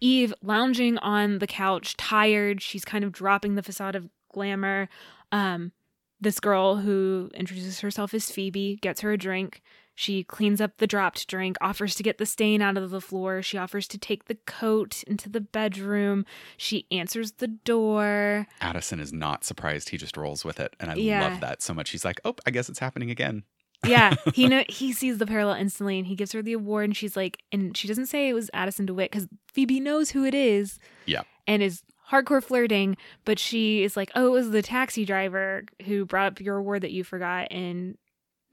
Eve 0.00 0.32
lounging 0.42 0.98
on 0.98 1.38
the 1.40 1.46
couch, 1.46 1.96
tired. 1.96 2.62
She's 2.62 2.84
kind 2.84 3.04
of 3.04 3.12
dropping 3.12 3.54
the 3.56 3.62
facade 3.62 3.96
of 3.96 4.08
glamour. 4.32 4.88
Um, 5.32 5.72
this 6.20 6.38
girl 6.38 6.76
who 6.76 7.30
introduces 7.34 7.80
herself 7.80 8.12
as 8.14 8.30
Phoebe 8.30 8.78
gets 8.82 9.00
her 9.00 9.12
a 9.12 9.18
drink. 9.18 9.62
She 9.96 10.22
cleans 10.24 10.60
up 10.62 10.78
the 10.78 10.86
dropped 10.86 11.26
drink, 11.28 11.56
offers 11.60 11.94
to 11.96 12.02
get 12.02 12.16
the 12.18 12.24
stain 12.24 12.62
out 12.62 12.76
of 12.78 12.90
the 12.90 13.00
floor. 13.02 13.42
She 13.42 13.58
offers 13.58 13.86
to 13.88 13.98
take 13.98 14.26
the 14.26 14.34
coat 14.46 15.02
into 15.06 15.28
the 15.28 15.40
bedroom. 15.42 16.24
She 16.56 16.86
answers 16.90 17.32
the 17.32 17.48
door. 17.48 18.46
Addison 18.62 19.00
is 19.00 19.12
not 19.12 19.44
surprised. 19.44 19.90
He 19.90 19.98
just 19.98 20.16
rolls 20.16 20.42
with 20.44 20.58
it, 20.60 20.74
and 20.80 20.90
I 20.90 20.94
Yeah. 20.94 21.20
love 21.28 21.40
that 21.40 21.60
so 21.62 21.74
much. 21.74 21.90
He's 21.90 22.04
like, 22.04 22.20
"Oh, 22.24 22.34
I 22.46 22.50
guess 22.50 22.68
it's 22.70 22.78
happening 22.78 23.10
again." 23.10 23.42
Yeah, 23.86 24.14
he 24.34 24.48
know 24.48 24.64
he 24.68 24.92
sees 24.92 25.18
the 25.18 25.26
parallel 25.26 25.56
instantly, 25.56 25.98
and 25.98 26.06
he 26.06 26.14
gives 26.14 26.32
her 26.32 26.42
the 26.42 26.52
award, 26.52 26.84
and 26.84 26.96
she's 26.96 27.16
like, 27.16 27.38
and 27.52 27.76
she 27.76 27.88
doesn't 27.88 28.06
say 28.06 28.28
it 28.28 28.34
was 28.34 28.50
Addison 28.52 28.86
DeWitt 28.86 29.10
because 29.10 29.26
Phoebe 29.52 29.80
knows 29.80 30.10
who 30.10 30.24
it 30.24 30.34
is. 30.34 30.78
Yeah. 31.06 31.22
and 31.46 31.62
is 31.62 31.82
hardcore 32.10 32.42
flirting, 32.42 32.96
but 33.24 33.38
she 33.38 33.82
is 33.84 33.96
like, 33.96 34.10
oh, 34.14 34.26
it 34.26 34.30
was 34.30 34.50
the 34.50 34.62
taxi 34.62 35.04
driver 35.04 35.62
who 35.86 36.04
brought 36.04 36.26
up 36.26 36.40
your 36.40 36.56
award 36.56 36.82
that 36.82 36.90
you 36.92 37.04
forgot, 37.04 37.48
and 37.50 37.96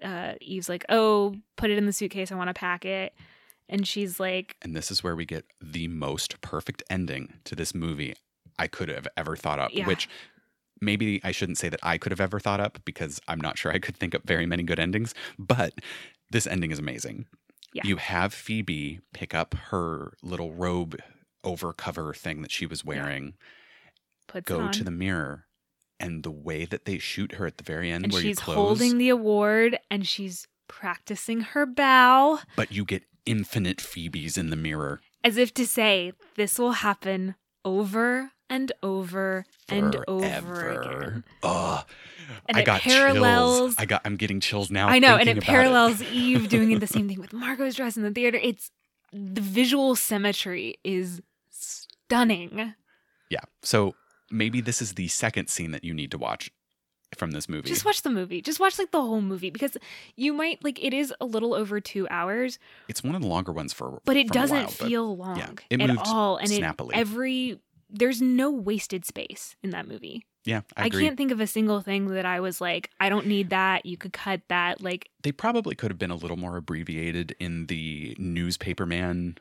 uh, 0.04 0.34
Eve's 0.42 0.70
like, 0.70 0.86
oh, 0.90 1.36
put 1.56 1.70
it 1.72 1.78
in 1.78 1.86
the 1.88 1.94
suitcase, 1.94 2.32
I 2.32 2.36
want 2.36 2.50
to 2.50 2.54
pack 2.54 2.86
it, 2.86 3.14
and 3.68 3.86
she's 3.88 4.20
like, 4.20 4.56
And 4.62 4.76
this 4.76 4.92
is 4.92 5.04
where 5.04 5.16
we 5.16 5.26
get 5.26 5.44
the 5.60 5.88
most 5.88 6.40
perfect 6.42 6.84
ending 6.90 7.34
to 7.46 7.56
this 7.56 7.74
movie 7.76 8.14
I 8.60 8.68
could 8.68 8.90
have 8.90 9.08
ever 9.18 9.36
thought 9.36 9.60
up, 9.60 9.72
Yeah. 9.74 9.88
which 9.88 10.08
maybe 10.82 11.22
I 11.24 11.32
shouldn't 11.32 11.58
say 11.58 11.70
that 11.70 11.80
I 11.84 11.98
could 11.98 12.12
have 12.12 12.22
ever 12.22 12.40
thought 12.40 12.60
up 12.60 12.80
because 12.86 13.20
I'm 13.28 13.40
not 13.42 13.58
sure 13.58 13.72
I 13.72 13.80
could 13.80 13.98
think 13.98 14.14
up 14.16 14.24
very 14.26 14.46
many 14.46 14.64
good 14.64 14.80
endings, 14.80 15.14
but 15.38 15.74
this 16.32 16.48
ending 16.48 16.72
is 16.72 16.80
amazing. 16.80 17.26
Yeah. 17.74 17.84
You 17.86 17.98
have 17.98 18.34
Phoebe 18.34 19.00
pick 19.14 19.36
up 19.36 19.54
her 19.70 20.14
little 20.24 20.54
robe 20.54 20.98
over 21.44 21.74
cover 21.74 22.14
thing 22.14 22.42
that 22.42 22.52
she 22.52 22.66
was 22.66 22.84
wearing, 22.84 23.36
it 24.34 24.46
go 24.46 24.70
to 24.70 24.84
the 24.84 24.92
mirror, 24.92 25.46
and 26.00 26.24
the 26.24 26.32
way 26.32 26.66
that 26.66 26.86
they 26.86 26.98
shoot 26.98 27.34
her 27.34 27.46
at 27.46 27.58
the 27.58 27.64
very 27.64 27.92
end 27.92 28.06
and 28.06 28.14
where 28.14 28.22
she's 28.22 28.38
you 28.38 28.44
close, 28.44 28.56
holding 28.56 28.98
the 28.98 29.10
award, 29.10 29.80
and 29.90 30.08
she's 30.08 30.48
practicing 30.68 31.42
her 31.42 31.66
bow. 31.66 32.40
but 32.56 32.72
you 32.72 32.84
get 32.84 33.04
infinite 33.26 33.80
Phoebes 33.82 34.38
in 34.38 34.50
the 34.50 34.56
mirror. 34.56 35.02
as 35.24 35.38
if 35.38 35.54
to 35.54 35.66
say 35.68 36.14
this 36.36 36.58
will 36.58 36.72
happen 36.74 37.36
over 37.66 38.32
and 38.50 38.72
over 38.82 39.46
and 39.70 39.96
over 40.08 40.82
again. 40.82 41.24
Ugh. 41.44 41.86
And 42.48 42.58
I 42.58 42.62
it 42.62 42.66
got 42.66 42.82
parallels- 42.82 43.60
chills. 43.60 43.76
I 43.78 43.86
got. 43.86 44.02
I'm 44.06 44.16
getting 44.18 44.40
chills 44.40 44.70
now. 44.70 44.88
I 44.88 45.00
know, 45.00 45.16
and 45.16 45.30
it 45.30 45.42
parallels 45.42 46.02
Eve 46.02 46.50
doing 46.50 46.78
the 46.80 46.88
same 46.88 47.08
thing 47.08 47.20
with 47.20 47.34
Margo's 47.34 47.76
dress 47.76 47.96
in 47.98 48.04
the 48.04 48.12
theater. 48.12 48.38
It's 48.42 48.72
the 49.14 49.42
visual 49.42 49.96
symmetry 49.96 50.76
is 50.84 51.22
stunning. 51.50 52.74
Yeah. 53.30 53.40
So 53.62 53.96
maybe 54.30 54.62
this 54.62 54.82
is 54.82 54.94
the 54.94 55.08
second 55.08 55.50
scene 55.50 55.72
that 55.72 55.84
you 55.84 55.94
need 55.94 56.12
to 56.12 56.18
watch 56.18 56.52
from 57.16 57.32
this 57.32 57.48
movie. 57.48 57.70
Just 57.70 57.86
watch 57.86 58.02
the 58.02 58.10
movie. 58.10 58.42
Just 58.42 58.60
watch 58.60 58.78
like 58.78 58.92
the 58.92 59.02
whole 59.02 59.22
movie 59.22 59.50
because 59.50 59.78
you 60.18 60.34
might 60.34 60.64
like 60.64 60.84
it 60.84 60.94
is 60.94 61.14
a 61.22 61.26
little 61.26 61.54
over 61.54 61.80
two 61.80 62.08
hours, 62.10 62.60
it's 62.90 63.04
one 63.04 63.16
of 63.16 63.22
the 63.22 63.28
longer 63.28 63.54
ones 63.54 63.72
for. 63.72 64.02
but 64.04 64.18
it 64.18 64.28
doesn't 64.30 64.58
while, 64.58 64.66
but 64.66 64.88
feel 64.88 65.16
long 65.18 65.60
it 65.70 65.82
at 65.82 65.98
all. 66.08 66.38
And 66.38 66.50
snappily. 66.50 66.96
it 66.96 67.00
every 67.00 67.60
there's 67.90 68.22
no 68.22 68.52
wasted 68.52 69.06
space 69.06 69.56
in 69.64 69.70
that 69.72 69.88
movie. 69.88 70.26
yeah, 70.46 70.62
I 70.76 70.84
I, 70.86 70.90
can't 70.90 71.18
think 71.18 71.32
of 71.32 71.40
a 71.40 71.48
single 71.48 71.82
thing 71.82 72.08
that 72.10 72.26
I 72.26 72.40
was 72.40 72.60
like, 72.62 72.90
I 73.00 73.10
don't 73.10 73.28
need 73.28 73.50
that. 73.50 73.86
You 73.86 73.98
could 73.98 74.14
cut 74.14 74.42
that. 74.50 74.82
Like, 74.82 75.10
They 75.24 75.32
probably 75.32 75.76
could 75.76 75.92
have 75.92 76.00
been 76.00 76.12
a 76.12 76.16
little 76.16 76.38
more 76.38 76.58
abbreviated 76.58 77.36
in 77.40 77.68
the 77.68 78.16
newspaper 78.20 78.86
man, 78.86 79.38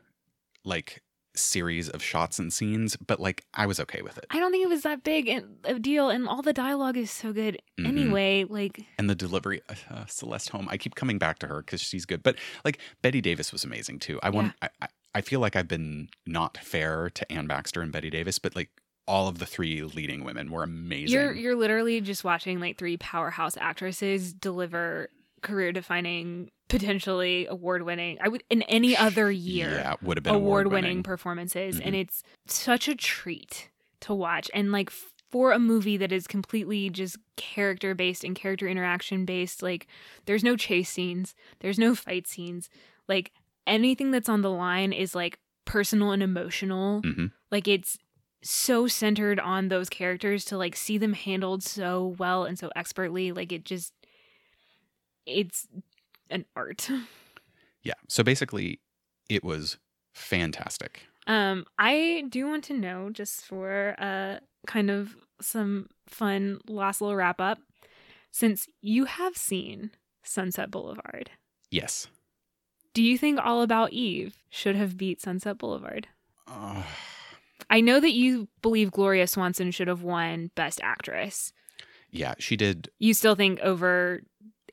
like 0.63 1.01
series 1.35 1.87
of 1.87 2.01
shots 2.01 2.39
and 2.39 2.51
scenes, 2.51 2.95
but 2.97 3.19
like 3.19 3.45
I 3.53 3.67
was 3.67 3.79
okay 3.79 4.01
with 4.01 4.17
it. 4.17 4.25
I 4.31 4.39
don't 4.39 4.51
think 4.51 4.63
it 4.65 4.69
was 4.69 4.81
that 4.81 5.03
big 5.03 5.29
a 5.65 5.77
deal, 5.77 6.09
and 6.09 6.27
all 6.27 6.41
the 6.41 6.51
dialogue 6.53 6.97
is 6.97 7.11
so 7.11 7.31
good 7.31 7.61
Mhm. 7.79 7.87
anyway. 7.87 8.43
Like, 8.43 8.79
and 8.97 9.07
the 9.09 9.13
delivery 9.15 9.61
uh, 9.69 10.05
celeste 10.07 10.49
holm 10.49 10.67
i 10.71 10.77
keep 10.77 10.95
coming 10.95 11.19
back 11.19 11.37
to 11.39 11.47
her 11.47 11.61
because 11.61 11.79
she's 11.79 12.05
good 12.05 12.23
but 12.23 12.35
like 12.65 12.79
bette 13.03 13.21
davis 13.21 13.51
was 13.51 13.63
amazing 13.63 13.99
too 13.99 14.19
i 14.23 14.29
want 14.31 14.53
I, 14.63 14.69
I 14.81 14.87
i 15.15 15.21
feel 15.21 15.39
like 15.39 15.55
i've 15.55 15.67
been 15.67 16.09
not 16.25 16.57
fair 16.57 17.09
to 17.09 17.29
anne 17.31 17.47
baxter 17.47 17.81
and 17.81 17.91
bette 17.91 18.09
davis 18.09 18.39
but 18.39 18.55
like 18.55 18.69
all 19.07 19.27
of 19.27 19.39
the 19.39 19.45
three 19.45 19.81
leading 19.83 20.23
women 20.23 20.51
were 20.51 20.63
amazing 20.63 21.13
you're 21.13 21.33
you're 21.33 21.55
literally 21.55 22.01
just 22.01 22.23
watching 22.23 22.59
like 22.59 22.77
three 22.77 22.97
powerhouse 22.97 23.55
actresses 23.57 24.33
deliver 24.33 25.09
career 25.43 25.71
defining, 25.71 26.49
potentially 26.67 27.45
award 27.45 27.83
winning. 27.83 28.17
I 28.19 28.27
would 28.27 28.43
in 28.49 28.63
any 28.63 28.97
other 28.97 29.31
year 29.31 29.69
yeah 29.69 29.93
would 30.01 30.17
have 30.17 30.23
been 30.23 30.33
award 30.33 30.67
winning 30.67 31.03
performances, 31.03 31.79
and 31.79 31.93
Mhm. 31.93 31.99
it's 31.99 32.23
such 32.47 32.87
a 32.87 32.95
treat 32.95 33.69
to 34.01 34.15
watch. 34.15 34.49
And 34.53 34.71
like 34.71 34.89
for 34.89 35.51
a 35.51 35.59
movie 35.59 35.95
that 35.97 36.11
is 36.11 36.25
completely 36.25 36.89
just 36.89 37.17
character 37.35 37.93
based 37.93 38.23
and 38.23 38.35
character 38.35 38.67
interaction 38.67 39.25
based, 39.25 39.61
like 39.61 39.85
there's 40.25 40.43
no 40.43 40.57
chase 40.57 40.89
scenes, 40.89 41.35
there's 41.59 41.77
no 41.77 41.93
fight 41.93 42.27
scenes, 42.27 42.67
like 43.07 43.31
anything 43.67 44.09
that's 44.11 44.29
on 44.29 44.41
the 44.41 44.49
line 44.49 44.91
is 44.93 45.13
like 45.13 45.37
personal 45.65 46.11
and 46.11 46.23
emotional. 46.23 47.01
Mhm. 47.03 47.31
Like 47.51 47.67
it's 47.67 47.97
so 48.43 48.87
centered 48.87 49.39
on 49.39 49.67
those 49.67 49.89
characters 49.89 50.45
to 50.45 50.57
like 50.57 50.75
see 50.75 50.97
them 50.97 51.13
handled 51.13 51.61
so 51.63 52.15
well 52.17 52.45
and 52.45 52.57
so 52.57 52.71
expertly. 52.75 53.31
Like 53.31 53.51
it 53.51 53.65
just, 53.65 53.93
it's 55.25 55.67
an 56.29 56.45
art. 56.55 56.89
yeah 57.83 57.93
so 58.07 58.23
basically 58.23 58.79
it 59.29 59.43
was 59.43 59.77
fantastic 60.13 61.03
Um, 61.27 61.65
I 61.77 62.23
do 62.29 62.47
want 62.47 62.63
to 62.65 62.73
know, 62.73 63.09
just 63.11 63.41
for 63.45 63.95
uh, 63.99 64.39
kind 64.65 64.89
of 64.89 65.15
some 65.41 65.89
fun 66.07 66.59
last 66.67 67.01
little 67.01 67.15
wrap 67.15 67.39
up, 67.41 67.59
since 68.31 68.67
you 68.81 69.05
have 69.05 69.35
seen 69.37 69.91
Sunset 70.23 70.71
Boulevard, 70.71 71.31
yes 71.71 72.07
do 72.97 73.03
you 73.03 73.15
think 73.15 73.39
All 73.39 73.61
About 73.61 73.93
Eve 73.93 74.35
should 74.49 74.75
have 74.75 74.97
beat 74.97 75.21
Sunset 75.21 75.59
Boulevard? 75.59 76.07
uh, 76.47 76.81
I 77.69 77.79
know 77.81 77.99
that 77.99 78.13
you 78.13 78.47
believe 78.63 78.89
Gloria 78.91 79.27
Swanson 79.27 79.69
should 79.69 79.87
have 79.87 80.01
won 80.01 80.49
Best 80.55 80.79
Actress. 80.81 81.53
yeah 82.09 82.33
she 82.39 82.55
did 82.57 82.89
You 82.97 83.13
still 83.13 83.35
think 83.35 83.59
over 83.59 84.23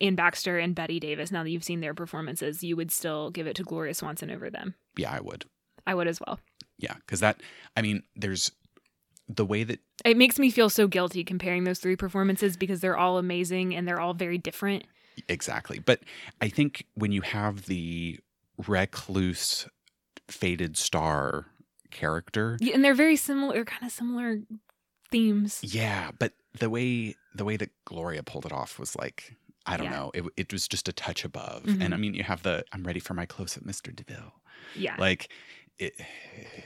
Anne 0.00 0.14
Baxter 0.14 0.58
and 0.58 0.74
Bette 0.74 1.00
Davis, 1.00 1.30
now 1.30 1.42
that 1.42 1.50
you've 1.50 1.64
seen 1.64 1.80
their 1.80 1.92
performances, 1.94 2.64
you 2.64 2.76
would 2.76 2.90
still 2.90 3.30
give 3.30 3.46
it 3.46 3.56
to 3.56 3.62
Gloria 3.62 3.92
Swanson 3.92 4.30
over 4.30 4.48
them. 4.48 4.74
yeah 4.96 5.12
i 5.12 5.20
would 5.20 5.44
I 5.86 5.94
would 5.94 6.08
as 6.08 6.18
well. 6.24 6.40
yeah 6.78 6.94
because 6.94 7.20
that 7.20 7.42
i 7.76 7.82
mean 7.82 8.04
there's 8.16 8.50
the 9.28 9.44
way 9.44 9.64
that 9.64 9.80
It 10.04 10.16
makes 10.16 10.38
me 10.38 10.50
feel 10.50 10.70
so 10.70 10.86
guilty 10.86 11.24
comparing 11.24 11.64
those 11.64 11.78
three 11.78 11.96
performances 11.96 12.56
because 12.56 12.80
they're 12.80 12.96
all 12.96 13.18
amazing 13.18 13.74
and 13.74 13.86
they're 13.86 14.00
all 14.00 14.14
very 14.14 14.38
different. 14.38 14.84
Exactly. 15.28 15.78
But 15.78 16.00
I 16.40 16.48
think 16.48 16.86
when 16.94 17.12
you 17.12 17.22
have 17.22 17.66
the 17.66 18.18
recluse, 18.66 19.66
faded 20.28 20.76
star 20.76 21.46
character, 21.90 22.56
Yeah, 22.60 22.74
and 22.74 22.84
they're 22.84 22.94
very 22.94 23.16
similar, 23.16 23.64
kind 23.64 23.84
of 23.84 23.92
similar 23.92 24.40
themes. 25.10 25.60
yeah, 25.62 26.10
but 26.18 26.32
the 26.58 26.70
way 26.70 27.14
the 27.34 27.44
way 27.44 27.56
that 27.56 27.70
Gloria 27.84 28.22
pulled 28.22 28.46
it 28.46 28.52
off 28.52 28.78
was 28.78 28.94
like 28.96 29.36
I 29.66 29.76
don't 29.78 29.86
Yeah. 29.86 29.92
know. 29.92 30.10
It 30.14 30.24
it 30.36 30.52
was 30.52 30.68
just 30.68 30.88
a 30.88 30.92
touch 30.92 31.24
above. 31.24 31.62
Mhm. 31.64 31.82
And 31.82 31.94
I 31.94 31.96
mean, 31.96 32.14
you 32.14 32.22
have 32.22 32.42
the 32.42 32.64
I'm 32.72 32.84
ready 32.84 33.00
for 33.00 33.14
my 33.14 33.24
close 33.26 33.56
up, 33.56 33.64
Mr. 33.64 33.94
DeMille. 33.94 34.32
Yeah. 34.76 34.94
Like 34.98 35.30
it, 35.78 35.94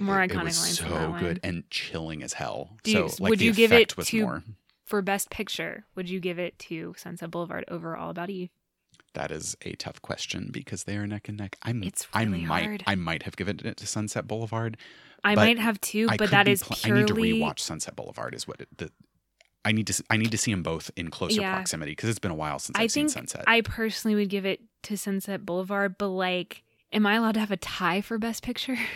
More 0.01 0.21
it, 0.21 0.31
it 0.31 0.35
iconic 0.35 0.45
was 0.45 0.61
lines 0.61 0.79
so 0.79 1.17
good 1.19 1.41
and 1.43 1.69
chilling 1.71 2.23
as 2.23 2.33
hell. 2.35 2.77
You- 2.85 3.09
so 3.09 3.23
like 3.23 3.31
would 3.31 3.41
you 3.41 3.55
give 3.55 3.73
it 3.73 3.97
was 3.97 4.13
more 4.13 4.43
For 4.89 5.03
Best 5.03 5.29
Picture, 5.29 5.85
would 5.95 6.09
you 6.09 6.19
give 6.19 6.39
it 6.39 6.59
to 6.61 6.95
Sunset 6.97 7.31
Boulevard 7.31 7.65
over 7.69 7.95
All 7.95 8.09
About 8.09 8.31
Eve? 8.31 8.49
That 9.13 9.31
is 9.31 9.55
a 9.63 9.73
tough 9.73 10.01
question 10.01 10.49
because 10.51 10.85
they 10.85 10.97
are 10.97 11.07
neck 11.07 11.29
and 11.29 11.37
neck. 11.37 11.57
I'm 11.63 11.83
It's 11.83 12.07
I 12.15 12.23
really 12.23 12.47
might 12.47 12.65
hard. 12.65 12.85
I 12.87 12.95
might 12.95 13.25
have 13.25 13.37
given 13.37 13.61
it 13.65 13.77
to 13.77 13.87
Sunset 13.87 14.27
Boulevard. 14.27 14.79
I 15.23 15.35
might 15.35 15.59
have 15.59 15.79
two, 15.83 16.07
I 16.09 16.17
but 16.17 16.31
that 16.31 16.47
pl- 16.47 16.77
purely. 16.81 17.01
I 17.01 17.03
need 17.03 17.09
to 17.09 17.15
rewatch 17.15 17.59
Sunset 17.59 17.97
Boulevard. 17.97 18.35
Is 18.35 18.49
what 18.49 18.63
it, 18.63 18.69
the 18.79 18.91
I 19.63 19.73
need 19.73 19.89
to 19.89 20.05
I 20.09 20.17
need 20.17 20.31
to 20.31 20.39
see 20.39 20.53
them 20.53 20.63
both 20.63 20.91
in 20.97 21.11
closer 21.11 21.43
Yeah. 21.43 21.53
proximity 21.55 21.93
because 21.93 22.09
it's 22.09 22.19
been 22.19 22.31
a 22.31 22.35
while 22.37 22.59
since 22.59 22.79
I 22.79 22.85
I've 22.85 22.91
seen 22.91 23.09
think 23.09 23.13
Sunset. 23.29 23.45
I 23.47 23.61
personally 23.61 24.15
would 24.15 24.31
give 24.31 24.47
it 24.47 24.61
to 24.85 24.97
Sunset 24.97 25.45
Boulevard, 25.45 25.97
but 25.99 26.09
like, 26.09 26.63
am 26.93 27.05
I 27.05 27.17
allowed 27.17 27.35
to 27.35 27.41
have 27.41 27.51
a 27.51 27.57
tie 27.59 28.01
for 28.01 28.17
Best 28.17 28.43
Picture? 28.43 28.79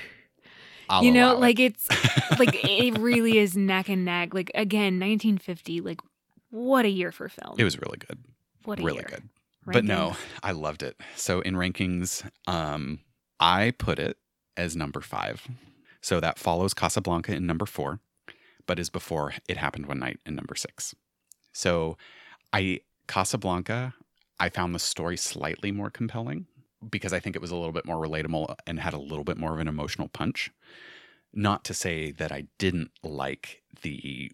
I'll 0.89 1.05
you 1.05 1.13
know, 1.13 1.33
it. 1.33 1.41
like 1.41 1.59
it's 1.59 1.89
like 2.39 2.65
it 2.65 2.99
really 2.99 3.39
is 3.39 3.57
neck 3.57 3.89
and 3.89 4.05
neck. 4.05 4.35
Like 4.35 4.51
again, 4.55 4.99
1950. 4.99 5.81
Like, 5.81 6.01
what 6.51 6.85
a 6.85 6.89
year 6.89 7.13
for 7.13 7.29
film. 7.29 7.57
it 7.59 7.65
was 7.65 7.81
really 7.81 7.99
good, 7.99 8.19
what 8.65 8.79
a 8.79 8.83
really 8.83 8.99
year. 8.99 9.07
good. 9.09 9.29
But 9.65 9.85
no, 9.85 10.17
I 10.43 10.53
loved 10.53 10.83
it. 10.83 11.01
So 11.17 11.41
in 11.41 11.55
rankings, 11.55 12.29
um, 12.47 13.01
I 13.39 13.73
put 13.79 13.99
it 13.99 14.17
as 14.57 14.77
number 14.77 15.01
five. 15.01 15.47
So 16.01 16.19
that 16.21 16.39
follows 16.39 16.75
Casablanca 16.75 17.33
in 17.35 17.47
number 17.47 17.65
four, 17.65 18.01
but 18.67 18.79
is 18.79 18.91
before 18.91 19.35
It 19.49 19.57
Happened 19.57 19.87
One 19.87 20.01
Night 20.01 20.19
in 20.27 20.35
number 20.35 20.57
six. 20.57 20.95
So 21.53 21.97
I 22.53 22.81
Casablanca, 23.07 23.95
I 24.41 24.49
found 24.49 24.75
the 24.75 24.79
story 24.79 25.17
slightly 25.17 25.71
more 25.71 25.91
compelling 25.91 26.47
because 26.91 27.13
I 27.13 27.21
think 27.21 27.37
it 27.37 27.43
was 27.43 27.51
a 27.51 27.57
little 27.57 27.73
bit 27.73 27.85
more 27.87 27.97
relatable 27.97 28.55
and 28.67 28.81
had 28.81 28.95
a 28.95 28.99
little 28.99 29.25
bit 29.25 29.37
more 29.37 29.53
of 29.55 29.61
an 29.61 29.69
emotional 29.69 30.09
punch. 30.09 30.51
Not 31.33 31.65
to 31.65 31.75
say 31.75 32.11
that 32.13 32.31
I 32.33 32.45
didn't 32.59 32.91
like 33.03 33.63
the 33.83 34.33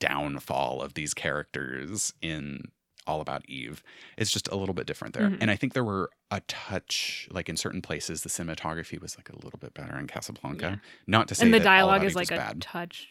downfall 0.00 0.82
of 0.82 0.94
these 0.94 1.14
characters 1.14 2.12
in 2.20 2.62
All 3.06 3.20
About 3.20 3.48
Eve. 3.48 3.82
It's 4.16 4.32
just 4.32 4.48
a 4.48 4.56
little 4.56 4.74
bit 4.74 4.86
different 4.86 5.14
there. 5.14 5.28
Mhm. 5.30 5.38
And 5.40 5.50
I 5.50 5.56
think 5.56 5.74
there 5.74 5.84
were 5.84 6.10
a 6.30 6.40
touch, 6.48 7.28
like 7.30 7.48
in 7.48 7.56
certain 7.56 7.82
places, 7.82 8.22
the 8.22 8.28
cinematography 8.28 9.00
was 9.00 9.16
like 9.16 9.28
a 9.28 9.36
little 9.36 9.58
bit 9.60 9.74
better 9.74 9.96
in 9.98 10.08
Casablanca. 10.08 10.80
Not 11.06 11.28
to 11.28 11.34
say 11.34 11.44
and 11.44 11.54
the 11.54 11.60
dialogue 11.60 12.04
is 12.04 12.16
like 12.16 12.30
a 12.32 12.36
bad. 12.36 12.60
touch 12.60 13.10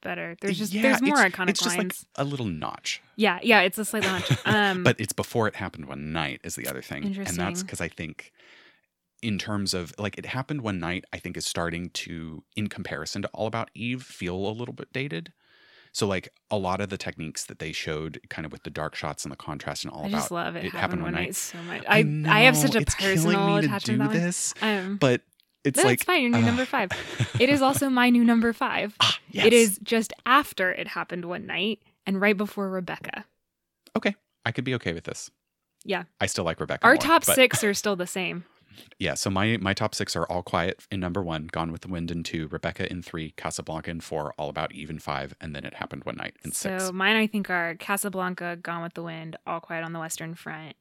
better. 0.00 0.36
There's 0.40 0.58
just 0.58 0.72
Yeah, 0.72 0.82
there's 0.82 1.02
more 1.02 1.16
iconic 1.16 1.50
It's 1.50 1.60
just 1.60 1.76
lines. 1.76 2.06
like 2.16 2.26
a 2.26 2.28
little 2.28 2.46
notch. 2.46 3.02
yeah, 3.16 3.38
yeah, 3.42 3.60
it's 3.60 3.78
a 3.78 3.84
slight 3.84 4.04
launch. 4.04 4.24
Um, 4.46 4.82
but 4.84 4.98
it's 5.00 5.12
before 5.12 5.48
it 5.48 5.56
happened 5.56 5.86
one 5.86 6.12
night 6.12 6.40
is 6.44 6.54
the 6.56 6.66
other 6.68 6.82
thing 6.82 7.04
Interesting. 7.04 7.38
and 7.40 7.46
that's 7.48 7.62
because 7.62 7.80
i 7.80 7.88
think 7.88 8.32
in 9.22 9.38
terms 9.38 9.74
of 9.74 9.92
like 9.98 10.16
it 10.16 10.26
happened 10.26 10.62
one 10.62 10.78
night 10.78 11.04
i 11.12 11.18
think 11.18 11.36
is 11.36 11.44
starting 11.44 11.90
to 11.90 12.42
in 12.56 12.68
comparison 12.68 13.22
to 13.22 13.28
all 13.34 13.46
about 13.46 13.68
eve 13.74 14.02
feel 14.02 14.34
a 14.36 14.52
little 14.52 14.72
bit 14.74 14.92
dated 14.92 15.32
so 15.92 16.06
like 16.06 16.28
a 16.50 16.56
lot 16.56 16.80
of 16.80 16.88
the 16.90 16.96
techniques 16.98 17.44
that 17.46 17.58
they 17.58 17.72
showed 17.72 18.20
kind 18.30 18.46
of 18.46 18.52
with 18.52 18.62
the 18.62 18.70
dark 18.70 18.94
shots 18.94 19.24
and 19.24 19.32
the 19.32 19.36
contrast 19.36 19.84
and 19.84 19.92
all 19.92 20.04
I 20.04 20.08
about 20.08 20.18
just 20.18 20.30
love 20.30 20.54
it. 20.54 20.64
It 20.66 20.72
happened 20.72 20.80
Happened 20.80 21.02
one 21.02 21.14
night 21.14 21.20
Night. 21.28 21.34
so 21.36 21.58
much. 21.62 21.82
I 21.88 21.98
I, 22.28 22.40
have 22.42 22.56
such 22.56 22.74
a 22.76 22.82
personal 22.84 23.56
attachment 23.56 24.12
to 24.12 24.18
this 24.18 24.54
Um, 24.62 24.96
but 24.98 25.22
it's 25.64 25.78
no, 25.78 25.84
like 25.84 25.94
it's 25.94 26.04
fine. 26.04 26.22
You're 26.22 26.30
new 26.30 26.38
uh, 26.38 26.46
number 26.46 26.64
five. 26.64 26.90
It 27.40 27.48
is 27.48 27.62
also 27.62 27.88
my 27.90 28.10
new 28.10 28.24
number 28.24 28.52
five. 28.52 28.94
ah, 29.00 29.18
yes. 29.30 29.46
It 29.46 29.52
is 29.52 29.78
just 29.82 30.12
after 30.26 30.70
it 30.72 30.88
happened 30.88 31.24
one 31.24 31.46
night 31.46 31.80
and 32.06 32.20
right 32.20 32.36
before 32.36 32.68
Rebecca. 32.68 33.24
Okay, 33.96 34.14
I 34.44 34.52
could 34.52 34.64
be 34.64 34.74
okay 34.76 34.92
with 34.92 35.04
this 35.04 35.30
Yeah. 35.84 36.04
i 36.20 36.26
still 36.26 36.44
like 36.44 36.60
rebecca 36.60 36.84
Our 36.84 36.92
more, 36.92 36.98
top 37.02 37.26
but- 37.26 37.34
six 37.34 37.64
are 37.64 37.74
still 37.82 37.96
the 37.96 38.06
same. 38.06 38.44
Yeah, 39.00 39.14
so 39.14 39.28
my 39.28 39.56
my 39.56 39.74
top 39.74 39.92
six 39.92 40.14
are 40.14 40.24
All 40.26 40.44
Quiet 40.44 40.86
in 40.92 41.00
number 41.00 41.20
one, 41.20 41.48
Gone 41.50 41.72
with 41.72 41.80
the 41.80 41.88
Wind 41.88 42.12
in 42.12 42.22
two, 42.22 42.46
Rebecca 42.46 42.88
in 42.88 43.02
three, 43.02 43.32
Casablanca 43.32 43.90
in 43.90 43.98
four, 44.00 44.32
All 44.38 44.48
About 44.50 44.70
Eve 44.72 44.88
in 44.88 45.00
five, 45.00 45.34
and 45.40 45.52
then 45.52 45.64
It 45.64 45.74
Happened 45.74 46.04
One 46.04 46.14
Night 46.14 46.36
in 46.44 46.52
So 46.52 46.78
six. 46.78 46.92
mine, 46.92 47.16
I 47.16 47.26
think, 47.26 47.50
are 47.50 47.74
Casablanca, 47.74 48.56
Gone 48.62 48.82
with 48.84 48.94
the 48.94 49.02
Wind, 49.02 49.36
All 49.48 49.58
Quiet 49.58 49.82
on 49.84 49.92
the 49.94 49.98
Western 49.98 50.36
Front. 50.36 50.76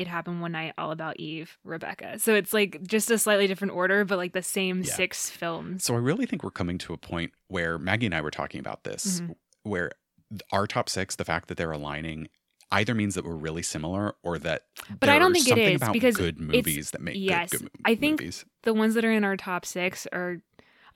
It 0.00 0.06
happened 0.08 0.40
one 0.40 0.52
night, 0.52 0.72
all 0.78 0.92
about 0.92 1.18
Eve, 1.20 1.58
Rebecca. 1.62 2.18
So 2.18 2.34
it's 2.34 2.52
like 2.54 2.82
just 2.82 3.10
a 3.10 3.18
slightly 3.18 3.46
different 3.46 3.74
order, 3.74 4.04
but 4.04 4.16
like 4.16 4.32
the 4.32 4.42
same 4.42 4.78
Yeah. 4.82 4.94
six 4.94 5.28
films. 5.28 5.84
So 5.84 5.94
I 5.94 5.98
really 5.98 6.24
think 6.26 6.42
we're 6.42 6.50
coming 6.50 6.78
to 6.78 6.92
a 6.94 6.96
point 6.96 7.32
where 7.48 7.78
Maggie 7.78 8.06
and 8.06 8.14
I 8.14 8.20
were 8.22 8.30
talking 8.30 8.60
about 8.60 8.84
this, 8.84 9.20
Mhm. 9.20 9.34
where 9.62 9.92
our 10.52 10.66
top 10.66 10.88
six, 10.88 11.16
the 11.16 11.24
fact 11.24 11.48
that 11.48 11.56
they're 11.58 11.72
aligning, 11.72 12.28
either 12.72 12.94
means 12.94 13.14
that 13.16 13.24
we're 13.24 13.34
really 13.34 13.62
similar 13.62 14.14
or 14.22 14.38
that. 14.38 14.62
But 15.00 15.08
I 15.08 15.18
don't 15.18 15.32
think 15.32 15.46
it 15.46 15.50
something 15.50 15.74
is, 15.74 15.82
about 15.82 15.92
because 15.92 16.16
good 16.16 16.38
movies 16.40 16.92
that 16.92 17.00
make 17.00 17.14
good- 17.14 17.20
yes, 17.20 17.50
good, 17.50 17.62
mo- 17.64 17.68
I 17.84 17.94
think 17.94 18.20
movies. 18.20 18.44
The 18.62 18.72
ones 18.72 18.94
that 18.94 19.04
are 19.04 19.12
in 19.12 19.24
our 19.24 19.36
top 19.36 19.66
six 19.66 20.06
are, 20.12 20.40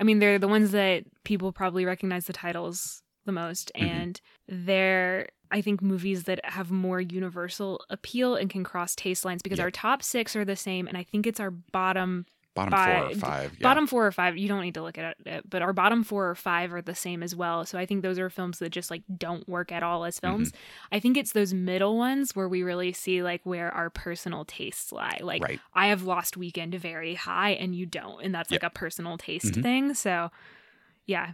I 0.01 0.05
mean, 0.05 0.19
they're 0.19 0.39
the 0.39 0.49
ones 0.49 0.71
that 0.71 1.05
people 1.25 1.53
probably 1.53 1.85
recognize 1.85 2.27
the 2.27 2.33
titles 2.33 3.03
the 3.27 3.33
most. 3.33 3.71
Mhm. 3.77 3.87
And 3.89 4.21
they're, 4.49 5.29
I 5.55 5.61
think, 5.63 5.81
movies 5.81 6.25
that 6.25 6.45
have 6.45 6.71
more 6.71 7.01
universal 7.01 7.83
appeal 7.89 8.35
and 8.35 8.51
can 8.51 8.65
cross 8.65 8.95
taste 8.95 9.25
lines 9.25 9.41
because 9.41 9.59
Yeah. 9.59 9.65
our 9.65 9.71
top 9.71 10.03
six 10.03 10.35
are 10.37 10.45
the 10.45 10.57
same. 10.57 10.87
And 10.89 10.97
I 10.99 11.05
think 11.05 11.27
it's 11.27 11.41
our 11.41 11.51
bottom 11.51 12.27
bottom 12.55 12.71
by- 12.71 13.01
four 13.01 13.11
or 13.11 13.15
five. 13.17 13.53
Yeah. 13.59 13.63
bottom 13.69 13.87
four 13.89 14.07
or 14.07 14.13
five 14.13 14.37
you 14.37 14.47
don't 14.47 14.63
need 14.63 14.75
to 14.75 14.83
look 14.83 14.97
at 14.97 15.17
it 15.27 15.51
but 15.51 15.61
our 15.61 15.73
bottom 15.73 16.05
four 16.05 16.31
or 16.31 16.37
five 16.37 16.73
are 16.73 16.81
the 16.83 16.95
same 16.95 17.21
as 17.25 17.35
well 17.35 17.67
so 17.67 17.77
i 17.77 17.85
think 17.85 18.03
those 18.03 18.17
are 18.17 18.31
films 18.31 18.61
that 18.61 18.71
just 18.71 18.93
like 18.93 19.03
don't 19.19 19.49
work 19.49 19.73
at 19.73 19.83
all 19.83 20.05
as 20.05 20.21
films 20.21 20.53
Mm-hmm. 20.53 20.95
i 20.95 21.01
think 21.01 21.17
it's 21.17 21.33
those 21.33 21.53
middle 21.53 21.97
ones 21.99 22.37
where 22.37 22.49
we 22.49 22.63
really 22.63 22.93
see 22.93 23.25
like 23.25 23.41
where 23.43 23.73
our 23.75 23.91
personal 23.91 24.45
tastes 24.45 24.93
lie 24.93 25.19
like 25.21 25.43
right. 25.43 25.59
i 25.73 25.89
have 25.89 26.05
lost 26.05 26.37
weekend 26.37 26.77
very 26.77 27.15
high 27.17 27.51
and 27.55 27.75
you 27.75 27.87
don't 27.87 28.23
and 28.23 28.33
that's 28.33 28.53
like 28.53 28.63
a 28.63 28.71
personal 28.71 29.19
taste 29.19 29.55
Mhm. 29.55 29.63
thing 29.65 29.95
so 29.95 30.31
yeah 31.07 31.33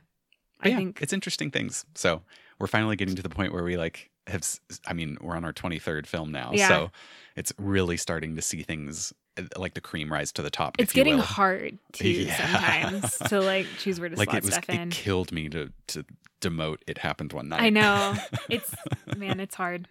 But 0.58 0.68
i 0.68 0.70
yeah, 0.70 0.76
think 0.78 1.02
it's 1.02 1.12
interesting 1.12 1.50
things. 1.50 1.84
So 1.94 2.22
we're 2.58 2.66
finally 2.66 2.96
getting 2.96 3.14
to 3.16 3.22
the 3.22 3.28
point 3.28 3.52
where 3.52 3.62
we 3.64 3.76
like 3.76 4.09
have. 4.26 4.42
i 4.86 4.92
mean, 4.92 5.16
we're 5.20 5.36
on 5.36 5.44
our 5.44 5.52
twenty 5.52 5.78
third 5.78 6.06
film 6.06 6.30
now, 6.32 6.50
Yeah. 6.54 6.68
so 6.68 6.90
it's 7.36 7.52
really 7.58 7.96
starting 7.96 8.36
to 8.36 8.42
see 8.42 8.62
things 8.62 9.12
uh, 9.38 9.42
like 9.56 9.74
the 9.74 9.80
cream 9.80 10.12
rise 10.12 10.32
to 10.32 10.42
the 10.42 10.50
top. 10.50 10.76
it's 10.78 10.92
getting 10.92 11.16
will. 11.16 11.22
hard 11.22 11.78
too 11.92 12.08
Yeah. 12.08 12.36
sometimes 12.36 13.18
to 13.28 13.40
like 13.40 13.66
choose 13.78 13.98
where 14.00 14.08
to 14.08 14.16
like 14.16 14.28
slot 14.30 14.38
it 14.38 14.44
was. 14.44 14.54
stuff 14.54 14.68
in 14.68 14.88
It 14.88 14.90
killed 14.94 15.32
me 15.32 15.48
to 15.48 15.72
to 15.88 16.04
demote. 16.40 16.78
It 16.86 16.98
happened 16.98 17.32
one 17.32 17.48
night. 17.48 17.60
i 17.62 17.70
know 17.70 18.14
it's 18.48 18.74
man 19.16 19.40
it's 19.40 19.54
hard 19.54 19.88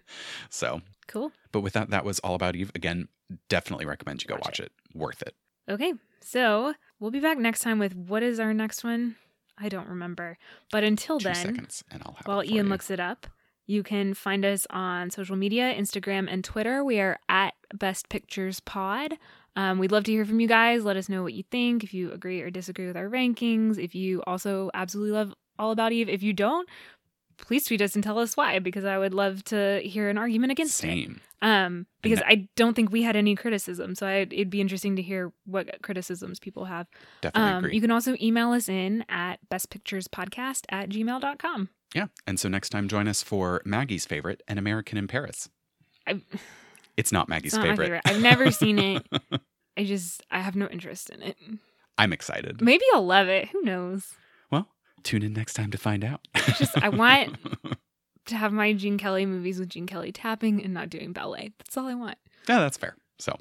so, 0.48 0.80
cool 1.06 1.32
but 1.52 1.60
with 1.60 1.72
that, 1.74 1.90
that 1.90 2.04
was 2.04 2.18
all 2.20 2.34
about 2.36 2.54
Eve. 2.56 2.70
Again, 2.74 3.08
definitely 3.48 3.84
recommend 3.86 4.22
you 4.22 4.28
go 4.28 4.34
Watch 4.34 4.44
watch, 4.44 4.60
it. 4.60 4.72
Worth 4.94 5.22
it. 5.22 5.34
Okay, 5.68 5.94
so 6.20 6.74
we'll 7.00 7.10
be 7.10 7.18
back 7.20 7.38
next 7.38 7.60
time 7.60 7.78
with 7.80 7.94
what 7.96 8.22
is 8.22 8.38
our 8.40 8.54
next 8.54 8.84
one? 8.84 9.16
I 9.58 9.68
don't 9.68 9.88
remember. 9.88 10.38
But 10.72 10.84
until 10.84 11.18
Two 11.18 11.24
then, 11.24 11.34
seconds, 11.34 11.84
and 11.90 12.02
I'll 12.06 12.14
have. 12.14 12.26
while 12.26 12.40
it 12.40 12.46
Ian 12.50 12.66
you. 12.66 12.70
looks 12.70 12.88
it 12.90 13.00
up, 13.00 13.26
you 13.70 13.82
can 13.82 14.14
find 14.14 14.44
us 14.44 14.66
on 14.70 15.10
social 15.10 15.36
media 15.36 15.72
Instagram 15.74 16.26
and 16.30 16.42
Twitter. 16.42 16.82
We 16.84 16.98
are 17.00 17.18
at 17.28 17.54
Best 17.74 18.08
Pictures 18.08 18.58
Pod. 18.60 19.14
Um, 19.56 19.78
we'd 19.78 19.92
love 19.92 20.04
to 20.04 20.12
hear 20.12 20.24
from 20.24 20.40
you 20.40 20.48
guys. 20.48 20.84
Let 20.84 20.96
us 20.96 21.08
know 21.08 21.22
what 21.22 21.34
you 21.34 21.44
think, 21.50 21.84
if 21.84 21.94
you 21.94 22.10
agree 22.12 22.40
or 22.40 22.50
disagree 22.50 22.86
with 22.86 22.96
our 22.96 23.08
rankings, 23.08 23.78
if 23.78 23.94
you 23.94 24.22
also 24.26 24.70
absolutely 24.74 25.12
love 25.12 25.34
All 25.58 25.70
About 25.70 25.92
Eve. 25.92 26.08
If 26.08 26.22
you 26.22 26.32
don't, 26.32 26.68
please 27.36 27.64
tweet 27.64 27.80
us 27.80 27.94
and 27.94 28.02
tell 28.04 28.18
us 28.18 28.36
why, 28.36 28.58
because 28.58 28.84
I 28.84 28.98
would 28.98 29.14
love 29.14 29.42
to 29.44 29.80
hear 29.84 30.08
an 30.08 30.18
argument 30.18 30.50
against 30.52 30.82
it. 30.84 30.88
Same. 30.88 31.20
Um, 31.42 31.86
because 32.02 32.18
that- 32.18 32.28
I 32.28 32.48
don't 32.56 32.74
think 32.74 32.90
we 32.92 33.02
had 33.02 33.16
any 33.16 33.34
criticism, 33.34 33.94
so 33.94 34.06
I'd, 34.06 34.32
it'd 34.32 34.50
be 34.50 34.60
interesting 34.60 34.94
to 34.96 35.02
hear 35.02 35.32
what 35.46 35.80
criticisms 35.82 36.38
people 36.38 36.66
have. 36.66 36.86
Definitely 37.22 37.50
Um, 37.50 37.64
agree. 37.64 37.74
you 37.76 37.80
can 37.80 37.90
also 37.90 38.14
email 38.20 38.50
us 38.52 38.68
in 38.68 39.04
at 39.08 39.38
bestpicturespodcast 39.50 40.64
at 40.70 40.90
gmail.com. 40.90 41.70
yeah, 41.94 42.06
and 42.26 42.38
so 42.38 42.48
next 42.48 42.70
time, 42.70 42.88
join 42.88 43.08
us 43.08 43.22
for 43.22 43.60
Maggie's 43.64 44.06
favorite, 44.06 44.42
An 44.48 44.58
American 44.58 44.96
in 44.98 45.08
Paris. 45.08 45.48
I, 46.06 46.20
It's 46.96 47.12
not 47.12 47.28
Maggie's 47.28 47.52
it's 47.54 47.58
not 47.58 47.66
favorite. 47.66 47.84
favorite. 47.86 48.02
I've 48.04 48.20
never 48.22 48.50
seen 48.50 48.78
it. 48.78 49.06
I 49.76 49.84
just, 49.84 50.22
I 50.30 50.40
have 50.40 50.56
no 50.56 50.66
interest 50.66 51.10
in 51.10 51.22
it. 51.22 51.36
I'm 51.96 52.12
excited. 52.12 52.60
Maybe 52.60 52.84
I'll 52.94 53.06
love 53.06 53.28
it. 53.28 53.48
Who 53.50 53.62
knows? 53.62 54.14
Well, 54.50 54.68
tune 55.02 55.22
in 55.22 55.32
next 55.32 55.54
time 55.54 55.70
to 55.70 55.78
find 55.78 56.04
out. 56.04 56.20
just- 56.58 56.76
I 56.82 56.88
want- 56.90 57.36
To 58.26 58.36
have 58.36 58.52
my 58.52 58.74
Gene 58.74 58.98
Kelly 58.98 59.26
movies 59.26 59.58
with 59.58 59.70
Gene 59.70 59.86
Kelly 59.86 60.12
tapping 60.12 60.62
and 60.62 60.72
not 60.74 60.88
doing 60.90 61.12
ballet. 61.12 61.52
That's 61.58 61.76
all 61.76 61.86
I 61.88 61.94
want. 61.94 62.16
Yeah, 62.48 62.58
that's 62.60 62.76
fair. 62.76 62.94
So, 63.18 63.34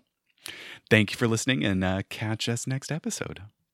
thank 0.89 1.11
you 1.11 1.17
for 1.17 1.27
listening 1.27 1.63
and 1.63 1.83
uh, 1.83 2.01
catch 2.09 2.49
us 2.49 2.65
next 2.65 2.91
episode. 2.91 3.41